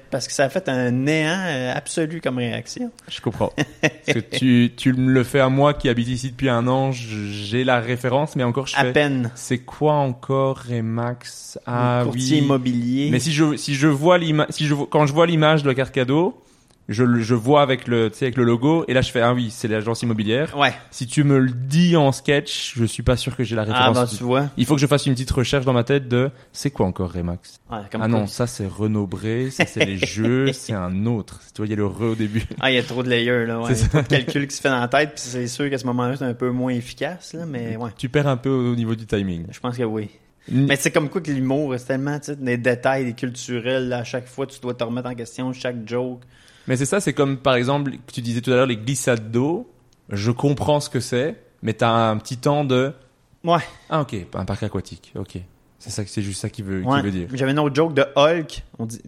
parce 0.09 0.25
que 0.27 0.33
ça 0.33 0.45
a 0.45 0.49
fait 0.49 0.67
un 0.67 0.89
néant 0.89 1.29
euh, 1.45 1.75
absolu 1.75 2.21
comme 2.21 2.39
réaction. 2.39 2.89
Je 3.07 3.21
comprends. 3.21 3.51
Parce 3.81 4.17
que 4.17 4.19
tu, 4.35 4.71
tu 4.75 4.93
me 4.93 5.11
le 5.11 5.23
fais 5.23 5.39
à 5.39 5.49
moi 5.49 5.75
qui 5.75 5.89
habite 5.89 6.07
ici 6.07 6.31
depuis 6.31 6.49
un 6.49 6.65
an, 6.67 6.91
j'ai 6.91 7.63
la 7.63 7.79
référence, 7.79 8.35
mais 8.35 8.43
encore 8.43 8.65
je 8.65 8.75
À 8.77 8.81
fais. 8.85 8.93
peine. 8.93 9.29
C'est 9.35 9.59
quoi 9.59 9.93
encore 9.93 10.57
Remax? 10.67 11.59
Ah 11.67 12.01
courtier 12.03 12.37
oui. 12.39 12.43
immobilier. 12.43 13.09
Mais 13.11 13.19
si 13.19 13.31
je 13.31 13.55
si 13.57 13.75
je 13.75 13.87
vois 13.87 14.17
l'image, 14.17 14.47
si 14.49 14.65
je 14.65 14.73
quand 14.73 15.05
je 15.05 15.13
vois 15.13 15.27
l'image 15.27 15.61
de 15.61 15.67
la 15.67 15.75
carte 15.75 15.93
cadeau, 15.93 16.35
je 16.89 17.19
je 17.19 17.33
vois 17.35 17.61
avec 17.61 17.87
le 17.87 18.09
avec 18.21 18.37
le 18.37 18.43
logo 18.43 18.85
et 18.87 18.93
là 18.93 19.01
je 19.01 19.11
fais 19.11 19.19
ah 19.21 19.33
oui 19.33 19.49
c'est 19.51 19.67
l'agence 19.67 20.03
immobilière. 20.03 20.57
Ouais. 20.57 20.73
Si 20.89 21.05
tu 21.07 21.23
me 21.23 21.37
le 21.39 21.51
dis 21.51 21.95
en 21.97 22.11
sketch, 22.11 22.73
je 22.77 22.85
suis 22.85 23.03
pas 23.03 23.17
sûr 23.17 23.35
que 23.35 23.43
j'ai 23.43 23.55
la 23.55 23.63
Ah, 23.63 23.65
référence. 23.89 24.11
bah, 24.11 24.17
tu 24.17 24.23
vois. 24.23 24.49
Il 24.57 24.65
faut 24.65 24.75
que 24.75 24.81
je 24.81 24.87
fasse 24.87 25.05
une 25.05 25.13
petite 25.13 25.31
recherche 25.31 25.65
dans 25.65 25.73
ma 25.73 25.83
tête 25.83 26.07
de 26.07 26.31
c'est 26.53 26.71
quoi 26.71 26.85
encore 26.85 27.11
Remax? 27.11 27.59
Ouais, 27.69 27.79
comme 27.91 28.01
Ah 28.01 28.07
non, 28.07 28.25
ça 28.27 28.47
c'est 28.47 28.67
Renault 28.67 29.07
Bré, 29.07 29.49
ça 29.51 29.65
c'est 29.65 29.83
les 29.85 29.97
jeux, 30.05 30.53
c'est 30.53 30.73
un 30.73 31.05
autre. 31.05 31.41
Tu 31.53 31.57
vois, 31.61 31.67
il 31.67 31.71
y 31.71 31.73
a 31.73 31.77
le 31.77 31.85
re 31.85 32.01
au 32.11 32.15
début. 32.15 32.45
Ah, 32.61 32.71
il 32.71 32.75
y 32.75 32.79
a 32.79 32.83
trop 32.83 33.03
de 33.03 33.09
layers, 33.09 33.45
là. 33.45 33.59
Ouais. 33.59 33.75
C'est 33.75 33.89
trop 33.89 34.01
de 34.01 34.07
calculs 34.07 34.47
qui 34.47 34.55
se 34.55 34.61
fait 34.61 34.69
dans 34.69 34.79
la 34.79 34.87
tête, 34.87 35.09
puis 35.15 35.23
c'est 35.25 35.47
sûr 35.47 35.69
qu'à 35.69 35.77
ce 35.77 35.85
moment-là, 35.87 36.15
c'est 36.15 36.23
un 36.25 36.33
peu 36.33 36.51
moins 36.51 36.71
efficace, 36.71 37.33
là, 37.33 37.45
mais 37.45 37.75
ouais. 37.75 37.89
Tu 37.97 38.07
perds 38.07 38.27
un 38.27 38.37
peu 38.37 38.49
au 38.49 38.75
niveau 38.75 38.95
du 38.95 39.05
timing. 39.05 39.45
Je 39.51 39.59
pense 39.59 39.75
que 39.77 39.83
oui. 39.83 40.09
Mais 40.49 40.77
c'est 40.77 40.91
comme 40.91 41.09
quoi 41.09 41.19
que 41.19 41.29
l'humour, 41.29 41.75
c'est 41.77 41.87
tellement, 41.87 42.17
tu 42.19 42.27
sais, 42.27 42.35
des 42.37 42.55
détails, 42.57 43.03
des 43.03 43.13
culturels, 43.13 43.89
là, 43.89 43.97
à 43.99 44.03
chaque 44.05 44.27
fois, 44.27 44.47
tu 44.47 44.61
dois 44.61 44.73
te 44.73 44.83
remettre 44.85 45.09
en 45.09 45.13
question, 45.15 45.51
chaque 45.51 45.85
joke. 45.85 46.21
Mais 46.67 46.77
c'est 46.77 46.85
ça, 46.85 46.99
c'est 46.99 47.13
comme 47.13 47.37
par 47.37 47.55
exemple, 47.55 47.91
que 47.91 48.11
tu 48.11 48.21
disais 48.21 48.41
tout 48.41 48.51
à 48.51 48.55
l'heure, 48.55 48.65
les 48.65 48.77
glissades 48.77 49.31
d'eau. 49.31 49.71
Je 50.09 50.31
comprends 50.31 50.79
ce 50.79 50.89
que 50.89 50.99
c'est, 50.99 51.41
mais 51.61 51.73
t'as 51.73 51.91
un 51.91 52.17
petit 52.17 52.37
temps 52.37 52.63
de. 52.63 52.93
Ouais. 53.43 53.59
Ah 53.89 54.01
ok, 54.01 54.15
un 54.33 54.45
parc 54.45 54.63
aquatique, 54.63 55.13
ok. 55.15 55.37
C'est 55.79 55.89
ça, 55.89 56.03
c'est 56.05 56.21
juste 56.21 56.41
ça 56.41 56.49
qu'il 56.49 56.65
veut, 56.65 56.83
ouais. 56.83 57.01
veut 57.01 57.11
dire. 57.11 57.27
J'avais 57.33 57.51
une 57.51 57.59
autre 57.59 57.75
joke 57.75 57.93
de 57.93 58.03
Hulk. 58.15 58.63
On 58.79 58.85
dit, 58.85 58.99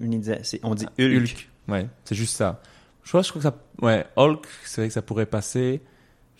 on 0.63 0.75
dit 0.75 0.85
Hulk. 0.99 1.21
Hulk. 1.21 1.49
Ouais, 1.67 1.87
c'est 2.03 2.15
juste 2.15 2.35
ça. 2.35 2.61
Je 3.03 3.09
crois, 3.09 3.21
je 3.21 3.29
crois 3.29 3.41
que 3.41 3.47
ça, 3.47 3.55
ouais, 3.81 4.05
Hulk, 4.15 4.45
c'est 4.65 4.81
vrai 4.81 4.87
que 4.87 4.93
ça 4.93 5.01
pourrait 5.01 5.25
passer. 5.25 5.81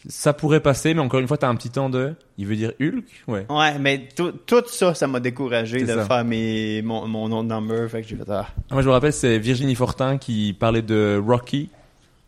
Ça 0.08 0.32
pourrait 0.34 0.62
passer, 0.62 0.94
mais 0.94 1.02
encore 1.02 1.20
une 1.20 1.28
fois, 1.28 1.38
t'as 1.38 1.50
un 1.50 1.56
petit 1.56 1.70
temps 1.70 1.90
de. 1.90 2.14
Il 2.38 2.48
veut 2.48 2.56
dire 2.56 2.72
Hulk, 2.80 3.04
ouais. 3.28 3.46
Ouais, 3.50 3.78
mais 3.80 4.08
tout, 4.16 4.32
tout 4.46 4.64
ça, 4.68 4.94
ça 4.94 5.08
m'a 5.08 5.20
découragé 5.20 5.82
de 5.82 5.88
ça. 5.88 6.06
faire 6.06 6.24
mes, 6.24 6.82
mon, 6.82 7.06
mon 7.08 7.28
nom 7.28 7.44
de 7.44 7.50
number, 7.50 7.90
fait 7.90 8.02
que 8.02 8.08
j'ai 8.08 8.16
fait, 8.16 8.30
ah. 8.30 8.48
Moi, 8.72 8.82
je 8.82 8.88
me 8.88 8.94
rappelle, 8.94 9.12
c'est 9.12 9.38
Virginie 9.40 9.76
Fortin 9.76 10.18
qui 10.18 10.56
parlait 10.58 10.82
de 10.82 11.22
Rocky. 11.24 11.70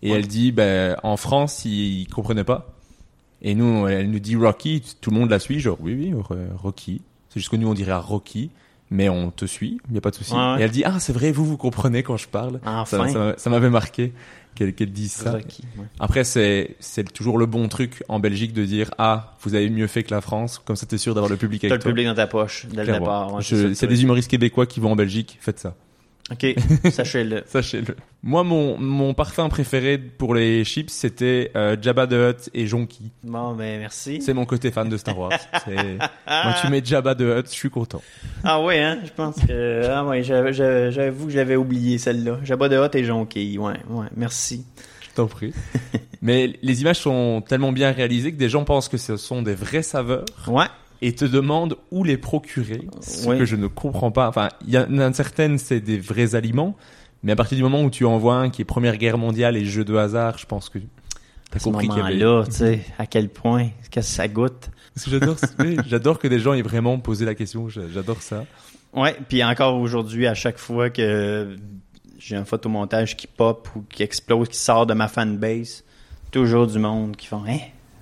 Et 0.03 0.11
Ouais. 0.11 0.17
elle 0.17 0.27
dit, 0.27 0.51
ben, 0.51 0.97
en 1.03 1.15
France, 1.15 1.63
ils, 1.63 2.01
ils 2.01 2.07
comprenaient 2.07 2.43
pas. 2.43 2.73
Et 3.41 3.55
nous, 3.55 3.87
elle 3.87 4.09
nous 4.11 4.19
dit 4.19 4.35
Rocky, 4.35 4.83
tout 4.99 5.11
le 5.11 5.17
monde 5.19 5.29
la 5.29 5.39
suit, 5.39 5.59
genre, 5.59 5.77
oui, 5.79 5.95
oui, 5.95 6.13
euh, 6.31 6.47
Rocky. 6.57 7.01
C'est 7.29 7.39
juste 7.39 7.51
que 7.51 7.55
nous, 7.55 7.67
on 7.69 7.73
dirait 7.73 7.93
Rocky, 7.93 8.49
mais 8.89 9.07
on 9.09 9.31
te 9.31 9.45
suit, 9.45 9.79
il 9.87 9.93
n'y 9.93 9.97
a 9.97 10.01
pas 10.01 10.09
de 10.11 10.15
souci. 10.15 10.33
Ouais, 10.33 10.39
ouais. 10.39 10.59
Et 10.59 10.63
elle 10.63 10.71
dit, 10.71 10.83
ah, 10.83 10.99
c'est 10.99 11.13
vrai, 11.13 11.31
vous, 11.31 11.45
vous 11.45 11.55
comprenez 11.57 12.03
quand 12.03 12.17
je 12.17 12.27
parle. 12.27 12.59
Enfin. 12.65 13.07
Ça, 13.07 13.13
ça, 13.13 13.33
ça 13.37 13.49
m'avait 13.49 13.69
marqué 13.69 14.11
qu'elle 14.55 14.73
qu'elle 14.73 14.91
dise 14.91 15.11
ça. 15.13 15.33
Ouais. 15.35 15.43
Après, 15.99 16.23
c'est, 16.23 16.75
c'est 16.79 17.11
toujours 17.11 17.37
le 17.37 17.45
bon 17.45 17.67
truc 17.67 18.03
en 18.09 18.19
Belgique 18.19 18.53
de 18.53 18.65
dire, 18.65 18.91
ah, 18.97 19.35
vous 19.41 19.55
avez 19.55 19.69
mieux 19.69 19.87
fait 19.87 20.03
que 20.03 20.13
la 20.13 20.21
France, 20.21 20.61
comme 20.63 20.75
ça, 20.75 20.85
t'es 20.85 20.97
sûr 20.97 21.13
d'avoir 21.13 21.29
le 21.31 21.37
public 21.37 21.61
T'as 21.61 21.67
avec 21.67 21.79
le 21.79 21.83
toi. 21.83 21.91
public 21.91 22.05
dans 22.07 22.15
ta 22.15 22.27
poche, 22.27 22.65
dès 22.71 22.83
le 22.85 22.93
départ. 22.93 23.33
ouais, 23.33 23.41
le 23.51 23.73
c'est 23.73 23.87
des 23.87 24.03
humoristes 24.03 24.29
québécois 24.29 24.65
qui 24.65 24.79
vont 24.79 24.91
en 24.91 24.95
Belgique, 24.95 25.37
faites 25.41 25.59
ça. 25.59 25.75
Ok, 26.31 26.45
sachez-le. 26.91 27.43
Sachez-le. 27.45 27.95
Moi, 28.23 28.43
mon, 28.43 28.77
mon 28.77 29.13
parfum 29.13 29.49
préféré 29.49 29.97
pour 29.97 30.33
les 30.33 30.63
chips, 30.63 30.89
c'était 30.89 31.51
euh, 31.55 31.75
Jabba 31.81 32.07
the 32.07 32.13
Hutt 32.13 32.49
et 32.53 32.67
Jonky. 32.67 33.11
Bon, 33.23 33.53
ben, 33.53 33.79
merci. 33.79 34.21
C'est 34.21 34.33
mon 34.33 34.45
côté 34.45 34.71
fan 34.71 34.87
de 34.87 34.95
Star 34.97 35.17
Wars. 35.19 35.31
Moi, 35.67 36.53
tu 36.61 36.69
mets 36.69 36.81
Jabba 36.83 37.15
the 37.15 37.21
Hutt, 37.21 37.47
je 37.47 37.51
suis 37.55 37.69
content. 37.69 38.01
Ah 38.43 38.61
ouais, 38.61 38.79
hein, 38.79 38.99
je 39.03 39.09
pense 39.11 39.35
que... 39.45 39.83
Ah 39.89 40.05
ouais, 40.05 40.23
j'avais- 40.23 40.53
j'avais- 40.53 40.91
j'avoue 40.91 41.25
que 41.25 41.31
je 41.31 41.37
l'avais 41.37 41.55
oublié, 41.57 41.97
celle-là. 41.97 42.37
Jabba 42.43 42.69
de 42.69 42.77
Hot 42.77 42.89
et 42.93 43.03
Jonquille, 43.03 43.57
ouais, 43.59 43.73
ouais, 43.89 44.07
merci. 44.15 44.65
Je 45.01 45.15
t'en 45.15 45.27
prie. 45.27 45.53
Mais 46.21 46.53
les 46.61 46.81
images 46.81 46.99
sont 46.99 47.43
tellement 47.45 47.73
bien 47.73 47.91
réalisées 47.91 48.31
que 48.31 48.37
des 48.37 48.47
gens 48.47 48.63
pensent 48.63 48.87
que 48.87 48.97
ce 48.97 49.17
sont 49.17 49.41
des 49.41 49.55
vraies 49.55 49.81
saveurs 49.83 50.23
Ouais, 50.47 50.67
et 51.01 51.13
te 51.13 51.25
demandent 51.25 51.75
où 51.91 52.03
les 52.03 52.17
procurer. 52.17 52.87
Ce 53.01 53.27
Oui. 53.27 53.37
que 53.39 53.45
je 53.45 53.55
ne 53.55 53.67
comprends 53.67 54.11
pas. 54.11 54.27
Enfin, 54.27 54.49
il 54.67 54.73
y 54.73 54.77
en 54.77 54.97
a 54.99 55.11
certaines, 55.13 55.57
c'est 55.57 55.79
des 55.79 55.97
vrais 55.99 56.35
aliments. 56.35 56.75
Mais 57.23 57.31
à 57.31 57.35
partir 57.35 57.55
du 57.55 57.63
moment 57.63 57.83
où 57.83 57.89
tu 57.89 58.05
envoies 58.05 58.35
un 58.35 58.49
qui 58.49 58.61
est 58.61 58.65
Première 58.65 58.97
Guerre 58.97 59.17
mondiale 59.17 59.55
et 59.57 59.65
jeu 59.65 59.83
de 59.83 59.95
hasard, 59.95 60.37
je 60.39 60.45
pense 60.45 60.69
que 60.69 60.79
t'as 61.51 61.59
compris 61.59 61.87
qu'il 61.87 61.97
y 61.97 62.01
avait... 62.01 62.15
moment-là, 62.17 62.45
tu 62.45 62.51
sais, 62.51 62.79
à 62.97 63.05
quel 63.05 63.29
point, 63.29 63.65
qu'est-ce 63.89 63.89
que 63.89 64.01
ça 64.01 64.27
goûte. 64.27 64.69
J'adore, 65.07 65.35
j'adore 65.87 66.19
que 66.19 66.27
des 66.27 66.39
gens 66.39 66.53
aient 66.53 66.61
vraiment 66.63 66.97
posé 66.99 67.25
la 67.25 67.35
question. 67.35 67.69
J'a- 67.69 67.87
J'adore 67.93 68.21
ça. 68.21 68.45
Ouais, 68.93 69.15
puis 69.29 69.43
encore 69.43 69.79
aujourd'hui, 69.79 70.27
à 70.27 70.33
chaque 70.33 70.57
fois 70.57 70.89
que 70.89 71.55
j'ai 72.19 72.35
un 72.35 72.43
photomontage 72.45 73.15
qui 73.15 73.27
pop 73.27 73.69
ou 73.75 73.83
qui 73.89 74.03
explose, 74.03 74.49
qui 74.49 74.57
sort 74.57 74.85
de 74.85 74.93
ma 74.93 75.07
fanbase, 75.07 75.83
toujours 76.31 76.67
du 76.67 76.77
monde 76.79 77.15
qui 77.15 77.27
font 77.27 77.43
«Hein, 77.47 77.59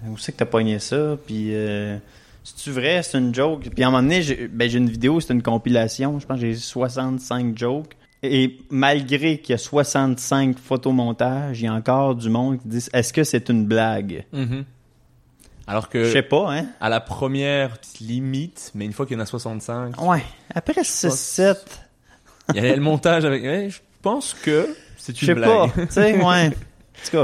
où 0.08 0.18
c'est 0.18 0.32
que 0.32 0.38
t'as 0.38 0.46
pogné 0.46 0.80
ça?» 0.80 1.18
Puis 1.28 1.50
euh, 1.54 1.98
c'est-tu 2.44 2.72
vrai? 2.72 3.02
C'est 3.04 3.18
une 3.18 3.34
joke? 3.34 3.70
Puis 3.74 3.84
à 3.84 3.88
un 3.88 3.92
moment 3.92 4.04
donné, 4.04 4.22
j'ai 4.22 4.48
ben, 4.48 4.72
une 4.72 4.90
vidéo, 4.90 5.20
c'est 5.20 5.34
une 5.34 5.42
compilation. 5.44 6.20
Je 6.20 6.26
pense 6.26 6.40
que 6.40 6.46
j'ai 6.48 6.56
65 6.56 7.58
jokes. 7.58 7.96
Et 8.22 8.58
malgré 8.70 9.38
qu'il 9.40 9.52
y 9.52 9.54
a 9.54 9.58
65 9.58 10.58
photomontages, 10.60 11.62
il 11.62 11.66
y 11.66 11.68
a 11.68 11.74
encore 11.74 12.16
du 12.16 12.30
monde 12.30 12.60
qui 12.62 12.68
dit 12.68 12.86
«Est-ce 12.94 13.14
que 13.14 13.24
c'est 13.24 13.48
une 13.50 13.66
blague? 13.66 14.26
Alors 15.68 15.88
Je 15.94 16.04
sais 16.06 16.24
que 16.24 16.28
pas, 16.28 16.52
hein? 16.54 16.66
à 16.82 16.90
la 16.90 17.00
première 17.00 17.78
limite, 18.02 18.72
mais 18.76 18.86
une 18.86 18.92
fois 18.94 19.06
qu'il 19.06 19.16
y 19.16 19.20
en 19.20 19.24
a 19.24 19.26
65, 19.26 20.02
Ouais. 20.02 20.24
Après 20.54 20.82
6-7... 20.82 21.56
il 22.56 22.64
y 22.64 22.68
a 22.68 22.76
le 22.76 22.82
montage 22.82 23.24
avec. 23.24 23.44
Ouais, 23.44 23.70
je 23.70 23.80
pense 24.02 24.34
que 24.34 24.76
c'est 24.98 25.16
Je 25.16 25.32
une 25.32 25.36
sais 25.38 25.42
pas. 25.42 25.68
blague. 25.68 25.88
Tu 25.88 25.94
sais, 25.94 26.18
ouais. 26.24 26.48
En 27.00 27.06
tout 27.06 27.12
cas, 27.12 27.24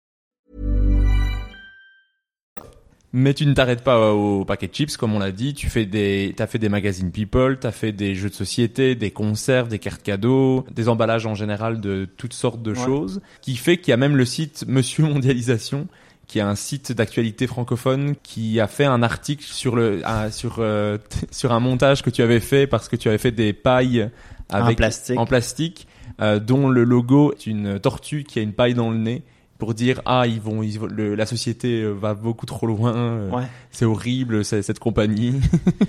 Mais 3.13 3.33
tu 3.33 3.45
ne 3.45 3.53
t'arrêtes 3.53 3.83
pas 3.83 4.13
au 4.13 4.45
paquet 4.45 4.67
de 4.67 4.73
chips, 4.73 4.95
comme 4.95 5.13
on 5.13 5.19
l'a 5.19 5.31
dit. 5.33 5.53
Tu 5.53 5.69
fais 5.69 5.85
des, 5.85 6.33
t'as 6.37 6.47
fait 6.47 6.59
des 6.59 6.69
magazines 6.69 7.11
People, 7.11 7.57
t'as 7.59 7.71
fait 7.71 7.91
des 7.91 8.15
jeux 8.15 8.29
de 8.29 8.33
société, 8.33 8.95
des 8.95 9.11
conserves, 9.11 9.67
des 9.67 9.79
cartes 9.79 10.01
cadeaux, 10.01 10.65
des 10.73 10.87
emballages 10.87 11.25
en 11.25 11.35
général 11.35 11.81
de 11.81 12.07
toutes 12.17 12.33
sortes 12.33 12.61
de 12.61 12.71
Ouais. 12.71 12.85
choses. 12.85 13.21
Qui 13.41 13.57
fait 13.57 13.77
qu'il 13.77 13.89
y 13.91 13.93
a 13.93 13.97
même 13.97 14.15
le 14.15 14.23
site 14.23 14.63
Monsieur 14.65 15.03
Mondialisation, 15.03 15.87
qui 16.27 16.39
est 16.39 16.41
un 16.43 16.55
site 16.55 16.93
d'actualité 16.93 17.47
francophone, 17.47 18.15
qui 18.23 18.61
a 18.61 18.67
fait 18.67 18.85
un 18.85 19.03
article 19.03 19.43
sur 19.43 19.75
le, 19.75 20.01
un- 20.07 20.31
sur, 20.31 20.57
euh, 20.59 20.97
sur 21.31 21.51
un 21.51 21.59
montage 21.59 22.03
que 22.03 22.09
tu 22.09 22.21
avais 22.21 22.39
fait 22.39 22.65
parce 22.65 22.87
que 22.87 22.95
tu 22.95 23.09
avais 23.09 23.17
fait 23.17 23.31
des 23.33 23.51
pailles 23.51 24.09
avec, 24.47 24.77
plastique. 24.77 25.19
en 25.19 25.25
plastique, 25.25 25.85
euh, 26.21 26.39
dont 26.39 26.69
le 26.69 26.85
logo 26.85 27.33
est 27.33 27.45
une 27.45 27.77
tortue 27.79 28.23
qui 28.23 28.39
a 28.39 28.41
une 28.41 28.53
paille 28.53 28.73
dans 28.73 28.89
le 28.89 28.97
nez 28.97 29.23
pour 29.61 29.75
dire 29.75 30.01
ah 30.05 30.23
ils 30.25 30.41
vont, 30.41 30.63
ils 30.63 30.79
vont- 30.79 30.87
le- 30.87 31.13
la 31.13 31.27
société 31.27 31.83
euh, 31.83 31.91
va 31.91 32.15
beaucoup 32.15 32.47
trop 32.47 32.65
loin 32.65 32.95
euh, 32.95 33.29
Ouais. 33.29 33.43
c'est 33.69 33.85
horrible 33.85 34.43
cette 34.43 34.79
compagnie 34.79 35.39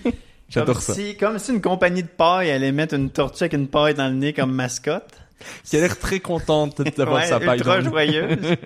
j'adore 0.50 0.82
ça 0.82 0.92
Si, 0.92 1.16
comme 1.16 1.38
si 1.38 1.52
une 1.52 1.62
compagnie 1.62 2.02
de 2.02 2.08
paille 2.08 2.50
allait 2.50 2.70
mettre 2.70 2.94
une 2.94 3.08
tortue 3.08 3.44
avec 3.44 3.54
une 3.54 3.68
paille 3.68 3.94
dans 3.94 4.08
le 4.08 4.14
nez 4.14 4.34
comme 4.34 4.52
mascotte. 4.52 5.14
Qui 5.64 5.76
a 5.76 5.80
l'air 5.80 5.98
très 5.98 6.20
contente 6.20 6.80
d'avoir 6.96 7.18
Ouais, 7.22 7.26
sa 7.26 7.40
paille. 7.40 7.58
ultra 7.58 7.80
joyeuse. 7.80 8.38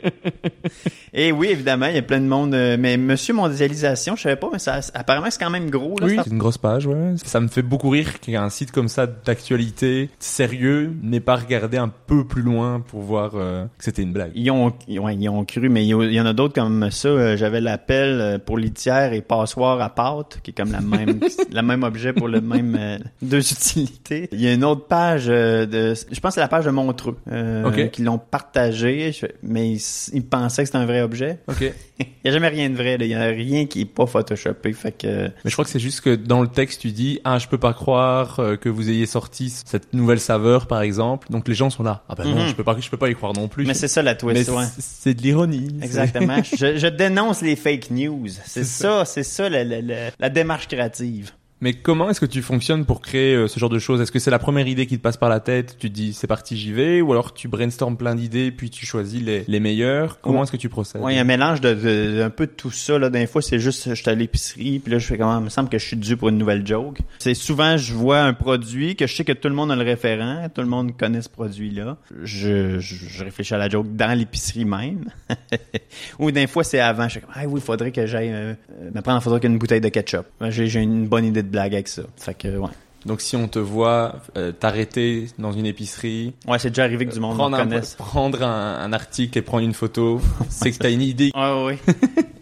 Et 1.13 1.33
oui, 1.33 1.49
évidemment, 1.51 1.87
il 1.87 1.95
y 1.95 1.99
a 1.99 2.03
plein 2.03 2.21
de 2.21 2.27
monde. 2.27 2.55
euh, 2.55 2.77
Mais 2.79 2.97
Monsieur 2.97 3.33
Mondialisation, 3.35 4.17
je 4.17 4.23
savais 4.23 4.37
pas, 4.37 4.49
mais 4.53 4.59
ça, 4.59 4.81
apparemment, 4.95 5.29
c'est 5.31 5.43
quand 5.43 5.51
même 5.51 5.71
gros. 5.71 5.99
Là, 5.99 6.07
Oui, 6.07 6.17
ça- 6.17 6.23
c'est 6.25 6.31
une 6.31 6.39
grosse 6.39 6.59
page, 6.59 6.87
ouais. 6.87 7.15
Ça 7.25 7.41
me 7.41 7.49
fait 7.49 7.63
beaucoup 7.63 7.89
rire 7.89 8.21
qu'un 8.21 8.51
site 8.51 8.71
comme 8.73 8.89
ça 8.89 9.07
d'actualité 9.07 10.11
sérieux 10.19 10.93
n'ait 11.03 11.21
pas 11.21 11.37
regardé 11.37 11.77
un 11.79 11.89
peu 11.89 12.25
plus 12.27 12.43
loin 12.43 12.81
pour 12.81 13.01
voir 13.03 13.33
euh, 13.35 13.65
que 13.79 13.85
c'était 13.85 14.03
une 14.03 14.13
blague. 14.13 14.33
Ils 14.35 14.51
ont, 14.51 14.73
ouais, 14.89 15.17
ils 15.17 15.29
ont 15.29 15.45
cru, 15.45 15.69
mais 15.69 15.85
il 15.87 16.13
y 16.13 16.21
en 16.21 16.27
a 16.27 16.33
d'autres 16.33 16.55
comme 16.55 16.91
ça. 16.91 17.09
Euh, 17.09 17.37
J'avais 17.37 17.61
l'appel 17.61 18.41
pour 18.45 18.59
litière 18.59 19.13
et 19.13 19.23
passoire 19.23 19.81
à 19.81 19.89
pâte, 19.95 20.41
qui 20.43 20.51
est 20.51 20.55
comme 20.55 20.73
la 20.73 20.81
même, 20.81 21.21
la 21.53 21.63
même 21.63 21.83
objet 21.83 22.13
pour 22.13 22.29
le 22.29 22.41
même 22.41 22.77
euh, 22.79 22.99
deux 23.23 23.39
utilités. 23.53 24.29
Il 24.33 24.41
y 24.41 24.49
a 24.49 24.53
une 24.53 24.65
autre 24.65 24.87
page 24.87 25.27
de, 25.27 25.95
je 25.95 26.21
pense 26.21 26.31
que 26.31 26.35
c'est 26.35 26.41
la 26.41 26.49
page 26.49 26.66
de 26.67 26.71
Montreux, 26.73 27.17
euh, 27.31 27.65
Ok. 27.69 27.91
qui 27.91 28.03
l'ont 28.03 28.19
partagé, 28.19 29.13
mais 29.43 29.71
ils, 29.73 29.81
ils 30.13 30.25
pensaient 30.25 30.63
que 30.63 30.67
c'était 30.67 30.79
un 30.79 30.87
vrai 30.87 31.01
objet. 31.03 31.39
Il 31.99 32.07
y 32.27 32.29
a 32.29 32.33
jamais 32.33 32.49
rien 32.49 32.69
de 32.69 32.75
vrai, 32.75 32.99
là. 32.99 33.05
il 33.07 33.11
y 33.11 33.15
a 33.15 33.25
rien 33.29 33.65
qui 33.67 33.83
est 33.83 33.85
pas 33.87 34.05
photoshopé, 34.07 34.73
fait 34.75 34.93
que 34.93 35.27
Mais 35.29 35.33
je 35.47 35.53
crois 35.53 35.65
que 35.65 35.71
c'est 35.71 35.79
juste 35.79 36.01
que 36.03 36.15
dans 36.15 36.43
le 36.43 36.49
texte, 36.49 36.83
tu 36.83 36.91
dis 36.91 37.21
ah 37.25 37.39
je 37.39 37.47
peux 37.49 37.57
pas 37.57 37.73
croire 37.73 38.39
euh, 38.41 38.57
que 38.57 38.69
vous 38.69 38.91
ayez 38.91 39.07
sorti 39.07 39.49
cette 39.49 39.95
nouvelle 39.95 40.21
saveur 40.21 40.67
par 40.67 40.83
exemple. 40.83 41.29
Donc 41.31 41.49
les 41.49 41.55
gens 41.55 41.71
sont 41.71 41.83
là. 41.85 42.03
Ah 42.09 42.15
ben 42.17 42.25
non, 42.25 42.43
Mhm. 42.43 42.49
je 42.49 42.55
peux 42.55 42.65
pas, 42.65 42.77
je 42.79 42.91
peux 42.91 42.97
pas 42.99 43.09
y 43.09 43.15
croire 43.15 43.33
non 43.33 43.49
plus. 43.49 43.65
mais 43.65 43.73
c'est 43.75 43.89
ça 43.89 44.03
la 44.03 44.15
twist, 44.15 44.51
ouais. 44.51 44.65
c'est- 44.79 45.15
de 45.15 45.23
l'ironie. 45.23 45.69
Exactement. 45.81 46.43
je, 46.57 46.77
je 46.77 46.87
dénonce 46.89 47.41
les 47.43 47.57
fake 47.57 47.91
news. 47.93 48.27
C'est 48.45 48.65
ça, 48.65 49.05
c'est 49.07 49.23
ça 49.23 49.49
la, 49.49 49.65
la, 49.65 49.81
la, 49.81 49.95
la 50.19 50.29
démarche 50.29 50.67
créative. 50.69 51.31
Mais 51.63 51.73
comment 51.73 52.11
est-ce 52.11 52.21
que 52.21 52.27
tu 52.27 52.43
fonctionnes 52.43 52.85
pour 52.85 53.01
créer 53.01 53.35
euh, 53.35 53.49
ce 53.49 53.59
genre 53.59 53.71
de 53.71 53.79
choses? 53.79 54.01
Est-ce 54.03 54.13
que 54.13 54.19
c'est 54.19 54.31
la 54.31 54.39
première 54.39 54.67
idée 54.67 54.87
qui 54.87 54.99
te 54.99 55.03
passe 55.03 55.17
par 55.17 55.31
la 55.31 55.41
tête? 55.41 55.77
Tu 55.79 55.89
te 55.89 55.95
dis 55.95 56.13
c'est 56.13 56.27
parti, 56.27 56.55
j'y 56.57 56.73
vais? 56.73 57.01
Ou 57.01 57.13
alors 57.13 57.33
tu 57.33 57.49
brainstormes 57.49 57.97
plein 57.97 58.15
d'idées 58.15 58.51
puis 58.51 58.69
tu 58.69 58.85
choisis 58.85 59.23
les, 59.23 59.45
les 59.49 59.59
meilleures? 59.61 60.21
Comment 60.21 60.37
Ouais. 60.39 60.43
est-ce 60.43 60.53
que 60.53 60.59
tu 60.59 60.69
procèdes? 60.69 61.01
Ouais, 61.01 61.15
il 61.15 61.17
y 61.17 61.19
a 61.19 61.23
un 61.23 61.25
mélange 61.25 61.63
de, 61.63 61.73
de- 61.73 62.23
un 62.23 62.29
peu 62.29 62.47
de 62.47 62.53
tout 62.53 62.71
ça. 62.71 62.99
Là, 62.99 63.09
des 63.09 63.27
fois, 63.27 63.41
c'est 63.41 63.59
juste, 63.59 63.89
je 63.89 63.95
suis 63.95 64.11
à 64.11 64.15
l'épicerie, 64.15 64.81
puis 64.81 64.93
là, 64.93 64.99
je 64.99 65.07
fais 65.07 65.17
comment, 65.17 65.39
il 65.39 65.45
me 65.45 65.49
semble 65.49 65.71
que 65.71 65.79
je 65.79 65.87
suis 65.87 65.97
dû 65.97 66.17
pour 66.19 66.29
une 66.29 66.37
nouvelle 66.37 66.67
joke. 66.67 66.99
C'est 67.21 67.33
souvent, 67.33 67.79
je 67.79 67.95
vois 67.95 68.21
un 68.21 68.35
produit 68.35 68.95
que 68.95 69.07
je 69.07 69.15
sais 69.17 69.25
que 69.25 69.33
tout 69.33 69.49
le 69.49 69.55
monde 69.55 69.73
a 69.73 69.77
le 69.77 69.83
référent, 69.85 70.47
tout 70.55 70.61
le 70.61 70.67
monde 70.69 70.95
connaît 70.97 71.23
ce 71.23 71.31
produit-là. 71.31 71.97
Je, 72.23 72.79
je, 72.81 72.95
je 73.09 73.25
réfléchis 73.25 73.55
à 73.55 73.59
la 73.59 73.71
joke 73.71 73.97
dans 73.97 74.13
l'épicerie 74.19 74.67
même. 74.67 75.07
Ou 76.19 76.31
des 76.31 76.47
fois, 76.47 76.65
c'est 76.65 76.81
avant. 76.81 77.09
Je 77.09 77.15
fais 77.15 77.21
comme, 77.21 77.31
ah 77.35 77.47
oui, 77.47 77.61
il 77.61 77.65
faudrait 77.65 77.93
que 77.93 78.05
j'aille 78.07 78.29
euh, 78.31 78.53
euh, 78.83 78.91
me 78.95 79.01
prendre 79.01 79.17
en 79.17 79.21
photo 79.21 79.37
avec 79.37 79.45
une 79.45 79.57
bouteille 79.59 79.81
de 79.81 79.89
ketchup. 79.89 80.27
J'ai, 80.51 80.67
j'ai 80.67 80.81
une 80.81 81.07
bonne 81.07 81.25
idée 81.25 81.43
de 81.47 81.51
blague 81.51 81.75
avec 81.75 81.89
ça. 81.89 82.03
Fait 82.17 82.35
que, 82.37 82.57
ouais. 82.59 82.69
Donc 83.05 83.21
si 83.21 83.37
on 83.37 83.47
te 83.47 83.61
voit 83.61 84.17
euh, 84.37 84.51
t'arrêter 84.51 85.29
dans 85.39 85.53
une 85.53 85.65
épicerie, 85.67 86.35
Ouais, 86.49 86.59
c'est 86.59 86.71
déjà 86.71 86.83
arrivé 86.83 87.07
que 87.07 87.13
du 87.15 87.21
monde 87.21 87.37
prendre, 87.37 87.57
un, 87.57 87.69
prendre 87.97 88.43
un, 88.43 88.81
un 88.81 88.93
article 88.93 89.39
et 89.39 89.43
prendre 89.43 89.63
une 89.65 89.75
photo, 89.75 90.21
c'est 90.49 90.73
que 90.73 90.79
t'as 90.79 90.91
une 90.91 91.03
idée. 91.03 91.31
Ah 91.35 91.65
oui. 91.65 91.75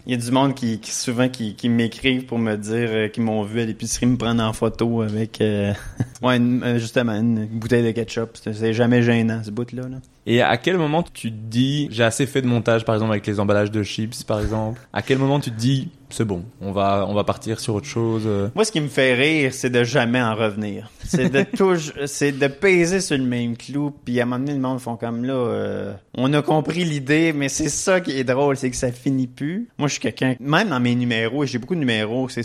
Il 0.07 0.13
y 0.13 0.15
a 0.15 0.19
du 0.19 0.31
monde 0.31 0.55
qui, 0.55 0.81
qui 0.81 0.91
souvent 0.91 1.29
qui, 1.31 1.55
qui 1.55 1.69
m'écrivent 1.71 2.25
pour 2.27 2.39
me 2.39 2.57
dire 2.57 2.89
euh, 2.91 3.09
qu'ils 3.09 3.23
m'ont 3.23 3.43
vu 3.43 3.61
à 3.61 3.65
l'épicerie 3.67 4.05
me 4.07 4.17
prendre 4.19 4.43
en 4.43 4.53
photo 4.55 5.01
avec 5.03 5.41
euh, 5.43 5.73
ouais 6.23 6.37
une- 6.39 6.79
justement 6.79 7.13
une 7.15 7.47
bouteille 7.47 7.85
de 7.85 7.91
ketchup. 7.91 8.31
C'est 8.43 8.55
c'est 8.55 8.73
jamais 8.75 9.03
gênant 9.03 9.43
ce 9.45 9.51
bout 9.51 9.71
là. 9.73 9.83
là. 9.89 9.97
Et 10.27 10.41
à 10.41 10.57
quel 10.57 10.79
moment 10.79 11.03
tu 11.03 11.31
te 11.31 11.37
dis 11.37 11.89
j'ai 11.91 12.05
assez 12.05 12.27
fait 12.27 12.41
de 12.43 12.47
montage 12.47 12.85
par 12.87 12.95
exemple 12.95 13.13
avec 13.13 13.27
les 13.27 13.39
emballages 13.41 13.71
de 13.71 13.83
chips 13.83 14.25
par 14.25 14.41
exemple? 14.41 14.81
À 14.95 15.01
quel 15.03 15.19
moment 15.19 15.41
tu 15.41 15.51
te 15.51 15.59
dis 15.59 15.89
c'est 16.15 16.25
bon, 16.25 16.45
on 16.61 16.71
va 16.71 17.07
on 17.09 17.15
va 17.15 17.25
partir 17.25 17.59
sur 17.59 17.75
autre 17.75 17.89
chose 17.89 18.23
euh, 18.25 18.49
Moi, 18.55 18.65
ce 18.65 18.71
qui 18.71 18.81
me 18.81 18.87
fait 18.87 19.15
rire, 19.15 19.53
c'est 19.53 19.69
de 19.69 19.83
jamais 19.83 20.23
en 20.23 20.37
revenir. 20.37 20.89
C'est 21.05 21.29
de 21.29 21.43
toujours, 21.57 21.93
c'est 22.07 22.31
de 22.31 22.47
peser 22.47 23.01
sur 23.01 23.19
le 23.19 23.25
même 23.25 23.57
clou. 23.57 23.93
Puis 24.05 24.21
à 24.21 24.23
un 24.23 24.27
moment 24.27 24.39
donné, 24.39 24.53
le 24.53 24.61
monde 24.61 24.81
font 24.81 24.97
comme 24.97 25.25
là, 25.25 25.35
euh, 25.35 25.93
on 26.17 26.33
a 26.33 26.41
compris 26.41 26.85
l'idée, 26.85 27.33
mais 27.33 27.49
c'est 27.49 27.69
ça 27.69 28.01
qui 28.01 28.12
est 28.12 28.23
drôle, 28.23 28.57
c'est 28.57 28.71
que 28.71 28.77
ça 28.77 28.93
finit 28.93 29.27
plus. 29.27 29.69
Moi, 29.77 29.89
je 29.89 29.95
suis 29.95 30.03
quelqu'un, 30.03 30.37
même 30.39 30.69
dans 30.69 30.79
mes 30.79 30.95
numéros, 30.95 31.43
et 31.43 31.49
j'ai 31.49 31.59
beaucoup 31.59 31.75
de 31.75 31.81
numéros, 31.81 32.29
c'est 32.29 32.45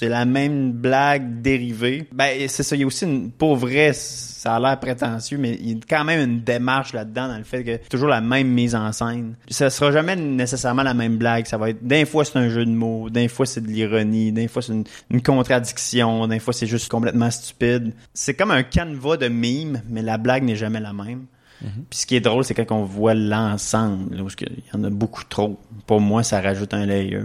c'est 0.00 0.08
la 0.08 0.24
même 0.24 0.72
blague 0.72 1.42
dérivée. 1.42 2.08
Ben, 2.10 2.48
c'est 2.48 2.62
ça. 2.62 2.74
Il 2.74 2.80
y 2.80 2.84
a 2.84 2.86
aussi 2.86 3.04
une, 3.04 3.30
pour 3.30 3.54
vrai, 3.54 3.92
ça 3.92 4.54
a 4.54 4.58
l'air 4.58 4.80
prétentieux, 4.80 5.36
mais 5.36 5.58
il 5.60 5.68
y 5.68 5.74
a 5.74 5.76
quand 5.86 6.04
même 6.04 6.26
une 6.26 6.40
démarche 6.40 6.94
là-dedans 6.94 7.28
dans 7.28 7.36
le 7.36 7.44
fait 7.44 7.64
que 7.64 7.76
toujours 7.90 8.08
la 8.08 8.22
même 8.22 8.48
mise 8.48 8.74
en 8.74 8.92
scène. 8.92 9.34
Ça 9.50 9.68
sera 9.68 9.92
jamais 9.92 10.16
nécessairement 10.16 10.84
la 10.84 10.94
même 10.94 11.18
blague. 11.18 11.44
Ça 11.44 11.58
va 11.58 11.68
être, 11.68 11.86
d'un 11.86 12.06
fois 12.06 12.24
c'est 12.24 12.38
un 12.38 12.48
jeu 12.48 12.64
de 12.64 12.70
mots, 12.70 13.10
d'un 13.10 13.28
fois 13.28 13.44
c'est 13.44 13.60
de 13.60 13.66
l'ironie, 13.66 14.32
d'un 14.32 14.48
fois 14.48 14.62
c'est 14.62 14.72
une, 14.72 14.84
une 15.10 15.20
contradiction, 15.20 16.26
d'un 16.26 16.38
fois 16.38 16.54
c'est 16.54 16.66
juste 16.66 16.90
complètement 16.90 17.30
stupide. 17.30 17.92
C'est 18.14 18.32
comme 18.32 18.52
un 18.52 18.62
canevas 18.62 19.18
de 19.18 19.28
mimes, 19.28 19.82
mais 19.90 20.00
la 20.00 20.16
blague 20.16 20.44
n'est 20.44 20.56
jamais 20.56 20.80
la 20.80 20.94
même. 20.94 21.26
Puis 21.60 21.98
ce 21.98 22.06
qui 22.06 22.16
est 22.16 22.20
drôle, 22.20 22.42
c'est 22.42 22.54
quand 22.54 22.74
on 22.74 22.84
voit 22.84 23.12
l'ensemble, 23.12 24.16
parce 24.16 24.34
qu'il 24.34 24.62
y 24.72 24.74
en 24.74 24.82
a 24.82 24.88
beaucoup 24.88 25.24
trop. 25.28 25.60
Pour 25.86 26.00
moi, 26.00 26.22
ça 26.22 26.40
rajoute 26.40 26.72
un 26.72 26.86
layer. 26.86 27.20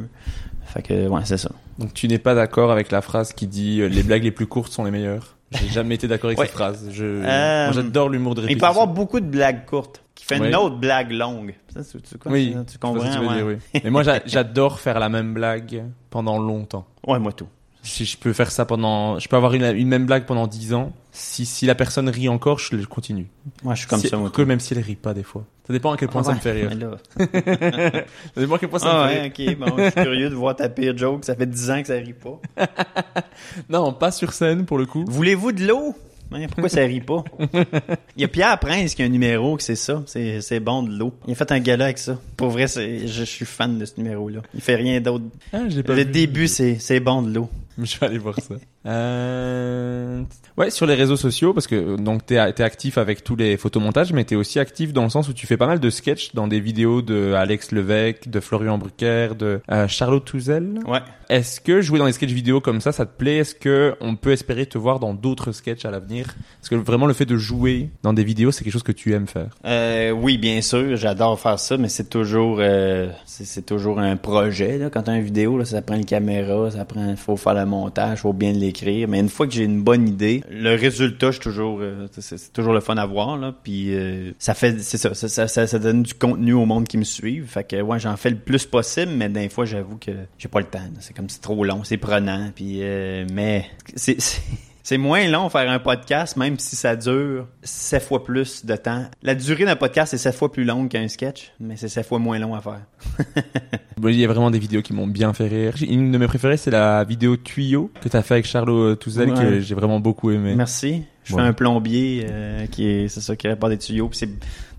Fait 0.66 0.82
que, 0.82 1.08
ouais, 1.08 1.22
c'est 1.24 1.38
ça. 1.38 1.52
Donc 1.80 1.94
tu 1.94 2.08
n'es 2.08 2.20
pas 2.20 2.36
d'accord 2.36 2.72
avec 2.72 2.92
la 2.92 3.02
phrase 3.02 3.34
qui 3.34 3.48
dit 3.48 3.82
euh, 3.82 3.88
les 3.88 4.04
blagues 4.04 4.24
les 4.24 4.32
plus 4.32 4.48
courtes 4.48 4.72
sont 4.72 4.84
les 4.86 4.92
meilleures 4.92 5.36
J'ai 5.52 5.68
jamais 5.68 5.96
été 5.96 6.08
d'accord 6.08 6.30
avec 6.30 6.40
Ouais. 6.40 6.46
cette 6.46 6.56
phrase. 6.56 6.90
Je, 6.92 7.06
Euh, 7.06 7.72
j'adore 7.74 8.10
l'humour 8.10 8.36
de 8.36 8.42
Il 8.42 8.46
répétition. 8.46 8.60
peut 8.68 8.72
y 8.74 8.76
avoir 8.80 8.88
beaucoup 8.88 9.20
de 9.20 9.26
blagues 9.26 9.66
courtes 9.66 10.02
qui 10.16 10.26
fait 10.26 10.40
Ouais. 10.40 10.48
une 10.50 10.56
autre 10.56 10.78
blague 10.78 11.12
longue. 11.12 11.54
Ça, 11.74 11.82
tu, 11.84 12.02
tu, 12.02 12.18
quoi, 12.18 12.32
Oui, 12.32 12.56
tu 12.72 12.78
comprends? 12.78 13.02
ce 13.04 13.18
que 13.18 13.22
tu 13.22 13.28
ouais. 13.28 13.36
dire, 13.36 13.46
oui. 13.74 13.82
Mais 13.84 13.90
moi 13.90 14.04
j'a- 14.04 14.22
j'adore 14.26 14.80
faire 14.80 15.00
la 15.00 15.10
même 15.10 15.34
blague 15.34 15.84
pendant 16.10 16.40
longtemps. 16.40 16.86
ouais, 17.08 17.20
moi 17.20 17.32
tout. 17.34 17.48
Si 17.86 18.04
je 18.06 18.18
peux 18.18 18.34
faire 18.34 18.52
ça 18.52 18.66
pendant, 18.66 19.20
je 19.20 19.28
peux 19.30 19.36
avoir 19.36 19.54
une, 19.54 19.64
une 19.64 19.88
même 19.88 20.06
blague 20.06 20.26
pendant 20.26 20.48
10 20.48 20.74
ans. 20.74 20.92
Si, 21.12 21.46
si 21.46 21.66
la 21.66 21.76
personne 21.76 22.10
rit 22.10 22.28
encore, 22.28 22.60
je 22.60 22.76
continue. 22.86 23.28
Moi, 23.64 23.74
je 23.76 23.80
suis 23.80 23.88
comme 23.88 24.00
Si- 24.02 24.10
ça, 24.10 24.18
moi 24.18 24.30
que 24.32 24.42
même 24.42 24.60
si 24.60 24.74
elle 24.74 24.80
rit 24.82 24.96
pas 24.96 25.14
des 25.14 25.24
fois. 25.24 25.46
Ça 25.68 25.72
dépend 25.74 25.92
à 25.94 25.98
quel 25.98 26.10
point 26.10 26.22
Ah 26.22 26.26
ça 26.26 26.32
me 26.32 26.36
ouais, 26.36 26.42
fait 26.42 26.52
rire. 26.52 26.72
Ça 28.36 28.42
dépend 28.42 28.56
à 28.56 28.60
quel 28.60 28.70
point 28.70 28.80
ça 28.80 28.90
Ah 28.92 29.06
me 29.06 29.10
fait 29.10 29.22
rire. 29.22 29.32
ouais, 29.38 29.56
ok, 29.56 29.70
bon, 29.70 29.78
je 29.78 29.84
suis 29.84 29.94
curieux 29.94 30.30
de 30.30 30.36
voir 30.36 30.56
ta 30.56 30.68
pire 30.70 30.98
joke. 30.98 31.24
Ça 31.26 31.36
fait 31.36 31.46
10 31.46 31.72
ans 31.72 31.82
que 31.82 31.88
ça 31.88 31.94
rit 31.96 32.14
pas. 32.14 32.40
Non, 33.70 33.94
pas 33.94 34.12
sur 34.12 34.34
scène 34.34 34.66
pour 34.66 34.78
le 34.78 34.86
coup. 34.86 35.06
Voulez-vous 35.08 35.52
de 35.52 35.66
l'eau? 35.68 35.96
Pourquoi 36.48 36.70
ça 36.70 36.82
rit 36.82 37.02
pas? 37.02 37.24
Il 38.18 38.22
y 38.22 38.24
a 38.24 38.28
Pierre 38.28 38.60
Prince 38.60 38.96
qui 38.96 39.04
a 39.04 39.06
un 39.06 39.10
numéro 39.10 39.56
que 39.58 39.64
c'est 39.64 39.76
ça. 39.76 40.02
C'est, 40.08 40.42
c'est 40.42 40.60
bon 40.60 40.84
de 40.84 40.92
l'eau. 40.98 41.14
Il 41.28 41.32
a 41.34 41.36
fait 41.36 41.52
un 41.52 41.60
gala 41.60 41.86
avec 41.86 41.98
ça. 42.00 42.20
Pour 42.36 42.50
vrai, 42.50 42.66
je, 42.68 43.06
je 43.08 43.24
suis 43.24 43.46
fan 43.46 43.78
de 43.78 43.86
ce 43.86 43.94
numéro-là. 43.98 44.42
Il 44.56 44.62
fait 44.62 44.76
rien 44.76 45.00
d'autre. 45.00 45.24
Ah, 45.54 45.60
Le 45.60 45.94
vu. 45.94 46.06
début, 46.06 46.48
c'est, 46.48 46.78
c'est 46.80 47.00
bon 47.00 47.22
de 47.22 47.32
l'eau. 47.34 47.50
Je 47.84 48.00
vais 48.00 48.06
aller 48.08 48.18
voir 48.18 48.36
ça. 48.40 48.56
Euh... 48.86 50.24
Ouais, 50.58 50.70
sur 50.70 50.86
les 50.86 50.96
réseaux 50.96 51.18
sociaux, 51.18 51.54
parce 51.54 51.68
que 51.68 51.76
euh, 51.76 51.98
donc 51.98 52.26
t'es 52.26 52.54
t'es 52.54 52.64
actif 52.64 52.98
avec 52.98 53.24
tous 53.24 53.36
les 53.36 53.58
photomontages, 53.58 54.14
mais 54.14 54.24
t'es 54.24 54.36
aussi 54.36 54.60
actif 54.60 54.94
dans 54.94 55.04
le 55.04 55.10
sens 55.10 55.28
où 55.28 55.34
tu 55.34 55.46
fais 55.46 55.58
pas 55.58 55.68
mal 55.68 55.80
de 55.80 55.90
sketchs 55.90 56.34
dans 56.34 56.48
des 56.48 56.60
vidéos 56.60 57.02
de 57.02 57.34
Alex 57.34 57.72
Levesque, 57.72 58.30
de 58.30 58.40
Florian 58.40 58.78
Brucker, 58.78 59.36
de 59.38 59.62
euh, 59.72 59.88
Charlotte 59.88 60.24
Touzel. 60.24 60.80
Ouais. 60.88 61.02
Est-ce 61.30 61.62
que 61.62 61.82
jouer 61.82 62.00
dans 62.00 62.06
des 62.06 62.12
sketchs 62.12 62.32
vidéo 62.32 62.62
comme 62.62 62.82
ça, 62.82 62.92
ça 62.92 63.06
te 63.06 63.18
plaît? 63.18 63.38
Est-ce 63.38 63.56
que 63.56 63.96
on 64.02 64.16
peut 64.16 64.32
espérer 64.32 64.66
te 64.66 64.78
voir 64.78 65.00
dans 65.00 65.14
d'autres 65.14 65.52
sketchs 65.52 65.86
à 65.86 65.92
l'avenir? 65.92 66.28
Parce 66.60 66.70
que 66.70 66.76
vraiment 66.76 67.06
le 67.06 67.14
fait 67.14 67.26
de 67.26 67.38
jouer 67.38 67.90
dans 68.04 68.14
des 68.14 68.24
vidéos, 68.24 68.52
c'est 68.52 68.64
quelque 68.64 68.74
chose 68.74 68.84
que 68.84 68.92
tu 68.92 69.14
aimes 69.14 69.28
faire? 69.28 69.50
Euh, 69.66 70.12
oui, 70.12 70.38
bien 70.38 70.62
sûr, 70.62 70.96
j'adore 70.96 71.40
faire 71.40 71.60
ça, 71.60 71.78
mais 71.78 71.90
c'est 71.90 72.10
toujours, 72.10 72.58
euh, 72.60 73.10
c'est, 73.26 73.66
toujours 73.66 74.00
un 74.00 74.18
projet. 74.18 74.78
Là. 74.78 74.90
Quand 74.90 75.04
t'as 75.04 75.16
une 75.16 75.24
vidéo, 75.24 75.58
là, 75.58 75.66
ça 75.66 75.82
prend 75.82 75.96
une 75.96 76.06
caméra, 76.06 76.72
ça 76.72 76.86
prend, 76.86 77.16
faut 77.16 77.38
faire 77.38 77.54
le 77.54 77.66
montage, 77.66 78.20
faut 78.20 78.34
bien 78.34 78.52
l'écrire. 78.52 79.08
Mais 79.08 79.20
une 79.20 79.30
fois 79.30 79.48
que 79.48 79.54
j'ai 79.54 79.64
une 79.64 79.82
bonne 79.82 80.08
idée, 80.08 80.44
le 80.50 80.76
résultat, 80.76 81.32
je 81.32 81.40
toujours, 81.40 81.80
euh, 81.82 82.08
c'est, 82.18 82.54
toujours 82.54 82.74
le 82.74 82.80
fun 82.80 82.98
à 82.98 83.06
voir. 83.06 83.38
Là. 83.38 83.54
Puis 83.64 83.96
euh, 83.96 84.32
ça 84.40 84.54
fait, 84.54 84.80
c'est 84.80 84.98
ça, 84.98 85.48
ça, 85.48 85.80
donne 85.80 86.04
du 86.04 86.14
contenu 86.14 86.54
au 86.54 86.66
monde 86.66 86.88
qui 86.88 86.98
me 86.98 87.04
suivent. 87.04 87.48
Fait 87.48 87.64
que 87.64 87.82
ouais, 87.82 88.00
j'en 88.00 88.18
fais 88.18 88.30
le 88.30 88.38
plus 88.38 88.66
possible, 88.66 89.12
mais 89.16 89.30
des 89.30 89.50
fois, 89.50 89.66
j'avoue 89.66 89.98
que 89.98 90.12
j'ai 90.38 90.48
pas 90.48 90.60
le 90.60 90.66
temps. 90.66 90.80
C'est 91.00 91.15
comme 91.16 91.30
c'est 91.30 91.42
trop 91.42 91.64
long, 91.64 91.84
c'est 91.84 91.98
prenant. 91.98 92.50
Puis 92.56 92.80
euh, 92.82 93.26
mais 93.32 93.66
c'est, 93.96 94.18
c'est 94.84 94.98
moins 94.98 95.28
long 95.28 95.50
faire 95.50 95.70
un 95.70 95.80
podcast, 95.80 96.38
même 96.38 96.60
si 96.60 96.76
ça 96.76 96.96
dure 96.96 97.48
sept 97.64 98.04
fois 98.04 98.24
plus 98.24 98.66
de 98.66 98.76
temps. 98.76 99.06
La 99.24 99.34
durée 99.36 99.66
d'un 99.66 99.76
podcast 99.76 100.14
est 100.14 100.18
sept 100.18 100.36
fois 100.36 100.52
plus 100.52 100.64
longue 100.64 100.90
qu'un 100.90 101.08
sketch, 101.08 101.52
mais 101.60 101.76
c'est 101.78 101.88
sept 101.90 102.06
fois 102.06 102.20
moins 102.20 102.38
long 102.40 102.54
à 102.56 102.62
faire. 102.62 102.82
Il 104.04 104.12
y 104.20 104.24
a 104.26 104.28
vraiment 104.28 104.52
des 104.52 104.60
vidéos 104.60 104.82
qui 104.84 104.94
m'ont 104.94 105.08
bien 105.08 105.34
fait 105.34 105.48
rire. 105.48 105.74
Une 105.82 106.12
de 106.12 106.18
mes 106.20 106.28
préférées, 106.28 106.58
c'est 106.58 106.70
la 106.70 107.04
vidéo 107.06 107.38
tuyau 107.38 107.90
que 108.02 108.10
t'as 108.10 108.22
fait 108.22 108.36
avec 108.36 108.46
Charlot 108.46 108.96
Touzel, 108.98 109.30
Ouais. 109.32 109.36
que 109.44 109.60
j'ai 109.62 109.74
vraiment 109.74 110.00
beaucoup 110.00 110.30
aimé. 110.32 110.54
Merci. 110.56 111.04
Je 111.24 111.34
Ouais. 111.34 111.42
fais 111.42 111.48
un 111.48 111.54
plombier 111.54 112.28
euh, 112.30 112.68
qui 112.68 112.88
est, 112.88 113.08
c'est 113.08 113.22
ça, 113.22 113.36
qui 113.36 113.48
répare 113.48 113.70
des 113.72 113.80
tuyaux. 113.80 114.08
Puis 114.10 114.20
c'est 114.20 114.30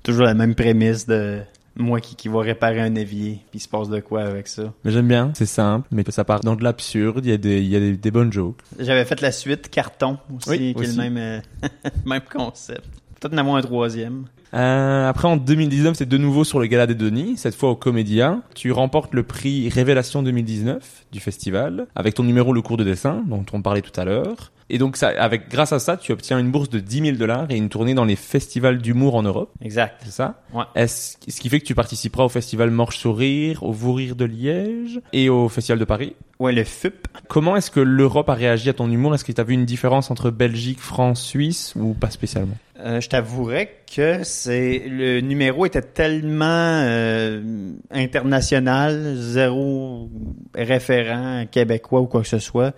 toujours 0.04 0.26
la 0.26 0.34
même 0.34 0.54
prémisse 0.54 1.06
de 1.06 1.40
moi 1.76 2.00
qui, 2.00 2.16
qui 2.16 2.28
va 2.28 2.40
réparer 2.40 2.80
un 2.80 2.94
évier. 2.94 3.40
Puis 3.50 3.58
il 3.58 3.60
se 3.60 3.68
passe 3.68 3.88
de 3.88 4.00
quoi 4.00 4.22
avec 4.22 4.48
ça. 4.48 4.72
Mais 4.84 4.90
j'aime 4.90 5.08
bien, 5.08 5.30
c'est 5.34 5.46
simple, 5.46 5.86
mais 5.90 6.04
ça 6.08 6.24
part 6.24 6.40
dans 6.40 6.56
de 6.56 6.64
l'absurde, 6.64 7.24
il 7.24 7.30
y 7.30 7.34
a 7.34 7.36
des, 7.36 7.60
il 7.60 7.68
y 7.68 7.76
a 7.76 7.80
des, 7.80 7.96
des 7.96 8.10
bonnes 8.10 8.32
jokes. 8.32 8.58
J'avais 8.78 9.04
fait 9.04 9.20
la 9.20 9.32
suite 9.32 9.70
Carton 9.70 10.18
aussi, 10.34 10.50
Oui, 10.50 10.74
qui 10.74 10.82
est 10.82 10.86
le 10.86 10.94
même, 10.94 11.16
euh, 11.16 11.40
même 12.04 12.22
concept. 12.30 12.86
Peut-être 13.20 13.34
en 13.34 13.38
avoir 13.38 13.56
un 13.56 13.62
troisième. 13.62 14.24
Euh, 14.54 15.08
après, 15.08 15.28
en 15.28 15.36
2019, 15.36 15.96
c'est 15.96 16.08
de 16.08 16.18
nouveau 16.18 16.44
sur 16.44 16.60
le 16.60 16.66
Gala 16.66 16.86
des 16.86 16.94
Denis, 16.94 17.36
cette 17.36 17.54
fois 17.54 17.70
au 17.70 17.76
Comédia. 17.76 18.40
Tu 18.54 18.72
remportes 18.72 19.12
le 19.14 19.22
prix 19.22 19.68
Révélation 19.68 20.22
2019 20.22 21.06
du 21.12 21.20
festival, 21.20 21.86
avec 21.94 22.14
ton 22.14 22.22
numéro 22.22 22.52
Le 22.52 22.62
cours 22.62 22.76
de 22.76 22.84
dessin, 22.84 23.22
dont 23.26 23.44
on 23.52 23.62
parlait 23.62 23.82
tout 23.82 23.98
à 23.98 24.04
l'heure. 24.04 24.52
Et 24.68 24.78
donc, 24.78 24.96
ça, 24.96 25.08
avec, 25.08 25.48
grâce 25.48 25.72
à 25.72 25.78
ça, 25.78 25.96
tu 25.96 26.12
obtiens 26.12 26.38
une 26.38 26.50
bourse 26.50 26.68
de 26.68 26.80
10 26.80 27.00
000 27.00 27.16
dollars 27.16 27.50
et 27.50 27.56
une 27.56 27.68
tournée 27.68 27.94
dans 27.94 28.04
les 28.04 28.16
festivals 28.16 28.78
d'humour 28.78 29.14
en 29.14 29.22
Europe. 29.22 29.50
Exact. 29.62 30.00
C'est 30.04 30.10
ça? 30.10 30.42
Ouais. 30.52 30.64
Est-ce, 30.74 31.16
ce 31.28 31.40
qui 31.40 31.48
fait 31.48 31.60
que 31.60 31.64
tu 31.64 31.74
participeras 31.74 32.24
au 32.24 32.28
festival 32.28 32.70
Morche 32.70 32.98
Sourire, 32.98 33.62
au 33.62 33.72
Vous 33.72 33.92
Rire 33.92 34.16
de 34.16 34.24
Liège 34.24 35.00
et 35.12 35.28
au 35.28 35.48
festival 35.48 35.78
de 35.78 35.84
Paris? 35.84 36.16
Ouais, 36.38 36.52
le 36.52 36.64
FUP. 36.64 37.06
Comment 37.28 37.56
est-ce 37.56 37.70
que 37.70 37.80
l'Europe 37.80 38.28
a 38.28 38.34
réagi 38.34 38.68
à 38.68 38.74
ton 38.74 38.90
humour? 38.90 39.14
Est-ce 39.14 39.24
que 39.24 39.32
tu 39.32 39.40
as 39.40 39.44
vu 39.44 39.54
une 39.54 39.64
différence 39.64 40.10
entre 40.10 40.30
Belgique, 40.30 40.80
France, 40.80 41.22
Suisse 41.22 41.72
ou 41.76 41.94
pas 41.94 42.10
spécialement? 42.10 42.56
Euh, 42.78 43.00
je 43.00 43.08
t'avouerais 43.08 43.70
que 43.94 44.22
c'est 44.22 44.82
le 44.86 45.20
numéro 45.20 45.64
était 45.64 45.80
tellement 45.80 46.44
euh, 46.82 47.72
international, 47.90 49.14
zéro 49.16 50.10
référent 50.54 51.46
québécois 51.50 52.02
ou 52.02 52.06
quoi 52.06 52.20
que 52.20 52.28
ce 52.28 52.38
soit, 52.38 52.74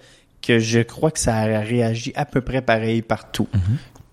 que 0.49 0.59
je 0.59 0.80
crois 0.80 1.11
que 1.11 1.18
ça 1.20 1.36
a 1.36 1.61
réagi 1.61 2.12
à 2.16 2.24
peu 2.24 2.40
près 2.40 2.62
pareil 2.62 3.03
partout. 3.03 3.49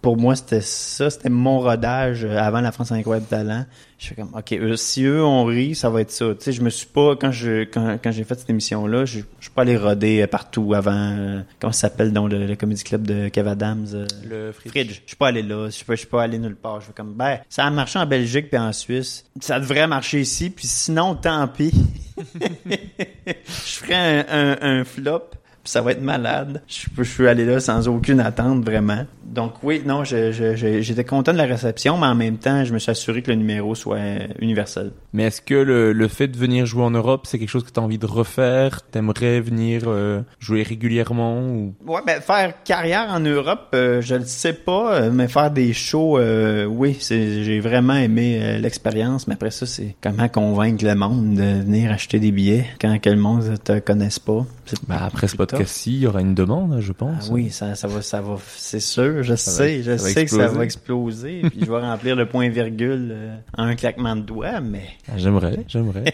Pour 0.02 0.18
moi, 0.18 0.36
c'était 0.36 0.62
ça, 0.62 1.10
c'était 1.10 1.30
mon 1.32 1.60
rodage 1.62 2.26
euh, 2.26 2.38
avant 2.38 2.62
la 2.62 2.72
France 2.72 2.92
Incroyable 2.92 3.26
Talent. 3.26 3.66
Je 3.98 4.10
fais 4.10 4.14
comme, 4.16 4.30
ok, 4.38 4.54
eux, 4.54 4.76
si 4.76 5.04
eux 5.04 5.24
ont 5.24 5.46
ri, 5.46 5.74
ça 5.74 5.90
va 5.90 6.02
être 6.02 6.12
ça. 6.12 6.28
Tu 6.38 6.44
sais, 6.44 6.52
je 6.52 6.62
me 6.62 6.70
suis 6.70 6.86
pas 6.86 7.16
quand 7.16 7.32
je 7.32 7.64
quand, 7.64 7.98
quand 8.04 8.12
j'ai 8.12 8.24
fait 8.24 8.38
cette 8.38 8.50
émission 8.52 8.86
là, 8.86 9.06
je, 9.06 9.22
je 9.40 9.46
suis 9.46 9.50
pas 9.50 9.64
allé 9.64 9.76
roder 9.76 10.22
euh, 10.22 10.28
partout 10.28 10.76
avant. 10.76 10.92
euh, 11.18 11.42
comment 11.60 11.74
ça 11.74 11.88
s'appelle 11.90 12.14
dans 12.14 12.28
le, 12.28 12.46
le 12.46 12.56
comedy 12.56 12.84
club 12.84 13.08
de 13.08 13.30
Kev 13.30 13.50
Adams. 13.50 13.88
euh, 13.96 14.06
Le 14.30 14.52
Fridge. 14.52 15.02
Je 15.06 15.08
suis 15.08 15.16
pas 15.18 15.30
allé 15.30 15.42
là. 15.42 15.66
Je 15.68 15.72
suis 15.72 15.86
pas, 15.86 15.94
je 15.96 16.00
suis 16.02 16.08
pas 16.08 16.22
allé 16.22 16.38
nulle 16.38 16.56
part. 16.56 16.82
Je 16.82 16.86
fais 16.88 16.94
comme, 16.94 17.14
ben, 17.16 17.40
ça 17.50 17.66
a 17.66 17.72
marché 17.72 17.98
en 17.98 18.06
Belgique 18.06 18.50
puis 18.52 18.60
en 18.60 18.74
Suisse. 18.74 19.26
Ça 19.40 19.60
devrait 19.60 19.88
marcher 19.88 20.22
ici. 20.22 20.52
Puis 20.52 20.68
sinon, 20.68 21.16
tant 21.16 21.48
pis. 21.48 21.74
je 22.68 23.72
ferai 23.80 23.96
un, 23.96 24.26
un, 24.30 24.58
un 24.82 24.84
flop. 24.84 25.32
Ça 25.66 25.82
va 25.82 25.92
être 25.92 26.02
malade. 26.02 26.62
Je 26.68 26.86
peux 27.04 27.28
aller 27.28 27.46
là 27.46 27.60
sans 27.60 27.88
aucune 27.88 28.20
attente, 28.20 28.64
vraiment. 28.64 29.06
Donc 29.26 29.54
oui, 29.64 29.82
non, 29.86 30.04
je- 30.04 30.32
je- 30.32 30.56
je- 30.56 30.82
j'étais 30.82 31.04
content 31.04 31.34
de 31.34 31.38
la 31.38 31.46
réception, 31.46 31.98
mais 31.98 32.06
en 32.08 32.16
même 32.16 32.38
temps, 32.38 32.64
je 32.64 32.74
me 32.74 32.80
suis 32.80 32.92
assuré 32.92 33.22
que 33.22 33.32
le 33.32 33.38
numéro 33.38 33.74
soit 33.76 33.98
universel. 34.40 34.92
Mais 35.14 35.24
est-ce 35.24 35.42
que 35.42 35.56
le, 35.56 35.92
le 35.94 36.08
fait 36.08 36.28
de 36.28 36.38
venir 36.38 36.66
jouer 36.66 36.84
en 36.84 36.92
Europe, 36.92 37.26
c'est 37.28 37.40
quelque 37.40 37.50
chose 37.50 37.64
que 37.64 37.72
tu 37.72 37.80
as 37.80 37.84
envie 37.84 37.98
de 37.98 38.06
refaire? 38.06 38.82
T'aimerais 38.92 39.42
venir 39.42 39.84
euh, 39.88 40.22
jouer 40.40 40.62
régulièrement 40.64 41.40
ou? 41.42 41.74
Ouais, 41.86 42.02
ben 42.06 42.22
faire 42.22 42.54
carrière 42.64 43.08
en 43.10 43.20
Europe, 43.20 43.70
euh, 43.74 44.02
je 44.02 44.16
le 44.16 44.26
sais 44.26 44.54
pas, 44.54 44.96
euh, 44.96 45.12
mais 45.12 45.28
faire 45.28 45.50
des 45.52 45.74
shows, 45.74 46.20
euh, 46.20 46.66
oui, 46.66 46.96
c'est 47.00 47.44
j'ai 47.44 47.60
vraiment 47.60 47.96
aimé 47.96 48.40
euh, 48.42 48.58
l'expérience. 48.60 49.28
Mais 49.28 49.34
après 49.34 49.52
ça, 49.52 49.66
c'est 49.66 49.96
comment 50.02 50.30
convaincre 50.30 50.86
le 50.86 50.96
monde 50.96 51.36
de 51.36 51.64
venir 51.64 51.92
acheter 51.92 52.20
des 52.20 52.32
billets 52.32 52.68
quand 52.80 52.96
que 53.02 53.10
le 53.10 53.18
monde 53.18 53.44
te 53.64 53.80
connaisse 53.80 54.20
pas. 54.20 54.46
C'est 54.66 54.80
bah, 54.88 54.98
après 55.06 55.28
ce 55.28 55.36
plus 55.36 55.55
podcast-ci, 55.58 55.94
il 55.94 56.00
y 56.00 56.08
aura 56.08 56.22
une 56.22 56.36
demande, 56.36 56.80
je 56.82 56.92
Ah 56.92 56.96
pense. 56.98 57.30
oui, 57.32 57.50
ça, 57.50 57.76
ça 57.76 57.88
va, 57.88 58.02
ça 58.02 58.22
va, 58.22 58.38
c'est 58.56 58.80
sûr, 58.80 59.24
je 59.24 59.36
Ça 59.36 59.52
va- 59.52 59.58
sais, 59.58 59.84
je 59.84 59.98
sais 59.98 60.26
que 60.26 60.32
ça 60.32 60.48
va 60.48 60.64
exploser, 60.64 61.42
puis 61.50 61.60
je 61.62 61.66
vais 61.66 61.80
remplir 61.80 62.16
le 62.16 62.28
point 62.28 62.50
virgule 62.50 63.10
euh, 63.12 63.36
en 63.58 63.64
un 63.64 63.76
claquement 63.76 64.16
de 64.16 64.22
doigts, 64.22 64.62
mais 64.62 64.84
Ah, 65.08 65.18
J'aimerais, 65.18 65.58
j'aimerais. 65.68 66.06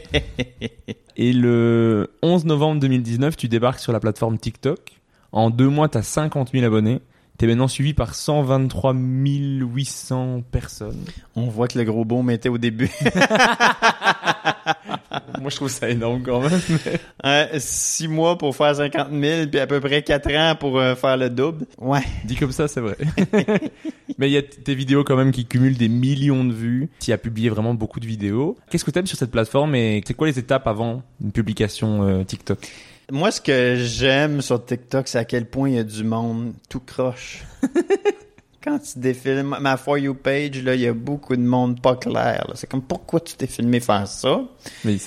Et 1.17 1.33
le 1.33 2.09
11 2.23 2.45
novembre 2.45 2.79
2019, 2.81 3.35
tu 3.37 3.47
débarques 3.47 3.79
sur 3.79 3.91
la 3.93 3.99
plateforme 3.99 4.37
TikTok. 4.37 4.79
En 5.33 5.49
deux 5.49 5.67
mois, 5.69 5.87
t'as 5.89 6.01
50 6.01 6.51
000 6.51 6.65
abonnés. 6.65 6.99
T'es 7.37 7.47
maintenant 7.47 7.67
suivi 7.67 7.93
par 7.93 8.13
123 8.13 8.93
800 8.93 10.43
personnes. 10.51 10.99
on 11.35 11.47
voit 11.47 11.67
que 11.67 11.77
le 11.79 11.85
gros 11.85 12.05
beau 12.05 12.21
mettait 12.21 12.49
au 12.49 12.57
début. 12.59 12.89
Moi, 15.39 15.49
je 15.49 15.55
trouve 15.55 15.69
ça 15.69 15.89
énorme 15.89 16.21
quand 16.23 16.41
même. 16.41 16.59
Euh, 17.23 17.45
six 17.59 18.07
mois 18.07 18.35
pour 18.35 18.55
faire 18.55 18.75
50 18.75 19.09
000, 19.11 19.47
puis 19.47 19.59
à 19.59 19.67
peu 19.67 19.79
près 19.79 20.01
quatre 20.01 20.31
ans 20.33 20.55
pour 20.59 20.79
euh, 20.79 20.95
faire 20.95 21.17
le 21.17 21.29
double. 21.29 21.67
Ouais. 21.77 22.01
Dit 22.25 22.35
comme 22.35 22.51
ça, 22.51 22.67
c'est 22.67 22.81
vrai. 22.81 22.97
Mais 24.17 24.27
il 24.27 24.33
y 24.33 24.37
a 24.37 24.41
tes 24.41 24.73
vidéos 24.73 25.03
quand 25.03 25.15
même 25.15 25.31
qui 25.31 25.45
cumulent 25.45 25.77
des 25.77 25.87
millions 25.87 26.43
de 26.43 26.51
vues. 26.51 26.89
Tu 26.99 27.11
as 27.11 27.19
publié 27.19 27.49
vraiment 27.49 27.75
beaucoup 27.75 27.99
de 27.99 28.07
vidéos. 28.07 28.57
Qu'est-ce 28.71 28.83
que 28.83 28.89
t'aimes 28.89 29.05
sur 29.05 29.19
cette 29.19 29.29
plateforme 29.29 29.75
et 29.75 30.01
c'est 30.05 30.15
quoi 30.15 30.27
les 30.27 30.39
étapes 30.39 30.65
avant 30.65 31.03
une 31.23 31.31
publication 31.31 32.07
euh, 32.07 32.23
TikTok? 32.23 32.71
Moi, 33.11 33.29
ce 33.31 33.41
que 33.41 33.75
j'aime 33.77 34.41
sur 34.41 34.65
TikTok, 34.65 35.07
c'est 35.07 35.19
à 35.19 35.25
quel 35.25 35.45
point 35.45 35.69
il 35.69 35.75
y 35.75 35.79
a 35.79 35.83
du 35.83 36.03
monde 36.03 36.53
tout 36.69 36.79
croche. 36.79 37.43
Quand 38.63 38.77
tu 38.79 38.99
défiles 38.99 39.43
ma- 39.43 39.59
For 39.77 39.97
You 39.97 40.13
page, 40.13 40.61
là, 40.63 40.75
il 40.75 40.81
y 40.81 40.87
a 40.87 40.93
beaucoup 40.93 41.35
de 41.35 41.41
monde 41.41 41.81
pas 41.81 41.95
clair. 41.95 42.45
C'est 42.55 42.69
comme, 42.69 42.83
pourquoi 42.83 43.19
tu 43.19 43.33
t'es 43.35 43.47
filmé 43.47 43.79
faire 43.79 44.07
ça? 44.07 44.41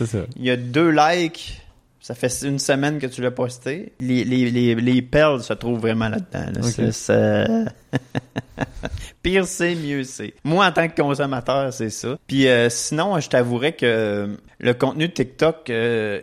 C'est. 0.07 0.27
Il 0.37 0.45
y 0.45 0.51
a 0.51 0.57
deux 0.57 0.91
likes. 0.91 1.61
Ça 2.01 2.15
fait 2.15 2.29
une 2.43 2.59
semaine 2.59 2.99
que 2.99 3.07
tu 3.07 3.23
l'as 3.23 3.31
posté. 3.31 3.93
Les, 4.01 4.25
les, 4.25 4.51
les, 4.51 4.75
les 4.75 5.01
perles 5.03 5.43
se 5.43 5.55
trouvent 5.55 5.81
vraiment 5.81 6.09
là-dedans. 6.11 6.53
là. 6.55 6.63
C'est- 6.93 7.65
Pire 9.23 9.47
c'est, 9.47 9.75
mieux 9.75 10.05
c'est. 10.05 10.35
Moi, 10.45 10.67
en 10.67 10.73
tant 10.73 10.89
que 10.89 11.01
consommateur, 11.01 11.73
c'est 11.73 11.91
ça. 11.91 12.19
Puis 12.27 12.47
euh, 12.47 12.69
sinon, 12.69 13.19
je 13.21 13.29
t'avouerais 13.29 13.73
que 13.73 13.87
euh, 13.87 14.27
le 14.61 14.75
contenu 14.75 15.09
de 15.09 15.13
TikTok, 15.13 15.71
euh, 15.71 16.21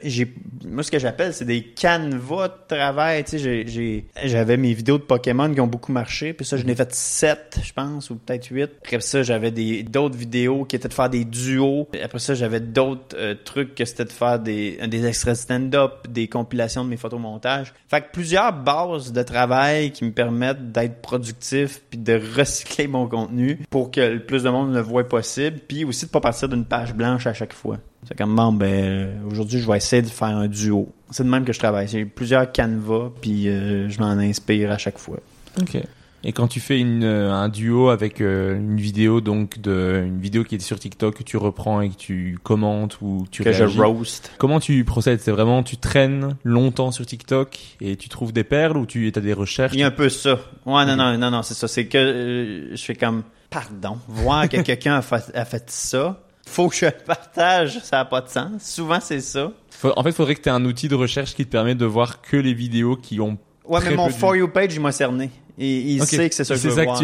moi, 0.66 0.84
ce 0.84 0.92
que 0.92 1.00
j'appelle, 1.00 1.34
c'est 1.34 1.46
des 1.46 1.64
canevas 1.64 2.50
de 2.50 2.76
travail. 2.76 3.24
Tu 3.24 3.40
sais, 3.40 3.66
j'ai, 3.68 4.06
j'avais 4.24 4.58
mes 4.58 4.74
vidéos 4.74 4.98
de 4.98 5.04
Pokémon 5.04 5.52
qui 5.52 5.60
ont 5.60 5.68
beaucoup 5.68 5.92
marché. 5.92 6.34
Puis 6.34 6.46
ça, 6.46 6.58
je 6.58 6.64
n'ai 6.64 6.76
fait 6.76 6.94
sept, 6.94 7.60
je 7.64 7.74
pense, 7.74 8.10
ou 8.12 8.16
peut-être 8.16 8.48
huit. 8.48 8.70
Après 8.84 9.02
ça, 9.02 9.24
j'avais 9.24 9.52
des, 9.52 9.84
d'autres 9.84 10.18
vidéos 10.18 10.66
qui 10.66 10.76
étaient 10.76 10.88
de 10.88 10.94
faire 10.94 11.10
des 11.10 11.26
duos. 11.26 11.88
Après 12.04 12.20
ça, 12.20 12.36
j'avais 12.36 12.60
d'autres 12.60 13.34
trucs 13.46 13.74
que 13.76 13.86
c'était 13.86 14.06
de 14.06 14.12
faire 14.12 14.40
des, 14.40 14.78
des 14.88 15.06
extraits 15.06 15.36
stand-up, 15.36 16.08
des 16.08 16.28
compilations 16.28 16.84
de 16.84 16.90
mes 16.90 16.98
photomontages. 16.98 17.74
Fait 17.90 18.02
que 18.02 18.12
plusieurs 18.12 18.54
bases 18.54 19.12
de 19.12 19.24
travail 19.24 19.92
qui 19.92 20.06
me 20.06 20.12
permettent 20.12 20.72
d'être 20.72 21.02
productif 21.02 21.61
puis 21.68 22.00
de 22.00 22.20
recycler 22.38 22.88
mon 22.88 23.08
contenu 23.08 23.60
pour 23.70 23.92
que 23.92 24.02
le 24.02 24.24
plus 24.24 24.44
de 24.44 24.50
monde 24.50 24.74
le 24.74 24.82
voit 24.82 25.08
possible 25.08 25.60
puis 25.68 25.86
aussi 25.86 26.06
de 26.06 26.12
pas 26.12 26.22
partir 26.22 26.50
d'une 26.50 26.66
page 26.66 26.94
blanche 26.94 27.28
à 27.28 27.34
chaque 27.34 27.54
fois. 27.54 27.78
C'est 28.08 28.18
comme 28.18 28.36
bon 28.36 28.52
ben 28.52 28.66
euh, 28.68 29.14
aujourd'hui 29.30 29.60
je 29.60 29.70
vais 29.70 29.78
essayer 29.78 30.02
de 30.02 30.08
faire 30.08 30.30
un 30.30 30.48
duo. 30.48 30.90
C'est 31.12 31.24
de 31.24 31.30
même 31.30 31.46
que 31.46 31.54
je 31.54 31.60
travaille. 31.60 31.88
J'ai 31.88 32.06
plusieurs 32.06 32.52
canevas 32.52 33.12
puis 33.22 33.48
euh, 33.48 33.90
je 33.90 34.00
m'en 34.00 34.12
inspire 34.12 34.72
à 34.72 34.78
chaque 34.78 34.98
fois. 34.98 35.20
Ok. 35.60 35.78
Et 36.24 36.34
quand 36.34 36.48
tu 36.48 36.60
fais 36.60 36.80
une, 36.80 37.04
euh, 37.04 37.32
un 37.34 37.50
duo 37.50 37.90
avec 37.90 38.22
euh, 38.22 38.56
une 38.56 38.78
vidéo 38.78 39.22
donc 39.22 39.60
de 39.60 40.04
une 40.06 40.20
vidéo 40.20 40.44
qui 40.44 40.56
est 40.56 40.60
sur 40.60 40.80
TikTok 40.80 41.16
que 41.16 41.24
tu 41.24 41.38
reprends 41.38 41.82
et 41.82 41.90
que 41.90 41.96
tu 41.96 42.38
commentes 42.44 43.00
ou 43.02 43.26
tu 43.32 43.44
Que 43.44 43.50
réagis, 43.50 43.76
je 43.76 43.82
roast. 43.82 44.32
comment 44.38 44.60
tu 44.60 44.84
procèdes? 44.86 45.20
C'est 45.20 45.32
vraiment 45.32 45.64
tu 45.64 45.78
traînes 45.78 46.36
longtemps 46.44 46.92
sur 46.92 47.06
TikTok 47.06 47.58
et 47.82 47.96
tu 47.96 48.08
trouves 48.10 48.34
des 48.34 48.44
perles 48.44 48.78
ou 48.78 48.86
tu 48.86 49.12
as 49.16 49.20
des 49.20 49.34
recherches? 49.34 49.74
Il 49.74 49.80
y 49.80 49.84
a 49.84 49.88
un 49.88 49.92
peu 49.92 50.10
ça. 50.10 50.40
Ouais, 50.66 50.86
non, 50.86 50.96
non, 50.96 51.18
non, 51.18 51.32
non, 51.32 51.42
c'est 51.42 51.56
ça. 51.56 51.68
C'est 51.68 51.88
que 51.88 51.98
euh, 51.98 52.76
je 52.76 52.84
fais 52.84 52.96
comme, 52.96 53.24
pardon, 53.50 53.98
voir 54.08 54.48
que 54.48 54.58
quelqu'un 54.62 54.96
a 54.98 55.02
fait, 55.02 55.32
a 55.36 55.44
fait 55.46 55.70
ça, 55.72 56.22
faut 56.46 56.70
que 56.70 56.76
je 56.76 56.86
partage, 57.06 57.80
ça 57.80 57.98
n'a 57.98 58.06
pas 58.06 58.22
de 58.22 58.30
sens. 58.30 58.62
Souvent, 58.62 59.00
c'est 59.02 59.22
ça. 59.22 59.52
Faut- 59.72 59.94
En 59.96 60.04
fait, 60.04 60.10
il 60.10 60.16
faudrait 60.16 60.36
que 60.36 60.42
tu 60.42 60.50
aies 60.50 60.52
un 60.52 60.66
outil 60.66 60.88
de 60.88 60.96
recherche 60.96 61.34
qui 61.34 61.46
te 61.46 61.50
permet 61.52 61.74
de 61.76 61.86
voir 61.86 62.22
que 62.22 62.38
les 62.38 62.54
vidéos 62.54 62.96
qui 62.96 63.20
ont 63.20 63.38
Ouais, 63.64 63.80
Très 63.80 63.92
mais 63.92 63.96
mon 63.96 64.10
For. 64.10 64.36
You 64.36 64.48
page, 64.50 64.74
il 64.74 64.82
m'a 64.82 64.92
cerné. 64.92 65.30
Il 65.58 66.02
Ok. 66.02 66.08
sait 66.08 66.30
que 66.30 66.36
c'est 66.36 66.44
ça 66.44 66.56
que 66.56 66.60
je 66.62 66.70
veux 66.70 66.84
voir. 66.84 67.02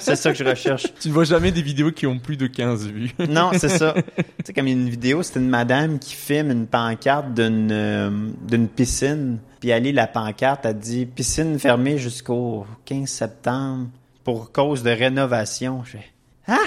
c'est 0.00 0.16
ça 0.16 0.32
que 0.32 0.38
je 0.38 0.44
recherche. 0.44 0.86
tu 1.00 1.08
ne 1.08 1.12
vois 1.12 1.24
jamais 1.24 1.52
des 1.52 1.62
vidéos 1.62 1.92
qui 1.92 2.06
ont 2.06 2.18
plus 2.18 2.36
de 2.36 2.46
15 2.46 2.86
vues. 2.88 3.10
Non, 3.28 3.50
c'est 3.52 3.68
ça. 3.68 3.94
tu 3.94 4.02
sais, 4.44 4.52
comme 4.52 4.66
il 4.68 4.74
y 4.74 4.78
a 4.78 4.82
une 4.82 4.88
vidéo, 4.90 5.22
c'était 5.22 5.40
une 5.40 5.48
madame 5.48 5.98
qui 5.98 6.14
filme 6.14 6.50
une 6.50 6.66
pancarte 6.66 7.34
d'une 7.34 7.70
euh, 7.70 8.10
d'une 8.48 8.68
piscine. 8.68 9.38
Puis 9.60 9.70
elle 9.70 9.84
lit 9.84 9.92
la 9.92 10.06
pancarte, 10.06 10.64
elle 10.66 10.78
dit 10.78 11.06
piscine 11.06 11.58
fermée 11.58 11.98
jusqu'au 11.98 12.66
15 12.86 13.08
septembre 13.08 13.86
pour 14.24 14.50
cause 14.52 14.82
de 14.82 14.90
rénovation. 14.90 15.82
Ah! 16.48 16.58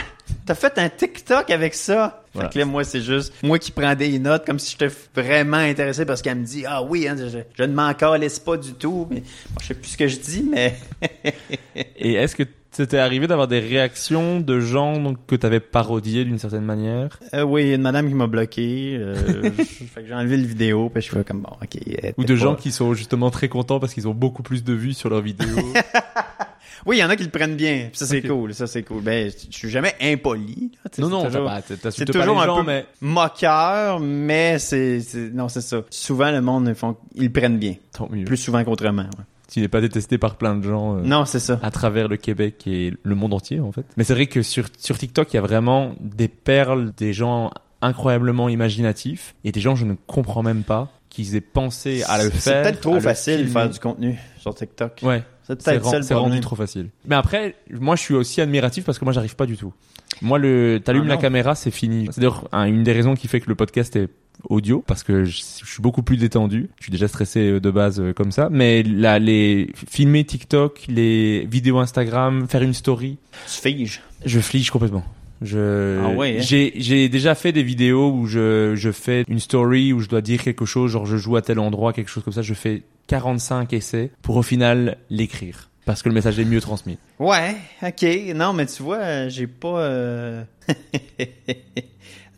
T'as 0.45 0.55
fait 0.55 0.77
un 0.77 0.89
TikTok 0.89 1.49
avec 1.49 1.73
ça? 1.73 2.23
Voilà. 2.33 2.49
Fait 2.49 2.53
que 2.53 2.59
là, 2.59 2.65
moi, 2.65 2.83
c'est 2.83 3.01
juste 3.01 3.33
moi 3.43 3.57
qui 3.59 3.71
prends 3.71 3.95
des 3.95 4.19
notes 4.19 4.45
comme 4.45 4.59
si 4.59 4.71
j'étais 4.71 4.93
vraiment 5.15 5.57
intéressé 5.57 6.05
parce 6.05 6.21
qu'elle 6.21 6.37
me 6.39 6.45
dit 6.45 6.65
Ah 6.67 6.83
oui, 6.83 7.07
hein, 7.07 7.15
je, 7.17 7.39
je 7.55 7.63
ne 7.63 7.73
m'en 7.73 7.93
calisse 7.93 8.39
pas 8.39 8.57
du 8.57 8.73
tout. 8.73 9.07
Mais 9.09 9.21
bon, 9.21 9.57
je 9.61 9.67
sais 9.67 9.73
plus 9.73 9.89
ce 9.89 9.97
que 9.97 10.07
je 10.07 10.17
dis, 10.19 10.47
mais 10.49 10.75
Et 11.97 12.13
est-ce 12.13 12.35
que 12.35 12.43
c'était 12.71 12.97
arrivé 12.97 13.25
d'avoir 13.27 13.47
des 13.47 13.59
réactions 13.59 14.39
de 14.39 14.59
gens 14.59 14.99
donc, 14.99 15.17
que 15.27 15.35
tu 15.35 15.45
avais 15.45 15.59
parodié 15.61 16.25
d'une 16.25 16.39
certaine 16.39 16.65
manière? 16.65 17.19
Euh, 17.33 17.43
oui, 17.43 17.63
il 17.63 17.67
y 17.69 17.71
a 17.71 17.75
une 17.75 17.81
madame 17.81 18.07
qui 18.07 18.13
m'a 18.15 18.27
bloqué. 18.27 18.97
Euh, 18.99 19.15
fait 19.93 20.01
que 20.01 20.07
j'ai 20.07 20.13
enlevé 20.13 20.37
le 20.37 20.45
vidéo, 20.45 20.89
puis 20.89 21.01
je 21.01 21.09
fais 21.09 21.23
comme 21.23 21.41
bon, 21.41 21.51
ok. 21.61 21.81
Ou 22.17 22.23
de 22.23 22.33
pas- 22.33 22.39
gens 22.39 22.55
qui 22.55 22.71
sont 22.71 22.93
justement 22.93 23.29
très 23.31 23.47
contents 23.47 23.79
parce 23.79 23.93
qu'ils 23.93 24.07
ont 24.07 24.13
beaucoup 24.13 24.43
plus 24.43 24.63
de 24.63 24.73
vues 24.73 24.93
sur 24.93 25.09
leurs 25.09 25.21
vidéos 25.21 25.47
Oui, 26.85 26.97
il 26.97 26.99
y 26.99 27.03
en 27.03 27.09
a 27.09 27.15
qui 27.15 27.23
le 27.23 27.29
prennent 27.29 27.55
bien. 27.55 27.89
Ça 27.93 28.05
c'est 28.05 28.21
cool, 28.21 28.53
ça 28.53 28.67
c'est 28.67 28.83
cool. 28.83 29.01
Ben, 29.01 29.31
je 29.51 29.55
suis 29.57 29.69
jamais 29.69 29.93
impoli. 30.01 30.71
là, 30.83 30.89
Non, 30.99 31.29
c'est 31.29 31.37
non, 31.39 31.91
c'est 31.91 32.05
toujours 32.05 32.41
un 32.41 32.45
gens, 32.45 32.57
peu 32.57 32.63
mais 32.67 32.85
moqueur, 33.01 33.99
mais 33.99 34.59
c'est 34.59 35.01
c'est- 35.01 35.31
non, 35.33 35.47
c'est 35.49 35.61
ça. 35.61 35.81
Souvent 35.89 36.31
le 36.31 36.41
monde 36.41 36.67
ils 36.69 36.75
font 36.75 36.95
ils 37.15 37.23
le 37.25 37.31
prennent 37.31 37.57
bien, 37.57 37.75
tant 37.93 38.07
mieux. 38.11 38.25
plus 38.25 38.37
souvent 38.37 38.63
qu'autrement. 38.63 39.03
ouais. 39.03 39.23
Tu 39.51 39.61
n'es 39.61 39.67
pas 39.67 39.79
détesté 39.79 40.17
par 40.17 40.35
plein 40.37 40.55
de 40.55 40.63
gens 40.63 40.97
euh, 40.97 41.01
Non, 41.03 41.23
c'est 41.25 41.39
ça. 41.39 41.59
à 41.61 41.69
travers 41.71 42.07
le 42.07 42.17
Québec 42.17 42.63
et 42.65 42.93
le 43.03 43.15
monde 43.15 43.33
entier 43.33 43.59
en 43.59 43.71
fait. 43.71 43.85
Mais 43.95 44.03
c'est 44.03 44.13
vrai 44.15 44.25
que 44.25 44.41
sur, 44.41 44.65
sur 44.79 44.97
TikTok, 44.97 45.31
il 45.33 45.35
y 45.35 45.39
a 45.39 45.41
vraiment 45.41 45.93
des 46.01 46.27
perles, 46.27 46.91
des 46.97 47.13
gens 47.13 47.51
incroyablement 47.81 48.49
imaginatifs 48.49 49.35
et 49.43 49.51
des 49.51 49.59
gens 49.61 49.75
je 49.75 49.85
ne 49.85 49.93
comprends 50.07 50.41
même 50.41 50.63
pas 50.63 50.89
qu'ils 51.09 51.35
aient 51.35 51.41
pensé 51.41 52.03
à 52.07 52.23
le 52.23 52.31
C'est 52.31 52.39
faire. 52.51 52.63
peut-être 52.63 52.81
trop 52.81 52.99
facile 52.99 53.45
de 53.45 53.49
faire 53.49 53.69
du 53.69 53.79
contenu 53.79 54.17
sur 54.39 54.55
TikTok. 54.55 54.99
Ouais, 55.03 55.23
C'est 55.59 56.13
rendu 56.13 56.39
trop 56.41 56.55
facile. 56.55 56.89
Mais 57.05 57.15
après, 57.15 57.55
moi 57.71 57.95
je 57.95 58.01
suis 58.01 58.13
aussi 58.15 58.41
admiratif 58.41 58.83
parce 58.85 58.99
que 58.99 59.05
moi 59.05 59.13
j'arrive 59.13 59.35
pas 59.35 59.45
du 59.45 59.57
tout. 59.57 59.73
Moi, 60.21 60.39
le, 60.39 60.79
t'allumes 60.83 61.03
Ah 61.07 61.09
la 61.09 61.17
caméra, 61.17 61.55
c'est 61.55 61.71
fini. 61.71 62.07
C'est 62.09 62.21
d'ailleurs 62.21 62.47
un- 62.53 62.63
une 62.65 62.83
des 62.83 62.93
raisons 62.93 63.15
qui 63.15 63.27
fait 63.27 63.41
que 63.41 63.49
le 63.49 63.55
podcast 63.55 63.95
est 63.97 64.07
audio 64.49 64.81
parce 64.87 65.03
que 65.03 65.25
je, 65.25 65.31
je 65.41 65.69
suis 65.71 65.81
beaucoup 65.81 66.03
plus 66.03 66.15
détendu. 66.17 66.69
Je 66.79 66.83
suis 66.85 66.91
déjà 66.91 67.07
stressé 67.09 67.39
euh, 67.51 67.59
de 67.59 67.69
base 67.69 67.99
euh, 67.99 68.13
comme 68.13 68.31
ça. 68.31 68.47
Mais 68.49 68.81
là, 68.83 69.19
les 69.19 69.71
filmer 69.89 70.23
TikTok, 70.23 70.85
les 70.87 71.45
vidéos 71.47 71.79
Instagram, 71.79 72.47
faire 72.47 72.61
une 72.61 72.73
story, 72.73 73.17
Tu 73.45 73.61
figes. 73.61 74.01
je 74.25 74.39
flige 74.39 74.69
complètement. 74.71 75.03
Je, 75.41 75.99
Ah 76.03 76.09
ouais, 76.09 76.37
hein? 76.37 76.41
j'ai, 76.41 76.73
j'ai 76.77 77.09
déjà 77.09 77.35
fait 77.35 77.51
des 77.51 77.63
vidéos 77.63 78.11
où 78.11 78.25
je, 78.25 78.73
je 78.75 78.91
fais 78.91 79.23
une 79.27 79.39
story 79.39 79.93
où 79.93 79.99
je 79.99 80.07
dois 80.07 80.21
dire 80.21 80.41
quelque 80.41 80.65
chose, 80.65 80.91
genre 80.91 81.05
je 81.05 81.17
joue 81.17 81.35
à 81.35 81.41
tel 81.41 81.59
endroit, 81.59 81.93
quelque 81.93 82.09
chose 82.09 82.23
comme 82.23 82.33
ça. 82.33 82.41
Je 82.41 82.53
fais 82.53 82.83
45 83.07 83.73
essais 83.73 84.11
pour 84.21 84.37
au 84.37 84.43
final 84.43 84.97
l'écrire. 85.09 85.69
Parce 85.85 86.01
que 86.01 86.09
le 86.09 86.15
message 86.15 86.39
est 86.39 86.45
mieux 86.45 86.61
transmis. 86.61 86.97
Ouais, 87.19 87.55
ok. 87.83 88.05
Non, 88.35 88.53
mais 88.53 88.65
tu 88.65 88.81
vois, 88.81 88.97
euh, 88.97 89.29
j'ai 89.29 89.45
pas. 89.45 89.81
Euh... 89.81 90.43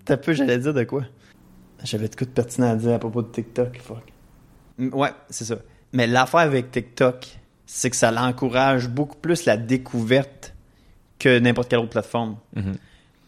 T'as 0.06 0.18
peu, 0.18 0.34
j'allais 0.34 0.58
dire 0.58 0.74
de 0.74 0.84
quoi? 0.84 1.04
J'avais 1.84 2.10
de 2.10 2.16
quoi 2.16 2.26
de 2.26 2.32
pertinent 2.32 2.72
à 2.72 2.76
dire 2.76 2.94
à 2.94 3.00
propos 3.00 3.22
de 3.22 3.32
TikTok. 3.32 3.80
Fuck. 3.82 4.04
Ouais, 4.94 5.12
c'est 5.30 5.46
ça. 5.46 5.56
Mais 5.94 6.08
l'affaire 6.08 6.42
avec 6.42 6.72
TikTok, 6.72 7.40
c'est 7.66 7.90
que 7.90 7.96
ça 7.96 8.12
l'encourage 8.12 8.90
beaucoup 8.90 9.16
plus 9.16 9.46
la 9.46 9.56
découverte 9.56 10.54
que 11.20 11.40
n'importe 11.40 11.70
quelle 11.70 11.80
autre 11.80 11.90
plateforme. 11.90 12.38
Mhm. 12.56 12.76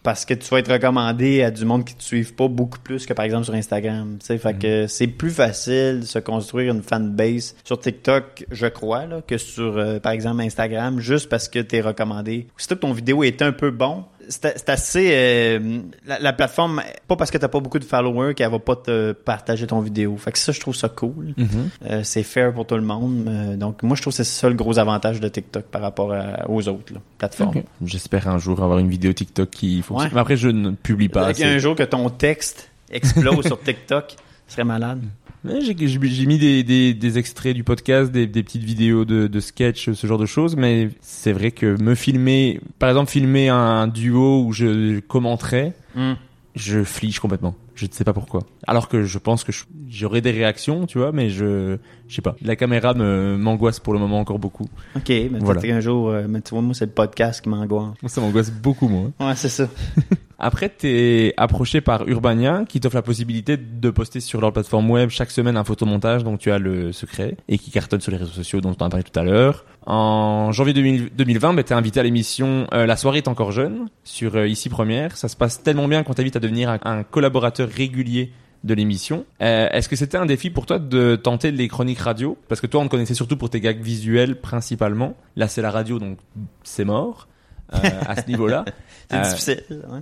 Parce 0.01 0.23
que 0.23 0.33
tu 0.33 0.47
vas 0.49 0.59
être 0.59 0.71
recommandé 0.71 1.43
à 1.43 1.51
du 1.51 1.65
monde 1.65 1.83
qui 1.83 1.93
te 1.93 2.01
suivent 2.01 2.33
pas 2.33 2.47
beaucoup 2.47 2.79
plus 2.79 3.05
que 3.05 3.13
par 3.13 3.25
exemple 3.25 3.43
sur 3.43 3.53
Instagram. 3.53 4.17
Tu 4.25 4.39
que 4.57 4.87
c'est 4.87 5.07
plus 5.07 5.29
facile 5.29 5.99
de 5.99 6.05
se 6.05 6.19
construire 6.19 6.73
une 6.73 6.81
fanbase 6.81 7.55
sur 7.65 7.77
TikTok, 7.77 8.45
je 8.49 8.67
crois, 8.67 9.05
là, 9.05 9.21
que 9.21 9.37
sur 9.37 9.77
euh, 9.77 9.99
par 9.99 10.13
exemple 10.13 10.41
Instagram, 10.41 10.99
juste 10.99 11.27
parce 11.27 11.49
que 11.49 11.59
t'es 11.59 11.81
recommandé. 11.81 12.47
Aussitôt 12.57 12.75
que 12.75 12.81
ton 12.81 12.93
vidéo 12.93 13.23
est 13.23 13.41
un 13.41 13.51
peu 13.51 13.71
bon, 13.71 14.05
c'est 14.29 14.69
assez 14.69 15.09
euh, 15.11 15.79
la, 16.05 16.19
la 16.19 16.33
plateforme, 16.33 16.81
pas 17.07 17.15
parce 17.15 17.31
que 17.31 17.37
t'as 17.37 17.47
pas 17.47 17.59
beaucoup 17.59 17.79
de 17.79 17.83
followers 17.83 18.35
qu'elle 18.35 18.49
va 18.51 18.59
pas 18.59 18.75
te 18.75 19.11
partager 19.11 19.65
ton 19.67 19.79
vidéo. 19.81 20.15
Fait 20.17 20.31
que 20.31 20.37
ça, 20.37 20.51
je 20.51 20.59
trouve 20.59 20.75
ça 20.75 20.87
cool. 20.87 21.33
Mhm. 21.35 21.47
Euh, 21.89 22.01
c'est 22.03 22.23
fair 22.23 22.53
pour 22.53 22.65
tout 22.67 22.75
le 22.75 22.81
monde. 22.83 23.25
Euh, 23.27 23.55
donc 23.55 23.81
moi, 23.83 23.95
je 23.95 24.01
trouve 24.01 24.13
que 24.13 24.17
c'est 24.17 24.23
ça 24.23 24.47
le 24.47 24.55
gros 24.55 24.77
avantage 24.79 25.19
de 25.19 25.27
TikTok 25.27 25.65
par 25.65 25.81
rapport 25.81 26.13
à- 26.13 26.49
aux 26.49 26.67
autres 26.67 26.93
là, 26.93 26.99
plateformes. 27.17 27.63
J'espère 27.83 28.27
un 28.27 28.37
jour 28.37 28.61
avoir 28.63 28.77
une 28.79 28.89
vidéo 28.89 29.11
TikTok 29.13 29.49
qui 29.49 29.81
fonctionne. 29.81 30.13
Ouais. 30.13 30.19
Après, 30.19 30.37
je 30.37 30.49
ne 30.49 30.71
publie 30.71 31.09
pas. 31.09 31.25
Assez. 31.27 31.43
un 31.43 31.57
jour 31.57 31.75
que 31.75 31.83
ton 31.83 32.09
texte 32.09 32.69
explose 32.91 33.45
sur 33.45 33.59
TikTok, 33.63 34.15
ce 34.47 34.53
serait 34.53 34.63
malade. 34.63 35.01
Ouais, 35.45 35.59
J'ai 35.61 36.25
mis 36.25 36.37
des, 36.37 36.63
des, 36.63 36.93
des 36.93 37.17
extraits 37.17 37.55
du 37.55 37.63
podcast, 37.63 38.11
des, 38.11 38.27
des 38.27 38.43
petites 38.43 38.63
vidéos 38.63 39.05
de, 39.05 39.27
de 39.27 39.39
sketch, 39.39 39.91
ce 39.91 40.07
genre 40.07 40.17
de 40.17 40.25
choses, 40.25 40.55
mais 40.57 40.89
c'est 41.01 41.31
vrai 41.31 41.51
que 41.51 41.81
me 41.81 41.95
filmer, 41.95 42.59
par 42.77 42.89
exemple 42.89 43.09
filmer 43.09 43.47
un 43.49 43.87
duo 43.87 44.43
où 44.43 44.51
je 44.53 44.99
commenterais, 44.99 45.73
Hmm. 45.95 46.13
je 46.55 46.83
flige 46.83 47.19
complètement. 47.19 47.55
Je 47.79 47.85
ne 47.85 47.91
sais 47.91 48.03
pas 48.03 48.11
pourquoi. 48.13 48.41
Alors 48.67 48.89
que 48.89 49.03
je 49.03 49.17
pense 49.19 49.43
que 49.45 49.51
j'aurais 49.89 50.19
des 50.19 50.31
réactions, 50.31 50.85
tu 50.85 50.97
vois, 50.97 51.11
mais 51.13 51.29
je, 51.29 51.77
je 52.09 52.15
sais 52.15 52.21
pas. 52.21 52.35
La 52.41 52.55
caméra 52.57 52.93
me 52.93 53.37
m'angoisse 53.37 53.79
pour 53.79 53.93
le 53.93 53.99
moment 53.99 54.19
encore 54.19 54.37
beaucoup. 54.39 54.67
Ok, 54.97 55.07
mais 55.07 55.29
Voilà. 55.39 55.61
peut-être 55.61 55.73
qu'un 55.73 55.79
jour, 55.79 56.09
euh, 56.09 56.25
mais 56.27 56.41
tu 56.41 56.49
vois, 56.49 56.61
moi, 56.61 56.73
c'est 56.73 56.87
le 56.87 56.91
podcast 56.91 57.41
qui 57.41 57.47
m'angoisse. 57.49 57.93
Moi, 58.01 58.09
ça 58.09 58.19
m'angoisse 58.19 58.51
beaucoup 58.51 58.89
moins. 58.89 59.11
Ouais, 59.21 59.35
c'est 59.35 59.47
ça. 59.49 59.67
Après, 60.41 60.69
t'es 60.69 61.33
approché 61.35 61.81
par 61.81 62.07
Urbania, 62.07 62.63
qui 62.67 62.79
t'offre 62.79 62.95
la 62.95 63.01
possibilité 63.01 63.57
de 63.57 63.89
poster 63.89 64.21
sur 64.21 64.39
leur 64.39 64.53
plateforme 64.53 64.89
web 64.89 65.09
chaque 65.09 65.31
semaine 65.31 65.57
un 65.57 65.65
photomontage 65.65 66.23
dont 66.23 66.37
tu 66.37 66.49
as 66.49 66.59
le 66.59 66.93
secret 66.93 67.35
et 67.49 67.57
qui 67.57 67.71
cartonne 67.71 67.99
sur 67.99 68.11
les 68.11 68.17
réseaux 68.17 68.31
sociaux 68.31 68.61
dont 68.61 68.69
on 68.79 68.85
a 68.85 68.89
parlé 68.89 69.03
tout 69.03 69.17
à 69.19 69.23
l'heure. 69.23 69.65
En 69.85 70.51
janvier 70.53 70.73
2000 70.73 71.09
2020, 71.17 71.53
bah, 71.55 71.63
t'es 71.63 71.73
invité 71.73 71.99
à 71.99 72.03
l'émission 72.03 72.67
euh, 72.73 72.85
La 72.85 72.95
soirée 72.95 73.17
est 73.17 73.27
encore 73.27 73.51
jeune 73.51 73.87
sur 74.05 74.35
euh, 74.35 74.47
Ici 74.47 74.69
Première. 74.69 75.17
Ça 75.17 75.27
se 75.27 75.35
passe 75.35 75.61
tellement 75.61 75.87
bien 75.89 76.03
qu'on 76.03 76.13
t'invite 76.13 76.35
à 76.37 76.39
devenir 76.39 76.69
un, 76.69 76.79
un 76.85 77.03
collaborateur 77.03 77.68
régulier 77.69 78.31
de 78.65 78.73
l'émission. 78.73 79.25
Euh, 79.41 79.69
Est-ce 79.71 79.87
que 79.87 79.95
c'était 79.95 80.17
un 80.17 80.25
défi 80.25 80.49
pour 80.49 80.65
toi 80.65 80.79
de 80.79 81.15
tenter 81.15 81.51
les 81.51 81.67
chroniques 81.69 81.99
radio? 81.99 82.37
Parce 82.49 82.59
que 82.59 82.67
toi, 82.67 82.81
on 82.81 82.85
te 82.85 82.89
connaissait 82.91 83.13
surtout 83.13 83.37
pour 83.37 83.49
tes 83.49 83.61
gags 83.61 83.81
visuels 83.81 84.39
principalement. 84.39 85.15
Là, 85.37 85.47
c'est 85.47 85.61
la 85.61 85.71
radio, 85.71 85.97
donc 85.99 86.17
c'est 86.63 86.83
mort 86.85 87.27
euh, 87.73 87.77
à 88.07 88.21
ce 88.21 88.27
niveau-là. 88.27 88.65
C'est 89.09 89.17
Euh, 89.17 89.21
difficile. 89.23 89.63
ouais. 89.69 90.01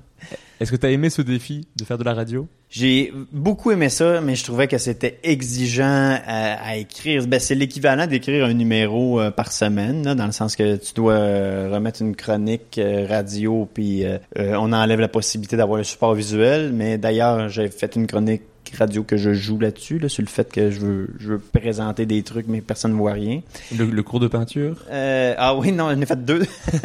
Est-ce 0.60 0.72
que 0.72 0.76
tu 0.76 0.86
as 0.86 0.92
aimé 0.92 1.10
ce 1.10 1.22
défi 1.22 1.68
de 1.76 1.84
faire 1.86 1.98
de 1.98 2.04
la 2.04 2.14
radio? 2.14 2.48
J'ai 2.70 3.14
beaucoup 3.32 3.72
aimé 3.72 3.90
ça, 3.90 4.20
mais 4.22 4.36
je 4.36 4.44
trouvais 4.44 4.68
que 4.68 4.78
c'était 4.78 5.20
exigeant 5.24 6.20
à, 6.26 6.54
à 6.56 6.76
écrire. 6.76 7.26
Ben, 7.28 7.40
c'est 7.40 7.56
l'équivalent 7.56 8.08
d'écrire 8.08 8.46
un 8.46 8.54
numéro 8.54 9.22
euh, 9.22 9.32
par 9.32 9.52
semaine, 9.52 10.04
là, 10.04 10.16
dans 10.16 10.26
le 10.26 10.32
sens 10.32 10.56
que 10.56 10.76
tu 10.76 10.94
dois 10.94 11.14
euh, 11.14 11.70
remettre 11.74 12.02
une 12.02 12.16
chronique 12.16 12.78
euh, 12.78 13.06
radio, 13.08 13.70
puis 13.74 14.04
euh, 14.04 14.18
euh, 14.38 14.56
on 14.60 14.74
enlève 14.74 15.00
la 15.00 15.08
possibilité 15.08 15.56
d'avoir 15.56 15.78
le 15.78 15.84
support 15.84 16.14
visuel. 16.14 16.72
Mais 16.74 16.98
d'ailleurs, 16.98 17.48
j'ai 17.50 17.70
fait 17.70 17.96
une 17.96 18.08
chronique 18.08 18.42
radio 18.78 19.04
que 19.04 19.16
je 19.16 19.34
joue 19.34 19.60
là-dessus, 19.60 19.98
là, 20.00 20.10
sur 20.10 20.24
le 20.24 20.28
fait 20.28 20.52
que 20.52 20.70
je 20.72 20.80
veux, 20.82 21.10
je 21.20 21.30
veux 21.30 21.40
présenter 21.40 22.06
des 22.06 22.22
trucs, 22.24 22.48
mais 22.48 22.60
personne 22.60 22.92
ne 22.92 22.98
voit 22.98 23.14
rien. 23.14 23.42
le, 23.78 23.86
le 23.86 24.04
cours 24.04 24.20
de 24.20 24.28
peinture? 24.28 24.76
Euh, 24.92 25.34
ah 25.38 25.56
oui, 25.56 25.72
non, 25.72 25.90
j'en 25.90 26.02
ai 26.02 26.06
fait 26.06 26.26
deux. 26.26 26.42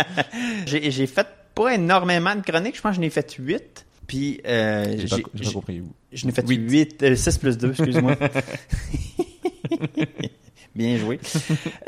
j'ai 0.66 0.90
j'ai 0.90 1.06
fait 1.06 1.26
pas 1.64 1.74
énormément 1.74 2.34
de 2.34 2.40
chroniques, 2.42 2.76
je 2.76 2.80
pense 2.80 2.92
que 2.96 3.02
j'en 3.02 3.06
ai 3.06 3.10
fait 3.10 3.32
huit. 3.38 3.86
Puis, 4.06 4.40
euh, 4.46 4.84
J'ai 4.98 5.06
pas, 5.08 5.16
j'ai- 5.16 5.24
j'ai 5.34 5.44
pas 5.44 5.52
compris. 5.52 5.82
je 6.12 6.26
n'ai 6.26 6.32
fait 6.32 6.46
Huit. 6.48 6.56
8, 6.70 7.02
euh, 7.04 7.14
6 7.14 7.38
plus 7.38 7.56
2, 7.58 7.70
excuse-moi. 7.70 8.16
Bien 10.74 10.96
joué. 10.98 11.18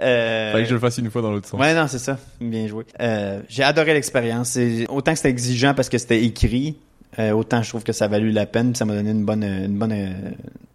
Euh, 0.02 0.50
Fallait 0.52 0.64
que 0.64 0.68
je 0.70 0.74
le 0.74 0.80
fasse 0.80 0.98
une 0.98 1.08
fois 1.10 1.22
dans 1.22 1.30
l'autre 1.30 1.46
sens. 1.48 1.60
Ouais, 1.60 1.72
non, 1.74 1.86
c'est 1.86 1.98
ça. 2.00 2.18
Bien 2.40 2.66
joué. 2.66 2.84
Euh, 3.00 3.40
j'ai 3.48 3.62
adoré 3.62 3.94
l'expérience. 3.94 4.50
C'est- 4.50 4.86
Autant 4.88 5.12
que 5.12 5.18
c'était 5.18 5.30
exigeant 5.30 5.74
parce 5.74 5.88
que 5.88 5.96
c'était 5.98 6.24
écrit, 6.24 6.76
euh, 7.20 7.30
autant 7.30 7.62
je 7.62 7.68
trouve 7.68 7.84
que 7.84 7.92
ça 7.92 8.06
a 8.06 8.08
valu 8.08 8.32
la 8.32 8.46
peine. 8.46 8.72
puis 8.72 8.78
Ça 8.78 8.84
m'a 8.84 8.94
donné 8.94 9.10
une 9.10 9.24
bonne, 9.24 9.44
une 9.44 9.78
bonne, 9.78 9.92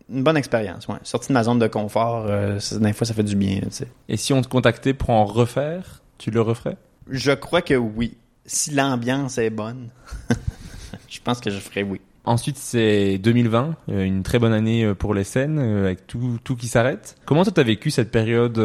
une 0.10 0.24
bonne 0.24 0.38
expérience. 0.38 0.88
Ouais. 0.88 0.96
Sorti 1.04 1.28
de 1.30 1.34
ma 1.34 1.44
zone 1.44 1.60
de 1.60 1.68
confort, 1.68 2.26
euh, 2.30 2.58
des 2.80 2.94
fois, 2.94 3.06
ça 3.06 3.14
fait 3.14 3.24
du 3.24 3.36
bien. 3.36 3.60
Tu 3.60 3.68
sais. 3.72 3.88
Et 4.08 4.16
si 4.16 4.32
on 4.32 4.42
te 4.42 4.48
contactait 4.48 4.94
pour 4.94 5.10
en 5.10 5.26
refaire, 5.26 6.02
tu 6.18 6.32
le 6.32 6.40
referais? 6.42 6.78
Je 7.10 7.32
crois 7.34 7.62
que 7.62 7.74
oui. 7.74 8.16
Si 8.48 8.72
l'ambiance 8.72 9.38
est 9.38 9.50
bonne, 9.50 9.90
je 11.10 11.20
pense 11.22 11.42
que 11.42 11.50
je 11.50 11.60
ferais 11.60 11.84
oui. 11.84 12.00
Ensuite, 12.24 12.58
c'est 12.58 13.18
2020, 13.20 13.76
euh, 13.90 14.04
une 14.04 14.22
très 14.22 14.38
bonne 14.38 14.52
année 14.52 14.84
euh, 14.84 14.94
pour 14.94 15.14
les 15.14 15.24
scènes, 15.24 15.60
euh, 15.60 15.86
avec 15.86 16.08
tout, 16.08 16.40
tout 16.44 16.58
qui 16.58 16.68
s'arrête. 16.68 17.16
Comment 17.26 17.44
toi 17.44 17.54
t'as 17.54 17.64
vécu 17.64 17.90
cette 17.92 18.12
période 18.12 18.58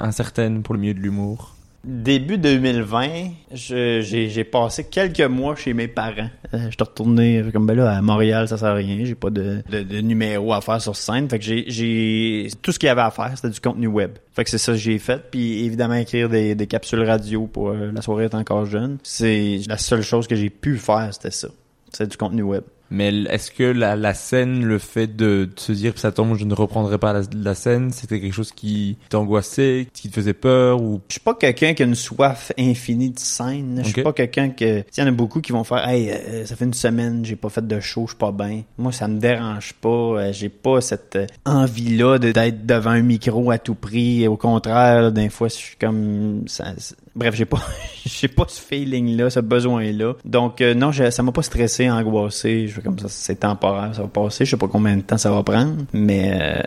incertaine 0.00 0.62
pour 0.62 0.74
le 0.74 0.80
milieu 0.80 0.94
de 0.94 1.00
l'humour? 1.00 1.55
Début 1.88 2.36
2020, 2.36 3.28
je- 3.54 4.00
j'ai 4.00 4.42
passé 4.44 4.84
quelques 4.90 5.20
mois 5.20 5.54
chez 5.54 5.72
mes 5.72 5.86
parents. 5.86 6.28
Euh, 6.52 6.58
je 6.64 6.70
suis 6.70 6.76
retourné 6.80 7.38
euh, 7.38 7.50
comme 7.52 7.64
ben 7.64 7.74
là 7.76 7.96
à 7.96 8.02
Montréal, 8.02 8.48
ça 8.48 8.58
sert 8.58 8.68
à 8.68 8.74
rien. 8.74 9.04
J'ai 9.04 9.14
pas 9.14 9.30
de, 9.30 9.62
de, 9.70 9.82
de 9.84 10.00
numéro 10.00 10.52
à 10.52 10.60
faire 10.60 10.80
sur 10.82 10.96
scène. 10.96 11.28
Fait 11.28 11.38
que 11.38 11.44
j'ai- 11.44 11.64
j'ai 11.68 12.48
tout 12.60 12.72
ce 12.72 12.80
qu'il 12.80 12.88
y 12.88 12.90
avait 12.90 13.02
à 13.02 13.12
faire, 13.12 13.30
c'était 13.36 13.50
du 13.50 13.60
contenu 13.60 13.86
web. 13.86 14.10
Fait 14.34 14.42
que 14.42 14.50
c'est 14.50 14.58
ça 14.58 14.72
que 14.72 14.78
j'ai 14.78 14.98
fait. 14.98 15.22
Puis 15.30 15.64
évidemment 15.64 15.94
écrire 15.94 16.28
des, 16.28 16.56
des 16.56 16.66
capsules 16.66 17.02
radio 17.04 17.46
pour 17.46 17.68
euh, 17.68 17.92
la 17.94 18.02
soirée 18.02 18.24
est 18.24 18.34
encore 18.34 18.66
jeune. 18.66 18.98
C'est 19.04 19.60
la 19.68 19.78
seule 19.78 20.02
chose 20.02 20.26
que 20.26 20.34
j'ai 20.34 20.50
pu 20.50 20.78
faire, 20.78 21.10
c'était 21.12 21.30
ça. 21.30 21.48
C'est 21.92 22.10
du 22.10 22.16
contenu 22.16 22.42
web. 22.42 22.64
Mais 22.90 23.08
est-ce 23.24 23.50
que 23.50 23.64
la, 23.64 23.96
la 23.96 24.14
scène, 24.14 24.64
le 24.64 24.78
fait 24.78 25.08
de, 25.08 25.48
de 25.54 25.60
se 25.60 25.72
dire 25.72 25.92
ça 25.96 26.12
tombe, 26.12 26.36
je 26.36 26.44
ne 26.44 26.54
reprendrai 26.54 26.98
pas 26.98 27.12
la, 27.12 27.22
la 27.34 27.54
scène, 27.54 27.90
c'était 27.90 28.20
quelque 28.20 28.32
chose 28.34 28.52
qui 28.52 28.96
t'angoissait, 29.08 29.88
qui 29.92 30.08
te 30.08 30.14
faisait 30.14 30.34
peur 30.34 30.80
ou? 30.80 31.00
Je 31.08 31.14
suis 31.14 31.20
pas 31.20 31.34
quelqu'un 31.34 31.74
qui 31.74 31.82
a 31.82 31.86
une 31.86 31.94
soif 31.96 32.52
infinie 32.58 33.10
de 33.10 33.18
scène. 33.18 33.80
Je 33.84 33.90
suis 33.92 34.02
pas 34.02 34.12
quelqu'un 34.12 34.50
que. 34.50 34.78
Il 34.96 35.00
y 35.00 35.02
en 35.02 35.06
a 35.06 35.10
beaucoup 35.10 35.40
qui 35.40 35.52
vont 35.52 35.64
faire 35.64 35.86
Hey, 35.88 36.10
euh, 36.10 36.46
ça 36.46 36.54
fait 36.56 36.64
une 36.64 36.74
semaine, 36.74 37.24
j'ai 37.24 37.36
pas 37.36 37.48
fait 37.48 37.66
de 37.66 37.80
show, 37.80 38.02
je 38.06 38.10
suis 38.12 38.18
pas 38.18 38.32
bien. 38.32 38.62
Moi, 38.78 38.92
ça 38.92 39.08
me 39.08 39.18
dérange 39.18 39.72
pas. 39.74 39.88
euh, 39.88 40.32
j'ai 40.32 40.48
pas 40.48 40.80
cette 40.80 41.16
euh, 41.16 41.26
envie-là 41.44 42.18
de- 42.18 42.32
d'être 42.32 42.66
devant 42.66 42.90
un 42.90 43.02
micro 43.02 43.50
à 43.50 43.58
tout 43.58 43.74
prix. 43.74 44.28
Au 44.28 44.36
contraire, 44.36 45.02
là, 45.02 45.10
des 45.10 45.28
fois, 45.28 45.48
je 45.48 45.54
suis 45.54 45.76
comme. 45.76 46.44
Ça, 46.46 46.66
Bref, 47.16 47.34
j'ai 47.34 47.46
pas 47.46 47.60
j'ai 48.06 48.28
pas 48.28 48.44
ce 48.46 48.60
feeling-là, 48.60 49.30
ce 49.30 49.40
besoin-là. 49.40 50.12
Donc 50.24 50.60
euh, 50.60 50.74
non, 50.74 50.92
ça 50.92 51.22
m'a 51.22 51.32
pas 51.32 51.42
stressé, 51.42 51.90
angoissé. 51.90 52.68
Je 52.68 52.74
fais 52.74 52.82
comme 52.82 52.98
ça, 52.98 53.08
c'est 53.08 53.36
temporaire, 53.40 53.94
ça 53.94 54.02
va 54.02 54.08
passer. 54.08 54.44
Je 54.44 54.50
sais 54.52 54.56
pas 54.56 54.68
combien 54.68 54.96
de 54.96 55.02
temps 55.02 55.18
ça 55.18 55.30
va 55.30 55.42
prendre. 55.42 55.76
Mais 55.92 56.38
euh, 56.40 56.62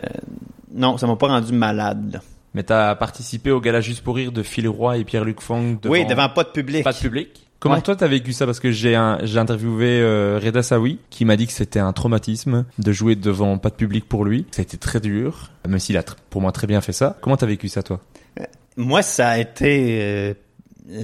non, 0.74 0.96
ça 0.98 1.06
m'a 1.06 1.16
pas 1.16 1.28
rendu 1.28 1.52
malade. 1.52 2.14
là. 2.14 2.20
Mais 2.52 2.64
t'as 2.64 2.96
participé 2.96 3.52
au 3.52 3.60
gala 3.60 3.80
juste 3.80 4.02
pour 4.02 4.16
rire 4.16 4.32
de 4.32 4.42
Phil 4.42 4.68
Roy 4.68 4.98
et 4.98 5.04
Pierre-Luc 5.04 5.40
Fong 5.40 5.78
devant, 5.80 5.92
Oui, 5.92 6.04
devant 6.04 6.28
pas 6.28 6.42
de 6.42 6.48
public. 6.48 6.82
pas 6.82 6.92
de 6.92 6.98
public. 6.98 7.46
Comment 7.60 7.74
Ouais. 7.76 7.82
toi 7.82 7.94
t'as 7.94 8.08
vécu 8.08 8.32
ça? 8.32 8.46
Parce 8.46 8.58
que 8.58 8.72
j'ai 8.72 8.96
interviewé 8.96 10.00
euh, 10.00 10.40
Reda 10.42 10.62
Sawi 10.62 10.98
qui 11.10 11.24
m'a 11.26 11.36
dit 11.36 11.46
que 11.46 11.52
c'était 11.52 11.78
un 11.78 11.92
traumatisme 11.92 12.64
de 12.78 12.90
jouer 12.92 13.16
devant 13.16 13.58
pas 13.58 13.68
de 13.68 13.74
public 13.74 14.08
pour 14.08 14.24
lui. 14.24 14.46
Ça 14.50 14.60
a 14.60 14.64
été 14.64 14.78
très 14.78 14.98
dur, 14.98 15.50
même 15.68 15.78
s'il 15.78 15.96
a 15.98 16.02
pour 16.30 16.40
moi 16.40 16.52
très 16.52 16.66
bien 16.66 16.80
fait 16.80 16.92
ça. 16.92 17.16
Comment 17.20 17.36
t'as 17.36 17.46
vécu 17.46 17.68
ça 17.68 17.82
toi? 17.82 18.00
Moi, 18.76 19.02
ça 19.02 19.30
a 19.30 19.38
été. 19.38 19.98
euh, 20.02 20.34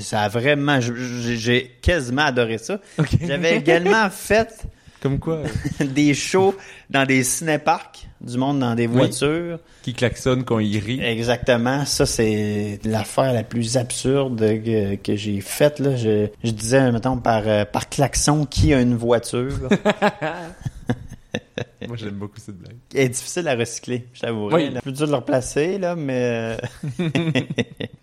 ça 0.01 0.23
a 0.23 0.29
vraiment. 0.29 0.79
J'ai 0.81 1.77
quasiment 1.83 2.23
adoré 2.27 2.59
ça. 2.59 2.81
J'avais 3.27 3.57
également 3.59 4.09
fait 4.11 4.67
Comme 5.01 5.19
quoi? 5.19 5.43
des 5.81 6.15
shows 6.15 6.55
dans 6.91 7.05
des 7.07 7.23
cinéparcs 7.23 8.07
du 8.21 8.39
monde 8.39 8.61
dans 8.61 8.75
des 8.75 8.87
Oui. 8.87 8.95
voitures. 8.97 9.59
Qui 9.83 9.93
klaxonne 9.95 10.43
quand 10.45 10.59
il 10.59 10.79
rit. 10.79 11.01
Exactement. 11.01 11.85
Ça, 11.85 12.07
c'est 12.07 12.81
l'affaire 12.85 13.33
la 13.33 13.45
plus 13.45 13.77
absurde 13.77 14.41
que, 14.41 14.95
que 14.97 15.15
j'ai 15.15 15.41
faite. 15.41 15.79
Là. 15.79 15.95
Je, 15.97 16.27
je 16.43 16.51
disais, 16.51 16.91
mettons, 16.91 17.19
par, 17.19 17.43
euh, 17.47 17.65
par 17.65 17.89
klaxon, 17.89 18.47
qui 18.47 18.73
a 18.75 18.81
une 18.81 18.97
voiture? 18.97 19.69
Moi, 21.89 21.97
j'aime 21.97 22.15
beaucoup 22.15 22.39
cette 22.39 22.57
blague. 22.57 22.77
Elle 22.95 23.01
est 23.03 23.09
difficile 23.11 23.47
à 23.49 23.55
recycler, 23.55 24.07
je 24.13 24.21
t'avouerai. 24.21 24.71
Oui. 24.71 24.79
Plus 24.83 24.93
dur 24.93 25.07
de 25.07 25.13
le 25.13 25.17
replacer, 25.19 25.79
là, 25.79 25.95
mais... 25.97 26.57
euh, 27.01 27.09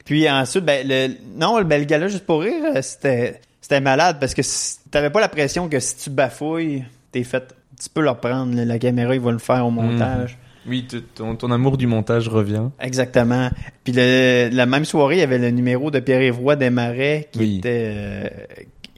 Puis 0.05 0.29
ensuite, 0.29 0.65
ben, 0.65 0.85
le... 0.87 1.15
non, 1.37 1.61
ben, 1.63 1.79
le 1.79 1.85
gars-là, 1.85 2.07
juste 2.07 2.25
pour 2.25 2.41
rire, 2.41 2.63
euh, 2.75 2.81
c'était 2.81 3.39
c'était 3.61 3.79
malade 3.81 4.17
parce 4.19 4.33
que 4.33 4.41
si- 4.41 4.77
t'avais 4.91 5.09
pas 5.09 5.21
la 5.21 5.29
pression 5.29 5.69
que 5.69 5.79
si 5.79 5.95
tu 5.97 6.09
bafouilles, 6.09 6.83
t'es 7.11 7.23
fait... 7.23 7.55
Tu 7.81 7.89
peux 7.89 8.01
le 8.01 8.09
reprendre, 8.09 8.55
là. 8.55 8.65
la 8.65 8.77
caméra, 8.79 9.15
il 9.15 9.21
va 9.21 9.31
le 9.31 9.39
faire 9.39 9.65
au 9.65 9.71
montage. 9.71 10.37
Oui, 10.67 10.87
ton, 11.15 11.35
ton 11.35 11.51
amour 11.51 11.77
du 11.77 11.87
montage 11.87 12.29
revient. 12.29 12.69
Exactement. 12.79 13.49
Puis 13.83 13.93
le, 13.95 14.49
la 14.53 14.65
même 14.65 14.85
soirée, 14.85 15.15
il 15.15 15.19
y 15.19 15.23
avait 15.23 15.37
le 15.39 15.49
numéro 15.51 15.91
de 15.91 15.99
Pierre-Yves 15.99 16.39
Roy 16.39 16.55
Desmarais 16.55 17.27
qui 17.31 17.39
Oui. 17.39 17.57
était... 17.59 17.91
euh, 17.95 18.29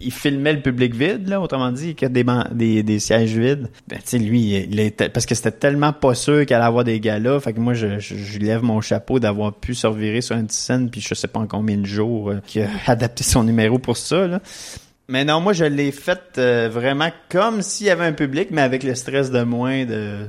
il 0.06 0.12
filmait 0.12 0.54
le 0.54 0.62
public 0.62 0.94
vide, 0.94 1.28
là, 1.28 1.42
autrement 1.42 1.72
dit, 1.72 1.96
a 2.00 2.08
des, 2.08 2.24
des, 2.52 2.84
des 2.84 3.00
sièges 3.00 3.36
vides. 3.38 3.70
Ben, 3.88 3.98
tu 3.98 4.04
sais, 4.06 4.18
lui, 4.20 4.66
il 4.70 4.80
était, 4.80 5.10
parce 5.10 5.26
que 5.26 5.34
c'était 5.34 5.52
tellement 5.52 5.94
pas 5.94 6.14
sûr 6.14 6.46
qu'il 6.46 6.56
allait 6.56 6.66
avoir 6.66 6.84
des 6.84 7.00
gars 7.00 7.18
là. 7.18 7.40
Fait 7.40 7.54
que 7.54 7.60
moi, 7.60 7.74
je, 7.74 8.00
je, 8.00 8.40
lève 8.40 8.62
mon 8.64 8.82
chapeau 8.82 9.20
d'avoir 9.20 9.54
pu 9.54 9.74
se 9.74 9.88
revirer 9.88 10.22
sur 10.22 10.38
une 10.38 10.50
scène, 10.50 10.90
puis 10.92 11.02
je 11.02 11.14
sais 11.16 11.28
pas 11.28 11.40
en 11.40 11.48
combien 11.48 11.78
de 11.78 11.86
jours 11.86 12.30
euh, 12.30 12.42
qu'il 12.46 12.62
a 12.62 12.70
adapté 12.88 13.24
son 13.24 13.44
numéro 13.44 13.80
pour 13.80 13.98
ça, 13.98 14.28
là. 14.28 14.42
Mais 15.08 15.26
non, 15.26 15.40
moi, 15.40 15.54
je 15.54 15.66
l'ai 15.66 15.92
fait 15.92 16.38
euh, 16.38 16.70
vraiment 16.72 17.10
comme 17.30 17.62
s'il 17.62 17.88
y 17.88 17.90
avait 17.90 18.06
un 18.06 18.14
public, 18.14 18.50
mais 18.52 18.62
avec 18.62 18.84
le 18.84 18.96
stress 18.96 19.30
de 19.32 19.44
moins 19.44 19.86
de... 19.86 20.28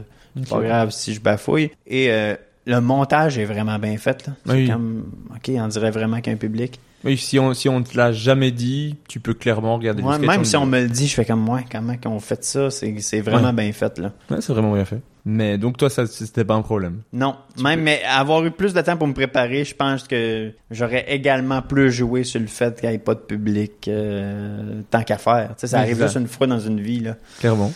Pas 0.51 0.61
grave 0.61 0.91
si 0.91 1.15
je 1.15 1.21
bafouille. 1.21 1.71
Et 1.87 2.11
euh, 2.11 2.35
le 2.67 2.81
montage 2.81 3.39
est 3.39 3.47
vraiment 3.47 3.79
bien 3.79 3.97
fait, 3.97 4.27
là. 4.27 4.35
Oui. 4.47 4.69
comme... 4.69 5.11
OK, 5.35 5.51
on 5.57 5.69
dirait 5.69 5.91
vraiment 5.91 6.17
qu'il 6.19 6.27
y 6.27 6.31
a 6.31 6.35
un 6.35 6.39
public. 6.39 6.79
Oui, 7.05 7.17
si 7.17 7.39
on, 7.39 7.55
si 7.55 7.69
on 7.69 7.83
te 7.83 7.97
l'a 7.97 8.13
jamais 8.13 8.51
dit, 8.51 8.97
tu 9.09 9.21
peux 9.21 9.35
clairement 9.35 9.77
regarder 9.77 10.03
Ouais, 10.03 10.19
même 10.19 10.41
en 10.41 10.45
si 10.45 10.57
on 10.57 10.67
me 10.67 10.81
le 10.81 10.89
dit, 10.89 11.07
je 11.07 11.15
fais 11.15 11.25
comme 11.25 11.41
moi, 11.41 11.61
comment 11.71 11.97
qu'on 11.97 12.19
fait 12.21 12.43
ça, 12.43 12.71
c'est 12.71 13.21
vraiment 13.21 13.53
bien 13.53 13.73
fait 13.73 13.99
là. 13.99 14.13
Ouais, 14.31 14.41
c'est 14.41 14.53
vraiment 14.53 14.75
bien 14.75 14.85
fait. 14.85 15.01
Mais 15.29 15.59
donc 15.59 15.77
toi, 15.77 15.91
ça, 15.91 16.07
c'était 16.07 16.45
pas 16.45 16.55
un 16.55 16.63
problème. 16.63 17.03
Non, 17.13 17.35
même 17.61 17.83
mais 17.83 18.01
avoir 18.09 18.45
eu 18.45 18.53
plus 18.53 18.73
de 18.75 18.81
temps 18.81 18.97
pour 18.97 19.09
me 19.09 19.13
préparer, 19.13 19.65
je 19.65 19.75
pense 19.75 20.05
que 20.05 20.53
j'aurais 20.71 21.05
également 21.13 21.63
plus 21.63 21.91
joué 21.91 22.23
sur 22.23 22.41
le 22.41 22.47
fait 22.47 22.79
qu'il 22.81 22.89
n'y 22.89 22.95
ait 22.95 22.99
pas 22.99 23.15
de 23.15 23.21
public 23.21 23.89
euh, 23.89 24.83
tant 24.89 25.03
qu'à 25.03 25.19
faire. 25.19 25.55
Ça 25.57 25.81
arrive 25.81 26.01
juste 26.01 26.17
une 26.17 26.29
fois 26.29 26.47
dans 26.47 26.61
une 26.61 26.81
vie 26.81 27.01
là. 27.01 27.17
Clairement. 27.41 27.73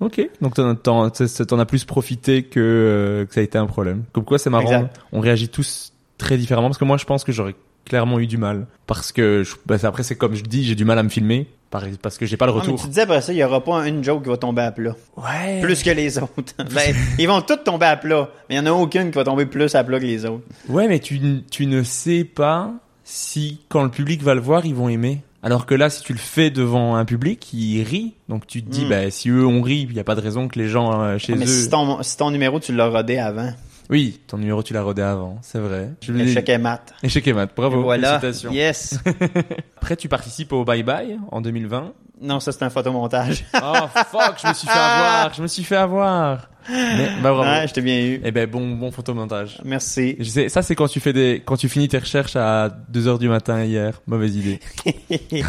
ok. 0.00 0.28
Donc 0.42 0.54
t'en, 0.54 1.08
t'en 1.10 1.58
as 1.58 1.66
plus 1.66 1.84
profité 1.86 2.42
que, 2.42 2.60
euh, 2.60 3.24
que 3.24 3.32
ça 3.32 3.40
a 3.40 3.42
été 3.42 3.56
un 3.56 3.66
problème. 3.66 4.04
Comme 4.12 4.24
quoi, 4.24 4.38
c'est 4.38 4.50
marrant. 4.50 4.64
Exact. 4.64 5.00
On 5.12 5.20
réagit 5.20 5.48
tous 5.48 5.94
très 6.18 6.36
différemment 6.36 6.68
parce 6.68 6.78
que 6.78 6.84
moi, 6.84 6.98
je 6.98 7.06
pense 7.06 7.24
que 7.24 7.32
j'aurais 7.32 7.54
clairement 7.90 8.18
eu 8.20 8.26
du 8.26 8.36
mal 8.38 8.66
parce 8.86 9.12
que 9.12 9.42
je- 9.42 9.56
c'est- 9.76 9.84
après 9.84 10.02
c'est 10.04 10.14
comme 10.16 10.34
je 10.34 10.42
dis, 10.44 10.64
j'ai 10.64 10.74
du 10.76 10.84
mal 10.84 10.98
à 10.98 11.02
me 11.02 11.08
filmer 11.08 11.46
par- 11.70 11.82
parce 12.00 12.16
que 12.18 12.24
j'ai 12.26 12.36
pas 12.36 12.46
le 12.46 12.52
Ah, 12.52 12.54
mais 12.56 12.60
retour. 12.62 12.80
tu 12.80 12.86
disais 12.88 13.02
après 13.02 13.20
ça, 13.20 13.32
il 13.32 13.36
n'y 13.36 13.44
aura 13.44 13.62
pas 13.62 13.86
une 13.86 14.02
joke 14.02 14.22
qui 14.22 14.28
va 14.30 14.36
tomber 14.36 14.62
à 14.62 14.72
plat. 14.72 14.94
Ouais. 15.16 15.60
Plus 15.60 15.82
que 15.82 15.90
les 15.90 16.16
autres. 16.18 16.54
ben, 16.74 16.94
ils 17.18 17.26
vont 17.28 17.42
toutes 17.42 17.64
tomber 17.64 17.86
à 17.86 17.96
plat, 17.96 18.28
mais 18.48 18.56
il 18.56 18.62
n'y 18.62 18.68
en 18.68 18.72
a 18.72 18.74
aucune 18.76 19.10
qui 19.10 19.16
va 19.16 19.24
tomber 19.24 19.44
plus 19.46 19.74
à 19.74 19.84
plat 19.84 19.98
que 20.00 20.04
les 20.06 20.24
autres. 20.24 20.44
Ouais, 20.68 20.88
mais 20.88 20.98
tu, 21.00 21.20
tu 21.50 21.66
ne 21.66 21.82
sais 21.82 22.24
pas 22.24 22.72
si 23.04 23.60
quand 23.68 23.82
le 23.82 23.90
public 23.90 24.22
va 24.22 24.34
le 24.34 24.40
voir, 24.40 24.64
ils 24.66 24.74
vont 24.74 24.88
aimer. 24.88 25.20
Alors 25.42 25.64
que 25.66 25.74
là, 25.74 25.88
si 25.90 26.02
tu 26.02 26.12
le 26.12 26.18
fais 26.18 26.50
devant 26.50 26.96
un 26.96 27.04
public, 27.06 27.52
ils 27.54 27.82
rient. 27.82 28.14
Donc 28.28 28.46
tu 28.46 28.62
te 28.62 28.70
dis, 28.70 28.84
Mm. 28.84 28.88
bah, 28.88 29.10
si 29.10 29.30
eux 29.30 29.46
on 29.46 29.62
rit, 29.62 29.86
il 29.88 29.94
n'y 29.94 29.98
a 30.00 30.04
pas 30.04 30.14
de 30.14 30.20
raison 30.20 30.48
que 30.48 30.58
les 30.58 30.68
gens 30.68 31.00
euh, 31.02 31.18
chez 31.18 31.32
Ah, 31.32 31.36
mais 31.36 31.44
eux. 31.46 31.48
si 31.48 31.68
ton, 31.70 32.02
si 32.02 32.16
ton 32.16 32.30
numéro, 32.30 32.60
tu 32.60 32.72
l'as 32.74 32.88
rodé 32.88 33.16
avant, 33.18 33.50
Oui, 33.90 34.20
ton 34.28 34.38
numéro 34.38 34.62
tu 34.62 34.72
l'as 34.72 34.82
rodé 34.82 35.02
avant, 35.02 35.38
c'est 35.42 35.58
vrai. 35.58 35.90
Je 36.00 36.12
l'échec 36.12 36.48
est 36.48 36.58
mat. 36.58 36.94
Échec 37.02 37.26
et 37.26 37.32
mat, 37.32 37.50
bravo. 37.54 37.80
Et 37.80 37.82
voilà. 37.82 38.20
Yes. 38.52 39.00
Après, 39.76 39.96
tu 39.96 40.08
participes 40.08 40.52
au 40.52 40.64
Bye 40.64 40.84
Bye 40.84 41.18
en 41.32 41.40
2020. 41.40 41.92
Non, 42.20 42.40
ça 42.40 42.52
c'est 42.52 42.62
un 42.64 42.70
photomontage. 42.70 43.44
Oh 43.62 43.86
fuck, 44.10 44.36
je 44.42 44.48
me 44.48 44.54
suis 44.54 44.66
fait 44.66 44.72
avoir, 44.78 45.34
je 45.34 45.42
me 45.42 45.46
suis 45.46 45.64
fait 45.64 45.76
avoir. 45.76 46.48
Mais 46.68 47.08
bah 47.22 47.32
bravo. 47.32 47.42
Ouais, 47.42 47.66
je 47.66 47.72
t'ai 47.72 47.80
bien 47.80 47.98
eu. 48.00 48.20
Eh 48.22 48.30
ben 48.30 48.48
bon, 48.48 48.68
bon 48.76 48.90
photomontage. 48.92 49.58
Merci. 49.64 50.16
Je 50.20 50.24
sais, 50.28 50.48
ça 50.48 50.62
c'est 50.62 50.74
quand 50.74 50.86
tu 50.88 51.00
fais 51.00 51.12
des, 51.12 51.42
quand 51.44 51.56
tu 51.56 51.68
finis 51.68 51.88
tes 51.88 51.98
recherches 51.98 52.36
à 52.36 52.68
2 52.90 53.08
heures 53.08 53.18
du 53.18 53.28
matin 53.28 53.64
hier. 53.64 54.00
Mauvaise 54.06 54.36
idée. 54.36 54.60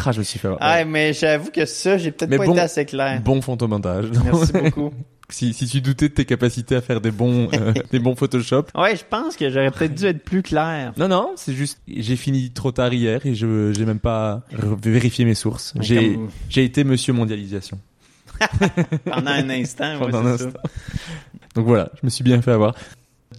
Ah, 0.04 0.10
je 0.12 0.18
me 0.18 0.24
suis 0.24 0.38
fait 0.38 0.48
avoir. 0.48 0.60
Ah, 0.62 0.84
mais 0.84 1.12
j'avoue 1.12 1.50
que 1.50 1.64
ça, 1.66 1.96
j'ai 1.98 2.10
peut-être 2.10 2.30
pas 2.36 2.44
bon- 2.44 2.52
été 2.52 2.60
assez 2.60 2.84
clair. 2.86 3.20
Bon 3.22 3.40
photomontage. 3.40 4.06
Merci 4.24 4.52
beaucoup. 4.64 4.92
si, 5.28 5.52
si 5.54 5.66
tu 5.66 5.80
doutais 5.80 6.08
de 6.08 6.14
tes 6.14 6.24
capacités 6.24 6.74
à 6.76 6.80
faire 6.80 7.00
des 7.00 7.10
bons, 7.12 7.48
euh, 7.54 7.72
des 7.92 7.98
bons 8.00 8.16
Photoshop. 8.16 8.64
Ouais, 8.74 8.96
je 8.96 9.04
pense 9.08 9.36
que 9.36 9.48
j'aurais 9.50 9.70
peut-être 9.70 9.94
dû 9.94 10.06
être 10.06 10.24
plus 10.24 10.42
clair. 10.42 10.92
Non, 10.96 11.08
non, 11.08 11.32
c'est 11.36 11.54
juste, 11.54 11.80
j'ai 11.86 12.16
fini 12.16 12.50
trop 12.50 12.72
tard 12.72 12.92
hier 12.92 13.24
et 13.24 13.34
je, 13.34 13.72
j'ai 13.72 13.84
même 13.86 14.00
pas 14.00 14.42
vérifié 14.82 15.24
mes 15.24 15.34
sources. 15.34 15.74
J'ai, 15.80 16.18
j'ai 16.62 16.66
été 16.66 16.84
monsieur 16.84 17.12
mondialisation. 17.12 17.78
Pendant 19.04 19.32
un 19.32 19.50
instant, 19.50 19.94
ouais, 19.94 19.98
Pendant 19.98 20.26
un 20.26 20.36
c'est 20.36 20.44
ça. 20.44 20.46
instant. 20.46 20.60
Donc 21.56 21.66
voilà, 21.66 21.90
je 22.00 22.06
me 22.06 22.10
suis 22.10 22.22
bien 22.24 22.40
fait 22.40 22.52
avoir. 22.52 22.74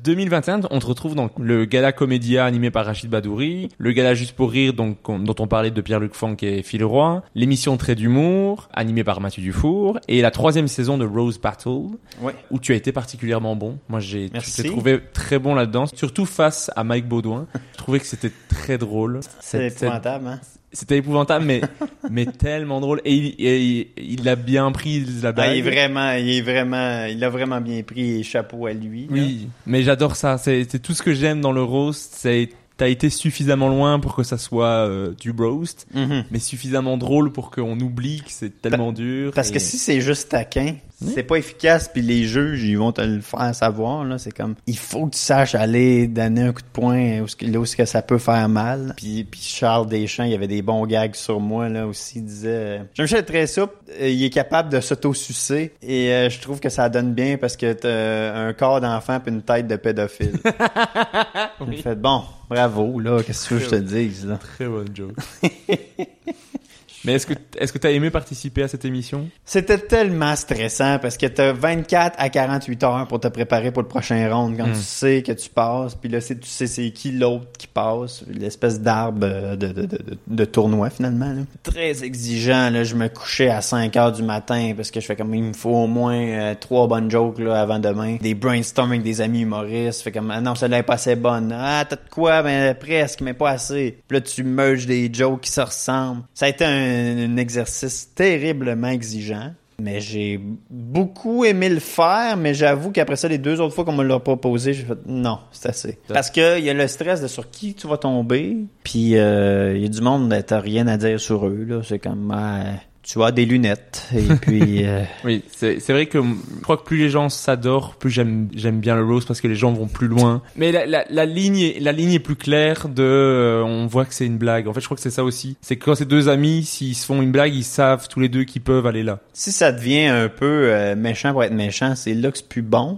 2021, 0.03 0.61
on 0.71 0.79
te 0.79 0.85
retrouve 0.85 1.15
dans 1.15 1.29
le 1.39 1.63
gala 1.63 1.93
comédia 1.93 2.43
animé 2.43 2.69
par 2.71 2.85
Rachid 2.85 3.09
Badouri, 3.09 3.69
le 3.77 3.91
gala 3.93 4.13
Juste 4.13 4.33
pour 4.35 4.51
rire 4.51 4.73
donc, 4.73 5.07
on- 5.07 5.19
dont 5.19 5.35
on 5.39 5.47
parlait 5.47 5.71
de 5.71 5.79
Pierre-Luc 5.79 6.13
Funk 6.13 6.35
et 6.41 6.61
Phil 6.63 6.83
Roy, 6.83 7.23
l'émission 7.35 7.77
Trait 7.77 7.95
d'humour, 7.95 8.67
animée 8.73 9.05
par 9.05 9.21
Mathieu 9.21 9.41
Dufour, 9.41 9.99
et 10.09 10.21
la 10.21 10.31
troisième 10.31 10.67
saison 10.67 10.97
de 10.97 11.05
Rose 11.05 11.39
Battle, 11.39 11.91
Ouais. 12.21 12.35
où 12.51 12.59
tu 12.59 12.73
as 12.73 12.75
été 12.75 12.91
particulièrement 12.91 13.55
bon. 13.55 13.77
Moi, 13.87 14.01
j'ai, 14.01 14.29
trouvé 14.65 14.99
très 15.13 15.39
bon 15.39 15.55
là-dedans, 15.55 15.85
surtout 15.85 16.25
face 16.25 16.69
à 16.75 16.83
Mike 16.83 17.07
Baudouin. 17.07 17.47
Je 17.71 17.77
trouvais 17.77 17.99
que 18.01 18.05
c'était 18.07 18.31
très 18.49 18.77
drôle. 18.77 19.21
Cette- 19.39 19.81
épouvantable, 19.81 20.27
hein? 20.27 20.41
C'était 20.73 20.97
épouvantable, 20.97 21.45
mais, 21.45 21.61
mais 22.09 22.25
tellement 22.25 22.81
drôle. 22.81 22.99
Et 23.05 23.13
il, 23.13 23.35
et 23.37 23.61
il, 23.61 23.87
il 24.19 24.27
a 24.27 24.35
bien 24.35 24.71
pris 24.71 25.05
la 25.21 25.29
Ah, 25.29 25.31
bague. 25.31 25.51
il 25.55 25.59
est 25.59 25.61
vraiment, 25.61 26.11
il 26.13 26.29
est 26.29 26.41
vraiment, 26.41 27.05
il 27.05 27.23
a 27.23 27.29
vraiment 27.29 27.61
bien 27.61 27.81
pris 27.83 28.19
et 28.19 28.23
chapeau 28.23 28.65
à 28.65 28.73
lui. 28.73 29.01
là. 29.03 29.07
Oui, 29.11 29.47
mais 29.67 29.83
j'adore 29.83 30.15
ça. 30.15 30.37
C'est 30.37 30.65
c'est 30.69 30.79
tout 30.79 30.93
ce 30.93 31.03
que 31.03 31.13
j'aime 31.13 31.41
dans 31.41 31.51
le 31.51 31.61
roast. 31.63 32.13
C'est 32.17 32.49
t'as 32.77 32.87
été 32.87 33.09
suffisamment 33.09 33.69
loin 33.69 33.99
pour 33.99 34.15
que 34.15 34.23
ça 34.23 34.37
soit 34.37 34.87
euh, 34.87 35.13
du 35.19 35.31
roast, 35.31 35.85
Mhm. 35.93 36.23
mais 36.31 36.39
suffisamment 36.39 36.97
drôle 36.97 37.31
pour 37.31 37.51
qu'on 37.51 37.79
oublie 37.79 38.21
que 38.21 38.31
c'est 38.31 38.61
tellement 38.61 38.91
dur. 38.91 39.31
Parce 39.35 39.49
et- 39.49 39.53
que 39.53 39.59
si 39.59 39.77
c'est 39.77 40.01
juste 40.01 40.29
taquin, 40.29 40.75
c'est 41.13 41.23
pas 41.23 41.35
efficace, 41.35 41.89
puis 41.91 42.01
les 42.01 42.23
juges, 42.23 42.63
ils 42.63 42.77
vont 42.77 42.93
te 42.93 43.01
le 43.01 43.19
faire 43.19 43.53
savoir, 43.53 44.05
là. 44.05 44.17
C'est 44.17 44.31
comme, 44.31 44.55
il 44.67 44.77
faut 44.77 45.07
que 45.07 45.11
tu 45.15 45.19
saches 45.19 45.53
aller 45.53 46.07
donner 46.07 46.43
un 46.43 46.53
coup 46.53 46.61
de 46.61 46.67
poing 46.71 47.19
où, 47.19 47.25
là 47.41 47.59
où 47.59 47.65
ce 47.65 47.75
que 47.75 47.83
ça 47.83 48.01
peut 48.01 48.17
faire 48.19 48.47
mal. 48.47 48.93
Puis, 48.95 49.25
puis 49.25 49.41
Charles 49.41 49.87
Deschamps, 49.89 50.23
il 50.23 50.31
y 50.31 50.33
avait 50.33 50.47
des 50.47 50.61
bons 50.61 50.85
gags 50.85 51.13
sur 51.15 51.41
moi, 51.41 51.67
là, 51.67 51.87
aussi. 51.87 52.19
Il 52.19 52.25
disait, 52.25 52.47
euh, 52.49 52.79
Jean-Michel 52.93 53.25
très 53.25 53.47
souple, 53.47 53.75
euh, 53.99 54.07
il 54.07 54.23
est 54.23 54.29
capable 54.29 54.69
de 54.69 54.79
s'auto-sucer, 54.79 55.73
et 55.81 56.09
euh, 56.13 56.29
je 56.29 56.39
trouve 56.39 56.61
que 56.61 56.69
ça 56.69 56.87
donne 56.87 57.13
bien 57.13 57.35
parce 57.37 57.57
que 57.57 57.73
t'as 57.73 58.47
un 58.47 58.53
corps 58.53 58.79
d'enfant 58.79 59.19
puis 59.19 59.33
une 59.33 59.41
tête 59.41 59.67
de 59.67 59.75
pédophile. 59.75 60.39
J'ai 61.69 61.77
fait, 61.81 61.95
bon, 61.95 62.23
bravo, 62.53 62.99
là, 62.99 63.23
qu'est-ce 63.23 63.49
que 63.49 63.57
je 63.57 63.67
te 63.67 63.75
dise, 63.75 64.27
là? 64.27 64.37
Très 64.37 64.67
bonne 64.67 64.95
joke. 64.95 65.15
mais 67.05 67.13
est-ce 67.13 67.25
que 67.27 67.33
est-ce 67.57 67.71
que 67.73 67.77
t'as 67.77 67.91
aimé 67.91 68.09
participer 68.09 68.63
à 68.63 68.67
cette 68.67 68.85
émission? 68.85 69.27
C'était 69.45 69.77
tellement 69.77 70.35
stressant 70.35 70.99
parce 70.99 71.17
que 71.17 71.25
t'as 71.27 71.51
24 71.53 72.15
à 72.17 72.29
48 72.29 72.83
heures 72.83 73.07
pour 73.07 73.19
te 73.19 73.27
préparer 73.27 73.71
pour 73.71 73.81
le 73.81 73.87
prochain 73.87 74.27
round 74.33 74.57
quand 74.57 74.67
Mm. 74.67 74.73
tu 74.73 74.79
sais 74.79 75.23
que 75.23 75.31
tu 75.33 75.49
passes 75.49 75.95
puis 75.95 76.09
là 76.09 76.21
c'est 76.21 76.39
tu 76.39 76.47
sais 76.49 76.67
c'est 76.67 76.89
qui 76.91 77.11
l'autre 77.11 77.45
qui 77.57 77.67
passe 77.67 78.23
l'espèce 78.27 78.79
d'arbre 78.81 79.19
euh, 79.23 79.55
de, 79.55 79.67
de, 79.67 79.81
de, 79.81 79.85
de, 79.97 80.17
de 80.27 80.45
tournoi 80.45 80.89
finalement 80.89 81.31
là. 81.33 81.41
très 81.63 82.03
exigeant 82.03 82.69
là. 82.69 82.83
Je 82.83 82.95
me 82.95 83.07
couchais 83.09 83.49
à 83.49 83.61
5 83.61 83.95
heures 83.97 84.11
du 84.11 84.23
matin 84.23 84.73
parce 84.75 84.89
que 84.91 84.99
je 84.99 85.05
fais 85.05 85.15
comme 85.15 85.33
il 85.35 85.43
me 85.43 85.53
faut 85.53 85.71
au 85.75 85.87
moins 85.87 86.15
euh, 86.17 86.55
trois 86.59 86.87
bonnes 86.87 87.09
jokes 87.11 87.39
là 87.39 87.61
avant 87.61 87.79
demain. 87.79 88.17
Des 88.21 88.33
brainstorming 88.33 88.93
avec 89.01 89.03
des 89.03 89.21
amis 89.21 89.41
humoristes 89.41 90.01
fait 90.01 90.11
comme 90.11 90.31
ah 90.31 90.41
non 90.41 90.55
celle-là 90.55 90.79
est 90.79 90.83
pas 90.83 90.93
assez 90.95 91.15
bonne. 91.15 91.53
Ah 91.57 91.85
t'as 91.87 91.95
de 91.97 92.01
quoi? 92.09 92.41
Ben 92.43 92.73
presque 92.75 93.21
mais 93.21 93.33
pas 93.33 93.51
assez. 93.51 93.97
Puis 94.07 94.17
là 94.17 94.21
tu 94.21 94.43
merges 94.43 94.85
des 94.85 95.09
jokes 95.13 95.41
qui 95.41 95.51
se 95.51 95.61
ressemblent. 95.61 96.21
Ça 96.33 96.45
a 96.45 96.49
été 96.49 96.63
un, 96.65 96.92
un 96.93 97.37
exercice 97.37 98.13
terriblement 98.15 98.89
exigeant 98.89 99.51
mais 99.79 99.99
j'ai 99.99 100.39
beaucoup 100.69 101.45
aimé 101.45 101.69
le 101.69 101.79
faire, 101.79 102.37
mais 102.37 102.53
j'avoue 102.53 102.91
qu'après 102.91 103.15
ça, 103.15 103.27
les 103.27 103.37
deux 103.37 103.59
autres 103.59 103.73
fois 103.73 103.85
qu'on 103.85 103.93
me 103.93 104.03
l'a 104.03 104.19
proposé, 104.19 104.73
j'ai 104.73 104.83
fait 104.83 104.97
non, 105.05 105.39
c'est 105.51 105.69
assez. 105.69 105.99
Parce 106.07 106.29
que 106.31 106.59
il 106.59 106.65
y 106.65 106.69
a 106.69 106.73
le 106.73 106.87
stress 106.87 107.21
de 107.21 107.27
sur 107.27 107.49
qui 107.49 107.73
tu 107.73 107.87
vas 107.87 107.97
tomber, 107.97 108.57
puis 108.83 109.17
euh, 109.17 109.75
il 109.75 109.81
y 109.81 109.85
a 109.85 109.89
du 109.89 110.01
monde, 110.01 110.29
ben, 110.29 110.43
t'as 110.43 110.59
rien 110.59 110.87
à 110.87 110.97
dire 110.97 111.19
sur 111.19 111.47
eux, 111.47 111.65
là. 111.67 111.81
C'est 111.83 111.99
comme, 111.99 112.31
ah, 112.33 112.63
tu 113.03 113.21
as 113.21 113.31
des 113.31 113.45
lunettes. 113.45 114.07
Et 114.15 114.23
puis, 114.41 114.85
euh, 114.85 115.03
Oui, 115.25 115.43
c'est 115.55 115.79
c'est 115.79 115.93
vrai 115.93 116.05
que 116.05 116.19
je 116.21 116.61
crois 116.61 116.77
que 116.77 116.83
plus 116.83 116.97
les 116.97 117.09
gens 117.09 117.29
s'adorent, 117.29 117.95
plus 117.95 118.09
j'aime 118.09 118.47
j'aime 118.55 118.79
bien 118.79 118.95
le 118.95 119.03
roast 119.03 119.27
parce 119.27 119.41
que 119.41 119.47
les 119.47 119.55
gens 119.55 119.73
vont 119.73 119.87
plus 119.87 120.07
loin. 120.07 120.41
Mais 120.55 120.71
la, 120.71 120.85
la, 120.85 121.05
la 121.09 121.25
ligne 121.25 121.59
est, 121.59 121.79
la 121.79 121.91
ligne 121.91 122.13
est 122.13 122.19
plus 122.19 122.35
claire 122.35 122.87
de 122.87 123.03
euh, 123.03 123.63
on 123.63 123.85
voit 123.87 124.05
que 124.05 124.13
c'est 124.13 124.25
une 124.25 124.37
blague. 124.37 124.67
En 124.67 124.73
fait, 124.73 124.79
je 124.79 124.85
crois 124.85 124.95
que 124.95 125.03
c'est 125.03 125.11
ça 125.11 125.23
aussi. 125.23 125.57
C'est 125.61 125.75
que 125.75 125.85
quand 125.85 125.95
ces 125.95 126.05
deux 126.05 126.29
amis, 126.29 126.63
s'ils 126.63 126.95
se 126.95 127.05
font 127.05 127.21
une 127.21 127.31
blague, 127.31 127.53
ils 127.53 127.63
savent 127.63 128.07
tous 128.07 128.19
les 128.21 128.29
deux 128.29 128.45
qu'ils 128.45 128.61
peuvent 128.61 128.87
aller 128.87 129.03
là. 129.03 129.19
si 129.33 129.51
ça 129.51 129.71
devient 129.71 130.05
un 130.05 130.29
peu 130.29 130.45
euh, 130.71 130.95
méchant 130.95 131.31
pour 131.33 131.43
être 131.43 131.53
méchant, 131.53 131.95
c'est 131.95 132.13
là 132.13 132.31
que 132.31 132.37
c'est 132.37 132.47
plus 132.47 132.61
bon. 132.61 132.97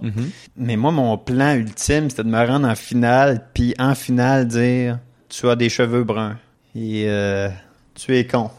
Mais 0.56 0.76
moi, 0.76 0.92
mon 0.92 1.18
plan 1.18 1.54
ultime, 1.54 2.10
c'était 2.10 2.22
de 2.24 2.28
me 2.28 2.46
rendre 2.46 2.68
en 2.68 2.74
finale, 2.74 3.46
puis 3.54 3.74
en 3.78 3.94
finale 3.94 4.46
dire 4.46 4.98
tu 5.28 5.48
as 5.48 5.56
des 5.56 5.68
cheveux 5.68 6.04
bruns 6.04 6.36
et 6.76 7.04
euh, 7.08 7.48
tu 7.94 8.16
es 8.16 8.26
con. 8.26 8.50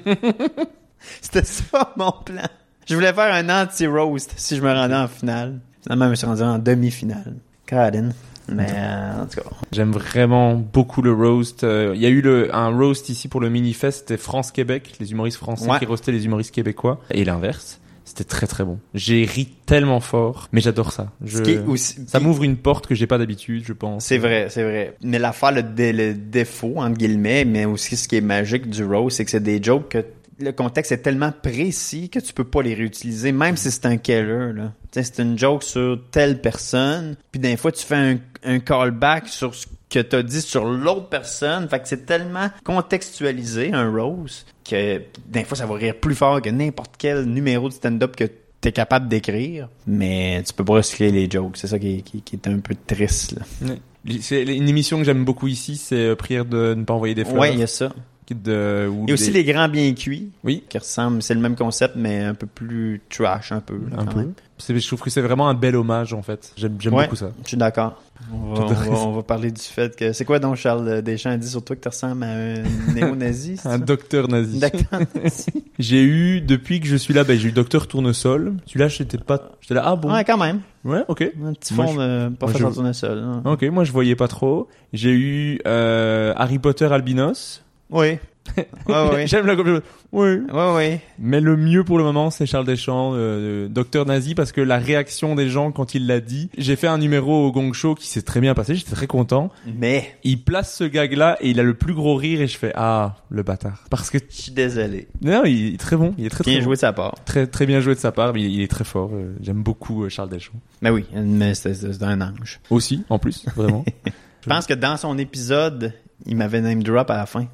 c'était 1.21 1.43
ça 1.43 1.93
mon 1.97 2.11
plan. 2.11 2.47
Je 2.87 2.95
voulais 2.95 3.13
faire 3.13 3.33
un 3.33 3.49
anti-roast 3.63 4.33
si 4.37 4.57
je 4.57 4.61
me 4.61 4.71
rendais 4.73 4.95
en 4.95 5.07
finale. 5.07 5.59
Finalement, 5.83 6.05
je 6.05 6.09
me 6.11 6.15
suis 6.15 6.25
rendu 6.27 6.41
en 6.43 6.59
demi-finale. 6.59 7.35
Caroline. 7.65 8.13
Mais 8.49 8.67
euh, 8.75 9.21
en 9.21 9.25
tout 9.25 9.39
cas, 9.39 9.49
J'aime 9.71 9.91
vraiment 9.93 10.55
beaucoup 10.55 11.01
le 11.01 11.13
roast. 11.13 11.63
Euh, 11.63 11.93
Il 11.95 12.01
y 12.01 12.05
a 12.05 12.09
eu 12.09 12.21
le, 12.21 12.53
un 12.53 12.67
roast 12.77 13.07
ici 13.07 13.29
pour 13.29 13.39
le 13.39 13.49
mini-fest, 13.49 13.99
c'était 13.99 14.17
France-Québec, 14.17 14.95
les 14.99 15.11
humoristes 15.13 15.37
français 15.37 15.69
Ouais. 15.69 15.79
qui 15.79 15.85
roastaient 15.85 16.11
les 16.11 16.25
humoristes 16.25 16.53
québécois. 16.53 16.99
Et 17.09 17.23
l'inverse. 17.23 17.79
C'était 18.15 18.25
très 18.29 18.45
très 18.45 18.63
bon. 18.63 18.77
J'ai 18.93 19.25
ri 19.25 19.47
tellement 19.65 19.99
fort, 19.99 20.47
mais 20.51 20.61
j'adore 20.61 20.91
ça. 20.91 21.11
Je... 21.25 21.41
aussi, 21.65 21.95
Ça 22.05 22.19
m'ouvre 22.19 22.43
une 22.43 22.57
porte 22.57 22.85
que 22.85 22.93
j'ai 22.93 23.07
pas 23.07 23.17
d'habitude, 23.17 23.63
je 23.65 23.73
pense. 23.73 24.05
C'est 24.05 24.19
vrai, 24.19 24.47
c'est 24.51 24.61
vrai. 24.63 24.95
Mais 25.01 25.17
l'affaire, 25.17 25.51
le, 25.51 25.63
dé- 25.63 25.93
le 25.93 26.13
défaut, 26.13 26.75
entre 26.77 26.95
guillemets, 26.97 27.43
mais 27.43 27.65
aussi 27.65 27.97
ce 27.97 28.07
qui 28.07 28.17
est 28.17 28.21
magique 28.21 28.69
du 28.69 28.85
roast, 28.85 29.17
c'est 29.17 29.25
que 29.25 29.31
c'est 29.31 29.41
des 29.41 29.61
jokes 29.63 29.89
que 29.89 30.05
le 30.39 30.51
contexte 30.51 30.91
est 30.91 30.99
tellement 30.99 31.31
précis 31.31 32.09
que 32.09 32.19
tu 32.19 32.33
peux 32.33 32.43
pas 32.43 32.61
les 32.61 32.75
réutiliser, 32.75 33.31
même 33.31 33.57
si 33.57 33.71
c'est 33.71 33.85
un 33.87 33.97
killer, 33.97 34.51
là. 34.53 34.73
C'est 34.91 35.17
une 35.19 35.35
joke 35.39 35.63
sur 35.63 35.99
telle 36.11 36.39
personne, 36.39 37.15
puis 37.31 37.39
des 37.39 37.57
fois, 37.57 37.71
tu 37.71 37.83
fais 37.83 37.95
un, 37.95 38.17
un 38.43 38.59
callback 38.59 39.27
sur 39.27 39.55
ce 39.55 39.65
que 39.93 39.99
t'as 39.99 40.23
dit 40.23 40.41
sur 40.41 40.65
l'autre 40.65 41.07
personne. 41.09 41.69
Fait 41.69 41.79
que 41.79 41.87
c'est 41.87 42.05
tellement 42.05 42.49
contextualisé, 42.63 43.71
un 43.73 43.91
roast, 43.91 44.47
que 44.67 45.01
des 45.27 45.43
fois, 45.43 45.57
ça 45.57 45.65
va 45.65 45.75
rire 45.75 45.95
plus 45.99 46.15
fort 46.15 46.41
que 46.41 46.49
n'importe 46.49 46.95
quel 46.97 47.25
numéro 47.25 47.69
de 47.69 47.73
stand-up 47.73 48.15
que 48.15 48.25
t'es 48.61 48.71
capable 48.71 49.07
d'écrire, 49.07 49.67
mais 49.87 50.41
tu 50.47 50.53
peux 50.53 50.63
pas 50.63 50.73
recycler 50.75 51.11
les 51.11 51.29
jokes. 51.29 51.57
C'est 51.57 51.67
ça 51.67 51.77
qui 51.79 51.97
est, 51.97 52.01
qui- 52.01 52.21
qui 52.21 52.35
est 52.37 52.47
un 52.47 52.59
peu 52.59 52.75
triste, 52.87 53.33
là. 53.33 53.75
C'est 54.21 54.43
une 54.43 54.67
émission 54.67 54.97
que 54.97 55.03
j'aime 55.05 55.23
beaucoup 55.25 55.47
ici, 55.47 55.77
c'est 55.77 55.95
euh, 55.95 56.15
Prière 56.15 56.43
de 56.45 56.73
ne 56.73 56.83
pas 56.83 56.93
envoyer 56.93 57.15
des 57.15 57.23
fleurs. 57.23 57.39
Ouais, 57.39 57.53
il 57.53 57.59
y 57.59 57.63
a 57.63 57.67
ça. 57.67 57.93
De, 58.31 58.87
ou 58.89 59.05
a 59.09 59.13
aussi 59.13 59.31
des- 59.31 59.43
les 59.43 59.53
grands 59.53 59.67
bien 59.69 59.93
cuits, 59.93 60.29
Oui, 60.43 60.63
qui 60.69 60.77
ressemblent, 60.77 61.21
c'est 61.21 61.33
le 61.33 61.41
même 61.41 61.55
concept, 61.55 61.95
mais 61.97 62.21
un 62.23 62.33
peu 62.33 62.47
plus 62.47 63.01
trash, 63.09 63.51
un 63.51 63.59
peu. 63.59 63.75
là, 63.91 63.97
un 63.99 64.05
quand 64.05 64.11
peu. 64.13 64.17
même. 64.19 64.33
Je 64.69 64.87
trouve 64.87 65.01
que 65.01 65.09
c'est 65.09 65.21
vraiment 65.21 65.49
un 65.49 65.53
bel 65.53 65.75
hommage 65.75 66.13
en 66.13 66.21
fait. 66.21 66.53
J'aime 66.55 66.77
Ouais. 66.93 67.03
beaucoup 67.03 67.17
ça. 67.17 67.31
Je 67.43 67.49
suis 67.49 67.57
d'accord. 67.57 68.01
On 68.31 68.53
on 68.55 69.07
on 69.09 69.11
va 69.11 69.23
parler 69.23 69.51
du 69.51 69.59
fait 69.61 69.93
que. 69.95 70.13
C'est 70.13 70.23
quoi 70.23 70.39
donc 70.39 70.55
Charles 70.55 71.01
Deschamps 71.01 71.31
a 71.31 71.37
dit 71.37 71.49
sur 71.49 71.61
toi 71.65 71.75
que 71.75 71.81
tu 71.81 71.89
ressembles 71.89 72.23
à 72.23 72.27
un 72.29 72.63
néo-nazi? 72.95 73.59
Un 73.65 73.71
ça? 73.71 73.77
docteur 73.77 74.29
nazi. 74.29 74.59
D'accord. 74.59 74.99
J'ai 75.79 76.03
eu, 76.03 76.39
depuis 76.39 76.79
que 76.79 76.87
je 76.87 76.95
suis 76.95 77.13
là, 77.13 77.23
ben, 77.25 77.37
j'ai 77.37 77.49
eu 77.49 77.51
Docteur 77.51 77.87
Tournesol. 77.87 78.53
Celui-là, 78.67 78.87
j'étais 78.87 79.17
pas, 79.17 79.51
j'étais 79.59 79.73
là, 79.73 79.83
ah 79.85 79.95
bon? 79.97 80.13
Ouais, 80.13 80.23
quand 80.23 80.37
même. 80.37 80.61
Ouais, 80.85 81.03
ok. 81.09 81.29
Un 81.43 81.53
petit 81.53 81.73
Moi, 81.73 81.87
fond 81.87 81.95
de 81.95 82.29
pas 82.35 82.45
moi, 82.47 82.55
je- 82.57 82.63
en 82.65 82.71
tournesol. 82.71 83.17
hein. 83.19 83.41
Ok, 83.45 83.63
moi 83.63 83.83
je 83.83 83.91
voyais 83.91 84.15
pas 84.15 84.27
trop. 84.29 84.69
J'ai 84.93 85.11
eu 85.11 85.59
euh, 85.67 86.33
Harry 86.37 86.59
Potter 86.59 86.85
Albinos. 86.85 87.62
Oui. 87.89 88.17
Ouais, 88.87 89.09
ouais. 89.09 89.25
J'aime 89.27 89.45
la 89.47 89.55
copie. 89.55 89.69
Oui. 90.11 90.27
Ouais, 90.51 90.73
ouais. 90.75 91.01
Mais 91.17 91.39
le 91.39 91.55
mieux 91.55 91.85
pour 91.85 91.97
le 91.97 92.03
moment, 92.03 92.29
c'est 92.29 92.45
Charles 92.45 92.65
Deschamps, 92.65 93.13
euh, 93.15 93.69
Docteur 93.69 94.05
Nazi, 94.05 94.35
parce 94.35 94.51
que 94.51 94.59
la 94.59 94.77
réaction 94.77 95.33
des 95.33 95.47
gens 95.47 95.71
quand 95.71 95.95
il 95.95 96.05
l'a 96.05 96.19
dit. 96.19 96.49
J'ai 96.57 96.75
fait 96.75 96.87
un 96.87 96.97
numéro 96.97 97.47
au 97.47 97.51
Gong 97.53 97.71
Show 97.73 97.95
qui 97.95 98.07
s'est 98.07 98.21
très 98.21 98.41
bien 98.41 98.53
passé. 98.53 98.75
J'étais 98.75 98.91
très 98.91 99.07
content. 99.07 99.49
Mais, 99.79 100.17
Il 100.25 100.43
place 100.43 100.75
ce 100.75 100.83
gag-là 100.83 101.37
et 101.39 101.51
il 101.51 101.59
a 101.59 101.63
le 101.63 101.73
plus 101.73 101.93
gros 101.93 102.15
rire 102.15 102.41
et 102.41 102.47
je 102.47 102.57
fais 102.57 102.73
ah 102.75 103.15
le 103.29 103.41
bâtard. 103.43 103.85
Parce 103.89 104.09
que 104.09 104.17
je 104.19 104.35
suis 104.41 104.51
désolé. 104.51 105.07
non, 105.21 105.43
il 105.45 105.75
est 105.75 105.79
très 105.79 105.95
bon. 105.95 106.13
Il 106.17 106.25
est 106.25 106.29
très 106.29 106.43
très 106.43 106.51
Bien 106.51 106.59
bon. 106.59 106.65
joué 106.65 106.75
de 106.75 106.81
sa 106.81 106.91
part. 106.93 107.15
Très 107.25 107.47
très 107.47 107.65
bien 107.65 107.79
joué 107.79 107.95
de 107.95 107.99
sa 107.99 108.11
part. 108.11 108.33
Mais 108.33 108.41
il 108.43 108.61
est 108.61 108.67
très 108.69 108.83
fort. 108.83 109.09
Euh, 109.13 109.33
J'aime 109.41 109.63
beaucoup 109.63 110.03
euh, 110.03 110.09
Charles 110.09 110.29
Deschamps. 110.29 110.59
Mais 110.81 110.89
oui, 110.89 111.05
mais 111.13 111.55
c'est 111.55 111.73
c'est 111.73 112.03
un 112.03 112.19
ange. 112.19 112.59
Aussi, 112.69 113.03
en 113.09 113.17
plus, 113.19 113.45
vraiment. 113.55 113.85
Je 114.43 114.49
pense 114.49 114.67
que 114.67 114.73
dans 114.73 114.97
son 114.97 115.17
épisode, 115.17 115.93
il 116.25 116.35
m'avait 116.35 116.59
name 116.59 116.83
drop 116.83 117.09
à 117.09 117.15
la 117.17 117.25
fin. 117.25 117.47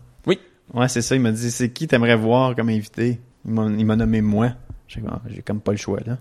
Ouais, 0.73 0.87
c'est 0.87 1.01
ça. 1.01 1.15
Il 1.15 1.21
m'a 1.21 1.31
dit, 1.31 1.51
c'est 1.51 1.69
qui 1.71 1.87
t'aimerais 1.87 2.15
voir 2.15 2.55
comme 2.55 2.69
invité? 2.69 3.19
Il 3.45 3.51
m'a 3.51 3.65
il 3.65 3.85
m'a 3.85 3.95
nommé 3.95 4.21
moi. 4.21 4.51
J'ai 4.87 5.01
comme, 5.01 5.11
ah, 5.13 5.21
j'ai 5.29 5.41
comme 5.41 5.61
pas 5.61 5.71
le 5.71 5.77
choix, 5.77 5.99
là. 6.05 6.17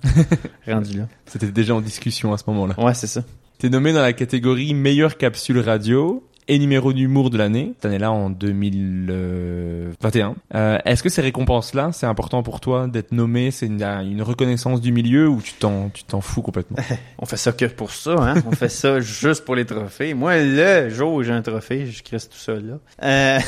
Rendu 0.66 0.98
là. 0.98 1.08
C'était 1.26 1.50
déjà 1.50 1.74
en 1.74 1.80
discussion 1.80 2.32
à 2.32 2.38
ce 2.38 2.44
moment-là. 2.48 2.78
Ouais, 2.78 2.94
c'est 2.94 3.06
ça. 3.06 3.22
T'es 3.58 3.70
nommé 3.70 3.92
dans 3.92 4.02
la 4.02 4.12
catégorie 4.12 4.74
meilleure 4.74 5.16
capsule 5.16 5.58
radio 5.58 6.27
et 6.48 6.58
numéro 6.58 6.92
d'humour 6.92 7.30
de 7.30 7.38
l'année. 7.38 7.72
Cette 7.76 7.86
année-là, 7.86 8.10
en 8.10 8.30
2021. 8.30 10.34
Euh, 10.54 10.78
Est-ce 10.84 11.02
que 11.02 11.08
ces 11.08 11.22
récompenses-là, 11.22 11.90
c'est 11.92 12.06
important 12.06 12.42
pour 12.42 12.60
toi 12.60 12.88
d'être 12.88 13.12
nommé? 13.12 13.50
C'est 13.50 13.66
une, 13.66 14.22
reconnaissance 14.22 14.80
du 14.80 14.92
milieu 14.92 15.28
ou 15.28 15.42
tu 15.42 15.52
t'en 15.52 15.90
tu 15.90 16.04
t'en 16.04 16.20
fous 16.20 16.42
complètement? 16.42 16.78
On 17.18 17.26
fait 17.26 17.36
ça 17.36 17.52
que 17.52 17.66
pour 17.66 17.92
ça, 17.92 18.12
hein. 18.12 18.34
On 18.46 18.52
fait 18.52 18.70
ça 18.70 19.00
juste 19.00 19.44
pour 19.44 19.54
les 19.54 19.66
trophées. 19.66 20.14
Moi, 20.14 20.38
le 20.38 20.88
jour 20.88 21.12
où 21.12 21.22
j'ai 21.22 21.32
un 21.32 21.42
trophée, 21.42 21.86
je 21.86 22.02
crisse 22.02 22.28
tout 22.28 22.38
ça, 22.38 22.54
là. 22.54 22.78
Euh... 23.02 23.38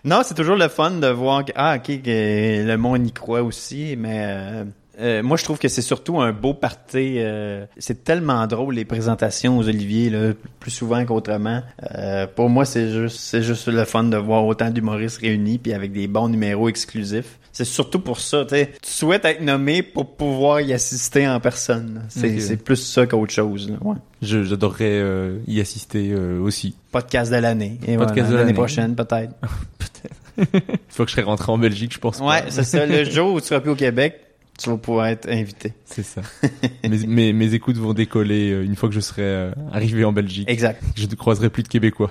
non, 0.03 0.21
c'est 0.23 0.35
toujours 0.35 0.55
le 0.55 0.67
fun 0.67 0.91
de 0.91 1.07
voir 1.07 1.43
que, 1.43 1.51
ah, 1.55 1.77
ok, 1.77 2.03
que 2.03 2.65
le 2.65 2.77
monde 2.77 3.07
y 3.07 3.11
croit 3.11 3.41
aussi, 3.41 3.95
mais, 3.97 4.25
euh, 4.27 4.65
euh, 4.99 5.21
moi, 5.23 5.37
je 5.37 5.43
trouve 5.43 5.59
que 5.59 5.67
c'est 5.67 5.81
surtout 5.81 6.19
un 6.19 6.31
beau 6.31 6.53
party. 6.53 7.15
euh, 7.17 7.65
c'est 7.77 8.03
tellement 8.03 8.45
drôle 8.47 8.75
les 8.75 8.85
présentations 8.85 9.57
aux 9.57 9.67
Oliviers 9.67 10.09
là, 10.09 10.33
plus 10.59 10.71
souvent 10.71 11.03
qu'autrement. 11.05 11.61
Euh, 11.95 12.25
pour 12.27 12.49
moi, 12.49 12.65
c'est 12.65 12.89
juste, 12.91 13.19
c'est 13.19 13.41
juste 13.43 13.67
le 13.67 13.85
fun 13.85 14.03
de 14.05 14.17
voir 14.17 14.45
autant 14.45 14.69
d'humoristes 14.69 15.19
réunis 15.21 15.57
puis 15.59 15.73
avec 15.73 15.91
des 15.91 16.07
bons 16.07 16.29
numéros 16.29 16.67
exclusifs. 16.69 17.37
C'est 17.51 17.65
surtout 17.65 17.99
pour 17.99 18.19
ça. 18.19 18.43
tu 18.45 18.55
sais. 18.55 18.71
Tu 18.83 18.91
souhaites 18.91 19.25
être 19.25 19.41
nommé 19.41 19.81
pour 19.81 20.15
pouvoir 20.15 20.61
y 20.61 20.73
assister 20.73 21.27
en 21.27 21.39
personne. 21.39 22.03
C'est, 22.09 22.39
c'est 22.39 22.57
plus 22.57 22.75
ça 22.75 23.07
qu'autre 23.07 23.33
chose. 23.33 23.69
là. 23.71 23.77
Ouais. 23.81 23.95
Je- 24.21 24.43
J'adorerais 24.43 24.85
euh, 25.01 25.39
y 25.47 25.59
assister 25.59 26.11
euh, 26.11 26.39
aussi. 26.39 26.75
Podcast 26.91 27.31
de 27.31 27.37
l'année. 27.37 27.79
Et 27.87 27.97
Podcast 27.97 27.97
voilà, 27.97 28.13
de 28.29 28.33
l'année 28.33 28.37
l'année. 28.37 28.53
prochaine 28.53 28.95
peut-être. 28.95 29.31
Une 30.37 30.61
fois 30.89 31.05
que 31.05 31.09
je 31.09 31.15
serai 31.15 31.23
rentré 31.23 31.51
en 31.51 31.57
Belgique, 31.57 31.93
je 31.93 31.99
pense. 31.99 32.19
Ouais, 32.19 32.43
c'est 32.49 32.63
ça. 32.63 32.85
Le 32.85 33.03
jour 33.09 33.33
où 33.33 33.41
tu 33.41 33.47
seras 33.47 33.59
plus 33.59 33.71
au 33.71 33.75
Québec, 33.75 34.19
tu 34.57 34.69
vas 34.69 34.77
pouvoir 34.77 35.07
être 35.07 35.29
invité. 35.29 35.73
C'est 35.85 36.03
ça. 36.03 36.21
mes, 36.83 37.05
mes, 37.05 37.33
mes 37.33 37.53
écoutes 37.53 37.77
vont 37.77 37.93
décoller 37.93 38.51
euh, 38.51 38.65
une 38.65 38.75
fois 38.75 38.89
que 38.89 38.95
je 38.95 38.99
serai 38.99 39.21
euh, 39.21 39.51
arrivé 39.71 40.03
en 40.03 40.11
Belgique. 40.11 40.49
Exact. 40.49 40.81
Je 40.95 41.05
ne 41.05 41.15
croiserai 41.15 41.49
plus 41.49 41.63
de 41.63 41.67
Québécois. 41.67 42.09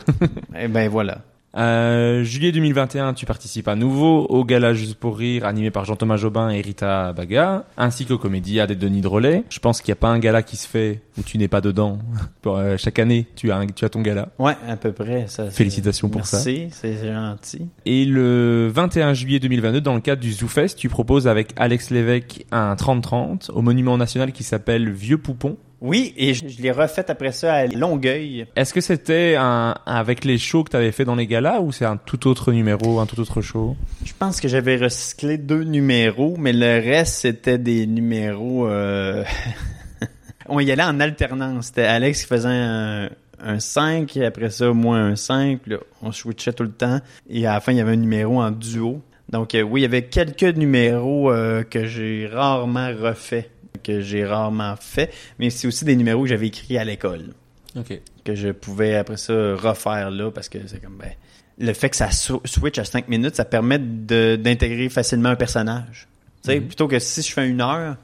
Et 0.58 0.68
ben 0.68 0.88
voilà. 0.88 1.22
Euh, 1.56 2.22
juillet 2.22 2.52
2021, 2.52 3.14
tu 3.14 3.24
participes 3.24 3.68
à 3.68 3.76
nouveau 3.76 4.26
au 4.26 4.44
gala 4.44 4.74
Juste 4.74 4.96
pour 4.96 5.16
rire, 5.16 5.44
animé 5.46 5.70
par 5.70 5.84
Jean-Thomas 5.84 6.16
Jobin 6.16 6.50
et 6.50 6.60
Rita 6.60 7.12
Baga, 7.12 7.64
ainsi 7.78 8.04
qu'au 8.04 8.18
Comédia 8.18 8.66
des 8.66 8.74
Denis 8.76 9.00
Drolet. 9.00 9.44
Je 9.48 9.58
pense 9.58 9.80
qu'il 9.80 9.90
n'y 9.90 9.96
a 9.96 10.00
pas 10.00 10.08
un 10.08 10.18
gala 10.18 10.42
qui 10.42 10.56
se 10.56 10.68
fait 10.68 11.00
où 11.18 11.22
tu 11.22 11.38
n'es 11.38 11.48
pas 11.48 11.60
dedans. 11.60 11.98
Pour, 12.42 12.58
euh, 12.58 12.76
chaque 12.76 12.98
année, 12.98 13.26
tu 13.36 13.50
as, 13.52 13.56
un- 13.56 13.66
tu 13.66 13.84
as 13.84 13.88
ton 13.88 14.02
gala. 14.02 14.28
Ouais, 14.38 14.54
à 14.68 14.76
peu 14.76 14.92
près. 14.92 15.26
Ça, 15.28 15.50
Félicitations 15.50 16.08
pour 16.08 16.26
ça. 16.26 16.36
Merci, 16.36 16.68
c'est 16.72 17.12
gentil. 17.12 17.68
Et 17.86 18.04
le 18.04 18.68
21 18.72 19.14
juillet 19.14 19.38
2022, 19.40 19.80
dans 19.80 19.94
le 19.94 20.00
cadre 20.00 20.20
du 20.20 20.32
ZooFest, 20.32 20.76
tu 20.76 20.88
proposes 20.88 21.26
avec 21.26 21.52
Alex 21.56 21.90
Lévesque 21.90 22.44
un 22.52 22.74
30-30 22.74 23.50
au 23.50 23.62
monument 23.62 23.96
national 23.96 24.32
qui 24.32 24.42
s'appelle 24.44 24.90
Vieux 24.92 25.18
Poupon. 25.18 25.56
Oui, 25.80 26.14
et 26.16 26.34
je, 26.34 26.48
je 26.48 26.62
l'ai 26.62 26.70
refait 26.70 27.10
après 27.10 27.32
ça 27.32 27.54
à 27.54 27.66
Longueuil. 27.66 28.46
Est-ce 28.56 28.72
que 28.72 28.80
c'était 28.80 29.36
un, 29.38 29.74
avec 29.84 30.24
les 30.24 30.38
shows 30.38 30.64
que 30.64 30.70
tu 30.70 30.76
avais 30.76 30.92
fait 30.92 31.04
dans 31.04 31.16
les 31.16 31.26
galas 31.26 31.60
ou 31.60 31.72
c'est 31.72 31.84
un 31.84 31.96
tout 31.96 32.26
autre 32.28 32.52
numéro, 32.52 32.98
un 32.98 33.06
tout 33.06 33.20
autre 33.20 33.42
show? 33.42 33.76
Je 34.04 34.12
pense 34.18 34.40
que 34.40 34.48
j'avais 34.48 34.76
recyclé 34.76 35.36
deux 35.36 35.64
numéros, 35.64 36.36
mais 36.38 36.52
le 36.52 36.80
reste, 36.82 37.20
c'était 37.20 37.58
des 37.58 37.86
numéros... 37.86 38.66
Euh... 38.68 39.24
On 40.48 40.60
y 40.60 40.70
allait 40.70 40.84
en 40.84 41.00
alternance. 41.00 41.66
C'était 41.66 41.82
Alex 41.82 42.22
qui 42.22 42.28
faisait 42.28 42.48
un, 42.48 43.10
un 43.40 43.58
5, 43.58 44.16
et 44.16 44.24
après 44.24 44.50
ça, 44.50 44.72
moi 44.72 44.98
un 44.98 45.16
5. 45.16 45.60
puis 45.60 45.72
là, 45.72 45.78
on 46.02 46.12
switchait 46.12 46.52
tout 46.52 46.62
le 46.62 46.70
temps. 46.70 47.00
Et 47.28 47.46
à 47.46 47.54
la 47.54 47.60
fin, 47.60 47.72
il 47.72 47.78
y 47.78 47.80
avait 47.80 47.92
un 47.92 47.96
numéro 47.96 48.40
en 48.40 48.50
duo. 48.50 49.02
Donc 49.28 49.54
euh, 49.54 49.62
oui, 49.62 49.80
il 49.80 49.82
y 49.82 49.86
avait 49.86 50.04
quelques 50.04 50.56
numéros 50.56 51.32
euh, 51.32 51.64
que 51.64 51.84
j'ai 51.86 52.28
rarement 52.32 52.88
refait, 52.88 53.50
que 53.76 54.00
j'ai 54.00 54.24
rarement 54.24 54.74
fait, 54.80 55.12
mais 55.38 55.50
c'est 55.50 55.66
aussi 55.68 55.84
des 55.84 55.96
numéros 55.96 56.22
que 56.22 56.28
j'avais 56.28 56.46
écrits 56.48 56.78
à 56.78 56.84
l'école. 56.84 57.34
Ok. 57.78 58.00
que 58.24 58.34
je 58.34 58.48
pouvais 58.48 58.94
après 58.96 59.18
ça 59.18 59.34
refaire 59.54 60.10
là 60.10 60.30
parce 60.30 60.48
que 60.48 60.58
c'est 60.66 60.80
comme 60.82 60.96
ben 60.98 61.10
le 61.58 61.72
fait 61.74 61.90
que 61.90 61.96
ça 61.96 62.08
sw- 62.08 62.40
switch 62.46 62.78
à 62.78 62.84
5 62.86 63.06
minutes 63.08 63.36
ça 63.36 63.44
permet 63.44 63.78
d'intégrer 63.78 64.88
facilement 64.88 65.28
un 65.28 65.36
personnage 65.36 66.08
tu 66.42 66.50
sais 66.52 66.60
Mhm. 66.60 66.66
plutôt 66.68 66.88
que 66.88 66.98
si 66.98 67.20
je 67.22 67.32
fais 67.32 67.46
une 67.48 67.60
heure 67.60 67.96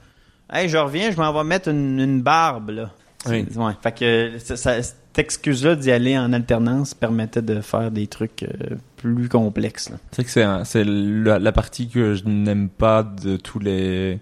hey 0.53 0.69
je 0.69 0.77
reviens 0.77 1.11
je 1.11 1.16
m'en 1.16 1.32
vais 1.32 1.43
mettre 1.44 1.69
une, 1.69 1.99
une 2.01 2.20
barbe 2.23 2.69
là 2.70 2.90
Oui. 3.27 3.47
Ouais 3.57 3.73
fait 3.82 3.93
que 3.99 4.32
ça, 4.39 4.57
ça- 4.57 4.82
cette 4.82 5.19
excuse-là 5.19 5.74
d'y 5.74 5.90
aller 5.90 6.19
en 6.19 6.32
alternance 6.35 6.93
permettait 6.94 7.40
de 7.43 7.61
faire 7.62 7.90
des 7.90 8.07
trucs 8.07 8.43
euh, 8.44 8.77
plus 8.97 9.28
complexes. 9.28 9.89
là. 9.90 9.97
C'est 10.12 10.24
que 10.24 10.31
c'est 10.31 10.43
un- 10.43 10.65
c'est 10.65 10.85
la, 10.85 11.39
la 11.39 11.53
partie 11.53 11.89
que 11.89 12.15
je 12.15 12.24
n'aime 12.24 12.69
pas 12.69 13.03
de 13.03 13.36
tous 13.36 13.59
les, 13.59 14.19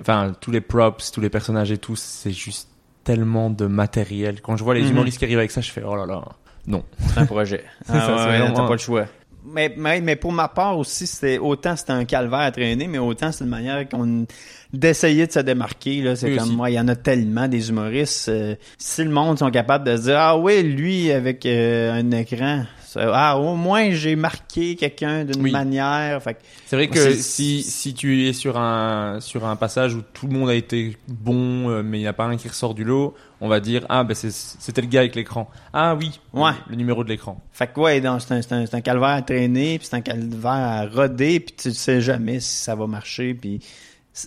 enfin 0.00 0.32
tous 0.40 0.50
les 0.50 0.60
props, 0.60 1.10
tous 1.10 1.20
les 1.20 1.30
personnages 1.30 1.70
et 1.72 1.78
tout. 1.78 1.96
C'est 1.96 2.32
juste 2.32 2.68
tellement 3.04 3.50
de 3.50 3.66
matériel. 3.66 4.40
Quand 4.40 4.56
je 4.56 4.64
vois 4.64 4.74
les 4.74 4.82
Mhm. 4.82 4.90
humoristes 4.90 5.18
qui 5.18 5.24
arrivent 5.24 5.38
avec 5.38 5.50
ça, 5.50 5.60
je 5.60 5.70
fais 5.70 5.82
oh 5.84 5.96
là 5.96 6.06
là. 6.06 6.22
Non. 6.66 6.84
C'est 7.08 7.18
un 7.18 7.26
projet. 7.26 7.64
C'est 7.86 7.92
ça, 7.92 7.98
Ah 8.00 8.06
c'est 8.06 8.12
ouais, 8.30 8.38
vraiment- 8.38 8.54
T'as 8.54 8.66
pas 8.66 8.72
le 8.72 8.78
choix. 8.78 9.06
Mais, 9.44 9.74
mais, 9.76 10.00
mais 10.00 10.14
pour 10.14 10.30
ma 10.30 10.46
part 10.46 10.78
aussi, 10.78 11.04
c'était 11.04 11.38
autant 11.38 11.74
c'était 11.74 11.90
un 11.90 12.04
calvaire 12.04 12.38
à 12.38 12.52
traîner, 12.52 12.86
mais 12.86 12.98
autant 12.98 13.32
c'est 13.32 13.42
une 13.42 13.50
manière 13.50 13.88
qu'on 13.88 14.24
d'essayer 14.72 15.26
de 15.26 15.32
se 15.32 15.40
démarquer. 15.40 16.00
Là, 16.00 16.14
c'est 16.14 16.36
comme 16.36 16.52
moi, 16.54 16.70
il 16.70 16.74
y 16.74 16.80
en 16.80 16.86
a 16.86 16.94
tellement 16.94 17.48
des 17.48 17.68
humoristes. 17.68 18.28
euh, 18.28 18.54
si 18.78 19.02
le 19.02 19.10
monde 19.10 19.40
sont 19.40 19.50
capables 19.50 19.84
de 19.84 19.96
se 19.96 20.02
dire 20.02 20.16
ah 20.18 20.38
oui, 20.38 20.62
lui 20.62 21.10
avec 21.10 21.44
euh, 21.44 21.92
un 21.92 22.08
écran, 22.12 22.64
ça- 22.78 22.81
ah 23.00 23.38
au 23.38 23.54
moins 23.56 23.90
j'ai 23.92 24.16
marqué 24.16 24.76
quelqu'un 24.76 25.24
d'une 25.24 25.42
Oui. 25.42 25.50
manière. 25.50 26.20
C'est 26.66 26.76
vrai 26.76 26.88
que 26.88 27.14
si 27.14 27.62
si 27.62 27.94
tu 27.94 28.26
es 28.28 28.32
sur 28.32 28.58
un 28.58 29.18
sur 29.20 29.44
un 29.46 29.56
passage 29.56 29.94
où 29.94 30.02
tout 30.12 30.26
le 30.26 30.32
monde 30.38 30.50
a 30.50 30.54
été 30.54 30.96
bon, 31.08 31.68
euh, 31.70 31.82
mais 31.82 31.98
il 31.98 32.02
n'y 32.02 32.06
a 32.06 32.12
pas 32.12 32.24
un 32.24 32.36
qui 32.36 32.48
ressort 32.48 32.74
du 32.74 32.84
lot, 32.84 33.14
on 33.40 33.48
va 33.48 33.60
dire 33.60 33.84
ah 33.88 34.04
ben 34.04 34.14
c'est- 34.14 34.30
c'était 34.30 34.80
le 34.82 34.86
gars 34.88 35.00
avec 35.00 35.14
l'écran. 35.14 35.48
Ah 35.72 35.94
oui. 35.94 36.20
Ouais. 36.32 36.52
Le 36.68 36.76
numéro 36.76 37.02
de 37.04 37.08
l'écran. 37.08 37.40
Fait 37.52 37.66
que 37.72 37.80
ouais, 37.80 38.00
c'est 38.00 38.32
un, 38.32 38.42
c'est 38.42 38.52
un, 38.52 38.64
un 38.72 38.80
calvaire 38.80 39.08
à 39.10 39.22
traîner, 39.22 39.78
puis 39.78 39.88
c'est 39.90 39.96
un 39.96 40.00
calvaire 40.00 40.50
à 40.50 40.86
roder, 40.86 41.40
puis 41.40 41.54
tu 41.56 41.70
sais 41.72 42.00
jamais 42.00 42.40
si 42.40 42.56
ça 42.62 42.74
va 42.74 42.86
marcher, 42.86 43.34
puis 43.34 43.60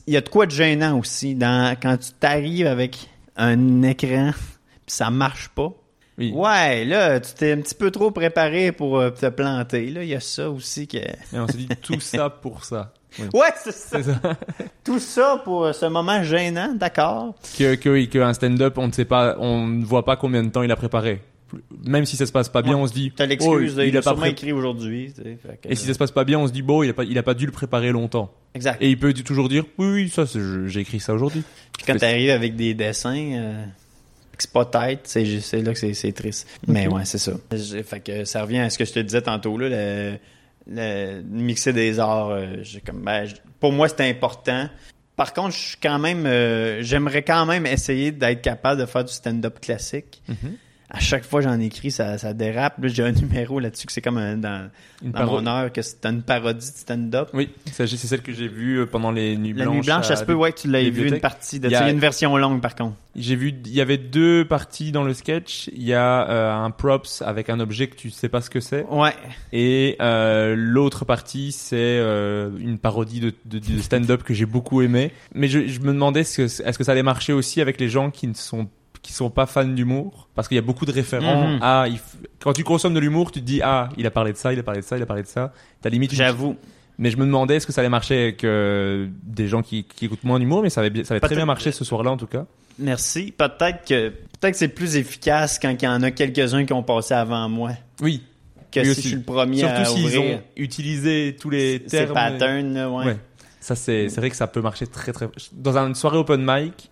il 0.07 0.13
y 0.13 0.17
a 0.17 0.21
de 0.21 0.29
quoi 0.29 0.45
de 0.47 0.51
gênant 0.51 0.97
aussi 0.97 1.35
dans 1.35 1.75
quand 1.79 1.97
tu 1.97 2.11
t'arrives 2.19 2.65
avec 2.67 3.07
un 3.37 3.83
écran, 3.83 4.31
puis 4.33 4.95
ça 4.95 5.09
marche 5.11 5.49
pas. 5.49 5.71
Oui. 6.17 6.31
Ouais, 6.33 6.85
là, 6.85 7.19
tu 7.19 7.33
t'es 7.33 7.51
un 7.51 7.57
petit 7.61 7.75
peu 7.75 7.91
trop 7.91 8.09
préparé 8.11 8.71
pour 8.71 8.97
euh, 8.99 9.09
te 9.09 9.25
planter. 9.27 9.89
Là, 9.89 10.03
il 10.03 10.09
y 10.09 10.15
a 10.15 10.19
ça 10.21 10.49
aussi 10.49 10.87
que. 10.87 10.97
Et 10.97 11.13
on 11.33 11.47
s'est 11.47 11.57
dit 11.57 11.67
tout 11.81 11.99
ça 11.99 12.29
pour 12.29 12.63
ça. 12.63 12.93
Oui. 13.19 13.25
Ouais, 13.33 13.47
c'est 13.63 13.71
ça. 13.73 13.97
Tout 14.83 14.99
ça 14.99 15.41
pour 15.45 15.63
euh, 15.65 15.71
ce 15.73 15.85
moment 15.85 16.21
gênant, 16.21 16.73
d'accord. 16.75 17.33
que, 17.57 17.75
que 17.75 17.87
oui, 17.89 18.09
qu'un 18.09 18.33
stand-up, 18.33 18.77
on 18.77 18.87
ne 18.87 18.91
sait 18.91 19.05
pas, 19.05 19.37
on 19.39 19.65
ne 19.67 19.85
voit 19.85 20.03
pas 20.03 20.17
combien 20.17 20.43
de 20.43 20.49
temps 20.49 20.63
il 20.63 20.71
a 20.71 20.75
préparé. 20.75 21.21
Même 21.85 22.05
si 22.05 22.17
ça 22.17 22.25
se 22.25 22.31
passe 22.33 22.49
pas 22.49 22.61
bien, 22.61 22.73
Ouais. 22.75 22.81
on 22.81 22.87
se 22.87 22.93
dit. 22.93 23.13
T'as 23.15 23.25
l'excuse, 23.25 23.75
oh, 23.77 23.81
il, 23.81 23.87
il 23.87 23.95
a 23.95 23.99
a 23.99 24.01
pas 24.01 24.09
sûrement 24.09 24.21
pré- 24.21 24.29
écrit 24.31 24.51
aujourd'hui. 24.51 25.13
tu 25.15 25.23
sais, 25.23 25.37
Et 25.63 25.75
si 25.75 25.85
ça 25.85 25.93
se 25.93 25.97
passe 25.99 26.11
pas 26.11 26.25
bien, 26.25 26.39
on 26.39 26.47
se 26.47 26.51
dit 26.51 26.61
bon, 26.61 26.83
il 26.83 26.89
a 26.89 26.93
pas, 26.93 27.05
il 27.05 27.17
a 27.17 27.23
pas 27.23 27.33
dû 27.33 27.45
le 27.45 27.53
préparer 27.53 27.91
longtemps. 27.91 28.33
Exact. 28.53 28.81
Et 28.81 28.89
il 28.89 28.99
peut 28.99 29.13
toujours 29.13 29.47
dire 29.47 29.63
oui, 29.77 29.87
oui, 29.87 30.09
ça, 30.09 30.25
j'ai 30.65 30.79
écrit 30.81 30.99
ça 30.99 31.13
aujourd'hui. 31.13 31.43
Puis 31.77 31.85
quand 31.87 31.95
t'arrives 31.97 32.31
avec 32.31 32.55
des 32.57 32.73
dessins, 32.73 33.15
euh, 33.33 33.65
c'est 34.43 34.51
pas 34.51 34.65
tête, 34.65 35.01
c'est 35.03 35.23
là 35.61 35.73
que 35.73 35.93
c'est- 35.93 36.11
triste. 36.11 36.47
Mais 36.67 36.87
ouais, 36.87 37.05
c'est 37.05 37.17
ça. 37.17 37.33
Fait 37.83 37.99
que 37.99 38.25
ça 38.25 38.41
revient 38.43 38.59
à 38.59 38.69
ce 38.69 38.77
que 38.77 38.85
je 38.85 38.93
te 38.93 38.99
disais 38.99 39.21
tantôt 39.21 39.57
là, 39.57 39.69
le, 39.69 40.17
le 40.67 41.21
mixer 41.23 41.73
des 41.73 41.99
arts. 41.99 42.29
euh, 42.29 42.57
comme, 42.85 43.01
ben, 43.03 43.27
pour 43.59 43.71
moi, 43.71 43.87
c'est 43.89 44.09
important. 44.09 44.69
Par 45.15 45.33
contre, 45.33 45.55
je 45.55 45.59
suis 45.61 45.77
quand 45.81 45.97
même, 45.99 46.25
euh, 46.25 46.81
j'aimerais 46.83 47.23
quand 47.23 47.45
même 47.45 47.65
essayer 47.65 48.11
d'être 48.11 48.41
capable 48.41 48.81
de 48.81 48.85
faire 48.85 49.05
du 49.05 49.13
stand-up 49.13 49.59
classique. 49.61 50.21
À 50.89 50.99
chaque 50.99 51.23
fois 51.25 51.41
j'en 51.41 51.59
écris, 51.59 51.89
ça, 51.91 52.17
ça 52.19 52.33
dérape. 52.33 52.75
J'ai 52.83 53.03
un 53.03 53.11
numéro 53.13 53.59
là-dessus 53.59 53.87
que 53.87 53.91
c'est 53.93 54.01
comme 54.01 54.17
un- 54.17 54.37
dans, 54.37 54.69
Une 55.03 55.11
dans 55.11 55.25
mon 55.25 55.47
heure 55.47 55.71
que 55.73 55.81
c'est 55.81 56.05
une 56.05 56.21
parodie 56.21 56.59
de 56.71 56.77
stand-up. 56.77 57.29
Oui, 57.33 57.49
c'est 57.71 57.87
celle 57.87 58.21
que 58.21 58.31
j'ai 58.31 58.47
vue 58.47 58.79
euh, 58.81 58.85
pendant 58.85 59.11
les 59.11 59.35
nuits 59.35 59.53
La 59.53 59.65
blanches. 59.65 59.75
nuit 59.77 59.85
blanche, 59.85 60.05
ça 60.05 60.15
se 60.15 60.23
peut, 60.23 60.33
ouais, 60.35 60.51
que 60.51 60.59
tu 60.59 60.67
l'aies 60.69 60.89
vu 60.91 61.07
une 61.07 61.19
partie 61.19 61.59
de 61.59 61.67
Il 61.67 61.71
y 61.71 61.75
a- 61.75 61.81
Il 61.81 61.85
y 61.85 61.89
a 61.89 61.91
une 61.91 61.99
version 61.99 62.37
longue 62.37 62.61
par 62.61 62.75
contre. 62.75 62.95
J'ai 63.15 63.35
vu, 63.35 63.53
il 63.65 63.73
y 63.73 63.81
avait 63.81 63.97
deux 63.97 64.45
parties 64.45 64.91
dans 64.91 65.03
le 65.03 65.13
sketch. 65.13 65.69
Il 65.73 65.83
y 65.83 65.93
a 65.93 66.29
euh, 66.29 66.53
un 66.53 66.69
props 66.69 67.21
avec 67.25 67.49
un 67.49 67.59
objet 67.59 67.87
que 67.87 67.95
tu 67.95 68.09
sais 68.11 68.29
pas 68.29 68.41
ce 68.41 68.49
que 68.49 68.59
c'est. 68.59 68.85
Ouais. 68.89 69.13
Et 69.53 69.95
euh, 70.01 70.53
l'autre 70.57 71.05
partie, 71.05 71.51
c'est 71.51 71.75
euh, 71.79 72.51
une 72.59 72.77
parodie 72.77 73.21
de, 73.21 73.33
de, 73.45 73.59
de 73.59 73.81
stand-up 73.81 74.21
que 74.23 74.33
j'ai 74.33 74.45
beaucoup 74.45 74.81
aimé. 74.81 75.11
Mais 75.33 75.47
je, 75.47 75.65
je 75.67 75.79
me 75.79 75.87
demandais 75.93 76.21
est-ce 76.21 76.61
que, 76.61 76.71
que 76.77 76.83
ça 76.83 76.91
allait 76.91 77.03
marcher 77.03 77.33
aussi 77.33 77.61
avec 77.61 77.79
les 77.79 77.89
gens 77.89 78.11
qui 78.11 78.27
ne 78.27 78.33
sont 78.33 78.67
qui 79.05 79.13
sont 79.13 79.29
pas 79.29 79.45
fans 79.45 79.63
d'humour 79.65 80.27
parce 80.35 80.47
qu'il 80.47 80.55
y 80.55 80.57
a 80.57 80.61
beaucoup 80.61 80.85
de 80.85 80.91
référents 80.91 81.59
à 81.61 81.85
il 81.87 81.95
f- 81.95 81.99
quand 82.41 82.53
tu 82.53 82.63
consommes 82.63 82.93
de 82.93 82.99
l'humour 82.99 83.31
tu 83.31 83.39
te 83.39 83.45
dis 83.45 83.61
ah 83.63 83.89
il 83.97 84.05
a 84.07 84.11
parlé 84.11 84.31
de 84.33 84.37
ça 84.37 84.51
il 84.51 84.59
a 84.59 84.63
parlé 84.63 84.81
de 84.81 84.85
ça 84.85 84.97
il 84.97 85.03
a 85.03 85.05
parlé 85.05 85.21
de 85.23 85.27
ça 85.27 85.53
t'as 85.81 85.89
limite 85.89 86.13
J'avoue. 86.13 86.55
mais 86.97 87.11
je 87.11 87.17
me 87.17 87.25
demandais 87.25 87.57
est-ce 87.57 87.67
que 87.67 87.71
ça 87.73 87.81
allait 87.81 87.89
marcher 87.89 88.21
avec 88.23 88.43
euh, 88.43 89.07
des 89.23 89.47
gens 89.47 89.61
qui, 89.61 89.83
qui 89.83 90.05
écoutent 90.05 90.23
moins 90.23 90.39
d'humour 90.39 90.63
mais 90.63 90.69
ça 90.69 90.81
avait 90.81 91.03
ça 91.03 91.13
avait 91.13 91.21
très 91.21 91.35
bien 91.35 91.45
marché 91.45 91.71
ce 91.71 91.85
soir-là 91.85 92.11
en 92.11 92.17
tout 92.17 92.27
cas 92.27 92.45
Merci. 92.77 93.31
Peut-être 93.37 93.85
que 93.87 94.09
peut-être 94.09 94.51
que 94.51 94.57
c'est 94.57 94.67
plus 94.67 94.97
efficace 94.97 95.59
quand 95.59 95.69
il 95.81 95.85
y 95.85 95.87
en 95.87 96.03
a 96.03 96.11
quelques-uns 96.11 96.65
qui 96.65 96.73
ont 96.73 96.83
passé 96.83 97.13
avant 97.13 97.47
moi 97.47 97.71
oui 98.01 98.21
que 98.71 98.83
si 98.83 98.89
aussi. 98.89 99.01
je 99.01 99.07
suis 99.07 99.15
le 99.17 99.21
premier 99.23 99.59
surtout 99.59 99.81
à 99.81 99.85
s'ils 99.85 100.19
ont 100.19 100.41
utilisé 100.57 101.37
tous 101.39 101.49
les 101.49 101.83
ces 101.87 101.99
termes 101.99 102.13
patterns 102.13 102.73
là, 102.73 102.89
ouais. 102.89 103.05
Ouais. 103.05 103.17
Ça, 103.61 103.73
c'est, 103.75 104.09
c'est 104.09 104.19
vrai 104.21 104.29
que 104.29 104.35
ça 104.35 104.45
peut 104.45 104.61
marcher 104.61 104.85
très, 104.85 105.11
très. 105.11 105.27
Dans 105.53 105.75
une 105.77 105.95
soirée 105.95 106.17
open 106.17 106.43
mic, 106.45 106.91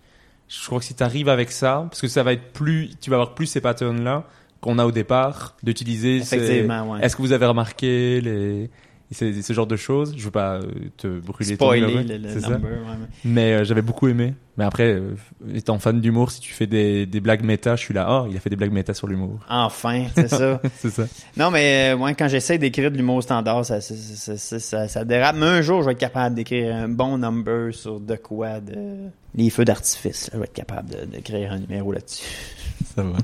je 0.60 0.66
crois 0.66 0.78
que 0.78 0.84
si 0.84 0.94
tu 0.94 1.02
arrives 1.02 1.28
avec 1.28 1.50
ça, 1.50 1.86
parce 1.90 2.00
que 2.00 2.08
ça 2.08 2.22
va 2.22 2.32
être 2.32 2.52
plus. 2.52 2.90
Tu 3.00 3.10
vas 3.10 3.16
avoir 3.16 3.34
plus 3.34 3.46
ces 3.46 3.60
patterns-là 3.60 4.24
qu'on 4.60 4.78
a 4.78 4.86
au 4.86 4.92
départ, 4.92 5.56
d'utiliser. 5.62 6.20
ces- 6.22 6.36
Effectivement, 6.36 6.92
ouais. 6.92 7.00
Est-ce 7.04 7.16
que 7.16 7.22
vous 7.22 7.32
avez 7.32 7.46
remarqué 7.46 8.20
les. 8.20 8.70
c'est- 9.10 9.42
ce 9.42 9.52
genre 9.52 9.66
de 9.66 9.76
choses? 9.76 10.14
Je 10.16 10.24
veux 10.24 10.30
pas 10.30 10.54
euh, 10.56 10.62
te 10.96 11.06
brûler 11.20 11.56
ton 11.56 11.66
Spoiler 11.66 11.86
numéro, 11.86 12.08
le, 12.08 12.16
le 12.16 12.40
number. 12.40 12.70
ouais, 12.70 12.76
ouais. 12.78 13.06
Mais 13.24 13.52
euh, 13.52 13.64
j'avais 13.64 13.82
beaucoup 13.82 14.08
aimé. 14.08 14.34
Mais 14.56 14.64
après, 14.64 14.94
euh, 14.94 15.14
étant 15.52 15.78
fan 15.78 16.00
d'humour, 16.00 16.30
si 16.30 16.40
tu 16.40 16.52
fais 16.54 16.66
des, 16.66 17.04
des 17.06 17.20
blagues 17.20 17.44
méta, 17.44 17.74
je 17.76 17.82
suis 17.82 17.92
là. 17.94 18.06
Oh, 18.08 18.28
il 18.30 18.36
a 18.36 18.40
fait 18.40 18.50
des 18.50 18.56
blagues 18.56 18.72
méta 18.72 18.94
sur 18.94 19.06
l'humour. 19.08 19.40
Enfin, 19.50 20.04
c'est 20.14 20.28
ça. 20.28 20.60
c'est 20.76 20.90
ça. 20.90 21.04
Non, 21.36 21.50
mais 21.50 21.92
euh, 21.92 21.96
ouais, 21.98 22.14
quand 22.14 22.28
j'essaie 22.28 22.56
d'écrire 22.58 22.90
de 22.90 22.96
l'humour 22.96 23.22
standard, 23.22 23.64
ça, 23.66 23.80
ça, 23.80 23.94
ça, 23.96 24.36
ça, 24.38 24.58
ça- 24.60 24.88
ça 24.88 25.04
dérape. 25.04 25.36
Mais 25.36 25.46
un 25.46 25.60
jour, 25.62 25.82
je 25.82 25.86
vais 25.86 25.92
être 25.92 25.98
capable 25.98 26.36
d'écrire 26.36 26.74
un 26.74 26.88
bon 26.88 27.18
number 27.18 27.74
sur 27.74 28.00
de 28.00 28.14
quoi 28.16 28.60
de 28.60 28.74
les 29.34 29.50
feux 29.50 29.64
d'artifice. 29.64 30.30
Je 30.32 30.38
vais 30.38 30.44
être 30.44 30.52
capable 30.52 30.90
de- 30.90 31.04
d'écrire 31.06 31.52
un 31.52 31.58
numéro 31.58 31.92
là-dessus. 31.92 32.24
Ça 32.96 33.02
va. 33.02 33.18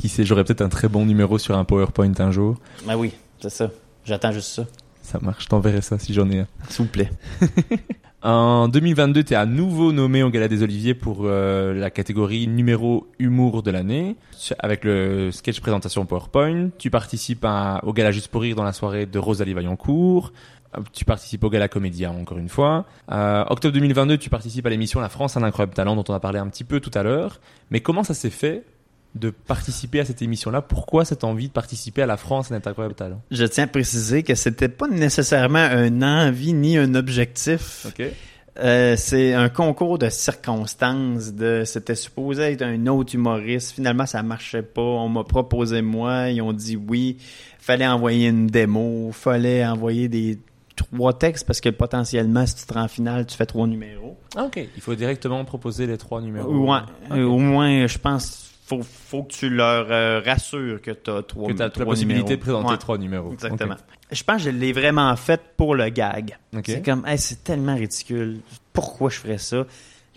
Qui 0.00 0.08
sait, 0.08 0.24
j'aurais 0.24 0.44
peut-être 0.44 0.60
un 0.62 0.68
très 0.68 0.88
bon 0.88 1.04
numéro 1.06 1.38
sur 1.38 1.56
un 1.58 1.64
PowerPoint 1.64 2.12
un 2.18 2.30
jour. 2.30 2.56
Ben 2.86 2.96
oui, 2.96 3.12
c'est 3.40 3.50
ça. 3.50 3.70
J'attends 4.04 4.30
juste 4.32 4.50
ça. 4.50 4.64
Ça 5.02 5.18
marche, 5.20 5.44
je 5.44 5.48
t'enverrai 5.48 5.80
ça 5.80 5.98
si 5.98 6.14
j'en 6.14 6.30
ai 6.30 6.40
un. 6.40 6.46
S'il 6.68 6.84
vous 6.84 6.90
plaît. 6.90 7.10
En 8.22 8.66
2022, 8.66 9.22
tu 9.22 9.32
es 9.32 9.36
à 9.36 9.46
nouveau 9.46 9.92
nommé 9.92 10.24
au 10.24 10.30
Gala 10.30 10.48
des 10.48 10.64
Oliviers 10.64 10.94
pour 10.94 11.20
euh, 11.22 11.72
la 11.72 11.88
catégorie 11.90 12.48
numéro 12.48 13.06
humour 13.20 13.62
de 13.62 13.70
l'année, 13.70 14.16
avec 14.58 14.82
le 14.84 15.30
sketch 15.30 15.60
présentation 15.60 16.04
PowerPoint. 16.04 16.70
Tu 16.78 16.90
participes 16.90 17.44
à- 17.44 17.80
au 17.84 17.92
Gala 17.92 18.10
Juste 18.10 18.28
pour 18.28 18.42
rire 18.42 18.56
dans 18.56 18.64
la 18.64 18.72
soirée 18.72 19.06
de 19.06 19.18
Rosalie 19.20 19.54
Vaillancourt. 19.54 20.32
Euh, 20.76 20.80
Tu 20.92 21.04
participes 21.04 21.44
au 21.44 21.48
Gala 21.50 21.68
Comédia 21.68 22.10
encore 22.10 22.38
une 22.38 22.48
fois. 22.48 22.86
Euh, 23.12 23.44
octobre 23.50 23.72
2022, 23.74 24.18
tu 24.18 24.30
participes 24.30 24.66
à 24.66 24.70
l'émission 24.70 24.98
La 25.00 25.08
France 25.08 25.36
un 25.36 25.44
incroyable 25.44 25.74
talent 25.74 25.94
dont 25.94 26.04
on 26.08 26.14
a 26.14 26.20
parlé 26.20 26.40
un 26.40 26.48
petit 26.48 26.64
peu 26.64 26.80
tout 26.80 26.90
à 26.94 27.04
l'heure. 27.04 27.38
Mais 27.70 27.80
comment 27.80 28.02
ça 28.02 28.14
s'est 28.14 28.30
fait 28.30 28.64
de 29.14 29.30
participer 29.30 30.00
à 30.00 30.04
cette 30.04 30.22
émission-là 30.22 30.62
Pourquoi 30.62 31.04
cette 31.04 31.24
envie 31.24 31.48
de 31.48 31.52
participer 31.52 32.02
à 32.02 32.06
La 32.06 32.16
France 32.16 32.52
talent 32.96 33.22
Je 33.30 33.44
tiens 33.44 33.64
à 33.64 33.66
préciser 33.66 34.22
que 34.22 34.34
c'était 34.34 34.68
pas 34.68 34.86
nécessairement 34.86 35.58
un 35.58 36.02
envie 36.02 36.52
ni 36.52 36.76
un 36.76 36.94
objectif. 36.94 37.86
Euh, 38.60 38.96
c'est 38.96 39.34
un 39.34 39.48
concours 39.48 39.98
de 39.98 40.08
circonstances. 40.08 41.32
De, 41.32 41.62
c'était 41.64 41.94
supposé 41.94 42.42
être 42.42 42.62
un 42.62 42.86
autre 42.86 43.14
humoriste. 43.14 43.72
Finalement, 43.72 44.06
ça 44.06 44.22
marchait 44.22 44.62
pas. 44.62 44.82
On 44.82 45.08
m'a 45.08 45.24
proposé 45.24 45.80
moi. 45.80 46.30
Ils 46.30 46.42
ont 46.42 46.52
dit 46.52 46.76
oui. 46.76 47.18
Fallait 47.58 47.86
envoyer 47.86 48.28
une 48.28 48.48
démo. 48.48 49.10
Fallait 49.12 49.64
envoyer 49.64 50.08
des 50.08 50.38
trois 50.74 51.16
textes 51.16 51.46
parce 51.46 51.60
que 51.60 51.68
potentiellement, 51.68 52.46
si 52.46 52.56
tu 52.56 52.66
te 52.66 52.74
rends 52.74 52.84
en 52.84 52.88
finale, 52.88 53.26
tu 53.26 53.36
fais 53.36 53.46
trois 53.46 53.66
numéros. 53.66 54.16
Ah, 54.36 54.44
ok. 54.44 54.60
Il 54.74 54.82
faut 54.82 54.94
directement 54.94 55.44
proposer 55.44 55.86
les 55.86 55.98
trois 55.98 56.20
numéros. 56.20 56.50
Ouais. 56.50 57.22
Au 57.22 57.38
moins, 57.38 57.86
je 57.86 57.98
pense, 57.98 58.47
faut, 58.68 58.80
faut 58.82 59.22
que 59.22 59.32
tu 59.32 59.48
leur 59.50 59.86
euh, 59.90 60.20
rassures 60.24 60.80
que 60.82 60.90
tu 60.90 61.10
as 61.10 61.22
trois 61.22 61.48
que 61.48 61.54
tu 61.54 61.62
as 61.62 61.70
la 61.74 61.84
possibilité 61.84 62.22
numéros. 62.22 62.28
de 62.36 62.36
présenter 62.42 62.68
Ouais. 62.72 62.76
trois 62.78 62.98
numéros. 62.98 63.32
Exactement. 63.32 63.76
Je 64.12 64.22
pense 64.22 64.36
que 64.36 64.42
je 64.44 64.50
l'ai 64.50 64.72
vraiment 64.72 65.14
fait 65.16 65.40
pour 65.56 65.74
le 65.74 65.88
gag. 65.88 66.36
C'est 66.64 66.84
comme, 66.84 67.04
hey, 67.06 67.16
c'est 67.18 67.42
tellement 67.44 67.74
ridicule. 67.74 68.40
Pourquoi 68.72 69.10
je 69.10 69.18
ferais 69.18 69.38
ça? 69.38 69.64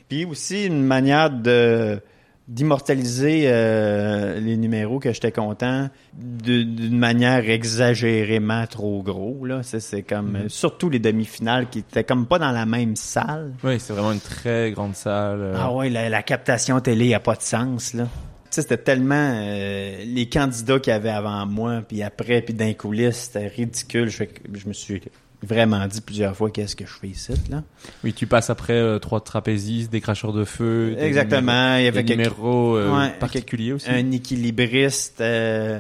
Puis 0.10 0.26
aussi 0.26 0.66
une 0.66 0.84
manière 0.84 1.30
de 1.30 2.00
d'immortaliser 2.48 3.44
euh, 3.46 4.40
les 4.42 4.58
numéros 4.58 5.00
que 5.00 5.14
j'étais 5.14 5.32
content 5.32 5.90
d'une 6.14 6.98
manière 6.98 7.50
exagérément 7.50 8.66
trop 8.68 9.02
gros 9.04 9.46
là 9.46 9.62
c'est 9.64 10.02
comme 10.04 10.36
euh, 10.36 10.50
surtout 10.50 10.90
les 10.90 11.00
demi-finales 11.00 11.70
qui 11.70 11.80
étaient 11.80 12.04
comme 12.04 12.26
pas 12.26 12.40
dans 12.40 12.52
la 12.52 12.66
même 12.66 12.96
salle 12.98 13.54
Oui, 13.64 13.80
c'est 13.80 13.94
vraiment 13.94 14.12
une 14.12 14.20
très 14.20 14.72
grande 14.72 14.96
salle. 14.96 15.40
euh, 15.40 15.54
ah 15.58 15.72
ouais 15.72 15.90
la, 15.90 16.10
la 16.10 16.24
captation 16.24 16.80
télé 16.82 17.14
a 17.14 17.22
pas 17.22 17.36
de 17.36 17.42
sens 17.42 17.94
là 17.94 18.08
sais, 18.56 18.62
c'était 18.64 18.78
tellement 18.78 19.16
euh, 19.36 20.04
les 20.06 20.28
candidats 20.30 20.80
qu'il 20.80 20.92
y 20.92 20.96
avait 20.96 21.10
avant 21.10 21.46
moi, 21.46 21.82
puis 21.88 22.04
après, 22.04 22.42
puis 22.42 22.54
d'un 22.54 22.74
coulisses, 22.74 23.30
c'était 23.32 23.48
ridicule. 23.48 24.10
Je, 24.10 24.24
me 24.68 24.74
suis 24.74 25.02
vraiment 25.44 25.88
dit 25.88 26.02
plusieurs 26.02 26.36
fois 26.36 26.52
qu'est-ce 26.52 26.76
que 26.76 26.86
je 26.86 26.92
fais 26.94 27.08
ici, 27.08 27.34
là? 27.50 27.64
Oui, 28.04 28.14
tu 28.14 28.28
passes 28.28 28.50
après 28.50 28.74
euh, 28.74 29.00
trois 29.00 29.22
trapézistes, 29.22 29.92
des 29.92 30.02
cracheurs 30.02 30.34
de 30.34 30.44
feu. 30.46 30.96
des 30.98 31.04
Exactement. 31.06 31.78
Il 31.78 31.84
y 31.86 31.88
avait 31.88 32.04
des 32.04 32.16
quelques- 32.16 32.28
numéros 32.30 32.76
euh, 32.78 32.96
Ouais, 32.96 33.10
particuliers 33.20 33.74
aussi. 33.74 33.90
un 33.90 34.12
équilibriste. 34.12 35.22
euh, 35.22 35.80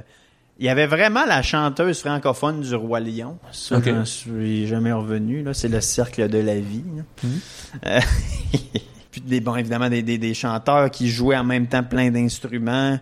il 0.59 0.65
y 0.65 0.69
avait 0.69 0.85
vraiment 0.87 1.25
la 1.25 1.41
chanteuse 1.41 2.01
francophone 2.01 2.61
du 2.61 2.75
Roi 2.75 2.99
Lion. 2.99 3.37
Ça, 3.51 3.77
Ok. 3.77 3.85
j'en 3.85 4.05
suis 4.05 4.67
jamais 4.67 4.91
revenu. 4.91 5.41
Là, 5.41 5.55
c'est 5.55 5.69
le 5.69 5.81
cercle 5.81 6.27
de 6.29 6.37
la 6.37 6.59
vie. 6.59 6.83
là. 6.95 7.03
Mhm. 7.23 8.01
Puis 9.11 9.21
des, 9.21 9.41
bon, 9.41 9.55
évidemment 9.55 9.89
des, 9.89 10.03
des, 10.03 10.17
des 10.17 10.33
chanteurs 10.33 10.89
qui 10.89 11.09
jouaient 11.09 11.37
en 11.37 11.43
même 11.43 11.67
temps 11.67 11.83
plein 11.83 12.11
d'instruments. 12.11 12.99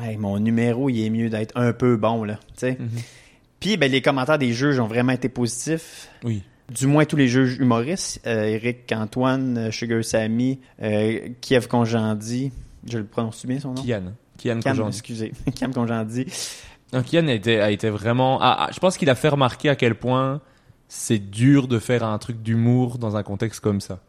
Hey, 0.00 0.16
mon 0.16 0.38
numéro, 0.38 0.88
il 0.88 1.04
est 1.04 1.10
mieux 1.10 1.30
d'être 1.30 1.56
un 1.56 1.72
peu 1.72 1.96
bon 1.96 2.24
là. 2.24 2.38
Mhm. 2.62 2.88
Puis 3.58 3.76
ben, 3.76 3.90
les 3.90 4.02
commentaires 4.02 4.38
des 4.38 4.52
juges 4.52 4.78
ont 4.78 4.86
vraiment 4.86 5.12
été 5.12 5.28
positifs. 5.28 6.08
Oui. 6.22 6.42
Du 6.70 6.86
moins 6.86 7.04
tous 7.04 7.16
les 7.16 7.26
juges 7.26 7.56
humoristes, 7.58 8.20
euh, 8.26 8.44
Eric 8.44 8.92
Antoine, 8.92 9.58
euh, 9.58 9.70
Sugar 9.72 10.04
Sammy, 10.04 10.60
euh, 10.80 11.28
Kiev 11.40 11.66
Conjandi, 11.66 12.52
je 12.88 12.98
le 12.98 13.04
prononce 13.04 13.44
bien 13.44 13.58
son 13.58 13.74
nom? 13.74 13.82
Kian. 13.82 14.12
Kian 14.38 14.60
Cam, 14.60 14.76
Kojandi. 14.76 14.96
excusez, 14.96 15.32
Cam 15.58 15.74
Conjandi. 15.74 16.26
Non, 16.92 17.02
Kian 17.02 17.26
a 17.26 17.32
été, 17.32 17.60
a 17.60 17.70
été 17.70 17.90
vraiment. 17.90 18.38
Ah, 18.40 18.66
ah, 18.66 18.70
je 18.72 18.78
pense 18.78 18.96
qu'il 18.96 19.10
a 19.10 19.14
fait 19.14 19.28
remarquer 19.28 19.68
à 19.68 19.76
quel 19.76 19.96
point 19.96 20.40
c'est 20.88 21.18
dur 21.18 21.68
de 21.68 21.78
faire 21.78 22.04
un 22.04 22.18
truc 22.18 22.40
d'humour 22.42 22.98
dans 22.98 23.16
un 23.16 23.22
contexte 23.22 23.60
comme 23.60 23.80
ça. 23.80 24.00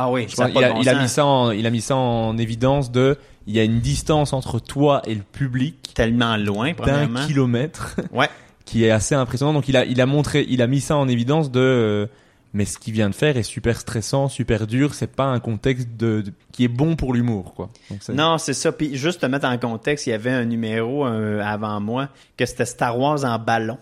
Ah 0.00 0.10
oui, 0.12 0.26
ça 0.28 0.44
pense- 0.46 0.52
il, 0.54 0.64
a, 0.64 0.72
bon 0.72 0.80
il 0.80 0.88
a 0.88 1.02
mis 1.02 1.08
ça 1.08 1.26
en, 1.26 1.50
il 1.50 1.66
a 1.66 1.70
mis 1.70 1.80
ça 1.80 1.96
en 1.96 2.38
évidence 2.38 2.92
de. 2.92 3.18
Il 3.48 3.54
y 3.56 3.58
a 3.58 3.64
une 3.64 3.80
distance 3.80 4.32
entre 4.32 4.60
toi 4.60 5.02
et 5.06 5.14
le 5.14 5.22
public 5.22 5.90
tellement 5.94 6.36
loin, 6.36 6.72
d'un 6.72 7.08
kilomètre 7.26 7.96
Ouais. 8.12 8.28
qui 8.64 8.84
est 8.84 8.90
assez 8.92 9.14
impressionnant. 9.16 9.52
Donc 9.54 9.68
il 9.68 9.76
a, 9.76 9.84
il 9.84 10.00
a 10.00 10.06
montré, 10.06 10.46
il 10.48 10.62
a 10.62 10.66
mis 10.68 10.80
ça 10.80 10.96
en 10.96 11.08
évidence 11.08 11.50
de. 11.50 11.58
euh, 11.60 12.06
mais 12.54 12.64
ce 12.64 12.78
qu'il 12.78 12.94
vient 12.94 13.10
de 13.10 13.14
faire 13.14 13.36
est 13.36 13.42
super 13.42 13.78
stressant, 13.80 14.28
super 14.28 14.66
dur. 14.68 14.94
C'est 14.94 15.10
pas 15.14 15.24
un 15.24 15.40
contexte 15.40 15.88
de, 15.98 16.22
de- 16.22 16.32
qui 16.52 16.64
est 16.64 16.68
bon 16.68 16.94
pour 16.94 17.12
l'humour, 17.12 17.54
quoi. 17.54 17.68
Donc, 17.90 18.06
Non, 18.10 18.38
c'est 18.38 18.54
ça. 18.54 18.70
Puis 18.70 18.96
juste 18.96 19.20
te 19.20 19.26
mettre 19.26 19.46
en 19.48 19.58
contexte, 19.58 20.06
il 20.06 20.10
y 20.10 20.14
avait 20.14 20.30
un 20.30 20.44
numéro 20.44 21.06
euh, 21.06 21.42
avant 21.42 21.80
moi 21.80 22.08
que 22.36 22.46
c'était 22.46 22.64
Star 22.66 22.98
Wars 22.98 23.24
en 23.24 23.38
ballon. 23.38 23.78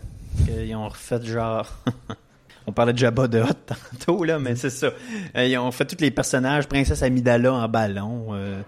Ils 0.48 0.74
ont 0.76 0.88
refait 0.88 1.22
genre. 1.24 1.68
On 2.66 2.72
parlait 2.72 2.92
de 2.92 2.98
Jabba 2.98 3.28
de 3.28 3.40
Hutt 3.40 3.56
tantôt, 3.66 4.24
là, 4.24 4.38
mais 4.38 4.56
c'est 4.56 4.70
ça. 4.70 4.88
Euh, 5.36 5.44
ils 5.46 5.56
ont 5.58 5.70
fait 5.70 5.84
tous 5.84 6.00
les 6.00 6.10
personnages, 6.10 6.66
Princesse 6.66 7.02
Amidala 7.02 7.52
en 7.54 7.68
ballon, 7.68 8.28
euh, 8.32 8.60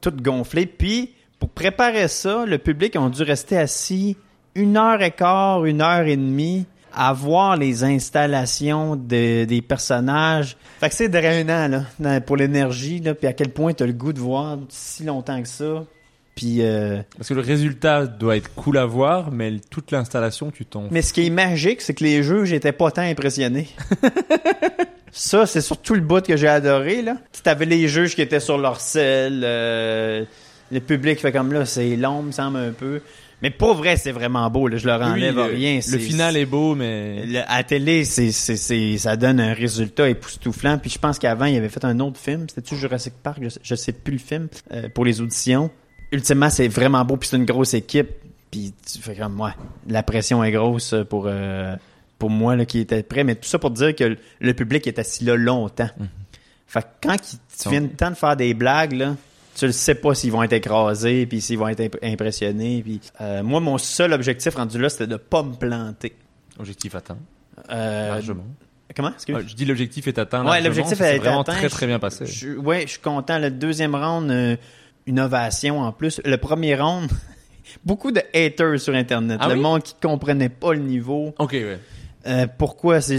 tout 0.00 0.12
gonflé. 0.22 0.66
Puis, 0.66 1.12
pour 1.38 1.50
préparer 1.50 2.08
ça, 2.08 2.44
le 2.46 2.56
public 2.58 2.96
ont 2.96 3.10
dû 3.10 3.22
rester 3.22 3.58
assis 3.58 4.16
une 4.54 4.76
heure 4.78 5.02
et 5.02 5.10
quart, 5.10 5.64
une 5.66 5.82
heure 5.82 6.06
et 6.06 6.16
demie 6.16 6.64
à 6.94 7.12
voir 7.12 7.58
les 7.58 7.84
installations 7.84 8.96
de- 8.96 9.44
des 9.44 9.60
personnages. 9.60 10.56
Fait 10.80 10.88
que 10.88 10.94
c'est 10.94 11.10
drainant, 11.10 11.82
là, 12.00 12.20
pour 12.22 12.38
l'énergie, 12.38 13.00
là, 13.00 13.14
puis 13.14 13.26
à 13.26 13.34
quel 13.34 13.50
point 13.50 13.74
t'as 13.74 13.84
le 13.84 13.92
goût 13.92 14.14
de 14.14 14.18
voir 14.20 14.56
si 14.70 15.04
longtemps 15.04 15.42
que 15.42 15.48
ça. 15.48 15.84
Puis, 16.36 16.58
euh, 16.60 17.00
Parce 17.16 17.30
que 17.30 17.34
le 17.34 17.40
résultat 17.40 18.06
doit 18.06 18.36
être 18.36 18.54
cool 18.54 18.76
à 18.78 18.84
voir, 18.84 19.32
mais 19.32 19.54
toute 19.70 19.90
l'installation, 19.90 20.50
tu 20.52 20.64
t'en. 20.66 20.84
mais 20.90 21.00
ce 21.02 21.12
qui 21.12 21.26
est 21.26 21.30
magique, 21.30 21.80
c'est 21.80 21.94
que 21.94 22.04
les 22.04 22.22
juges 22.22 22.52
étaient 22.52 22.72
pas 22.72 22.90
tant 22.92 23.02
impressionnés. 23.02 23.68
ça, 25.12 25.46
c'est 25.46 25.60
surtout 25.60 25.94
le 25.94 26.00
bout 26.00 26.24
que 26.24 26.36
j'ai 26.36 26.48
adoré, 26.48 27.02
là. 27.02 27.16
Tu 27.32 27.48
avais 27.48 27.64
les 27.64 27.88
juges 27.88 28.14
qui 28.14 28.22
étaient 28.22 28.40
sur 28.40 28.58
leur 28.58 28.80
selle, 28.80 29.42
euh, 29.44 30.24
le 30.70 30.80
public 30.80 31.20
fait 31.20 31.32
comme 31.32 31.52
là, 31.52 31.64
c'est 31.64 31.96
long, 31.96 32.22
me 32.22 32.32
semble 32.32 32.58
un 32.58 32.72
peu. 32.72 33.00
Mais 33.42 33.50
pour 33.50 33.74
vrai, 33.74 33.96
c'est 33.96 34.12
vraiment 34.12 34.48
beau, 34.50 34.66
là. 34.66 34.76
Je 34.78 34.86
leur 34.86 34.98
Oui, 35.00 35.06
enlève 35.06 35.36
le, 35.36 35.42
rien. 35.42 35.80
le 35.90 35.98
final 35.98 36.36
est 36.36 36.46
beau, 36.46 36.74
mais. 36.74 37.24
Le- 37.26 37.42
à 37.46 37.62
télé, 37.64 38.04
c'est, 38.04 38.30
c'est, 38.32 38.56
c'est, 38.56 38.96
ça 38.98 39.16
donne 39.16 39.40
un 39.40 39.52
résultat 39.52 40.08
époustouflant. 40.08 40.78
Puis 40.78 40.90
je 40.90 40.98
pense 40.98 41.18
qu'avant, 41.18 41.44
il 41.44 41.56
avait 41.56 41.68
fait 41.68 41.84
un 41.84 42.00
autre 42.00 42.18
film. 42.18 42.46
C'était-tu 42.48 42.76
Jurassic 42.76 43.12
Park? 43.22 43.38
Je 43.42 43.48
sais, 43.50 43.60
je 43.62 43.74
sais 43.74 43.92
plus 43.92 44.12
le 44.14 44.18
film. 44.18 44.48
euh, 44.72 44.88
pour 44.94 45.04
les 45.04 45.20
auditions. 45.20 45.70
Ultimement, 46.16 46.48
c'est 46.48 46.68
vraiment 46.68 47.04
beau. 47.04 47.16
Puis 47.16 47.28
c'est 47.28 47.36
une 47.36 47.44
grosse 47.44 47.74
équipe. 47.74 48.08
Puis 48.50 48.72
tu 48.90 48.98
fais 49.00 49.14
comme, 49.14 49.38
ouais, 49.40 49.50
la 49.88 50.02
pression 50.02 50.42
est 50.42 50.50
grosse 50.52 50.94
pour, 51.10 51.24
euh, 51.26 51.76
pour 52.18 52.30
moi 52.30 52.56
là, 52.56 52.64
qui 52.64 52.78
était 52.78 53.02
prêt. 53.02 53.22
Mais 53.22 53.34
tout 53.34 53.48
ça 53.48 53.58
pour 53.58 53.70
dire 53.70 53.94
que 53.94 54.16
le, 54.40 54.54
public 54.54 54.86
est 54.86 54.98
assis 54.98 55.24
là 55.24 55.36
longtemps. 55.36 55.90
Fait 56.66 56.82
que 56.82 56.86
quand 57.02 57.16
ils 57.32 57.38
tu 57.62 57.68
viens 57.68 57.80
le 57.80 57.90
temps 57.90 58.10
de 58.10 58.16
faire 58.16 58.36
des 58.36 58.54
blagues, 58.54 58.92
là, 58.92 59.14
tu 59.54 59.66
le 59.66 59.72
sais 59.72 59.94
pas 59.94 60.14
s'ils 60.14 60.32
vont 60.32 60.42
être 60.42 60.52
écrasés, 60.52 61.26
puis 61.26 61.40
s'ils 61.40 61.58
vont 61.58 61.68
être 61.68 61.80
imp- 61.80 61.98
impressionnés. 62.02 62.82
Puis, 62.82 63.00
euh, 63.20 63.42
moi, 63.42 63.60
mon 63.60 63.78
seul 63.78 64.12
objectif 64.12 64.54
rendu 64.54 64.78
là, 64.78 64.88
c'était 64.88 65.06
de 65.06 65.16
pas 65.16 65.42
me 65.42 65.54
planter. 65.54 66.14
Objectif 66.58 66.94
atteint. 66.94 67.18
Euh, 67.70 68.08
largement. 68.08 68.44
Comment? 68.94 69.12
Excuse? 69.12 69.36
Ah, 69.38 69.42
je 69.46 69.54
dis 69.54 69.64
l'objectif 69.66 70.06
est 70.06 70.18
atteint. 70.18 70.46
Ouais, 70.48 70.60
l'objectif 70.62 70.98
été 71.00 71.18
vraiment 71.18 71.40
atteint. 71.42 71.52
très 71.52 71.68
très 71.68 71.86
bien 71.86 71.98
passé. 71.98 72.24
Je, 72.26 72.56
ouais, 72.56 72.82
je 72.82 72.92
suis 72.92 73.00
content. 73.00 73.38
Le 73.38 73.50
deuxième 73.50 73.94
round, 73.94 74.30
euh, 74.30 74.56
une 75.06 75.20
ovation 75.20 75.80
en 75.80 75.92
plus. 75.92 76.20
Le 76.24 76.36
premier 76.36 76.74
round, 76.74 77.10
beaucoup 77.84 78.10
de 78.12 78.20
haters 78.34 78.80
sur 78.80 78.94
Internet. 78.94 79.38
Ah 79.40 79.48
le 79.48 79.54
oui? 79.54 79.60
monde 79.60 79.82
qui 79.82 79.94
comprenait 80.00 80.48
pas 80.48 80.72
le 80.74 80.80
niveau. 80.80 81.34
Ok, 81.38 81.52
ouais. 81.52 81.78
Euh, 82.26 82.46
pourquoi? 82.58 83.00
C'est, 83.00 83.18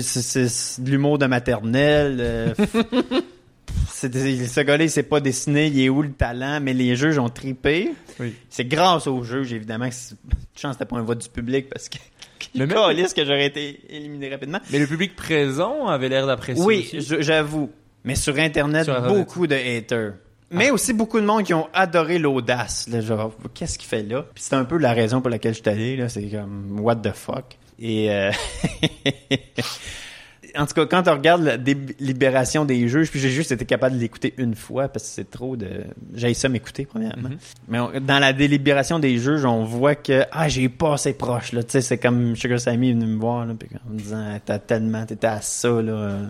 de 0.81 0.89
l'humour 0.89 1.17
de 1.17 1.27
maternelle. 1.27 2.17
euh, 2.19 2.53
c'est 3.89 4.09
des- 4.09 4.47
ce 4.47 4.59
gars-là, 4.61 4.83
il 4.83 4.89
s'est 4.91 5.03
pas 5.03 5.19
dessiné, 5.21 5.67
il 5.67 5.79
est 5.81 5.89
où 5.89 6.01
le 6.01 6.11
talent, 6.11 6.59
mais 6.61 6.73
les 6.73 6.95
juges 6.95 7.17
ont 7.17 7.29
tripé. 7.29 7.93
Oui. 8.19 8.35
C'est 8.49 8.65
grâce 8.65 9.07
aux 9.07 9.23
juges, 9.23 9.53
évidemment. 9.53 9.89
que 9.89 9.95
Chance, 10.59 10.73
c'était 10.73 10.85
pas 10.85 10.97
un 10.97 11.03
vote 11.03 11.19
du 11.21 11.29
public 11.29 11.69
parce 11.69 11.89
que. 11.89 11.97
Mais 12.55 12.65
Le 12.65 12.67
même- 12.67 13.07
que 13.13 13.25
j'aurais 13.25 13.45
été 13.47 13.79
éliminé 13.89 14.29
rapidement. 14.29 14.59
Mais 14.71 14.79
le 14.79 14.87
public 14.87 15.15
présent 15.15 15.87
avait 15.87 16.07
l'air 16.09 16.27
d'apprécier. 16.27 16.63
Oui, 16.63 16.89
j'avoue. 16.93 17.69
Mais 18.03 18.15
sur 18.15 18.37
Internet, 18.37 18.85
Sur 18.85 18.95
Internet. 18.95 19.17
beaucoup 19.17 19.47
de 19.47 19.55
haters. 19.55 20.13
Mais 20.49 20.71
aussi 20.71 20.93
beaucoup 20.93 21.19
de 21.19 21.25
monde 21.25 21.43
qui 21.43 21.53
ont 21.53 21.67
adoré 21.73 22.19
l'audace. 22.19 22.87
Genre, 23.01 23.33
qu'est-ce 23.53 23.77
qu'il 23.77 23.87
fait 23.89 24.03
là? 24.03 24.23
Puis 24.33 24.43
c'est 24.47 24.55
un 24.55 24.65
peu 24.65 24.77
la 24.77 24.93
raison 24.93 25.19
pour 25.21 25.29
laquelle 25.29 25.53
je 25.53 25.59
suis 25.61 25.69
allé. 25.69 25.97
Là, 25.97 26.07
c'est 26.09 26.23
comme, 26.27 26.79
what 26.79 26.95
the 26.97 27.11
fuck? 27.13 27.57
Et 27.79 28.09
euh, 28.11 28.31
en 30.57 30.65
tout 30.65 30.73
cas, 30.73 30.85
quand 30.85 31.07
on 31.07 31.11
regarde 31.13 31.43
la 31.43 31.57
délibération 31.57 32.65
des 32.65 32.87
juges, 32.87 33.11
puis 33.11 33.19
j'ai 33.19 33.29
juste 33.29 33.51
été 33.51 33.65
capable 33.65 33.95
de 33.97 34.01
l'écouter 34.01 34.33
une 34.37 34.55
fois 34.55 34.87
parce 34.87 35.05
que 35.05 35.09
c'est 35.11 35.29
trop 35.29 35.55
de. 35.55 35.67
J'ai 36.15 36.33
ça 36.33 36.49
m'écouter 36.49 36.85
premièrement. 36.85 37.29
Mais 37.67 37.79
on- 37.79 37.99
dans 37.99 38.19
la 38.19 38.33
délibération 38.33 38.99
des 38.99 39.17
juges, 39.17 39.45
on 39.45 39.63
voit 39.63 39.95
que 39.95 40.23
ah 40.31 40.49
j'ai 40.49 40.69
pas 40.69 40.93
assez 40.93 41.13
proche 41.13 41.51
là. 41.51 41.63
Tu 41.63 41.71
sais, 41.71 41.81
c'est 41.81 41.97
comme 41.97 42.35
Sugar 42.35 42.59
Sammy 42.59 42.89
est 42.89 42.93
venu 42.93 43.05
me 43.05 43.19
voir 43.19 43.45
là, 43.45 43.53
puis 43.59 43.69
en 43.87 43.93
me 43.93 43.99
disant 43.99 44.25
Ah, 44.33 44.39
t'as 44.39 44.59
tellement, 44.59 45.05
t'étais 45.05 45.27
à 45.27 45.41
ça 45.41 45.69
là. 45.81 45.91
euh. 45.91 46.25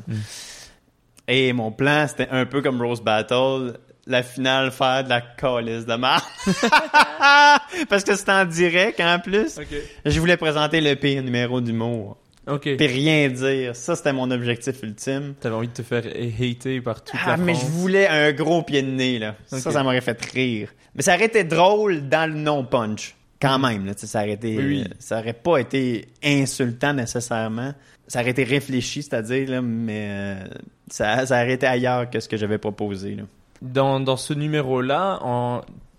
Et 1.29 1.51
mon 1.53 1.71
plan, 1.71 2.05
c'était 2.07 2.29
un 2.31 2.45
peu 2.45 2.61
comme 2.61 2.81
Rose 2.81 3.01
Battle. 3.01 3.73
La 4.09 4.23
finale, 4.23 4.71
faire 4.71 5.03
de 5.03 5.09
la 5.09 5.19
calice 5.21 5.85
de 5.85 5.95
marde. 5.95 6.23
Parce 7.89 8.03
que 8.03 8.15
c'était 8.15 8.31
en 8.31 8.45
direct, 8.45 8.99
en 8.99 9.19
plus. 9.19 9.59
Je 10.05 10.19
voulais 10.19 10.37
présenter 10.37 10.81
le 10.81 10.95
pire 10.95 11.21
numéro 11.23 11.59
d'humour. 11.61 12.17
Ok. 12.47 12.61
Puis 12.77 12.87
rien 12.87 13.27
dire. 13.27 13.75
Ça, 13.75 13.95
c'était 13.97 14.13
mon 14.13 14.31
objectif 14.31 14.81
ultime. 14.81 15.33
T'avais 15.41 15.55
envie 15.55 15.67
de 15.67 15.73
te 15.73 15.81
faire 15.81 16.03
hater 16.05 16.79
par 16.79 17.03
toute 17.03 17.19
Ah, 17.21 17.31
la 17.31 17.37
mais 17.37 17.55
je 17.55 17.65
voulais 17.65 18.07
un 18.07 18.31
gros 18.31 18.61
pied 18.63 18.81
de 18.81 18.89
nez, 18.89 19.19
là. 19.19 19.35
Ça, 19.47 19.59
ça 19.71 19.83
m'aurait 19.83 19.99
fait 20.01 20.19
rire. 20.33 20.69
Mais 20.95 21.01
ça 21.01 21.15
aurait 21.15 21.25
été 21.25 21.43
drôle 21.43 22.07
dans 22.07 22.31
le 22.31 22.37
non-punch. 22.39 23.15
Quand 23.41 23.59
même, 23.59 23.85
là. 23.85 23.91
Ça 23.97 24.19
aurait 24.21 24.31
été, 24.31 24.55
Oui, 24.57 24.65
oui. 24.65 24.83
euh, 24.89 24.93
ça 24.99 25.19
aurait 25.19 25.33
pas 25.33 25.57
été 25.57 26.07
insultant 26.23 26.93
nécessairement. 26.93 27.73
Ça 28.07 28.21
aurait 28.21 28.31
été 28.31 28.45
réfléchi, 28.45 29.03
c'est-à-dire, 29.03 29.49
là, 29.49 29.61
mais 29.61 30.07
euh, 30.09 30.47
ça, 30.89 31.25
ça 31.25 31.35
aurait 31.43 31.53
été 31.53 31.67
ailleurs 31.67 32.09
que 32.09 32.21
ce 32.21 32.29
que 32.29 32.37
j'avais 32.37 32.57
proposé, 32.57 33.15
là. 33.15 33.23
Dans, 33.61 33.99
dans 33.99 34.17
ce 34.17 34.33
numéro-là, 34.33 35.19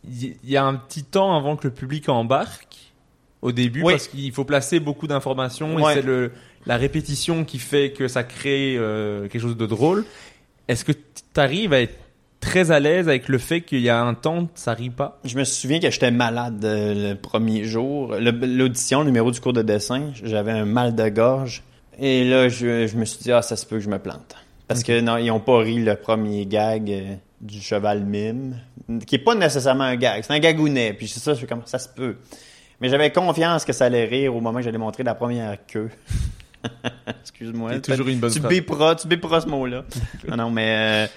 il 0.04 0.24
y, 0.44 0.52
y 0.52 0.56
a 0.56 0.64
un 0.64 0.74
petit 0.74 1.04
temps 1.04 1.36
avant 1.36 1.56
que 1.56 1.66
le 1.66 1.74
public 1.74 2.08
embarque 2.08 2.76
au 3.42 3.52
début 3.52 3.82
Oui. 3.82 3.92
parce 3.92 4.08
qu'il 4.08 4.32
faut 4.32 4.44
placer 4.44 4.80
beaucoup 4.80 5.06
d'informations 5.06 5.74
Ouais. 5.76 5.92
et 5.92 5.94
c'est 5.96 6.02
le 6.06 6.32
la 6.66 6.76
répétition 6.76 7.44
qui 7.44 7.58
fait 7.58 7.92
que 7.92 8.08
ça 8.08 8.24
crée 8.24 8.76
euh, 8.76 9.22
quelque 9.28 9.40
chose 9.40 9.56
de 9.56 9.64
drôle. 9.66 10.04
Est-ce 10.66 10.84
que 10.84 10.92
tu 10.92 11.00
arrives 11.40 11.72
à 11.72 11.80
être 11.80 11.94
très 12.40 12.70
à 12.72 12.78
l'aise 12.80 13.08
avec 13.08 13.28
le 13.28 13.38
fait 13.38 13.62
qu'il 13.62 13.80
y 13.80 13.88
a 13.88 14.02
un 14.02 14.12
temps, 14.14 14.48
ça 14.54 14.74
rit 14.74 14.90
pas? 14.90 15.18
Je 15.24 15.38
me 15.38 15.44
souviens 15.44 15.80
que 15.80 15.90
j'étais 15.90 16.10
malade 16.10 16.62
euh, 16.64 17.10
le 17.12 17.14
premier 17.16 17.64
jour. 17.64 18.14
L'audition, 18.20 19.00
le 19.00 19.06
numéro 19.06 19.30
du 19.30 19.40
cours 19.40 19.52
de 19.54 19.62
dessin, 19.62 20.10
j'avais 20.22 20.52
un 20.52 20.66
mal 20.66 20.94
de 20.94 21.08
gorge. 21.08 21.62
Et 21.98 22.28
là, 22.28 22.48
je, 22.48 22.86
je 22.86 22.96
me 22.96 23.04
suis 23.04 23.20
dit, 23.22 23.32
ah, 23.32 23.40
ça 23.42 23.56
se 23.56 23.64
peut 23.64 23.76
que 23.76 23.82
je 23.82 23.88
me 23.88 23.98
plante. 23.98 24.36
Parce 24.66 24.82
que 24.82 25.00
non, 25.00 25.16
ils 25.16 25.30
ont 25.30 25.40
pas 25.40 25.58
ri 25.60 25.82
le 25.82 25.94
premier 25.96 26.44
gag 26.44 26.90
euh, 26.90 27.14
du 27.40 27.60
cheval 27.60 28.04
mime, 28.04 28.56
qui 29.06 29.16
est 29.16 29.20
pas 29.20 29.34
nécessairement 29.34 29.84
un 29.84 29.96
gag, 29.96 30.24
c'est 30.24 30.32
un 30.32 30.38
gagounet. 30.38 30.92
Puis 30.92 31.08
c'est 31.08 31.20
ça, 31.20 31.32
je 31.32 31.38
suis 31.38 31.46
comme, 31.46 31.62
ça 31.66 31.78
se 31.78 31.88
peut. 31.88 32.16
Mais 32.80 32.88
j'avais 32.88 33.10
confiance 33.10 33.64
que 33.64 33.72
ça 33.72 33.86
allait 33.86 34.04
rire 34.04 34.34
au 34.34 34.40
moment 34.40 34.58
où 34.58 34.62
j'allais 34.62 34.78
montrer 34.78 35.02
la 35.02 35.14
première 35.14 35.56
queue. 35.66 35.90
Excuse-moi. 37.20 37.72
C'est 37.74 37.92
toujours 37.92 38.08
une 38.08 38.18
bonne 38.18 38.32
tu 38.32 38.40
biperas, 38.40 38.96
tu 38.96 39.08
biperas 39.08 39.42
ce 39.42 39.48
mot-là. 39.48 39.84
non, 40.28 40.36
non, 40.36 40.50
mais 40.50 41.06
euh, 41.06 41.12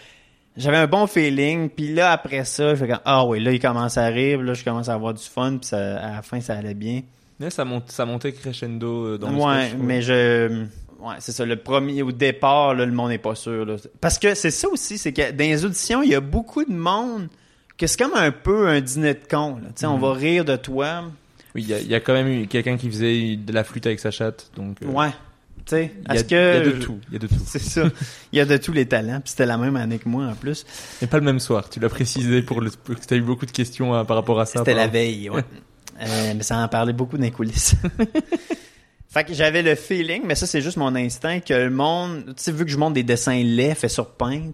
j'avais 0.57 0.77
un 0.77 0.87
bon 0.87 1.07
feeling. 1.07 1.69
Puis 1.69 1.93
là, 1.93 2.11
après 2.11 2.45
ça, 2.45 2.75
je 2.75 2.79
fais 2.79 2.87
comme, 2.87 3.01
ah 3.05 3.25
oui, 3.25 3.39
là, 3.39 3.51
il 3.51 3.59
commence 3.59 3.97
à 3.97 4.07
rire. 4.07 4.41
Là, 4.41 4.53
je 4.53 4.63
commence 4.63 4.89
à 4.89 4.93
avoir 4.93 5.13
du 5.13 5.23
fun. 5.23 5.57
Puis 5.57 5.67
ça, 5.67 5.99
à 5.99 6.15
la 6.15 6.21
fin, 6.21 6.41
ça 6.41 6.55
allait 6.55 6.73
bien. 6.73 7.01
Mais 7.39 7.49
ça 7.49 7.65
monte, 7.65 7.91
ça 7.91 8.05
montait 8.05 8.33
crescendo 8.33 9.05
euh, 9.05 9.17
dans 9.17 9.31
le 9.31 9.37
ouais, 9.37 9.73
mais 9.79 10.03
je... 10.03 10.65
Ouais, 11.01 11.15
c'est 11.19 11.31
ça. 11.31 11.45
Le 11.45 11.55
premier, 11.55 12.01
au 12.03 12.11
départ, 12.11 12.73
là, 12.75 12.85
le 12.85 12.91
monde 12.91 13.09
n'est 13.09 13.17
pas 13.17 13.35
sûr. 13.35 13.65
là. 13.65 13.75
Parce 13.99 14.19
que 14.19 14.35
c'est 14.35 14.51
ça 14.51 14.67
aussi, 14.69 14.97
c'est 14.97 15.11
que 15.13 15.31
dans 15.31 15.37
les 15.43 15.65
auditions, 15.65 16.03
il 16.03 16.09
y 16.11 16.15
a 16.15 16.19
beaucoup 16.21 16.63
de 16.63 16.71
monde 16.73 17.27
que 17.77 17.87
c'est 17.87 17.97
comme 17.99 18.13
un 18.13 18.31
peu 18.31 18.67
un 18.67 18.79
dîner 18.81 19.15
de 19.15 19.19
con. 19.29 19.55
là. 19.63 19.69
Tu 19.75 19.85
On 19.85 19.95
Mhm. 19.95 20.01
va 20.01 20.13
rire 20.13 20.45
de 20.45 20.55
toi. 20.55 21.03
Oui, 21.55 21.63
il 21.63 21.69
y, 21.69 21.73
a- 21.73 21.79
il 21.79 21.87
y 21.87 21.95
a 21.95 21.99
quand 21.99 22.13
même 22.13 22.47
quelqu'un 22.47 22.77
qui 22.77 22.87
faisait 22.89 23.35
de 23.35 23.51
la 23.51 23.63
flûte 23.63 23.85
avec 23.87 23.99
sa 23.99 24.11
chatte, 24.11 24.51
donc. 24.55 24.77
euh, 24.83 24.87
Ouais. 24.87 25.09
Tu 25.65 25.75
sais, 25.75 25.91
Il 26.05 26.07
y, 26.07 26.11
a, 26.11 26.15
est-ce 26.15 26.23
que... 26.23 26.29
il 26.35 26.65
y 26.65 26.69
a 26.69 26.73
de 26.73 26.79
tout. 26.83 26.99
Il 27.09 27.13
y 27.13 27.15
a 27.17 27.19
de 27.19 27.27
tout. 27.27 27.35
C'est 27.45 27.59
ça. 27.61 27.83
Il 28.31 28.37
y 28.37 28.39
a 28.39 28.45
de 28.45 28.57
tous 28.57 28.71
les 28.71 28.85
talents. 28.87 29.19
Puis 29.21 29.31
c'était 29.31 29.45
la 29.45 29.57
même 29.57 29.75
année 29.75 29.99
que 29.99 30.09
moi, 30.09 30.25
en 30.25 30.33
plus. 30.35 30.65
Mais 31.01 31.07
pas 31.07 31.17
le 31.17 31.23
même 31.25 31.39
soir. 31.39 31.69
Tu 31.69 31.79
l'as 31.79 31.89
précisé 31.89 32.41
pour 32.41 32.61
le. 32.61 32.69
que 32.71 32.93
t'as 33.07 33.15
eu 33.15 33.21
beaucoup 33.21 33.45
de 33.45 33.51
questions 33.51 33.93
euh, 33.95 34.03
par 34.03 34.17
rapport 34.17 34.39
à 34.39 34.45
ça. 34.45 34.59
C'était 34.59 34.73
la 34.75 34.87
veille, 34.87 35.29
ouais. 35.29 35.43
Euh, 36.03 36.33
mais 36.35 36.41
ça 36.41 36.57
en 36.57 36.67
parlait 36.67 36.93
beaucoup 36.93 37.15
dans 37.15 37.23
les 37.23 37.29
coulisses. 37.31 37.75
fait 39.11 39.25
que 39.25 39.33
j'avais 39.33 39.61
le 39.61 39.75
feeling, 39.75 40.21
mais 40.25 40.35
ça, 40.35 40.47
c'est 40.47 40.61
juste 40.61 40.77
mon 40.77 40.95
instinct, 40.95 41.41
que 41.41 41.53
le 41.53 41.69
monde, 41.69 42.27
tu 42.27 42.33
sais, 42.37 42.51
vu 42.53 42.63
que 42.63 42.71
je 42.71 42.77
montre 42.77 42.93
des 42.93 43.03
dessins 43.03 43.43
laids 43.43 43.75
faits 43.75 43.91
sur 43.91 44.09
Paint, 44.09 44.53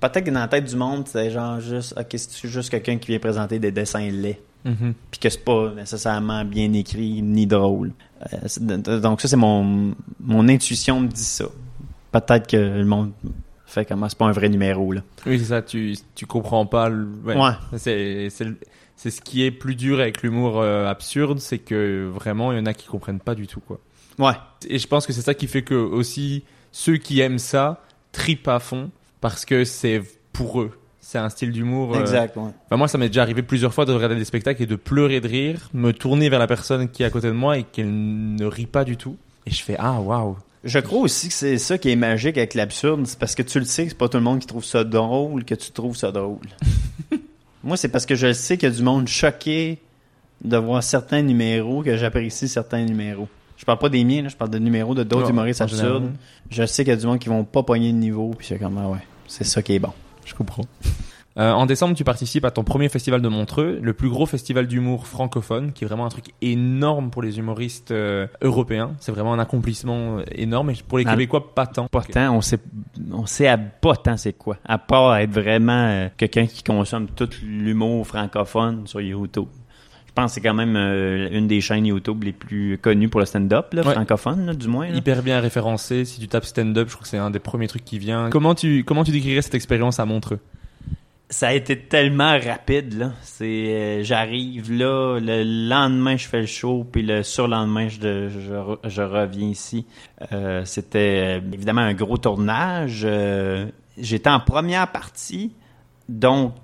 peut-être 0.00 0.24
que 0.24 0.30
dans 0.30 0.40
la 0.40 0.48
tête 0.48 0.64
du 0.64 0.74
monde, 0.74 1.06
c'est 1.06 1.30
genre 1.30 1.60
juste, 1.60 1.94
ok, 1.96 2.16
c'est 2.16 2.48
juste 2.48 2.68
quelqu'un 2.68 2.98
qui 2.98 3.06
vient 3.12 3.20
présenter 3.20 3.60
des 3.60 3.70
dessins 3.70 4.10
laids? 4.10 4.40
Mhm. 4.64 4.94
Puis 5.08 5.20
que 5.20 5.28
c'est 5.28 5.44
pas 5.44 5.70
nécessairement 5.72 6.44
bien 6.44 6.72
écrit 6.72 7.22
ni 7.22 7.46
drôle. 7.46 7.92
Euh, 8.32 8.98
donc 8.98 9.20
ça, 9.20 9.28
c'est 9.28 9.36
mon, 9.36 9.94
mon 10.18 10.48
intuition 10.48 11.00
me 11.00 11.06
dit 11.06 11.22
ça. 11.22 11.44
Peut-être 12.10 12.48
que 12.48 12.56
le 12.56 12.84
monde 12.84 13.12
fait 13.66 13.84
comme, 13.84 14.02
ah, 14.02 14.08
c'est 14.08 14.18
pas 14.18 14.26
un 14.26 14.32
vrai 14.32 14.48
numéro, 14.48 14.90
là. 14.90 15.02
Oui, 15.26 15.38
c'est 15.38 15.44
ça. 15.44 15.62
Tu 15.62 15.96
tu 16.16 16.26
comprends 16.26 16.66
pas. 16.66 16.88
Le... 16.88 17.06
Ouais. 17.24 17.36
Ouais. 17.36 17.52
C'est 17.76 18.46
c'est 18.96 19.10
ce 19.10 19.20
qui 19.20 19.44
est 19.44 19.50
plus 19.50 19.74
dur 19.76 20.00
avec 20.00 20.22
l'humour 20.22 20.60
euh, 20.60 20.86
absurde, 20.86 21.38
c'est 21.40 21.58
que 21.58 22.08
vraiment 22.12 22.52
il 22.52 22.58
y 22.58 22.60
en 22.60 22.66
a 22.66 22.74
qui 22.74 22.86
comprennent 22.86 23.20
pas 23.20 23.34
du 23.34 23.46
tout 23.46 23.60
quoi. 23.60 23.78
Ouais. 24.18 24.34
Et 24.68 24.78
je 24.78 24.86
pense 24.86 25.06
que 25.06 25.12
c'est 25.12 25.22
ça 25.22 25.34
qui 25.34 25.46
fait 25.46 25.62
que 25.62 25.74
aussi 25.74 26.44
ceux 26.72 26.96
qui 26.96 27.20
aiment 27.20 27.38
ça 27.38 27.82
tripent 28.12 28.48
à 28.48 28.60
fond 28.60 28.90
parce 29.20 29.44
que 29.44 29.64
c'est 29.64 30.02
pour 30.32 30.60
eux. 30.60 30.70
C'est 31.00 31.18
un 31.18 31.28
style 31.28 31.52
d'humour. 31.52 31.94
euh, 31.94 32.00
Exact, 32.00 32.34
ouais. 32.36 32.50
Enfin, 32.66 32.76
moi, 32.76 32.88
ça 32.88 32.96
m'est 32.96 33.08
déjà 33.08 33.22
arrivé 33.22 33.42
plusieurs 33.42 33.74
fois 33.74 33.84
de 33.84 33.92
regarder 33.92 34.16
des 34.16 34.24
spectacles 34.24 34.62
et 34.62 34.66
de 34.66 34.74
pleurer 34.76 35.20
de 35.20 35.28
rire, 35.28 35.68
me 35.74 35.92
tourner 35.92 36.28
vers 36.30 36.38
la 36.38 36.46
personne 36.46 36.88
qui 36.88 37.02
est 37.02 37.06
à 37.06 37.10
côté 37.10 37.26
de 37.26 37.32
moi 37.32 37.58
et 37.58 37.64
qu'elle 37.64 37.90
ne 37.92 38.46
rit 38.46 38.66
pas 38.66 38.84
du 38.84 38.96
tout. 38.96 39.16
Et 39.46 39.50
je 39.50 39.62
fais 39.62 39.76
ah 39.78 40.00
waouh. 40.00 40.38
Je 40.64 40.78
crois 40.78 41.00
aussi 41.00 41.28
que 41.28 41.34
c'est 41.34 41.58
ça 41.58 41.76
qui 41.76 41.90
est 41.90 41.96
magique 41.96 42.38
avec 42.38 42.54
l'absurde, 42.54 43.06
c'est 43.06 43.18
parce 43.18 43.34
que 43.34 43.42
tu 43.42 43.58
le 43.58 43.66
sais 43.66 43.84
que 43.84 43.90
c'est 43.90 43.98
pas 43.98 44.08
tout 44.08 44.16
le 44.16 44.22
monde 44.22 44.38
qui 44.38 44.46
trouve 44.46 44.64
ça 44.64 44.82
drôle 44.82 45.44
que 45.44 45.54
tu 45.54 45.72
trouves 45.72 45.96
ça 45.96 46.10
drôle. 46.10 46.38
Moi, 47.64 47.76
c'est 47.78 47.88
parce 47.88 48.04
que 48.04 48.14
je 48.14 48.32
sais 48.32 48.58
qu'il 48.58 48.68
y 48.68 48.72
a 48.72 48.74
du 48.74 48.82
monde 48.82 49.08
choqué 49.08 49.78
de 50.44 50.56
voir 50.58 50.82
certains 50.82 51.22
numéros 51.22 51.82
que 51.82 51.96
j'apprécie 51.96 52.46
certains 52.46 52.84
numéros. 52.84 53.28
Je 53.56 53.64
parle 53.64 53.78
pas 53.78 53.88
des 53.88 54.04
miens, 54.04 54.22
là, 54.22 54.28
je 54.28 54.36
parle 54.36 54.50
de 54.50 54.58
numéros 54.58 54.94
de 54.94 55.02
d'autres 55.02 55.30
humoristes 55.30 55.62
absurdes. 55.62 56.12
Je 56.50 56.66
sais 56.66 56.84
qu'il 56.84 56.92
y 56.92 56.96
a 56.96 57.00
du 57.00 57.06
monde 57.06 57.18
qui 57.18 57.28
vont 57.28 57.44
pas 57.44 57.62
pogner 57.62 57.92
le 57.92 57.98
niveau, 57.98 58.34
puis 58.36 58.46
c'est 58.46 58.58
comme 58.58 58.78
ah 58.78 58.90
ouais, 58.90 58.98
c'est 59.26 59.44
ça 59.44 59.62
qui 59.62 59.74
est 59.74 59.78
bon. 59.78 59.92
Je 60.24 60.34
comprends. 60.34 60.64
Euh, 61.36 61.50
en 61.50 61.66
décembre, 61.66 61.96
tu 61.96 62.04
participes 62.04 62.44
à 62.44 62.52
ton 62.52 62.62
premier 62.62 62.88
festival 62.88 63.20
de 63.20 63.26
Montreux, 63.28 63.80
le 63.82 63.92
plus 63.92 64.08
gros 64.08 64.24
festival 64.24 64.68
d'humour 64.68 65.08
francophone, 65.08 65.72
qui 65.72 65.82
est 65.82 65.86
vraiment 65.88 66.06
un 66.06 66.08
truc 66.08 66.26
énorme 66.42 67.10
pour 67.10 67.22
les 67.22 67.38
humoristes 67.38 67.90
euh, 67.90 68.28
européens. 68.40 68.92
C'est 69.00 69.10
vraiment 69.10 69.32
un 69.34 69.40
accomplissement 69.40 70.18
euh, 70.18 70.22
énorme 70.32 70.70
et 70.70 70.74
pour 70.86 70.98
les 70.98 71.04
Ah. 71.06 71.10
Québécois, 71.10 71.52
pas 71.52 71.66
tant. 71.66 71.88
Pas 71.88 72.02
tant, 72.02 72.36
on 72.36 72.40
sait, 72.40 72.60
on 73.12 73.26
sait 73.26 73.48
à 73.48 73.58
pas 73.58 73.96
tant 73.96 74.16
c'est 74.16 74.34
quoi. 74.34 74.58
À 74.64 74.78
part 74.78 75.16
être 75.16 75.32
vraiment 75.32 75.72
euh, 75.88 76.08
quelqu'un 76.16 76.46
qui 76.46 76.62
consomme 76.62 77.08
tout 77.08 77.28
l'humour 77.44 78.06
francophone 78.06 78.86
sur 78.86 79.00
YouTube. 79.00 79.46
Je 80.06 80.12
pense 80.14 80.30
que 80.30 80.34
c'est 80.36 80.40
quand 80.48 80.54
même 80.54 80.76
euh, 80.76 81.28
une 81.32 81.48
des 81.48 81.60
chaînes 81.60 81.86
YouTube 81.86 82.22
les 82.22 82.32
plus 82.32 82.78
connues 82.78 83.08
pour 83.08 83.18
le 83.18 83.26
stand-up, 83.26 83.74
là, 83.74 83.82
Ouais. 83.84 83.92
francophone, 83.94 84.46
là, 84.46 84.54
du 84.54 84.68
moins. 84.68 84.86
là. 84.88 84.94
Hyper 84.94 85.24
bien 85.24 85.40
référencé. 85.40 86.04
Si 86.04 86.20
tu 86.20 86.28
tapes 86.28 86.44
stand-up, 86.44 86.86
je 86.88 86.94
crois 86.94 87.02
que 87.02 87.08
c'est 87.08 87.18
un 87.18 87.30
des 87.30 87.40
premiers 87.40 87.66
trucs 87.66 87.84
qui 87.84 87.98
vient. 87.98 88.30
Comment 88.30 88.54
tu 88.54 88.84
comment 88.84 89.02
tu 89.02 89.10
décrirais 89.10 89.42
cette 89.42 89.56
expérience 89.56 89.98
à 89.98 90.04
Montreux? 90.04 90.38
Ça 91.34 91.48
a 91.48 91.52
été 91.52 91.76
tellement 91.76 92.38
rapide, 92.38 92.96
là. 92.96 93.12
C'est, 93.22 93.44
euh, 93.44 94.04
j'arrive 94.04 94.70
là, 94.70 95.18
le 95.18 95.42
lendemain 95.68 96.16
je 96.16 96.28
fais 96.28 96.38
le 96.38 96.46
show, 96.46 96.86
puis 96.90 97.02
le 97.02 97.24
surlendemain 97.24 97.88
je, 97.88 98.28
je, 98.28 98.88
je 98.88 99.02
reviens 99.02 99.48
ici. 99.48 99.84
Euh, 100.30 100.64
c'était 100.64 101.40
euh, 101.40 101.40
évidemment 101.52 101.80
un 101.80 101.92
gros 101.92 102.18
tournage. 102.18 103.04
J'étais 103.98 104.30
en 104.30 104.38
première 104.38 104.92
partie, 104.92 105.50
donc 106.08 106.54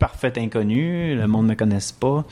parfait 0.00 0.32
inconnu, 0.38 1.14
le 1.14 1.28
monde 1.28 1.46
me 1.46 1.54
connaisse 1.54 1.92
pas. 1.92 2.24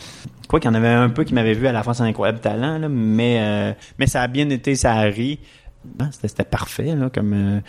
Quoi 0.49 0.59
qu'il 0.59 0.69
y 0.69 0.73
en 0.73 0.75
avait 0.75 0.89
un 0.89 1.09
peu 1.09 1.23
qui 1.23 1.35
m'avait 1.35 1.55
vu 1.55 1.69
à 1.69 1.73
la 1.73 1.85
France 1.85 2.01
un 2.01 2.07
incroyable 2.07 2.41
talent, 2.41 2.79
là, 2.79 2.89
mais 2.89 3.77
mais 4.01 4.09
ça 4.09 4.23
a 4.23 4.27
bien 4.27 4.51
été, 4.51 4.75
ça 4.75 4.95
a 4.95 5.03
ri. 5.03 5.39
Ben, 5.97 6.11
c'était, 6.13 6.45
parfait 6.45 6.95
là, 6.97 7.11
comme 7.11 7.33
euh, 7.33 7.61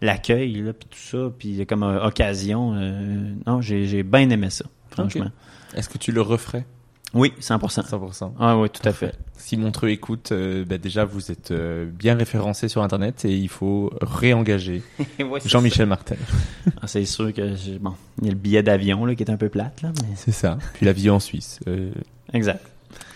l'accueil 0.00 0.54
là, 0.62 0.72
puis 0.72 0.88
tout 0.90 0.98
ça, 0.98 1.32
puis 1.38 1.64
comme 1.66 1.82
euh, 1.82 2.04
occasion. 2.06 2.74
euh, 2.74 3.32
non, 3.46 3.60
j'ai, 3.60 4.02
bien 4.02 4.28
aimé 4.30 4.50
ça, 4.50 4.64
franchement. 4.90 5.30
Est-ce 5.74 5.88
que 5.88 5.98
tu 5.98 6.12
le 6.12 6.20
referais? 6.20 6.64
Oui, 7.12 7.32
100%. 7.40 7.88
100%. 7.88 8.32
Ah 8.38 8.56
oui, 8.56 8.70
tout 8.70 8.88
à 8.88 8.92
fait. 8.92 9.16
Si 9.36 9.56
Montreux 9.56 9.88
écoute, 9.88 10.30
euh, 10.30 10.64
bah, 10.64 10.78
déjà 10.78 11.04
vous 11.04 11.32
êtes 11.32 11.50
euh, 11.50 11.86
bien 11.90 12.14
référencé 12.14 12.68
sur 12.68 12.82
Internet 12.84 13.24
et 13.24 13.36
il 13.36 13.48
faut 13.48 13.90
réengager 14.00 14.82
Ouais, 15.18 15.40
Jean-Michel 15.44 15.86
Martel. 15.86 16.18
Ah, 16.82 16.86
c'est 16.86 17.04
sûr 17.06 17.32
que 17.32 17.78
bon, 17.78 17.94
il 18.20 18.26
y 18.26 18.28
a 18.28 18.32
le 18.32 18.38
billet 18.38 18.62
d'avion 18.62 19.04
là 19.06 19.14
qui 19.16 19.24
est 19.24 19.30
un 19.30 19.36
peu 19.36 19.48
plate 19.48 19.82
là, 19.82 19.90
mais 20.02 20.14
C'est 20.14 20.30
ça. 20.30 20.56
Puis 20.74 20.86
la 20.86 20.92
vie 20.92 21.10
en 21.10 21.18
Suisse. 21.18 21.58
euh, 21.66 21.90
exact. 22.32 22.64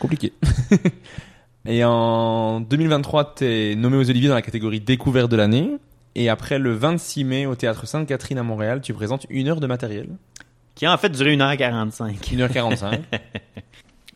compliqué. 0.00 0.32
et 1.66 1.84
en 1.84 2.60
2023, 2.60 3.34
t'es 3.36 3.74
nommé 3.76 3.96
aux 3.96 4.10
Oliviers 4.10 4.28
dans 4.28 4.34
la 4.34 4.42
catégorie 4.42 4.80
découverte 4.80 5.30
de 5.30 5.36
l'année. 5.36 5.70
Et 6.14 6.28
après 6.28 6.58
le 6.58 6.72
26 6.72 7.24
mai 7.24 7.46
au 7.46 7.54
théâtre 7.54 7.86
Sainte-Catherine 7.86 8.38
à 8.38 8.42
Montréal, 8.42 8.80
tu 8.80 8.94
présentes 8.94 9.26
une 9.30 9.48
heure 9.48 9.60
de 9.60 9.66
matériel. 9.66 10.08
Qui 10.74 10.86
a 10.86 10.92
en 10.92 10.98
fait 10.98 11.10
duré 11.10 11.36
1h45. 11.36 12.18
1h45. 12.36 13.00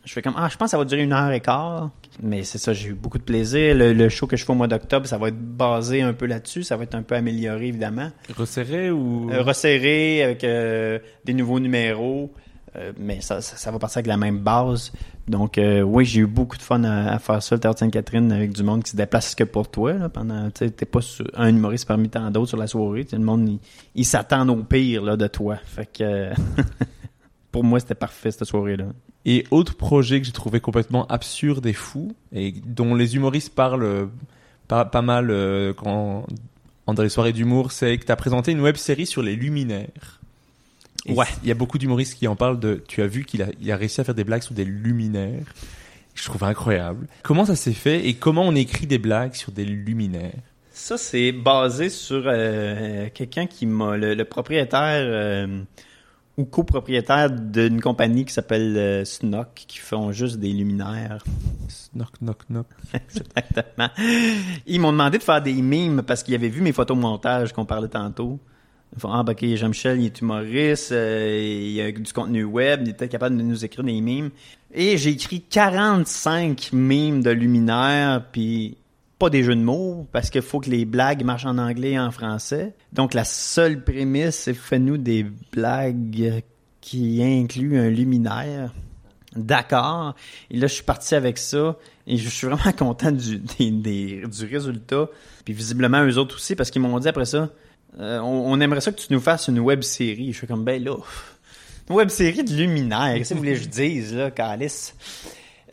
Je 0.05 0.13
fais 0.13 0.21
comme 0.21 0.33
ah 0.37 0.47
je 0.49 0.57
pense 0.57 0.67
que 0.67 0.71
ça 0.71 0.77
va 0.77 0.85
durer 0.85 1.03
une 1.03 1.13
heure 1.13 1.31
et 1.31 1.39
quart. 1.39 1.91
Mais 2.23 2.43
c'est 2.43 2.57
ça, 2.57 2.73
j'ai 2.73 2.89
eu 2.89 2.93
beaucoup 2.93 3.17
de 3.17 3.23
plaisir. 3.23 3.75
Le, 3.75 3.93
le 3.93 4.09
show 4.09 4.27
que 4.27 4.37
je 4.37 4.43
fais 4.43 4.51
au 4.51 4.55
mois 4.55 4.67
d'octobre, 4.67 5.05
ça 5.05 5.17
va 5.17 5.27
être 5.27 5.39
basé 5.39 6.01
un 6.01 6.13
peu 6.13 6.25
là-dessus. 6.25 6.63
Ça 6.63 6.77
va 6.77 6.83
être 6.83 6.95
un 6.95 7.03
peu 7.03 7.15
amélioré 7.15 7.67
évidemment. 7.67 8.09
Resserré 8.35 8.91
ou... 8.91 9.29
Euh, 9.31 9.41
resserré 9.41 10.23
avec 10.23 10.43
euh, 10.43 10.99
des 11.25 11.33
nouveaux 11.33 11.59
numéros. 11.59 12.33
Euh, 12.75 12.93
mais 12.97 13.19
ça, 13.21 13.39
va 13.71 13.79
partir 13.79 13.97
avec 13.97 14.07
la 14.07 14.17
même 14.17 14.39
base. 14.39 14.91
Donc, 15.27 15.57
euh, 15.57 15.81
oui, 15.81 16.05
j'ai 16.05 16.21
eu 16.21 16.27
beaucoup 16.27 16.57
de 16.57 16.61
fun 16.61 16.83
à, 16.83 17.17
faire 17.19 17.41
ça, 17.41 17.55
le 17.55 17.61
Théâtre 17.61 17.79
Sainte-Catherine, 17.79 18.31
avec 18.31 18.53
du 18.53 18.63
monde 18.63 18.83
qui 18.83 18.91
se 18.91 18.95
déplace 18.97 19.35
que 19.35 19.43
pour 19.43 19.69
toi. 19.69 19.93
Là, 19.93 20.09
pendant, 20.09 20.49
t'es 20.51 20.69
pas 20.69 20.99
un 21.35 21.49
humoriste 21.49 21.87
parmi 21.87 22.09
tant 22.09 22.29
d'autres 22.31 22.49
sur 22.49 22.57
la 22.57 22.67
soirée. 22.67 23.07
Le 23.11 23.19
monde, 23.19 23.49
il, 23.49 23.59
il 23.95 24.05
s'attend 24.05 24.47
au 24.49 24.63
pire 24.63 25.03
là, 25.03 25.17
de 25.17 25.27
toi. 25.27 25.57
Fait 25.63 25.89
que, 25.91 26.29
pour 27.51 27.63
moi, 27.63 27.79
c'était 27.79 27.95
parfait 27.95 28.31
cette 28.31 28.45
soirée-là. 28.45 28.85
Et 29.25 29.45
autre 29.51 29.75
projet 29.75 30.19
que 30.19 30.25
j'ai 30.25 30.31
trouvé 30.31 30.59
complètement 30.59 31.05
absurde 31.07 31.65
et 31.65 31.73
fou, 31.73 32.13
et 32.31 32.53
dont 32.65 32.95
les 32.95 33.15
humoristes 33.15 33.53
parlent 33.53 33.83
euh, 33.83 34.05
pas, 34.67 34.85
pas 34.85 35.01
mal 35.01 35.29
euh, 35.29 35.73
quand, 35.73 36.25
dans 36.87 37.03
les 37.03 37.09
soirées 37.09 37.33
d'humour, 37.33 37.71
c'est 37.71 37.97
que 37.97 38.05
tu 38.05 38.11
as 38.11 38.15
présenté 38.15 38.51
une 38.51 38.61
web 38.61 38.75
série 38.75 39.05
sur 39.05 39.21
les 39.21 39.35
luminaires. 39.35 40.18
Et 41.09 41.13
Ouais. 41.13 41.25
Il 41.43 41.49
y 41.49 41.51
a 41.51 41.55
beaucoup 41.55 41.77
d'humoristes 41.77 42.17
qui 42.17 42.27
en 42.27 42.35
parlent 42.35 42.59
de. 42.59 42.83
Tu 42.87 43.01
as 43.01 43.07
vu 43.07 43.25
qu'il 43.25 43.41
a, 43.41 43.47
il 43.59 43.71
a 43.71 43.75
réussi 43.77 44.01
à 44.01 44.03
faire 44.03 44.15
des 44.15 44.23
blagues 44.23 44.43
sur 44.43 44.53
des 44.53 44.65
luminaires. 44.65 45.53
Je 46.15 46.23
trouve 46.25 46.43
incroyable. 46.43 47.07
Comment 47.23 47.45
ça 47.45 47.55
s'est 47.55 47.73
fait 47.73 48.07
et 48.07 48.15
comment 48.15 48.43
on 48.43 48.55
écrit 48.55 48.87
des 48.87 48.97
blagues 48.97 49.35
sur 49.35 49.51
des 49.51 49.65
luminaires? 49.65 50.41
Ça, 50.71 50.97
c'est 50.97 51.31
basé 51.31 51.89
sur 51.89 52.23
euh, 52.25 53.07
quelqu'un 53.13 53.47
qui 53.47 53.65
m'a. 53.65 53.97
Le, 53.97 54.15
le 54.15 54.25
propriétaire 54.25 55.03
euh, 55.05 55.61
ou 56.39 56.45
copropriétaire 56.45 57.29
d'une 57.29 57.81
compagnie 57.81 58.23
qui 58.23 58.33
s'appelle 58.33 58.77
euh, 58.77 59.03
Snock, 59.03 59.65
qui 59.67 59.77
font 59.77 60.13
juste 60.13 60.37
des 60.37 60.53
luminaires. 60.53 61.23
Knock, 61.93 62.11
knock, 62.21 62.43
knock. 62.49 62.67
Exactement. 62.93 63.89
Ils 64.65 64.79
m'ont 64.79 64.93
demandé 64.93 65.17
de 65.17 65.23
faire 65.23 65.41
des 65.41 65.53
mimes 65.53 66.01
parce 66.01 66.23
qu'ils 66.23 66.35
avaient 66.35 66.47
vu 66.47 66.61
mes 66.61 66.71
photos 66.71 66.97
montage 66.97 67.51
qu'on 67.51 67.65
parlait 67.65 67.89
tantôt. 67.89 68.39
Ah, 69.03 69.23
ben, 69.23 69.33
ok, 69.33 69.45
Jean-Michel, 69.55 69.99
il 70.01 70.05
est 70.07 70.21
humoriste, 70.21 70.91
euh, 70.91 71.63
il 71.67 71.79
a 71.81 71.91
du 71.91 72.11
contenu 72.11 72.43
web, 72.43 72.81
il 72.83 72.89
était 72.89 73.07
capable 73.07 73.37
de 73.37 73.43
nous 73.43 73.63
écrire 73.63 73.83
des 73.83 74.01
mimes. 74.01 74.31
Et 74.73 74.97
j'ai 74.97 75.11
écrit 75.11 75.41
45 75.41 76.71
mimes 76.73 77.21
de 77.21 77.29
luminaires, 77.29 78.25
puis 78.31 78.77
pas 79.19 79.29
des 79.29 79.43
jeux 79.43 79.55
de 79.55 79.61
mots, 79.61 80.07
parce 80.11 80.29
qu'il 80.29 80.41
faut 80.41 80.59
que 80.59 80.69
les 80.69 80.85
blagues 80.85 81.23
marchent 81.23 81.45
en 81.45 81.57
anglais 81.57 81.91
et 81.91 81.99
en 81.99 82.11
français. 82.11 82.73
Donc, 82.93 83.13
la 83.13 83.25
seule 83.25 83.83
prémisse, 83.83 84.35
c'est 84.35 84.53
fais-nous 84.53 84.97
des 84.97 85.25
blagues 85.51 86.41
qui 86.81 87.21
incluent 87.23 87.77
un 87.79 87.89
luminaire. 87.89 88.73
D'accord. 89.35 90.15
Et 90.49 90.57
là, 90.57 90.67
je 90.67 90.73
suis 90.73 90.83
parti 90.83 91.13
avec 91.13 91.37
ça. 91.37 91.77
Et 92.07 92.17
je 92.17 92.29
suis 92.29 92.47
vraiment 92.47 92.71
content 92.77 93.11
du, 93.11 93.37
des- 93.37 94.23
du 94.25 94.45
résultat. 94.45 95.07
Puis 95.45 95.53
visiblement, 95.53 96.03
eux 96.05 96.17
autres 96.17 96.35
aussi, 96.35 96.55
parce 96.55 96.71
qu'ils 96.71 96.81
m'ont 96.81 96.97
dit 96.99 97.07
après 97.07 97.25
ça, 97.25 97.49
euh, 97.99 98.19
on, 98.19 98.51
on 98.51 98.59
aimerait 98.59 98.81
ça 98.81 98.91
que 98.91 98.99
tu 98.99 99.11
nous 99.11 99.19
fasses 99.19 99.47
une 99.47 99.59
web 99.59 99.81
série. 99.81 100.31
Je 100.31 100.37
suis 100.37 100.47
comme, 100.47 100.63
ben 100.63 100.83
là, 100.83 100.95
une 101.89 101.95
web 101.95 102.09
série 102.09 102.43
de 102.43 102.53
luminaire. 102.53 103.15
Qu'est-ce 103.15 103.29
que 103.29 103.33
vous 103.35 103.39
voulez 103.39 103.53
que 103.53 103.61
je 103.61 103.67
dise, 103.67 104.15
là, 104.15 104.31
Calice? 104.31 104.95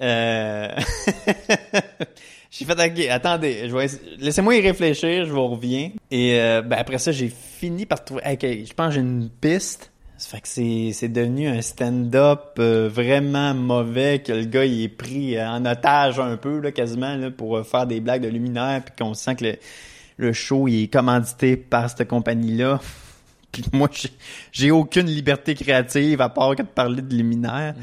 Euh... 0.00 0.68
j'ai 2.50 2.64
fait, 2.64 2.72
ok, 2.72 3.06
attendez, 3.10 3.68
je 3.68 3.76
vais... 3.76 3.86
laissez-moi 4.18 4.56
y 4.56 4.60
réfléchir, 4.60 5.26
je 5.26 5.32
vous 5.32 5.46
reviens. 5.46 5.90
Et 6.10 6.40
euh, 6.40 6.62
ben, 6.62 6.76
après 6.78 6.98
ça, 6.98 7.12
j'ai 7.12 7.28
fini 7.28 7.86
par 7.86 8.04
trouver, 8.04 8.22
ok, 8.32 8.42
je 8.42 8.72
pense 8.72 8.88
que 8.88 8.94
j'ai 8.94 9.00
une 9.00 9.28
piste. 9.28 9.92
Ça 10.18 10.30
fait 10.30 10.40
que 10.40 10.48
c'est, 10.94 11.08
devenu 11.08 11.46
un 11.46 11.60
stand-up 11.60 12.54
euh, 12.58 12.88
vraiment 12.90 13.52
mauvais, 13.52 14.20
que 14.20 14.32
le 14.32 14.44
gars 14.44 14.64
il 14.64 14.84
est 14.84 14.88
pris 14.88 15.38
en 15.38 15.66
otage 15.66 16.18
un 16.18 16.38
peu, 16.38 16.60
là, 16.60 16.72
quasiment, 16.72 17.16
là, 17.16 17.30
pour 17.30 17.58
euh, 17.58 17.64
faire 17.64 17.86
des 17.86 18.00
blagues 18.00 18.22
de 18.22 18.28
luminaire, 18.28 18.82
puis 18.82 18.94
qu'on 18.98 19.12
sent 19.12 19.36
que 19.36 19.44
le, 19.44 19.56
le 20.16 20.32
show 20.32 20.68
il 20.68 20.84
est 20.84 20.88
commandité 20.92 21.56
par 21.56 21.90
cette 21.90 22.08
compagnie-là. 22.08 22.80
Puis 23.52 23.64
moi, 23.72 23.88
j'ai- 24.52 24.70
aucune 24.70 25.06
liberté 25.06 25.54
créative 25.54 26.20
à 26.20 26.28
part 26.28 26.54
que 26.56 26.62
de 26.62 26.66
parler 26.68 27.00
de 27.02 27.14
luminaire. 27.14 27.74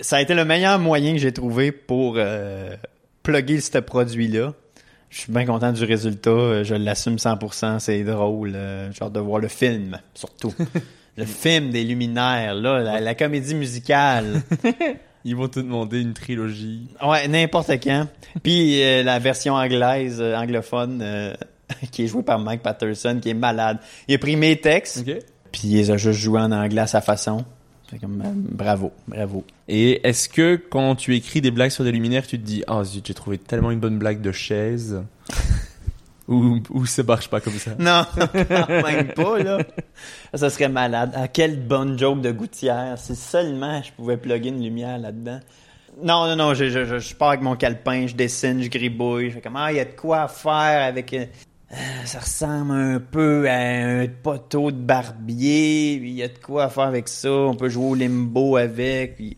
Ça 0.00 0.16
a 0.16 0.20
été 0.22 0.34
le 0.34 0.44
meilleur 0.44 0.78
moyen 0.78 1.12
que 1.12 1.18
j'ai 1.18 1.32
trouvé 1.32 1.70
pour 1.72 2.14
euh, 2.16 2.74
plugger 3.22 3.60
ce 3.60 3.78
produit-là. 3.78 4.54
Je 5.10 5.20
suis 5.20 5.32
bien 5.32 5.44
content 5.46 5.72
du 5.72 5.84
résultat. 5.84 6.30
Euh, 6.30 6.64
Je 6.64 6.74
l'assume 6.74 7.16
100%. 7.16 7.78
C'est 7.78 8.04
drôle. 8.04 8.52
euh, 8.54 8.90
J'ai 8.92 9.02
hâte 9.04 9.12
de 9.12 9.20
voir 9.20 9.38
le 9.40 9.48
film, 9.48 9.98
surtout. 10.14 10.54
le 11.16 11.24
film 11.24 11.70
des 11.70 11.84
luminaires, 11.84 12.54
là, 12.54 12.80
la, 12.80 13.00
la 13.00 13.14
comédie 13.14 13.54
musicale. 13.54 14.42
Ils 15.24 15.34
vont 15.36 15.48
te 15.48 15.60
demander 15.60 16.00
une 16.00 16.14
trilogie. 16.14 16.88
Ouais, 17.02 17.26
n'importe 17.28 17.70
quand. 17.82 18.06
Puis 18.42 18.82
euh, 18.82 19.02
la 19.02 19.18
version 19.18 19.54
anglaise, 19.54 20.18
euh, 20.20 20.36
anglophone, 20.36 21.00
euh, 21.02 21.34
qui 21.90 22.04
est 22.04 22.06
jouée 22.06 22.22
par 22.22 22.38
Mike 22.38 22.62
Patterson, 22.62 23.18
qui 23.20 23.30
est 23.30 23.34
malade. 23.34 23.78
Il 24.06 24.14
a 24.14 24.18
pris 24.18 24.36
mes 24.36 24.60
textes, 24.60 25.04
puis 25.52 25.62
il 25.64 25.76
les 25.76 25.90
a 25.90 25.96
juste 25.96 26.20
joués 26.20 26.40
en 26.40 26.52
anglais 26.52 26.82
à 26.82 26.86
sa 26.86 27.00
façon. 27.00 27.44
C'est 27.90 27.98
comme, 27.98 28.20
euh, 28.20 28.30
bravo, 28.34 28.92
bravo. 29.06 29.44
Et 29.66 30.06
est-ce 30.06 30.28
que 30.28 30.56
quand 30.56 30.94
tu 30.94 31.16
écris 31.16 31.40
des 31.40 31.50
blagues 31.50 31.70
sur 31.70 31.84
des 31.84 31.92
luminaires, 31.92 32.26
tu 32.26 32.38
te 32.38 32.44
dis 32.44 32.62
ah 32.66 32.84
zut, 32.84 33.06
j'ai 33.06 33.14
trouvé 33.14 33.38
tellement 33.38 33.70
une 33.70 33.80
bonne 33.80 33.98
blague 33.98 34.20
de 34.20 34.32
chaise? 34.32 35.02
Ou 36.28 36.60
ou 36.68 36.84
ça 36.84 37.02
marche 37.04 37.30
pas 37.30 37.40
comme 37.40 37.54
ça? 37.54 37.70
Non, 37.78 38.02
quand 38.16 38.68
même 38.68 39.08
pas, 39.14 39.38
là. 39.38 39.60
Ça 40.34 40.50
serait 40.50 40.68
malade. 40.68 41.12
Ah, 41.14 41.26
quelle 41.26 41.58
bonne 41.58 41.98
joke 41.98 42.20
de 42.20 42.30
gouttière. 42.30 42.98
Si 42.98 43.16
seulement 43.16 43.82
je 43.82 43.90
pouvais 43.92 44.18
plugger 44.18 44.50
une 44.50 44.62
lumière 44.62 44.98
là-dedans. 44.98 45.40
Non, 46.02 46.26
non, 46.26 46.36
non, 46.36 46.52
je, 46.54 46.68
je, 46.68 46.84
je, 46.84 46.98
je 46.98 47.14
pars 47.14 47.30
avec 47.30 47.40
mon 47.40 47.56
calepin, 47.56 48.06
je 48.06 48.14
dessine, 48.14 48.62
je 48.62 48.68
gribouille. 48.68 49.30
Je 49.30 49.36
fais 49.36 49.40
comme, 49.40 49.56
ah, 49.56 49.72
il 49.72 49.78
y 49.78 49.80
a 49.80 49.86
de 49.86 49.96
quoi 49.96 50.28
faire 50.28 50.86
avec... 50.86 51.16
euh, 51.72 51.76
ça 52.04 52.20
ressemble 52.20 52.72
un 52.72 53.00
peu 53.00 53.48
à 53.48 53.56
un 53.58 54.06
poteau 54.06 54.70
de 54.70 54.76
barbier. 54.78 55.94
Il 55.94 56.10
y 56.10 56.22
a 56.22 56.28
de 56.28 56.38
quoi 56.38 56.68
faire 56.70 56.84
avec 56.84 57.08
ça. 57.08 57.30
On 57.30 57.54
peut 57.54 57.68
jouer 57.68 57.84
au 57.86 57.94
limbo 57.94 58.56
avec. 58.56 59.16
Puis 59.16 59.36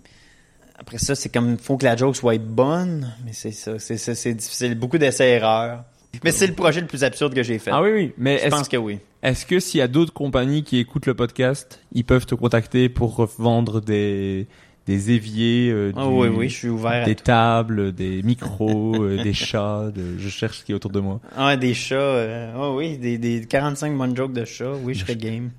après 0.79 0.99
ça, 0.99 1.15
c'est 1.15 1.29
comme, 1.29 1.59
faut 1.59 1.77
que 1.77 1.85
la 1.85 1.97
joke 1.97 2.17
soit 2.17 2.39
bonne. 2.39 3.13
Mais 3.25 3.33
c'est 3.33 3.51
ça, 3.53 3.79
c'est 3.79 3.97
c'est- 3.97 4.15
c'est 4.15 4.35
difficile. 4.35 4.75
Beaucoup 4.79 4.99
d'essais-erreurs. 4.99 5.85
Mais 6.25 6.33
c'est 6.33 6.49
le 6.49 6.55
projet 6.55 6.81
le 6.81 6.87
plus 6.89 7.05
absurde 7.05 7.35
que 7.35 7.43
j'ai 7.45 7.59
fait. 7.61 7.71
Ah 7.73 7.83
oui 7.83 7.91
oui, 7.95 8.13
mais 8.19 8.39
Je 8.39 8.43
est-ce 8.47 8.57
pense 8.57 8.69
que 8.69 8.77
oui. 8.77 8.99
est-ce 9.23 9.47
que 9.47 9.61
s'il 9.61 9.79
y 9.79 9.83
a 9.83 9.87
d'autres 9.89 10.13
compagnies 10.13 10.65
qui 10.65 10.79
écoutent 10.79 11.07
le 11.07 11.15
podcast, 11.15 11.81
ils 11.93 12.05
peuvent 12.05 12.27
te 12.27 12.35
contacter 12.35 12.89
pour 12.89 13.25
vendre 13.39 13.81
des 13.81 14.49
des 14.91 15.13
éviers, 15.13 15.71
euh, 15.71 15.93
Ah 15.97 16.03
du- 16.05 16.13
oui, 16.13 16.29
oui, 16.29 16.49
je 16.49 16.55
suis 16.57 16.69
ouvert 16.69 17.05
des 17.07 17.15
tables, 17.15 17.93
des 17.95 18.23
micros, 18.25 19.03
euh, 19.05 19.23
des 19.23 19.33
chats, 19.33 19.91
de- 19.95 20.19
je 20.19 20.29
cherche 20.29 20.59
ce 20.59 20.65
qui 20.65 20.73
est 20.73 20.75
autour 20.75 20.91
de 20.91 20.99
moi. 21.01 21.21
Ah, 21.37 21.57
des 21.57 21.75
chats. 21.75 21.95
euh, 21.95 22.53
Ah 22.57 22.73
oui, 22.73 22.99
des, 22.99 23.17
des 23.19 23.45
45 23.47 23.97
bonnes 23.97 24.17
jokes 24.17 24.33
de 24.33 24.45
chats. 24.45 24.73
Oui, 24.83 24.95
je 24.95 25.01
serais 25.01 25.15
game. 25.17 25.51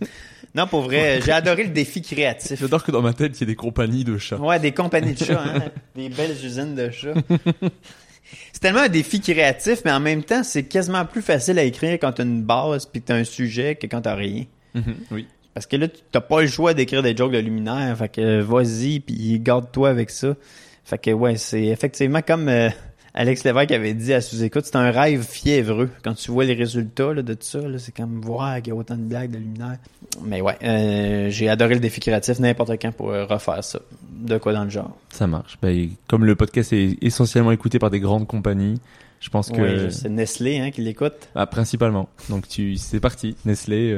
Non, 0.54 0.68
pour 0.68 0.82
vrai, 0.82 1.22
j'ai 1.26 1.32
adoré 1.32 1.64
le 1.64 1.70
défi 1.70 2.02
créatif. 2.02 2.60
J'adore 2.60 2.84
que 2.84 2.92
dans 2.92 3.02
ma 3.02 3.14
tête, 3.14 3.38
il 3.38 3.42
y 3.42 3.44
ait 3.44 3.48
des 3.48 3.56
compagnies 3.56 4.04
de 4.04 4.18
chats. 4.18 4.38
Ouais, 4.38 4.60
des 4.60 4.74
compagnies 4.74 5.14
de 5.14 5.24
chats, 5.24 5.42
hein? 5.44 5.64
des 5.96 6.10
belles 6.10 6.36
usines 6.44 6.76
de 6.76 6.90
chats. 6.92 7.14
C'est 8.54 8.60
tellement 8.60 8.82
un 8.82 8.90
défi 8.90 9.20
créatif, 9.22 9.82
mais 9.86 9.92
en 9.92 10.00
même 10.00 10.24
temps, 10.24 10.44
c'est 10.44 10.64
quasiment 10.64 11.06
plus 11.06 11.22
facile 11.22 11.58
à 11.58 11.64
écrire 11.64 11.94
quand 11.94 12.12
t'as 12.12 12.24
une 12.24 12.44
base 12.44 12.86
puis 12.86 13.02
que 13.02 13.08
t'as 13.08 13.16
un 13.16 13.24
sujet 13.24 13.76
que 13.76 13.88
quand 13.88 14.02
t'as 14.02 14.16
rien. 14.16 14.44
Mhm, 14.76 14.96
oui. 15.12 15.28
Parce 15.54 15.66
que 15.66 15.76
là, 15.76 15.88
tu- 15.88 16.02
t'as 16.12 16.22
pas 16.22 16.42
le 16.42 16.48
choix 16.48 16.74
d'écrire 16.74 17.04
des 17.04 17.16
jokes 17.16 17.32
de 17.34 17.38
luminaire. 17.40 17.98
Fait 17.98 18.10
que 18.10 18.22
euh, 18.22 18.44
vas-y, 18.44 19.00
puis 19.02 19.40
garde-toi 19.40 19.90
avec 19.90 20.10
ça. 20.10 20.36
Fait 20.84 20.98
que 20.98 21.12
ouais, 21.12 21.36
c'est 21.38 21.66
effectivement 21.66 22.22
comme 22.26 22.48
euh, 22.50 22.70
Alex 23.14 23.44
Lévesque 23.44 23.72
avait 23.72 23.94
dit 23.94 24.14
à 24.14 24.22
sous-écoute, 24.22 24.66
c'est 24.66 24.78
un 24.78 24.90
rêve 24.92 25.24
fiévreux. 25.24 25.90
Quand 26.04 26.14
tu 26.14 26.32
vois 26.32 26.46
les 26.46 26.54
résultats 26.54 27.14
là, 27.14 27.22
de 27.22 27.34
tout 27.34 27.44
ça, 27.44 27.60
c'est 27.78 27.94
comme 27.94 28.22
voir 28.22 28.58
qu'il 28.62 28.70
y 28.70 28.72
a 28.72 28.76
autant 28.76 28.96
de 28.96 29.02
blagues 29.02 29.32
de 29.32 29.38
luminaire. 29.38 29.78
Mais 30.24 30.40
ouais, 30.42 30.56
euh, 30.64 31.30
j'ai 31.30 31.50
adoré 31.50 31.74
le 31.74 31.80
défi 31.82 32.00
créatif 32.00 32.40
n'importe 32.40 32.72
quand 32.82 32.92
pour 32.94 33.10
euh, 33.12 33.26
refaire 33.26 33.64
ça. 33.64 33.80
De 34.10 34.38
quoi 34.38 34.54
dans 34.54 34.64
le 34.64 34.70
genre. 34.70 34.96
Ça 35.10 35.28
marche. 35.28 35.58
Ben, 35.62 35.90
comme 36.08 36.24
le 36.26 36.36
podcast 36.36 36.72
est 36.74 36.98
essentiellement 37.02 37.52
écouté 37.52 37.78
par 37.80 37.90
des 37.90 38.00
grandes 38.00 38.28
compagnies, 38.28 38.80
je 39.20 39.30
pense 39.30 39.50
que 39.52 39.86
Oui, 39.86 39.92
c'est 39.92 40.10
Nestlé 40.10 40.60
hein, 40.60 40.72
qui 40.72 40.82
l'écoute. 40.82 41.14
Ah, 41.36 41.46
principalement. 41.46 42.08
Donc 42.30 42.48
tu, 42.48 42.78
c'est 42.78 43.00
parti. 43.00 43.36
Nestlé, 43.46 43.92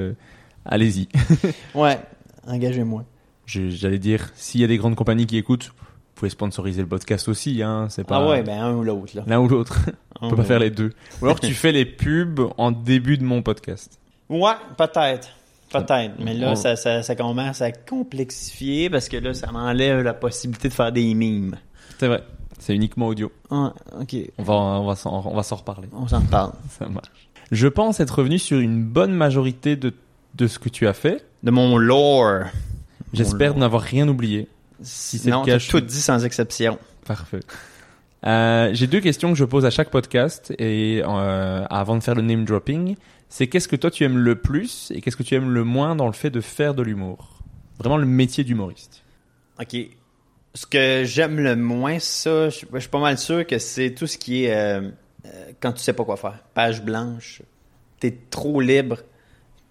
allez-y. 0.66 1.08
Ouais, 1.76 2.00
engagez-moi. 2.48 3.06
J'allais 3.46 4.00
dire, 4.00 4.30
s'il 4.36 4.62
y 4.62 4.64
a 4.64 4.68
des 4.68 4.78
grandes 4.78 4.96
compagnies 4.96 5.26
qui 5.26 5.38
écoutent, 5.38 5.68
vous 5.68 6.16
pouvez 6.16 6.30
sponsoriser 6.30 6.82
le 6.82 6.88
podcast 6.88 7.28
aussi, 7.28 7.62
hein. 7.62 7.88
C'est 7.90 8.06
pas 8.06 8.18
Ah 8.18 8.30
ouais, 8.30 8.44
ben 8.44 8.62
un 8.62 8.76
ou 8.76 8.84
l'autre 8.84 9.14
l'un 9.26 9.40
ou 9.40 9.48
l'autre. 9.48 9.80
On 10.22 10.30
peut 10.30 10.38
pas 10.38 10.44
faire 10.44 10.60
les 10.60 10.70
deux. 10.70 10.92
Ou 11.22 11.26
alors 11.26 11.40
tu 11.40 11.54
fais 11.54 11.72
les 11.72 11.86
pubs 11.86 12.40
en 12.58 12.72
début 12.72 13.18
de 13.18 13.24
mon 13.24 13.42
podcast. 13.42 14.00
Ouais, 14.30 14.54
peut-être. 14.78 15.30
Peut-être. 15.70 16.14
Mais 16.20 16.36
là, 16.36 16.56
ça, 16.56 16.76
ça, 16.76 17.02
ça 17.02 17.16
commence 17.16 17.62
à 17.62 17.72
complexifier 17.72 18.90
parce 18.90 19.10
que 19.10 19.18
là, 19.18 19.34
ça 19.34 19.52
m'enlève 19.52 20.02
la 20.02 20.14
possibilité 20.14 20.70
de 20.70 20.74
faire 20.74 20.92
des 20.92 21.14
mimes. 21.16 21.58
C'est 21.98 22.08
vrai. 22.08 22.24
C'est 22.60 22.76
uniquement 22.76 23.08
audio. 23.08 23.32
Ah, 23.50 23.74
ok. 24.00 24.16
On 24.38 24.44
va, 24.44 24.54
on 24.54 24.86
va 24.86 24.96
s'en, 24.96 25.26
on 25.26 25.36
va 25.36 25.44
s'en 25.44 25.56
reparler. 25.58 25.90
On 25.92 26.08
s'en 26.08 26.22
parle. 26.22 26.54
Ça 26.70 26.88
marche. 26.88 27.10
Je 27.52 27.68
pense 27.68 28.00
être 28.00 28.20
revenu 28.20 28.40
sur 28.40 28.60
une 28.60 28.84
bonne 28.84 29.14
majorité 29.14 29.76
de, 29.76 29.94
de 30.36 30.48
ce 30.48 30.60
que 30.60 30.70
tu 30.70 30.88
as 30.88 30.94
fait. 30.94 31.26
De 31.44 31.52
mon 31.52 31.78
lore. 31.78 32.46
J'espère 33.14 33.56
n'avoir 33.56 33.82
rien 33.84 34.08
oublié. 34.08 34.48
Si 34.82 35.18
c'est 35.20 35.30
non, 35.30 35.42
le 35.42 35.46
cas, 35.46 35.58
je 35.60 35.70
tout 35.70 35.80
dit 35.80 36.02
sans 36.02 36.26
exception. 36.26 36.80
Parfait. 37.06 37.42
Euh, 38.26 38.70
J'ai 38.74 38.88
deux 38.88 39.02
questions 39.02 39.32
que 39.32 39.38
je 39.38 39.46
pose 39.46 39.66
à 39.66 39.70
chaque 39.70 39.90
podcast 39.90 40.54
et 40.58 41.02
euh, 41.06 41.66
avant 41.70 41.96
de 41.98 42.04
faire 42.04 42.16
le 42.16 42.22
name 42.22 42.46
dropping, 42.46 42.96
c'est 43.30 43.48
qu'est-ce 43.48 43.68
que 43.68 43.76
toi 43.76 43.92
tu 43.92 44.04
aimes 44.04 44.18
le 44.18 44.36
plus 44.36 44.92
et 44.96 45.02
qu'est-ce 45.02 45.18
que 45.18 45.24
tu 45.24 45.36
aimes 45.36 45.52
le 45.52 45.64
moins 45.64 45.96
dans 45.96 46.08
le 46.08 46.14
fait 46.14 46.30
de 46.30 46.42
faire 46.42 46.74
de 46.74 46.82
l'humour? 46.82 47.40
Vraiment 47.78 47.98
le 47.98 48.06
métier 48.06 48.44
d'humoriste. 48.44 49.04
OK. 49.60 49.76
Ce 50.56 50.66
que 50.66 51.04
j'aime 51.04 51.40
le 51.40 51.56
moins, 51.56 52.00
ça, 52.00 52.50
je, 52.50 52.66
je 52.72 52.80
suis 52.80 52.90
pas 52.90 53.00
mal 53.00 53.18
sûr 53.18 53.46
que 53.46 53.58
c'est 53.58 53.92
tout 53.92 54.08
ce 54.08 54.18
qui 54.18 54.46
est 54.46 54.56
euh, 54.56 54.90
quand 55.60 55.74
tu 55.74 55.82
sais 55.82 55.94
pas 55.94 56.04
quoi 56.04 56.18
faire. 56.18 56.40
Page 56.54 56.84
blanche. 56.84 57.42
T'es 58.00 58.16
trop 58.30 58.62
libre, 58.62 58.98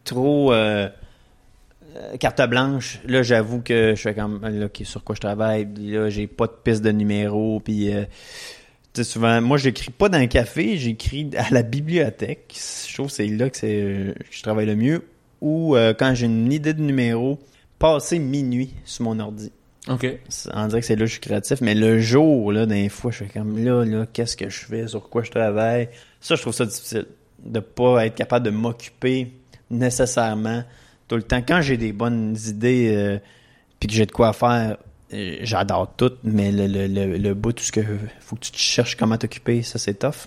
trop 0.05 0.53
euh, 0.53 0.89
euh, 1.97 2.17
carte 2.17 2.41
blanche. 2.49 3.01
Là, 3.07 3.23
j'avoue 3.23 3.61
que 3.61 3.95
je 3.97 4.01
fais 4.01 4.15
comme 4.15 4.41
là, 4.43 4.67
OK, 4.67 4.81
sur 4.85 5.05
quoi 5.05 5.15
je 5.15 5.21
travaille. 5.21 5.69
Là, 5.79 6.09
j'ai 6.09 6.27
pas 6.27 6.47
de 6.47 6.55
piste 6.65 6.83
de 6.83 6.91
numéro. 6.91 7.61
Puis 7.61 7.93
euh, 7.93 8.05
souvent, 9.03 9.41
moi, 9.41 9.59
j'écris 9.59 9.91
pas 9.91 10.09
dans 10.09 10.19
un 10.19 10.27
café, 10.27 10.77
j'écris 10.77 11.31
à 11.37 11.51
la 11.51 11.63
bibliothèque. 11.63 12.55
Je 12.89 12.95
trouve 12.95 13.09
que 13.09 13.13
c'est 13.13 13.27
là 13.27 13.51
que, 13.51 13.57
c'est, 13.57 13.83
euh, 13.83 14.13
que 14.13 14.25
je 14.31 14.43
travaille 14.43 14.67
le 14.67 14.77
mieux. 14.77 15.05
Ou 15.41 15.77
euh, 15.77 15.93
quand 15.99 16.15
j'ai 16.15 16.27
une 16.27 16.53
idée 16.53 16.75
de 16.75 16.83
numéro, 16.83 17.39
passer 17.79 18.19
minuit 18.19 18.75
sur 18.85 19.05
mon 19.05 19.19
ordi. 19.19 19.51
Ok. 19.89 20.07
On 20.55 20.69
dirait 20.69 20.81
que 20.81 20.87
c'est 20.87 20.95
là 20.95 21.01
que 21.01 21.07
je 21.07 21.13
suis 21.13 21.21
créatif, 21.21 21.61
mais 21.61 21.75
le 21.75 21.99
jour, 21.99 22.53
là, 22.53 22.67
d'un 22.67 22.89
fois, 22.89 23.11
je 23.11 23.25
fais 23.25 23.31
comme 23.31 23.59
là, 23.65 23.85
là, 23.85 24.07
qu'est-ce 24.13 24.37
que 24.37 24.49
je 24.49 24.65
fais, 24.65 24.87
sur 24.87 25.09
quoi 25.09 25.25
je 25.25 25.31
travaille? 25.33 25.89
Ça, 26.21 26.37
je 26.37 26.43
trouve 26.43 26.55
ça 26.55 26.65
difficile. 26.65 27.07
De 27.45 27.59
pas 27.59 28.07
être 28.07 28.15
capable 28.15 28.47
de 28.47 28.51
m'occuper 28.51 29.33
nécessairement 29.73 30.63
tout 31.09 31.17
le 31.17 31.23
temps. 31.23 31.43
Quand 31.47 31.61
j'ai 31.63 31.77
des 31.77 31.93
bonnes 31.93 32.37
idées 32.47 32.93
euh, 32.95 33.19
puis 33.81 33.89
que 33.89 33.95
j'ai 33.95 34.07
de 34.07 34.13
quoi 34.13 34.33
faire, 34.33 34.77
euh, 35.13 35.37
j'adore 35.43 35.93
tout, 35.97 36.13
mais 36.25 36.53
le, 36.53 36.67
le, 36.67 36.87
le, 36.87 37.17
le 37.19 37.35
bout, 37.35 37.53
tout 37.53 37.65
ce 37.65 37.73
que 37.73 37.81
faut 38.21 38.37
que 38.37 38.43
tu 38.45 38.53
te 38.53 38.59
cherches 38.59 38.97
comment 38.97 39.17
t'occuper, 39.19 39.63
ça 39.63 39.79
c'est 39.79 39.95
tough. 39.95 40.27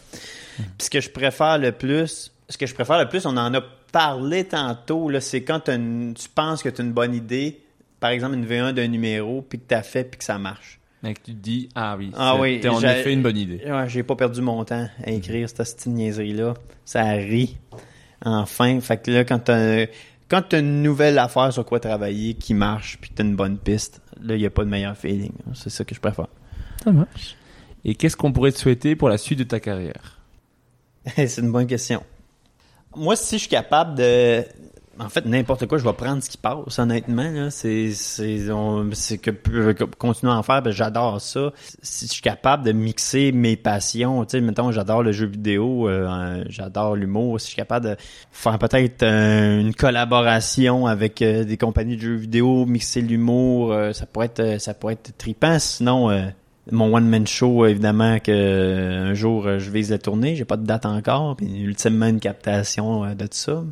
Puis 0.57 0.65
ce 0.79 0.89
que 0.89 1.01
je 1.01 1.09
préfère 1.09 1.57
le 1.57 1.71
plus, 1.71 2.31
ce 2.49 2.57
que 2.57 2.65
je 2.65 2.73
préfère 2.73 2.99
le 2.99 3.09
plus, 3.09 3.25
on 3.25 3.35
en 3.37 3.53
a 3.53 3.61
parlé 3.91 4.43
tantôt, 4.43 5.09
c'est 5.21 5.41
quand 5.43 5.69
une- 5.69 6.13
tu 6.13 6.27
penses 6.29 6.61
que 6.61 6.69
tu 6.69 6.81
as 6.81 6.85
une 6.85 6.91
bonne 6.91 7.15
idée, 7.15 7.61
par 7.99 8.09
exemple 8.11 8.35
une 8.35 8.45
V1 8.45 8.73
d'un 8.73 8.87
numéro, 8.87 9.41
puis 9.41 9.57
que 9.59 9.63
tu 9.67 9.73
as 9.75 9.83
fait, 9.83 10.03
puis 10.03 10.17
que 10.19 10.23
ça 10.25 10.37
marche. 10.37 10.79
Et 11.03 11.13
que 11.13 11.19
tu 11.23 11.31
te 11.33 11.37
dis 11.41 11.69
ah 11.75 11.95
oui, 11.97 12.11
Ah 12.15 12.33
c'est- 12.35 12.41
oui, 12.41 12.67
en 12.69 12.79
effet 12.99 13.13
une 13.13 13.21
bonne 13.21 13.37
idée. 13.37 13.61
Ouais, 13.65 13.87
j'ai 13.87 14.03
pas 14.03 14.15
perdu 14.15 14.41
mon 14.41 14.63
temps 14.65 14.87
à 15.03 15.11
écrire 15.11 15.47
cette 15.49 15.57
petite 15.59 15.85
niaiserie-là. 15.87 16.53
Ça 16.83 17.03
rit. 17.11 17.57
Enfin. 18.25 18.79
Fait 18.81 18.97
que 18.97 19.11
là, 19.11 19.23
quand 19.23 19.39
t'as, 19.39 19.85
quand 20.27 20.41
t'as 20.49 20.59
une 20.59 20.81
nouvelle 20.81 21.17
affaire 21.19 21.53
sur 21.53 21.65
quoi 21.65 21.79
travailler 21.79 22.33
qui 22.33 22.53
marche, 22.53 22.97
puis 22.99 23.11
t'as 23.13 23.23
une 23.23 23.35
bonne 23.35 23.57
piste, 23.57 24.01
là, 24.21 24.35
il 24.35 24.41
y 24.41 24.45
a 24.45 24.49
pas 24.49 24.63
de 24.63 24.69
meilleur 24.69 24.97
feeling. 24.97 25.31
C'est 25.53 25.69
ça 25.69 25.85
que 25.85 25.95
je 25.95 25.99
préfère. 25.99 26.27
Ça 26.83 26.91
marche. 26.91 27.37
Et 27.83 27.95
qu'est-ce 27.95 28.17
qu'on 28.17 28.33
pourrait 28.33 28.51
te 28.51 28.57
souhaiter 28.57 28.95
pour 28.95 29.09
la 29.09 29.17
suite 29.17 29.39
de 29.39 29.43
ta 29.43 29.59
carrière? 29.59 30.19
C'est 31.15 31.37
une 31.37 31.51
bonne 31.51 31.67
question. 31.67 32.03
Moi, 32.95 33.15
si 33.15 33.35
je 33.35 33.41
suis 33.41 33.49
capable 33.49 33.95
de 33.95 34.43
En 34.97 35.09
fait, 35.09 35.25
n'importe 35.25 35.65
quoi, 35.65 35.77
je 35.77 35.83
vais 35.83 35.93
prendre 35.93 36.23
ce 36.23 36.29
qui 36.29 36.37
passe, 36.37 36.79
honnêtement. 36.79 37.49
C'est, 37.49 37.91
que, 39.21 39.31
que 39.31 39.83
continuer 39.83 40.31
à 40.31 40.37
en 40.37 40.43
faire, 40.43 40.61
ben, 40.61 40.71
j'adore 40.71 41.19
ça. 41.19 41.51
Si 41.81 42.07
je 42.07 42.13
suis 42.13 42.21
capable 42.21 42.63
de 42.63 42.71
mixer 42.71 43.33
mes 43.33 43.57
passions, 43.57 44.23
tu 44.23 44.31
sais, 44.31 44.41
mettons, 44.41 44.71
j'adore 44.71 45.03
le 45.03 45.11
jeu 45.11 45.25
vidéo, 45.25 45.89
euh, 45.89 46.07
euh, 46.07 46.43
j'adore 46.47 46.95
l'humour. 46.95 47.41
Si 47.41 47.47
je 47.47 47.49
suis 47.51 47.57
capable 47.57 47.89
de 47.89 47.95
faire 48.31 48.57
peut-être 48.57 49.03
euh, 49.03 49.59
une 49.59 49.73
collaboration 49.73 50.87
avec 50.87 51.21
euh, 51.21 51.43
des 51.43 51.57
compagnies 51.57 51.97
de 51.97 52.01
jeux 52.01 52.15
vidéo, 52.15 52.65
mixer 52.65 53.01
l'humour, 53.01 53.73
euh, 53.73 53.91
ça 53.91 54.05
pourrait 54.05 54.27
être, 54.27 54.39
euh, 54.39 54.59
ça 54.59 54.73
pourrait 54.73 54.93
être 54.93 55.17
trippant. 55.17 55.59
Sinon, 55.59 56.09
euh, 56.09 56.27
mon 56.71 56.95
one 56.95 57.07
man 57.07 57.27
show 57.27 57.65
évidemment 57.65 58.19
que 58.19 58.31
euh, 58.31 59.11
un 59.11 59.13
jour 59.13 59.45
euh, 59.45 59.59
je 59.59 59.69
vise 59.69 59.91
la 59.91 59.99
tournée 59.99 60.35
j'ai 60.35 60.45
pas 60.45 60.57
de 60.57 60.65
date 60.65 60.85
encore 60.85 61.35
puis 61.35 61.61
ultimement 61.61 62.07
une 62.07 62.19
captation 62.19 63.03
euh, 63.03 63.13
de 63.13 63.25
tout 63.25 63.33
ça 63.33 63.63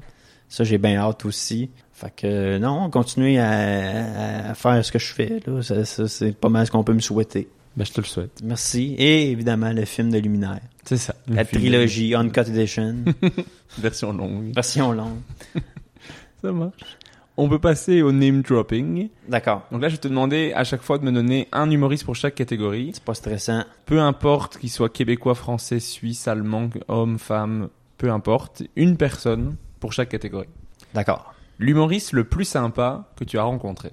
ça 0.53 0.63
j'ai 0.63 0.77
bien 0.77 0.97
hâte 0.97 1.25
aussi 1.25 1.69
fait 1.93 2.13
que 2.15 2.57
non 2.59 2.89
continuer 2.89 3.39
à, 3.39 4.49
à- 4.49 4.53
faire 4.53 4.83
ce 4.85 4.91
que 4.91 4.99
je 4.99 5.13
fais 5.13 5.39
là 5.47 5.61
ça, 5.61 5.83
ça, 5.85 6.07
c'est 6.07 6.35
pas 6.37 6.49
mal 6.49 6.65
ce 6.67 6.71
qu'on 6.71 6.83
peut 6.83 6.93
me 6.93 6.99
souhaiter 6.99 7.47
Ben, 7.77 7.85
je 7.85 7.91
te 7.91 8.01
le 8.01 8.05
souhaite. 8.07 8.39
merci 8.43 8.93
et 8.97 9.31
évidemment 9.31 9.71
le 9.71 9.85
film 9.85 10.11
de 10.11 10.17
Luminaire 10.19 10.59
C'est 10.85 10.97
ça. 10.97 11.15
la 11.27 11.43
trilogie 11.45 12.13
Uncut 12.15 12.41
Edition 12.41 12.95
Version 13.79 14.13
longue. 14.13 14.53
version 14.53 14.91
longue 14.91 15.19
Ça 16.41 16.51
marche. 16.51 16.97
On 17.35 17.49
peut 17.49 17.57
passer 17.57 18.01
au 18.03 18.11
name 18.11 18.43
dropping. 18.43 19.09
d'accord 19.27 19.65
Donc 19.71 19.81
là, 19.81 19.87
je 19.89 19.95
vais 19.95 19.99
te 20.01 20.07
demander 20.07 20.51
à 20.55 20.63
chaque 20.63 20.83
fois 20.83 20.99
de 20.99 21.03
me 21.05 21.11
donner 21.11 21.47
un 21.51 21.71
humoriste 21.71 22.03
pour 22.05 22.15
chaque 22.15 22.35
catégorie. 22.35 22.91
c'est 22.93 23.03
pas 23.03 23.15
stressant 23.15 23.63
Peu 23.87 23.99
importe 23.99 24.59
qu'il 24.59 24.69
soit 24.69 24.89
québécois, 24.89 25.33
français, 25.33 25.79
suisse, 25.79 26.27
allemand, 26.27 26.69
homme, 26.89 27.17
femme, 27.17 27.69
peu 27.97 28.11
importe. 28.11 28.61
Une 28.75 28.97
personne 28.97 29.55
pour 29.83 29.91
chaque 29.91 30.07
catégorie. 30.07 30.47
d'accord 30.93 31.33
L'humoriste 31.59 32.13
le 32.13 32.23
plus 32.23 32.45
sympa 32.45 33.11
que 33.17 33.25
tu 33.25 33.37
as 33.37 33.43
rencontré. 33.43 33.89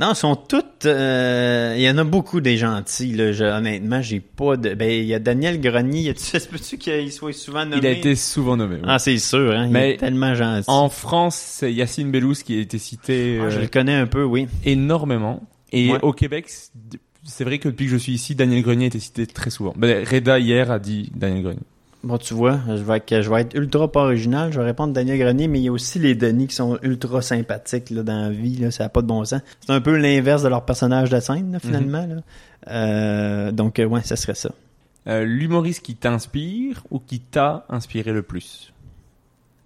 Non, 0.00 0.14
sont 0.14 0.36
toutes. 0.36 0.86
euh, 0.86 1.74
Il 1.76 1.82
y 1.82 1.90
en 1.90 1.98
a 1.98 2.04
beaucoup 2.04 2.40
des 2.40 2.56
gentils. 2.56 3.12
Là. 3.14 3.32
Je- 3.32 3.44
honnêtement, 3.44 4.00
j'ai 4.00 4.20
pas 4.20 4.56
de. 4.56 4.72
Ben, 4.72 4.88
il 4.90 5.04
y 5.04 5.12
a 5.12 5.18
Daniel 5.18 5.60
Grenier. 5.60 6.08
Est-ce 6.08 6.48
peux-tu 6.48 6.78
qu'il 6.78 7.12
soit 7.12 7.32
souvent 7.34 7.64
nommé 7.66 7.76
Il 7.82 7.86
a 7.86 7.90
été 7.90 8.14
souvent 8.14 8.56
nommé. 8.56 8.76
oui. 8.76 8.82
Ah, 8.86 8.98
c'est 8.98 9.18
sûr. 9.18 9.52
Hein. 9.54 9.66
Il 9.66 9.72
Mais 9.72 9.92
est 9.94 9.96
tellement 9.98 10.34
gentil. 10.34 10.64
En 10.70 10.88
France, 10.88 11.36
c'est 11.36 11.72
Yacine 11.74 12.10
Bellous 12.10 12.34
qui 12.44 12.56
a 12.56 12.60
été 12.60 12.78
cité 12.78 13.38
Ah, 13.42 13.50
je 13.50 13.58
euh, 13.58 13.62
le 13.62 13.66
connais 13.68 13.94
un 13.96 14.06
peu, 14.06 14.22
oui. 14.24 14.46
énormément. 14.64 15.42
Et 15.72 15.90
Ouais. 15.92 15.98
au 16.00 16.12
Québec, 16.14 16.46
c'est- 16.48 16.72
c'est 17.24 17.44
vrai 17.44 17.58
que 17.58 17.68
depuis 17.68 17.84
que 17.86 17.92
je 17.92 17.96
suis 17.98 18.12
ici, 18.12 18.34
Daniel 18.34 18.62
Grenier 18.62 18.84
a 18.84 18.88
été 18.88 19.00
cité 19.00 19.26
très 19.26 19.50
souvent. 19.50 19.74
Ben, 19.76 20.06
Reda 20.08 20.38
hier 20.38 20.70
a 20.70 20.78
dit 20.78 21.12
Daniel 21.14 21.42
Grenier. 21.42 21.60
Bon, 22.04 22.16
tu 22.16 22.32
vois, 22.32 22.60
je 22.68 22.74
vais, 22.82 22.98
être, 22.98 23.22
je 23.22 23.28
vais 23.28 23.40
être 23.40 23.54
ultra 23.56 23.90
pas 23.90 24.02
original. 24.04 24.52
Je 24.52 24.60
vais 24.60 24.66
répondre 24.66 24.92
Daniel 24.92 25.18
Grenier, 25.18 25.48
mais 25.48 25.58
il 25.58 25.64
y 25.64 25.68
a 25.68 25.72
aussi 25.72 25.98
les 25.98 26.14
Denis 26.14 26.46
qui 26.46 26.54
sont 26.54 26.78
ultra 26.82 27.22
sympathiques 27.22 27.90
là, 27.90 28.02
dans 28.04 28.22
la 28.22 28.30
vie. 28.30 28.56
Là, 28.56 28.70
ça 28.70 28.84
n'a 28.84 28.88
pas 28.88 29.02
de 29.02 29.06
bon 29.08 29.24
sens. 29.24 29.40
C'est 29.66 29.72
un 29.72 29.80
peu 29.80 29.96
l'inverse 29.96 30.42
de 30.44 30.48
leur 30.48 30.64
personnage 30.64 31.10
de 31.10 31.18
scène, 31.18 31.52
là, 31.52 31.58
finalement. 31.58 32.06
là. 32.06 32.16
Euh, 32.68 33.50
donc, 33.50 33.78
euh, 33.80 33.84
ouais, 33.84 34.02
ça 34.02 34.14
serait 34.14 34.36
ça. 34.36 34.50
Euh, 35.08 35.24
L'humoriste 35.24 35.82
qui 35.84 35.96
t'inspire 35.96 36.84
ou 36.90 37.00
qui 37.00 37.18
t'a 37.18 37.64
inspiré 37.68 38.12
le 38.12 38.22
plus? 38.22 38.72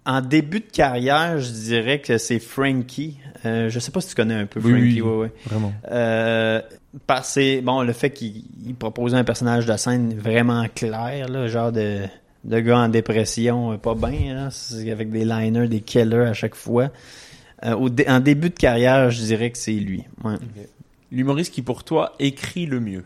En 0.05 0.19
début 0.21 0.59
de 0.59 0.65
carrière, 0.71 1.37
je 1.39 1.51
dirais 1.51 2.01
que 2.01 2.17
c'est 2.17 2.39
Frankie. 2.39 3.17
Euh, 3.45 3.69
je 3.69 3.79
sais 3.79 3.91
pas 3.91 4.01
si 4.01 4.09
tu 4.09 4.15
connais 4.15 4.33
un 4.35 4.45
peu 4.47 4.59
Oui, 4.59 4.71
Frankie. 4.71 5.01
oui. 5.01 5.01
ouais, 5.01 5.17
ouais. 5.17 5.31
Vraiment. 5.45 5.71
Euh, 5.91 6.61
par 7.07 7.25
ses- 7.25 7.61
bon, 7.61 7.83
le 7.83 7.93
fait 7.93 8.09
qu'il 8.09 8.43
il 8.65 8.75
proposait 8.75 9.17
un 9.17 9.23
personnage 9.23 9.65
de 9.65 9.77
scène 9.77 10.13
vraiment 10.17 10.65
clair, 10.73 11.29
là, 11.29 11.47
genre 11.47 11.71
de, 11.71 12.01
de 12.43 12.59
gars 12.59 12.79
en 12.79 12.89
dépression, 12.89 13.73
euh, 13.73 13.77
pas 13.77 13.95
bien, 13.95 14.49
c'est 14.51 14.91
avec 14.91 15.09
des 15.11 15.25
liners, 15.25 15.67
des 15.67 15.81
killers 15.81 16.27
à 16.27 16.33
chaque 16.33 16.55
fois. 16.55 16.89
Euh, 17.65 17.75
au 17.75 17.89
dé- 17.89 18.05
en 18.07 18.19
début 18.19 18.49
de 18.49 18.55
carrière, 18.55 19.09
je 19.11 19.21
dirais 19.23 19.51
que 19.51 19.57
c'est 19.57 19.71
lui. 19.73 20.03
Ouais. 20.23 20.35
L'humoriste 21.11 21.53
qui 21.53 21.61
pour 21.61 21.83
toi 21.83 22.13
écrit 22.19 22.65
le 22.65 22.79
mieux. 22.79 23.05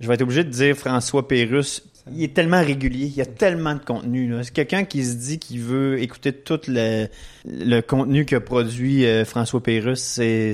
Je 0.00 0.08
vais 0.08 0.14
être 0.14 0.22
obligé 0.22 0.44
de 0.44 0.50
dire 0.50 0.76
François 0.76 1.26
Pérusse. 1.26 1.82
Il 2.12 2.22
est 2.22 2.34
tellement 2.34 2.60
régulier, 2.62 3.06
il 3.06 3.16
y 3.16 3.20
a 3.22 3.26
tellement 3.26 3.74
de 3.74 3.80
contenu. 3.80 4.32
C'est 4.42 4.52
quelqu'un 4.52 4.84
qui 4.84 5.04
se 5.04 5.14
dit 5.16 5.38
qu'il 5.38 5.60
veut 5.60 6.00
écouter 6.00 6.32
tout 6.32 6.60
le, 6.68 7.06
le 7.46 7.80
contenu 7.80 8.24
que 8.26 8.36
produit 8.36 9.06
euh, 9.06 9.24
François 9.24 9.60
Pérusse. 9.62 10.02
C'est, 10.02 10.52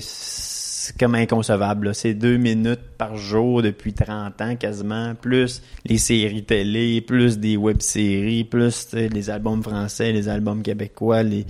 c'est 0.82 0.98
comme 0.98 1.14
inconcevable. 1.14 1.94
C'est 1.94 2.12
deux 2.12 2.38
minutes 2.38 2.80
par 2.98 3.16
jour 3.16 3.62
depuis 3.62 3.92
30 3.92 4.40
ans 4.40 4.56
quasiment, 4.56 5.14
plus 5.14 5.62
les 5.84 5.96
séries 5.96 6.42
télé, 6.42 7.00
plus 7.00 7.38
des 7.38 7.56
web-séries, 7.56 8.42
plus 8.42 8.88
les 8.92 9.30
albums 9.30 9.62
français, 9.62 10.10
les 10.10 10.28
albums 10.28 10.60
québécois, 10.60 11.22
les... 11.22 11.46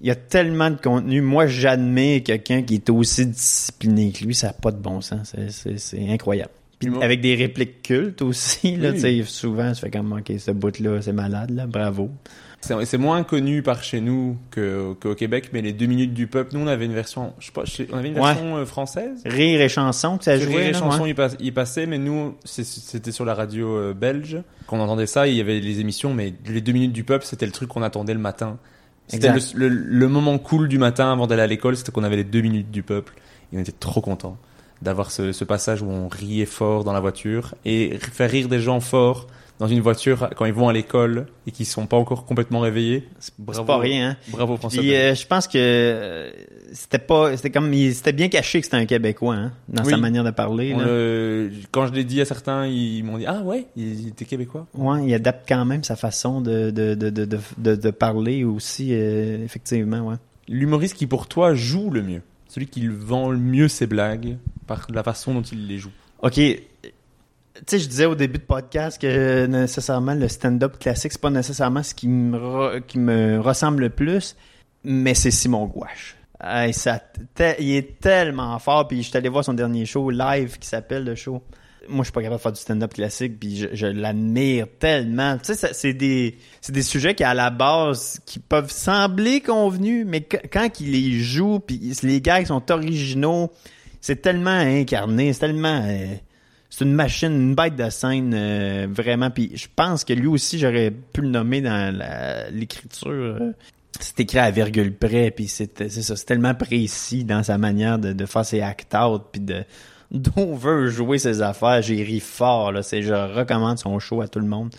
Il 0.00 0.06
y 0.06 0.10
a 0.10 0.14
tellement 0.14 0.70
de 0.70 0.76
contenu. 0.76 1.20
Moi, 1.20 1.46
j'admets 1.46 2.22
quelqu'un 2.22 2.62
qui 2.62 2.76
est 2.76 2.88
aussi 2.88 3.26
discipliné 3.26 4.10
que 4.10 4.24
lui. 4.24 4.34
Ça 4.34 4.48
n'a 4.48 4.52
pas 4.54 4.72
de 4.72 4.78
bon 4.78 5.02
sens. 5.02 5.36
C'est, 5.50 6.08
incroyable. 6.08 6.50
Puis 6.78 6.90
avec 7.02 7.20
des 7.20 7.34
répliques 7.34 7.82
cultes 7.82 8.22
aussi, 8.22 8.76
là, 8.76 8.92
Oui. 8.92 9.22
souvent, 9.26 9.74
ça 9.74 9.82
fait 9.82 9.90
comme, 9.90 10.14
OK, 10.14 10.32
ce 10.38 10.50
bout-là, 10.50 11.02
c'est 11.02 11.12
malade, 11.12 11.50
là, 11.50 11.66
bravo. 11.66 12.10
C'est 12.64 12.96
moins 12.98 13.24
connu 13.24 13.60
par 13.62 13.82
chez 13.82 14.00
nous 14.00 14.36
que- 14.52 14.92
qu'au 15.00 15.14
Québec, 15.16 15.50
mais 15.52 15.62
les 15.62 15.72
deux 15.72 15.86
minutes 15.86 16.14
du 16.14 16.28
peuple, 16.28 16.54
nous 16.54 16.60
on 16.60 16.68
avait 16.68 16.84
une 16.84 16.92
version, 16.94 17.32
je 17.40 17.46
sais 17.46 17.52
pas, 17.52 17.64
on 17.92 17.96
avait 17.98 18.08
une 18.08 18.14
version 18.14 18.56
euh, 18.56 18.64
française. 18.64 19.20
Rire 19.24 19.60
et 19.60 19.68
chanson 19.68 20.16
que 20.16 20.24
ça 20.24 20.32
Rire 20.32 20.42
jouait, 20.50 20.66
et 20.68 20.72
là, 20.72 20.78
chansons 20.78 21.02
ouais. 21.02 21.14
y 21.40 21.50
passait, 21.50 21.86
mais 21.86 21.98
nous 21.98 22.34
c'était 22.44 23.10
sur 23.10 23.24
la 23.24 23.34
radio 23.34 23.76
euh, 23.76 23.94
belge 23.94 24.38
qu'on 24.68 24.78
entendait 24.78 25.06
ça. 25.06 25.26
Il 25.26 25.34
y 25.34 25.40
avait 25.40 25.58
les 25.58 25.80
émissions, 25.80 26.14
mais 26.14 26.32
les 26.46 26.60
deux 26.60 26.72
minutes 26.72 26.92
du 26.92 27.02
peuple, 27.02 27.24
c'était 27.26 27.46
le 27.46 27.52
truc 27.52 27.68
qu'on 27.68 27.82
attendait 27.82 28.14
le 28.14 28.20
matin. 28.20 28.58
C'était 29.08 29.30
le, 29.30 29.34
Exact. 29.36 29.54
le- 29.58 29.68
le 29.68 30.08
moment 30.08 30.38
cool 30.38 30.68
du 30.68 30.78
matin 30.78 31.10
avant 31.12 31.26
d'aller 31.26 31.42
à 31.42 31.46
l'école, 31.48 31.76
c'était 31.76 31.90
qu'on 31.90 32.04
avait 32.04 32.16
les 32.16 32.24
deux 32.24 32.42
minutes 32.42 32.70
du 32.70 32.84
peuple. 32.84 33.14
Et 33.52 33.56
on 33.56 33.60
était 33.60 33.72
trop 33.72 34.00
contents 34.00 34.36
d'avoir 34.80 35.10
ce, 35.10 35.32
ce 35.32 35.44
passage 35.44 35.82
où 35.82 35.86
on 35.90 36.06
riait 36.08 36.46
fort 36.46 36.84
dans 36.84 36.92
la 36.92 37.00
voiture 37.00 37.54
et 37.64 37.98
faire 37.98 38.30
rire 38.30 38.48
des 38.48 38.60
gens 38.60 38.78
fort 38.80 39.26
dans 39.58 39.68
une 39.68 39.80
voiture 39.80 40.28
quand 40.36 40.44
ils 40.44 40.52
vont 40.52 40.68
à 40.68 40.72
l'école 40.72 41.26
et 41.46 41.50
qui 41.52 41.64
sont 41.64 41.86
pas 41.86 41.96
encore 41.96 42.24
complètement 42.24 42.60
réveillés. 42.60 43.08
C'est 43.20 43.32
pas 43.64 43.78
rien, 43.78 44.10
hein. 44.10 44.16
Bravo 44.28 44.56
François. 44.56 44.80
Puis, 44.82 44.94
euh, 44.94 45.14
je 45.14 45.26
pense 45.26 45.46
que 45.46 45.52
euh, 45.56 46.30
c'était 46.72 46.98
pas, 46.98 47.36
c'était 47.36 47.50
comme, 47.50 47.72
c'était 47.92 48.12
bien 48.12 48.28
caché 48.28 48.58
que 48.60 48.64
c'était 48.66 48.76
un 48.78 48.86
Québécois, 48.86 49.34
hein, 49.36 49.52
dans 49.68 49.84
Oui. 49.84 49.90
sa 49.90 49.96
manière 49.98 50.24
de 50.24 50.30
parler, 50.30 50.72
On 50.74 50.78
là. 50.78 50.84
le- 50.86 51.50
quand 51.70 51.86
je 51.86 51.92
l'ai 51.92 52.04
dit 52.04 52.20
à 52.20 52.24
certains, 52.24 52.66
ils 52.66 53.04
m'ont 53.04 53.18
dit 53.18 53.26
ah 53.26 53.42
ouais, 53.42 53.66
il 53.76 54.08
était 54.08 54.24
québécois. 54.24 54.66
Ouais, 54.74 55.04
il 55.06 55.14
adapte 55.14 55.48
quand 55.48 55.64
même 55.64 55.84
sa 55.84 55.94
façon 55.96 56.40
de, 56.40 56.70
de, 56.70 56.94
de, 56.94 57.10
de, 57.10 57.24
de, 57.24 57.38
de- 57.58 57.76
de 57.76 57.90
parler 57.90 58.42
aussi, 58.44 58.88
euh, 58.92 59.44
effectivement, 59.44 60.00
ouais. 60.08 60.16
L'humoriste 60.48 60.96
qui 60.96 61.06
pour 61.06 61.28
toi 61.28 61.54
joue 61.54 61.88
le 61.90 62.02
mieux, 62.02 62.22
celui 62.48 62.66
qui 62.66 62.88
vend 62.88 63.30
le 63.30 63.38
mieux 63.38 63.68
ses 63.68 63.86
blagues 63.86 64.38
par 64.66 64.86
la 64.92 65.02
façon 65.04 65.34
dont 65.34 65.42
il 65.42 65.68
les 65.68 65.78
joue. 65.78 65.92
OK. 66.22 66.40
Tu 67.54 67.62
sais, 67.66 67.78
je 67.80 67.88
disais 67.88 68.06
au 68.06 68.14
début 68.14 68.38
de 68.38 68.44
podcast 68.44 69.00
que 69.00 69.44
nécessairement 69.44 70.14
le 70.14 70.26
stand-up 70.28 70.78
classique, 70.78 71.12
c'est 71.12 71.20
pas 71.20 71.30
nécessairement 71.30 71.82
ce 71.82 71.94
qui 71.94 72.08
me, 72.08 73.38
ressemble 73.40 73.82
le 73.82 73.90
plus, 73.90 74.36
mais 74.84 75.14
c'est 75.14 75.30
Simon 75.30 75.66
Gouache. 75.66 76.16
Hey, 76.42 76.72
ça, 76.72 77.00
il 77.58 77.76
est 77.76 78.00
tellement 78.00 78.58
fort, 78.58 78.88
puis 78.88 79.02
je 79.02 79.08
suis 79.08 79.16
allé 79.16 79.28
voir 79.28 79.44
son 79.44 79.52
dernier 79.52 79.84
show 79.84 80.10
live 80.10 80.58
qui 80.58 80.66
s'appelle 80.66 81.04
le 81.04 81.14
show. 81.14 81.42
Moi, 81.88 81.98
je 81.98 82.04
suis 82.04 82.12
pas 82.12 82.22
capable 82.22 82.38
de 82.38 82.42
faire 82.42 82.52
du 82.52 82.60
stand-up 82.60 82.94
classique, 82.94 83.38
puis 83.38 83.68
je, 83.72 83.86
l'admire 83.86 84.66
tellement. 84.78 85.36
Tu 85.38 85.54
sais, 85.54 85.72
c'est 85.72 85.92
des, 85.92 86.38
des 86.68 86.82
sujets 86.82 87.14
qui 87.14 87.22
à 87.22 87.34
la 87.34 87.50
base 87.50 88.18
qui 88.24 88.38
peuvent 88.38 88.70
sembler 88.70 89.40
convenus, 89.40 90.06
mais 90.06 90.22
quand 90.22 90.80
il 90.80 90.92
les 90.92 91.20
joue, 91.20 91.58
puis 91.58 91.92
les 92.02 92.20
gars 92.20 92.44
sont 92.46 92.70
originaux, 92.70 93.52
c'est 94.00 94.22
tellement 94.22 94.50
incarné, 94.50 95.32
c'est 95.32 95.40
tellement, 95.40 95.82
euh, 95.84 96.14
c'est 96.72 96.86
une 96.86 96.94
machine, 96.94 97.32
une 97.32 97.54
bête 97.54 97.76
de 97.76 97.90
scène 97.90 98.32
euh, 98.34 98.86
vraiment. 98.90 99.30
Puis 99.30 99.52
je 99.54 99.66
pense 99.76 100.04
que 100.04 100.14
lui 100.14 100.26
aussi, 100.26 100.58
j'aurais 100.58 100.90
pu 100.90 101.20
le 101.20 101.28
nommer 101.28 101.60
dans 101.60 101.94
l'écriture. 102.50 103.10
euh, 103.10 103.52
c'est 104.00 104.20
écrit 104.20 104.38
à 104.38 104.50
virgule 104.50 104.94
près, 104.94 105.30
puis 105.30 105.48
c'est 105.48 105.90
c'est 105.90 106.00
ça, 106.00 106.16
c'est 106.16 106.24
tellement 106.24 106.54
précis 106.54 107.24
dans 107.24 107.42
sa 107.42 107.58
manière 107.58 107.98
de, 107.98 108.14
de 108.14 108.24
faire 108.24 108.46
ses 108.46 108.62
act-out, 108.62 109.22
puis 109.30 109.42
de 109.42 109.64
d'où 110.10 110.54
veut 110.54 110.88
jouer 110.88 111.18
ses 111.18 111.42
affaires. 111.42 111.82
J'ai 111.82 112.02
ri 112.02 112.20
fort, 112.20 112.72
là. 112.72 112.82
C'est, 112.82 113.02
je 113.02 113.12
recommande 113.12 113.78
son 113.78 113.98
show 113.98 114.22
à 114.22 114.28
tout 114.28 114.38
le 114.40 114.46
monde 114.46 114.70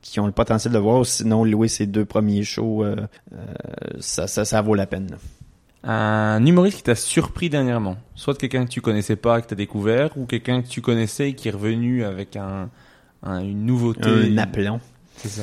qui 0.00 0.20
ont 0.20 0.26
le 0.26 0.32
potentiel 0.32 0.72
de 0.72 0.78
voir. 0.78 1.04
Sinon, 1.04 1.44
louer 1.44 1.68
ses 1.68 1.86
deux 1.86 2.06
premiers 2.06 2.44
shows, 2.44 2.82
euh, 2.82 2.96
euh, 3.34 3.36
ça, 4.00 4.26
ça, 4.26 4.46
ça 4.46 4.62
vaut 4.62 4.74
la 4.74 4.86
peine. 4.86 5.18
Un 5.84 6.44
humoriste 6.46 6.76
qui 6.78 6.82
t'a 6.84 6.94
surpris 6.94 7.50
dernièrement, 7.50 7.96
soit 8.14 8.38
quelqu'un 8.38 8.64
que 8.64 8.70
tu 8.70 8.80
connaissais 8.80 9.16
pas, 9.16 9.40
que 9.42 9.48
t'as 9.48 9.56
découvert, 9.56 10.16
ou 10.16 10.26
quelqu'un 10.26 10.62
que 10.62 10.68
tu 10.68 10.80
connaissais 10.80 11.30
et 11.30 11.34
qui 11.34 11.48
est 11.48 11.52
revenu 11.52 12.04
avec 12.04 12.36
un, 12.36 12.70
un- 13.24 13.40
une 13.40 13.66
nouveauté. 13.66 14.08
Un 14.08 14.38
aplomb. 14.38 14.80
C'est 15.16 15.28
ça. 15.28 15.42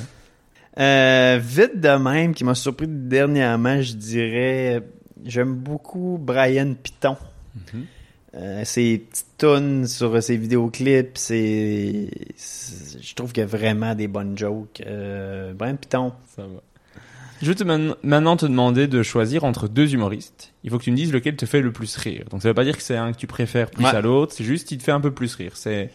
Euh, 0.79 1.39
vite 1.43 1.81
de 1.81 1.89
même, 1.97 2.33
qui 2.33 2.45
m'a 2.45 2.55
surpris 2.55 2.87
dernièrement, 2.87 3.81
je 3.81 3.93
dirais, 3.95 4.81
j'aime 5.25 5.55
beaucoup 5.55 6.17
Brian 6.21 6.73
Piton. 6.81 7.17
Euh, 8.35 8.63
ses 8.63 8.99
petites 8.99 9.25
tunes 9.39 9.87
sur 9.87 10.21
ses 10.23 10.37
vidéoclips, 10.37 11.17
c'est- 11.17 12.09
je 13.01 13.15
trouve 13.15 13.33
qu'il 13.33 13.41
y 13.41 13.43
a 13.43 13.47
vraiment 13.47 13.93
des 13.95 14.07
bonnes 14.07 14.37
jokes. 14.37 14.81
Euh, 14.85 15.51
Brian 15.53 15.75
Piton. 15.75 16.13
Ça 16.35 16.43
va. 16.43 16.61
Je 17.41 17.47
vais 17.47 17.55
te 17.55 17.63
man- 17.63 17.95
maintenant 18.03 18.35
te 18.37 18.45
demander 18.45 18.87
de 18.87 19.01
choisir 19.03 19.43
entre 19.43 19.67
deux 19.67 19.93
humoristes. 19.93 20.53
Il 20.63 20.69
faut 20.69 20.77
que 20.77 20.83
tu 20.83 20.91
me 20.91 20.95
dises 20.95 21.13
lequel 21.13 21.35
te 21.35 21.45
fait 21.45 21.61
le 21.61 21.71
plus 21.71 21.95
rire. 21.97 22.25
Donc 22.29 22.41
ça 22.41 22.49
veut 22.49 22.53
pas 22.53 22.63
dire 22.65 22.75
que 22.77 22.83
c'est 22.83 22.97
un 22.97 23.11
que 23.13 23.17
tu 23.17 23.27
préfères 23.27 23.71
plus 23.71 23.85
Ouais. 23.85 23.91
à 23.95 24.01
l'autre, 24.01 24.33
c'est 24.35 24.43
juste 24.43 24.67
qu'il 24.67 24.77
te 24.77 24.83
fait 24.83 24.91
un 24.91 24.99
peu 25.01 25.11
plus 25.11 25.33
rire. 25.35 25.51
C'est 25.55 25.89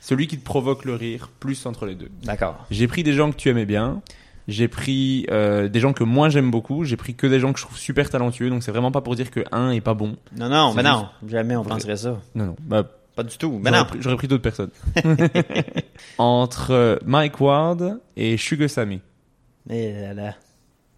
celui 0.00 0.26
qui 0.26 0.38
te 0.38 0.44
provoque 0.44 0.84
le 0.84 0.94
rire 0.94 1.30
plus 1.40 1.66
entre 1.66 1.86
les 1.86 1.94
deux. 1.94 2.10
D'accord. 2.22 2.64
J'ai 2.70 2.86
pris 2.86 3.02
des 3.02 3.12
gens 3.14 3.30
que 3.32 3.36
tu 3.36 3.48
aimais 3.48 3.66
bien. 3.66 4.02
J'ai 4.46 4.68
pris 4.68 5.26
euh, 5.30 5.68
des 5.68 5.80
gens 5.80 5.94
que 5.94 6.04
moi 6.04 6.28
j'aime 6.28 6.50
beaucoup. 6.50 6.84
J'ai 6.84 6.96
pris 6.96 7.14
que 7.14 7.26
des 7.26 7.40
gens 7.40 7.52
que 7.54 7.58
je 7.58 7.64
trouve 7.64 7.78
super 7.78 8.10
talentueux. 8.10 8.50
Donc 8.50 8.62
c'est 8.62 8.70
vraiment 8.72 8.92
pas 8.92 9.00
pour 9.00 9.16
dire 9.16 9.30
que 9.30 9.40
un 9.52 9.70
est 9.70 9.80
pas 9.80 9.94
bon. 9.94 10.16
Non, 10.36 10.48
non, 10.50 10.74
mais 10.74 10.82
non. 10.82 11.08
Jamais 11.26 11.56
on 11.56 11.64
penserait 11.64 11.96
ça. 11.96 12.20
Non, 12.34 12.46
non. 12.46 12.56
Bah, 12.60 12.84
Pas 13.16 13.22
du 13.22 13.36
tout. 13.38 13.58
Mais 13.62 13.70
j'aurais 13.70 13.78
non. 13.80 13.86
pris- 13.86 13.98
J'aurais 14.02 14.16
pris 14.16 14.28
d'autres 14.28 14.42
personnes. 14.42 14.70
Entre 16.18 16.70
euh, 16.72 16.96
Mike 17.04 17.40
Ward 17.40 18.00
et 18.16 18.36
Sammy. 18.36 19.00
Mais 19.66 19.92
là, 20.00 20.14
là. 20.14 20.34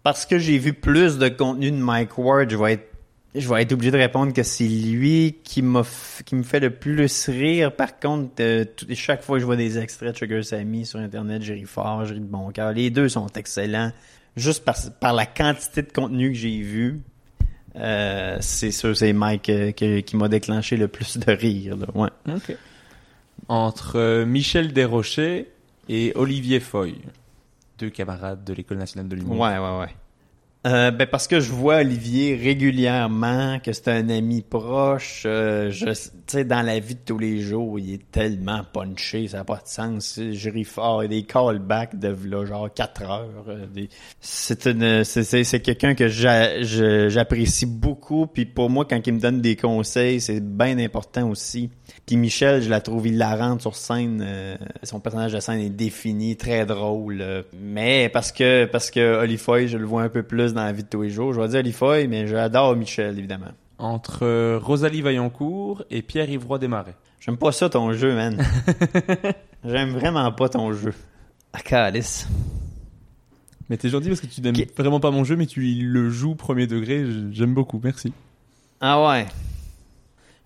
Parce 0.07 0.25
que 0.25 0.39
j'ai 0.39 0.57
vu 0.57 0.71
plus 0.71 1.17
de 1.17 1.27
contenu 1.27 1.69
de 1.69 1.75
Mike 1.75 2.17
Ward, 2.17 2.49
je 2.49 2.55
vais 2.55 2.71
être, 2.75 2.87
je 3.35 3.45
vais 3.49 3.63
être 3.63 3.73
obligé 3.73 3.91
de 3.91 3.97
répondre 3.97 4.31
que 4.31 4.41
c'est 4.41 4.63
lui 4.63 5.35
qui 5.43 5.61
m'a, 5.61 5.81
qui 6.25 6.35
me 6.35 6.43
fait 6.43 6.61
le 6.61 6.69
plus 6.69 7.27
rire. 7.27 7.75
Par 7.75 7.99
contre, 7.99 8.31
euh, 8.39 8.63
chaque 8.93 9.21
fois 9.21 9.35
que 9.35 9.41
je 9.41 9.45
vois 9.45 9.57
des 9.57 9.77
extraits 9.77 10.13
de 10.13 10.17
Sugar 10.17 10.45
Sammy 10.45 10.85
sur 10.85 10.99
Internet, 10.99 11.41
j'ai 11.41 11.55
ri 11.55 11.65
fort, 11.65 12.05
j'ai 12.05 12.13
ri 12.13 12.21
de 12.21 12.25
bon 12.25 12.49
cœur. 12.51 12.71
Les 12.71 12.89
deux 12.89 13.09
sont 13.09 13.27
excellents. 13.35 13.91
Juste 14.37 14.63
par, 14.63 14.77
par 15.01 15.11
la 15.11 15.25
quantité 15.25 15.81
de 15.81 15.91
contenu 15.91 16.31
que 16.31 16.37
j'ai 16.37 16.61
vu, 16.61 17.01
euh, 17.75 18.37
c'est 18.39 18.71
sûr, 18.71 18.95
c'est 18.95 19.11
Mike 19.11 19.49
euh, 19.49 19.71
qui 19.73 20.15
m'a 20.15 20.29
déclenché 20.29 20.77
le 20.77 20.87
plus 20.87 21.17
de 21.17 21.33
rire. 21.33 21.75
Entre 23.49 24.23
Michel 24.23 24.71
Desrochers 24.71 25.49
et 25.89 26.13
Olivier 26.15 26.61
Foy. 26.61 26.95
Deux 27.77 27.89
camarades 27.89 28.43
de 28.43 28.53
l'École 28.53 28.77
nationale 28.77 29.07
de 29.07 29.15
l'humour. 29.15 29.39
Ouais, 29.39 29.57
ouais, 29.57 29.79
ouais. 29.79 29.95
Euh, 30.65 30.91
ben 30.91 31.07
parce 31.07 31.27
que 31.27 31.39
je 31.39 31.51
vois 31.51 31.77
Olivier 31.77 32.35
régulièrement, 32.35 33.59
que 33.59 33.71
c'est 33.71 33.87
un 33.89 34.09
ami 34.09 34.41
proche. 34.41 35.23
euh, 35.25 35.71
sais, 36.25 36.43
dans 36.43 36.61
la 36.61 36.79
vie 36.79 36.95
de 36.95 36.99
tous 37.05 37.17
les 37.17 37.39
jours, 37.39 37.79
il 37.79 37.93
est 37.93 38.11
tellement 38.11 38.63
punché, 38.73 39.27
ça 39.29 39.37
n'a 39.37 39.43
pas 39.45 39.57
de 39.57 39.67
sens. 39.67 40.19
Je 40.19 40.49
ris 40.49 40.65
fort, 40.65 41.03
il 41.03 41.05
a 41.05 41.09
des 41.09 41.23
callbacks 41.23 41.97
de 41.97 42.13
genre 42.45 42.73
4 42.73 43.01
heures. 43.03 43.45
euh, 43.47 43.65
C'est 44.19 44.65
une, 44.65 45.03
c'est, 45.05 45.61
quelqu'un 45.61 45.95
que 45.95 46.07
j'apprécie 46.09 47.65
beaucoup. 47.65 48.27
Puis 48.27 48.45
pour 48.45 48.69
moi, 48.69 48.83
quand 48.83 48.99
il 49.05 49.13
me 49.13 49.19
donne 49.19 49.39
des 49.39 49.55
conseils, 49.55 50.19
c'est 50.19 50.41
bien 50.41 50.77
important 50.79 51.29
aussi. 51.29 51.69
Puis 52.07 52.15
Michel, 52.15 52.61
je 52.61 52.69
la 52.69 52.79
trouve 52.79 53.05
hilarante 53.05 53.61
sur 53.61 53.75
scène. 53.75 54.23
euh, 54.25 54.55
son 54.83 54.99
personnage 55.01 55.33
de 55.33 55.39
scène 55.41 55.59
est 55.59 55.69
défini, 55.69 56.37
très 56.37 56.65
drôle. 56.65 57.19
euh, 57.19 57.43
mais 57.53 58.07
parce 58.09 58.31
que 58.31 58.63
parce 58.65 58.89
que 58.89 59.19
Olifoy, 59.21 59.67
je 59.67 59.77
le 59.77 59.85
vois 59.85 60.03
un 60.03 60.09
peu 60.09 60.23
plus 60.23 60.53
dans 60.53 60.63
la 60.63 60.71
vie 60.71 60.83
de 60.83 60.87
tous 60.87 61.01
les 61.01 61.09
jours. 61.09 61.33
Je 61.33 61.41
vais 61.41 61.47
dire 61.49 61.59
Olifoy, 61.59 62.07
mais 62.07 62.25
j'adore 62.25 62.75
Michel, 62.77 63.19
évidemment. 63.19 63.51
Entre 63.77 64.23
euh, 64.25 64.57
Rosalie 64.57 65.01
Vaillancourt 65.01 65.83
et 65.91 66.01
Pierre-Yves 66.01 66.47
Roy 66.47 66.59
Desmarais. 66.59 66.95
J'aime 67.19 67.37
pas 67.37 67.51
ça 67.51 67.69
ton 67.69 67.91
jeu, 67.91 68.15
man. 68.15 68.41
J'aime 69.65 69.89
vraiment 69.89 70.31
pas 70.31 70.47
ton 70.47 70.71
jeu. 70.71 70.93
Ah, 71.51 71.59
calice. 71.59 72.27
Mais 73.69 73.75
t'es 73.75 73.89
gentil 73.89 74.07
parce 74.07 74.21
que 74.21 74.27
tu 74.27 74.39
n'aimes 74.39 74.55
vraiment 74.77 75.01
pas 75.01 75.11
mon 75.11 75.25
jeu, 75.25 75.35
mais 75.35 75.45
tu 75.45 75.59
le 75.61 76.09
joues 76.09 76.35
premier 76.35 76.67
degré. 76.67 77.05
J'aime 77.33 77.53
beaucoup, 77.53 77.81
merci. 77.83 78.13
Ah 78.79 79.05
ouais. 79.05 79.25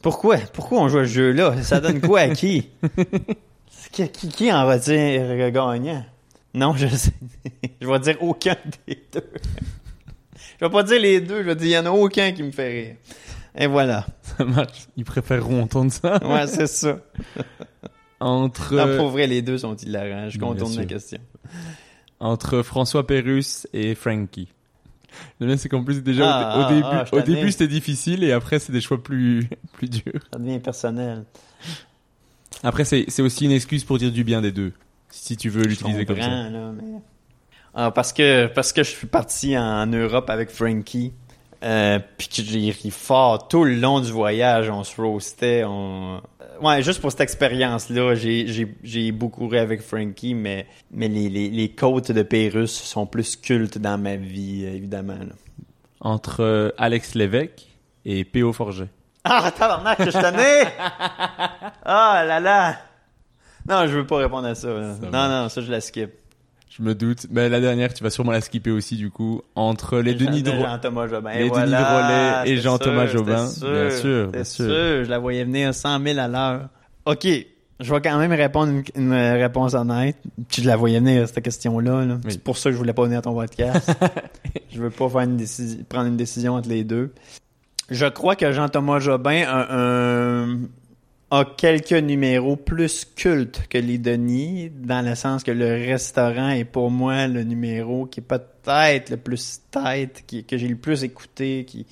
Pourquoi? 0.01 0.37
Pourquoi 0.53 0.81
on 0.81 0.87
joue 0.89 0.99
à 0.99 1.03
ce 1.03 1.09
jeu-là? 1.09 1.61
Ça 1.63 1.79
donne 1.79 2.01
quoi 2.01 2.21
à 2.21 2.29
qui? 2.29 2.69
qui, 3.91 4.07
qui, 4.09 4.29
qui 4.29 4.51
en 4.51 4.65
va 4.65 4.77
dire 4.77 5.51
gagnant? 5.51 6.03
Non, 6.53 6.75
je 6.75 6.87
sais. 6.87 7.13
je 7.81 7.87
vais 7.87 7.99
dire 7.99 8.17
aucun 8.21 8.55
des 8.87 9.01
deux. 9.13 9.23
je 10.59 10.65
vais 10.65 10.71
pas 10.71 10.83
dire 10.83 10.99
les 10.99 11.21
deux, 11.21 11.39
je 11.43 11.47
vais 11.47 11.55
dire 11.55 11.67
il 11.67 11.71
y 11.71 11.77
en 11.77 11.85
a 11.85 11.91
aucun 11.91 12.31
qui 12.31 12.43
me 12.43 12.51
fait 12.51 12.67
rire. 12.67 12.95
Et 13.57 13.67
voilà. 13.67 14.05
Ça 14.21 14.45
marche. 14.45 14.87
Ils 14.97 15.05
préféreront 15.05 15.63
entendre 15.63 15.91
ça. 15.91 16.19
Ouais, 16.25 16.47
c'est 16.47 16.67
ça. 16.67 16.99
Entre, 18.19 18.75
Non, 18.75 18.97
pour 18.97 19.09
vrai, 19.09 19.25
les 19.25 19.41
deux 19.41 19.57
sont 19.57 19.75
hilarants. 19.75 20.29
Je 20.29 20.37
contourne 20.37 20.75
la 20.75 20.85
question. 20.85 21.17
entre 22.19 22.61
François 22.61 23.07
Pérus 23.07 23.67
et 23.73 23.95
Frankie. 23.95 24.47
Le 25.39 25.47
mien, 25.47 25.57
c'est 25.57 25.69
qu'en 25.69 25.83
plus, 25.83 26.01
déjà, 26.01 26.23
Ah, 26.33 26.57
au, 26.57 26.61
ah, 26.63 26.69
début, 26.73 26.87
ah, 26.89 27.05
au 27.11 27.21
début 27.21 27.51
c'était 27.51 27.67
difficile 27.67 28.23
et 28.23 28.31
après, 28.31 28.59
c'est 28.59 28.71
des 28.71 28.81
choix 28.81 29.01
plus, 29.01 29.47
plus 29.73 29.89
durs. 29.89 30.21
Ça 30.31 30.39
devient 30.39 30.59
personnel. 30.59 31.25
Après, 32.63 32.85
c'est 32.85 33.05
c'est 33.07 33.21
aussi 33.21 33.45
une 33.45 33.51
excuse 33.51 33.83
pour 33.83 33.97
dire 33.97 34.11
du 34.11 34.23
bien 34.23 34.41
des 34.41 34.51
deux. 34.51 34.73
Si 35.09 35.35
tu 35.35 35.49
veux 35.49 35.63
l'utiliser 35.63 36.05
comme 36.05 36.21
ça. 36.21 36.27
là, 36.49 36.71
mais- 36.71 36.99
Ah, 37.73 37.91
parce 37.91 38.13
que 38.13 38.47
parce 38.47 38.71
que 38.73 38.83
je 38.83 38.89
suis 38.89 39.07
parti 39.07 39.57
en 39.57 39.85
Europe 39.87 40.29
avec 40.29 40.49
Frankie. 40.49 41.13
Euh, 41.63 41.99
puis 42.17 42.27
que 42.27 42.41
j'ai 42.41 42.71
ri 42.71 42.89
fort 42.89 43.47
tout 43.47 43.63
le 43.63 43.75
long 43.75 43.99
du 43.99 44.11
voyage, 44.11 44.71
on 44.71 44.83
se 44.83 44.99
roastait, 44.99 45.63
on... 45.63 46.19
Ouais, 46.61 46.83
juste 46.83 47.01
pour 47.01 47.11
cette 47.11 47.21
expérience-là, 47.21 48.13
j'ai, 48.15 48.45
j'ai, 48.47 48.75
j'ai 48.83 49.11
beaucoup 49.11 49.47
ri 49.47 49.57
avec 49.57 49.81
Frankie, 49.81 50.33
mais, 50.35 50.67
mais 50.91 51.07
les, 51.07 51.27
les, 51.29 51.49
les 51.49 51.69
côtes 51.69 52.11
de 52.11 52.21
Pérus 52.21 52.71
sont 52.71 53.05
plus 53.07 53.35
cultes 53.35 53.77
dans 53.79 53.97
ma 53.97 54.15
vie, 54.15 54.65
évidemment. 54.65 55.15
là. 55.17 55.33
Entre 56.01 56.41
euh, 56.41 56.69
Alex 56.77 57.15
Lévesque 57.15 57.67
et 58.05 58.23
P.O. 58.25 58.53
Forget. 58.53 58.89
Ah, 59.23 59.51
tabarnak, 59.51 59.99
je 60.03 60.11
tenais! 60.11 60.63
Ah 61.83 62.23
là 62.27 62.39
là! 62.39 62.77
Non, 63.67 63.85
je 63.87 63.97
veux 63.97 64.05
pas 64.07 64.17
répondre 64.17 64.47
à 64.47 64.55
ça. 64.55 64.67
là. 64.69 64.95
Non, 65.11 65.27
non, 65.29 65.49
ça, 65.49 65.61
je 65.61 65.71
la 65.71 65.81
skip. 65.81 66.11
Je 66.77 66.81
me 66.83 66.95
doute. 66.95 67.27
Mais 67.31 67.49
la 67.49 67.59
dernière, 67.59 67.93
tu 67.93 68.01
vas 68.01 68.09
sûrement 68.09 68.31
la 68.31 68.39
skipper 68.39 68.71
aussi, 68.71 68.95
du 68.95 69.09
coup. 69.11 69.41
Entre 69.55 69.99
les 69.99 70.13
Denis 70.13 70.41
Jean- 70.45 70.61
Jean-Thomas 70.61 71.07
Jobin. 71.07 71.31
les 71.33 71.39
Et 71.39 71.39
Denis 71.41 71.49
voilà, 71.49 71.81
Drolet 71.81 72.43
et 72.45 72.55
c'était 72.55 72.61
Jean-Thomas 72.61 73.07
sûr, 73.07 73.17
Jobin. 73.17 73.45
Bien 73.61 73.89
sûr, 73.89 74.27
bien 74.31 74.43
sûr. 74.45 74.65
Je 75.03 75.09
la 75.09 75.19
voyais 75.19 75.43
venir 75.43 75.69
à 75.69 75.73
100 75.73 76.01
000 76.01 76.17
à 76.19 76.27
l'heure. 76.29 76.69
OK. 77.05 77.27
Je 77.81 77.93
vais 77.93 77.99
quand 78.01 78.17
même 78.19 78.31
répondre 78.31 78.71
une, 78.71 78.83
une 78.95 79.13
réponse 79.13 79.73
honnête. 79.73 80.15
Tu 80.49 80.61
la 80.61 80.75
voyais 80.77 80.99
venir, 80.99 81.27
cette 81.27 81.43
question-là. 81.43 82.05
là. 82.05 82.13
Oui. 82.23 82.31
C'est 82.31 82.43
pour 82.43 82.57
ça 82.57 82.69
que 82.69 82.73
je 82.73 82.77
voulais 82.77 82.93
pas 82.93 83.03
venir 83.03 83.17
à 83.19 83.21
ton 83.23 83.33
podcast. 83.33 83.91
je 84.71 84.79
veux 84.81 84.91
pas 84.91 85.09
faire 85.09 85.21
une 85.21 85.35
décision, 85.35 85.83
prendre 85.89 86.05
une 86.07 86.15
décision 86.17 86.53
entre 86.53 86.69
les 86.69 86.83
deux. 86.83 87.11
Je 87.89 88.05
crois 88.05 88.35
que 88.37 88.51
Jean-Thomas 88.51 88.99
Jobin 88.99 89.43
a, 89.47 89.75
un- 89.75 90.59
a 91.31 91.45
quelques 91.45 91.93
numéros 91.93 92.57
plus 92.57 93.05
cultes 93.05 93.63
que 93.69 93.77
les 93.77 93.97
Denis, 93.97 94.69
dans 94.69 95.03
le 95.03 95.15
sens 95.15 95.43
que 95.43 95.51
le 95.51 95.65
restaurant 95.65 96.49
est 96.49 96.65
pour 96.65 96.91
moi 96.91 97.27
le 97.27 97.43
numéro 97.43 98.05
qui 98.05 98.19
est 98.19 98.23
peut-être 98.23 99.09
le 99.09 99.17
plus 99.17 99.61
tête, 99.71 100.25
qui, 100.27 100.43
que 100.43 100.57
j'ai 100.57 100.67
le 100.67 100.75
plus 100.75 101.05
écouté, 101.05 101.63
qui, 101.65 101.87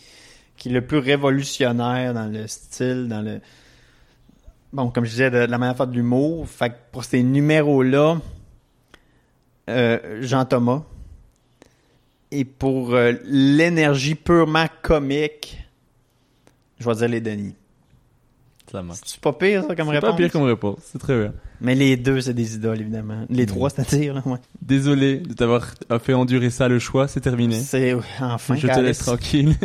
qui 0.58 0.68
est 0.68 0.74
le 0.74 0.86
plus 0.86 0.98
révolutionnaire 0.98 2.14
dans 2.14 2.28
le 2.28 2.48
style, 2.48 3.08
dans 3.08 3.22
le... 3.22 3.40
Bon, 4.74 4.92
comme 4.92 5.06
je 5.06 5.12
disais, 5.12 5.32
de, 5.32 5.38
la 5.38 5.58
manière 5.58 5.74
de 5.74 5.78
faire 5.78 5.88
de 5.88 5.96
l'humour. 5.96 6.48
Fait 6.48 6.70
que 6.70 6.76
pour 6.92 7.06
ces 7.06 7.24
numéros-là, 7.24 8.20
euh, 9.70 10.22
Jean-Thomas. 10.22 10.84
Et 12.32 12.44
pour 12.44 12.94
euh, 12.94 13.14
l'énergie 13.24 14.16
purement 14.16 14.68
comique, 14.82 15.58
je 16.78 16.88
vais 16.88 16.96
dire 16.96 17.08
les 17.08 17.22
Denis. 17.22 17.56
Ça 18.72 18.84
marche. 18.84 19.00
C'est 19.06 19.20
pas 19.20 19.34
pire, 19.34 19.64
ça, 19.68 19.76
comme 19.76 19.88
C'est 19.88 19.94
réponse? 19.96 20.10
pas 20.12 20.16
pire 20.16 20.32
comme 20.32 20.44
réponse. 20.44 20.80
C'est 20.84 21.00
très 21.00 21.20
bien. 21.20 21.34
Mais 21.62 21.76
les 21.76 21.98
deux, 21.98 22.22
c'est 22.22 22.34
des 22.34 22.56
idoles, 22.56 22.82
évidemment. 22.82 23.26
Les 23.30 23.46
trois, 23.46 23.70
c'est-à-dire, 23.70 24.14
là, 24.14 24.22
ouais. 24.26 24.38
Désolé 24.62 25.18
de 25.18 25.34
t'avoir 25.34 25.66
fait 26.02 26.14
endurer 26.14 26.50
ça. 26.50 26.68
Le 26.68 26.78
choix, 26.80 27.08
c'est 27.08 27.22
terminé. 27.22 27.60
C'est, 27.60 27.94
enfin, 28.22 28.56
Je 28.56 28.68
te 28.68 28.80
laisse 28.80 29.00
tranquille. 29.00 29.56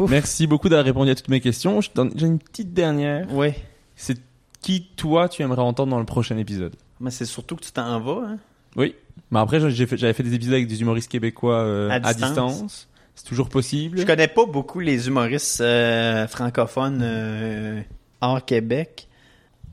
Ouf. 0.00 0.10
Merci 0.10 0.46
beaucoup 0.46 0.68
d'avoir 0.68 0.84
répondu 0.86 1.10
à 1.10 1.14
toutes 1.14 1.28
mes 1.28 1.40
questions. 1.40 1.80
J'ai 1.80 2.26
une 2.26 2.38
petite 2.38 2.72
dernière. 2.72 3.26
Oui. 3.32 3.48
C'est 3.96 4.18
qui, 4.60 4.88
toi, 4.96 5.28
tu 5.28 5.42
aimerais 5.42 5.62
entendre 5.62 5.90
dans 5.90 5.98
le 6.00 6.04
prochain 6.04 6.36
épisode? 6.36 6.74
Mais 7.00 7.10
c'est 7.10 7.24
surtout 7.24 7.54
que 7.56 7.62
tu 7.64 7.70
t'en 7.72 8.00
vas, 8.00 8.26
hein. 8.26 8.38
Oui. 8.76 8.94
Mais 9.30 9.38
après, 9.40 9.58
j'avais 9.70 10.12
fait 10.12 10.22
des 10.22 10.34
épisodes 10.34 10.54
avec 10.54 10.66
des 10.66 10.80
humoristes 10.80 11.10
québécois 11.10 11.60
euh, 11.62 11.90
À 11.90 11.94
à, 11.94 11.98
distance. 12.14 12.52
distance. 12.52 12.88
C'est 13.14 13.24
toujours 13.26 13.48
possible. 13.48 13.98
Je 13.98 14.04
connais 14.04 14.28
pas 14.28 14.46
beaucoup 14.46 14.78
les 14.80 15.08
humoristes 15.08 15.60
euh, 15.60 16.26
francophones 16.28 17.00
euh, 17.02 17.80
hors 18.20 18.44
Québec. 18.44 19.06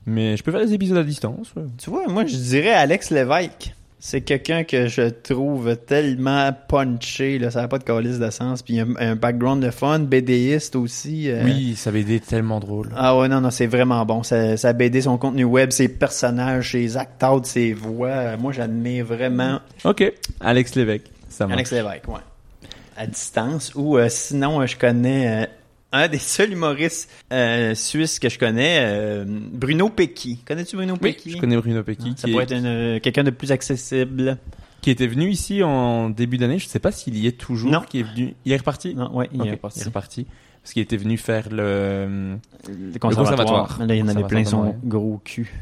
Mais 0.06 0.36
je 0.36 0.42
peux 0.42 0.52
faire 0.52 0.64
des 0.64 0.72
épisodes 0.72 0.98
à 0.98 1.02
distance. 1.04 1.52
ouais. 1.56 1.64
Tu 1.78 1.90
vois, 1.90 2.06
moi, 2.06 2.24
je 2.26 2.36
dirais 2.36 2.70
Alex 2.72 3.10
Lévesque. 3.10 3.72
C'est 3.98 4.20
quelqu'un 4.20 4.62
que 4.62 4.86
je 4.86 5.08
trouve 5.08 5.74
tellement 5.78 6.52
punché, 6.68 7.40
là, 7.40 7.50
ça 7.50 7.62
n'a 7.62 7.66
pas 7.68 7.78
de 7.78 7.82
calice 7.82 8.20
de 8.20 8.30
sens. 8.30 8.62
Puis 8.62 8.78
un, 8.78 8.88
un 9.00 9.16
background 9.16 9.64
de 9.64 9.70
fun, 9.70 9.98
BDiste 10.00 10.76
aussi. 10.76 11.28
euh, 11.28 11.42
Oui, 11.44 11.74
ça 11.74 11.90
avait 11.90 12.02
été 12.02 12.20
tellement 12.20 12.60
drôle. 12.60 12.90
Ah 12.94 13.18
ouais, 13.18 13.26
non, 13.26 13.40
non, 13.40 13.50
c'est 13.50 13.66
vraiment 13.66 14.04
bon. 14.06 14.22
Ça, 14.22 14.56
ça 14.56 14.72
BD, 14.74 15.00
son 15.00 15.18
contenu 15.18 15.42
web, 15.42 15.70
ses 15.72 15.88
personnages, 15.88 16.72
ses 16.72 16.96
acteurs, 16.96 17.44
ses 17.44 17.72
voix. 17.72 18.08
Euh, 18.08 18.36
Moi, 18.38 18.52
j'admire 18.52 19.04
vraiment 19.06 19.58
Ok. 19.82 20.12
Alex 20.38 20.76
Lévesque. 20.76 21.06
Ça 21.28 21.46
marche. 21.48 21.54
Alex 21.58 21.72
Lévesque, 21.72 22.06
ouais. 22.08 22.68
À 22.96 23.06
distance. 23.08 23.72
Ou 23.74 23.96
euh, 23.98 24.06
sinon, 24.08 24.64
je 24.66 24.76
connais 24.76 25.48
un 25.96 26.08
des 26.08 26.18
seuls 26.18 26.52
humoristes 26.52 27.10
euh, 27.32 27.74
suisses 27.74 28.18
que 28.18 28.28
je 28.28 28.38
connais, 28.38 28.78
euh, 28.80 29.24
Bruno 29.26 29.88
Pecky. 29.88 30.38
Connais-tu 30.46 30.76
Bruno 30.76 30.94
Oui, 30.94 31.12
Pecky? 31.12 31.30
je 31.32 31.36
connais 31.38 31.56
Bruno 31.56 31.82
Pecky 31.82 32.14
Ça 32.16 32.26
qui, 32.26 32.32
pourrait 32.32 32.44
est- 32.44 32.52
être 32.52 32.64
une- 32.64 33.00
quelqu'un 33.00 33.24
de 33.24 33.30
plus 33.30 33.52
accessible. 33.52 34.38
qui 34.82 34.90
était 34.90 35.06
venu 35.08 35.28
ici 35.28 35.62
en 35.64 36.10
début 36.10 36.38
d'année. 36.38 36.58
Je 36.60 36.66
sais 36.68 36.78
pas 36.78 36.92
s'il 36.92 37.16
y 37.18 37.26
est 37.26 37.32
toujours. 37.38 37.70
Non. 37.72 37.80
Qui 37.88 38.00
est 38.00 38.02
venu. 38.04 38.34
Il 38.44 38.52
est 38.52 38.56
reparti? 38.56 38.94
Non, 38.94 39.12
ouais, 39.16 39.28
il 39.32 39.44
est 39.46 39.50
reparti. 39.52 39.80
Il 39.80 39.82
est 39.82 39.86
reparti. 39.86 40.26
Parce 40.62 40.72
qu'il 40.74 40.82
était 40.82 40.96
venu 40.96 41.16
faire 41.16 41.48
le. 41.50 42.36
Le 42.68 42.98
conservatoire. 42.98 43.78
Là, 43.84 43.94
il 43.94 43.98
y 43.98 44.02
en 44.02 44.08
avait 44.08 44.24
plein 44.24 44.44
son 44.44 44.74
gros 44.84 45.20
cul. 45.24 45.52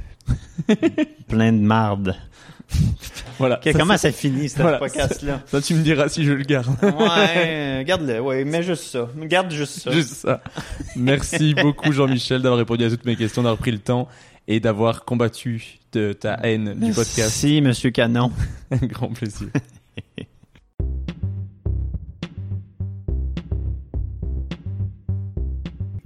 plein 1.29 1.53
de 1.53 1.59
marde. 1.61 2.17
Voilà. 3.39 3.59
Ok, 3.59 3.73
comment 3.73 3.97
ça 3.97 4.13
finit, 4.13 4.49
ce 4.49 4.63
Voilà, 4.63 4.79
podcast-là? 4.79 5.43
Ça, 5.47 5.61
tu 5.61 5.75
me 5.75 5.83
diras 5.83 6.09
si 6.09 6.25
je 6.25 6.31
le 6.33 6.45
garde. 6.45 6.69
ouais, 6.83 7.83
garde-le, 7.85 8.21
ouais, 8.21 8.45
mais 8.45 8.63
juste 8.63 8.85
ça. 8.85 9.09
Garde 9.23 9.51
juste 9.51 9.81
ça. 9.81 9.91
Juste 9.91 10.15
ça. 10.15 10.41
Merci 10.95 11.53
beaucoup 11.61 11.91
Jean-Michel 11.93 12.43
d'avoir 12.43 12.59
répondu 12.59 12.85
à 12.85 12.91
toutes 12.91 13.05
mes 13.05 13.17
questions, 13.17 13.43
d'avoir 13.43 13.59
pris 13.59 13.73
le 13.73 13.81
temps 13.81 14.09
et 14.47 14.61
d'avoir 14.61 15.05
combattu 15.05 15.79
de 15.93 16.13
ta 16.13 16.35
haine 16.45 16.75
du 16.75 16.93
podcast. 16.93 17.19
Merci, 17.19 17.61
Monsieur 17.61 17.91
Canon. 17.91 18.31
Un 18.71 18.87
grand 18.87 19.09
plaisir. 19.09 19.49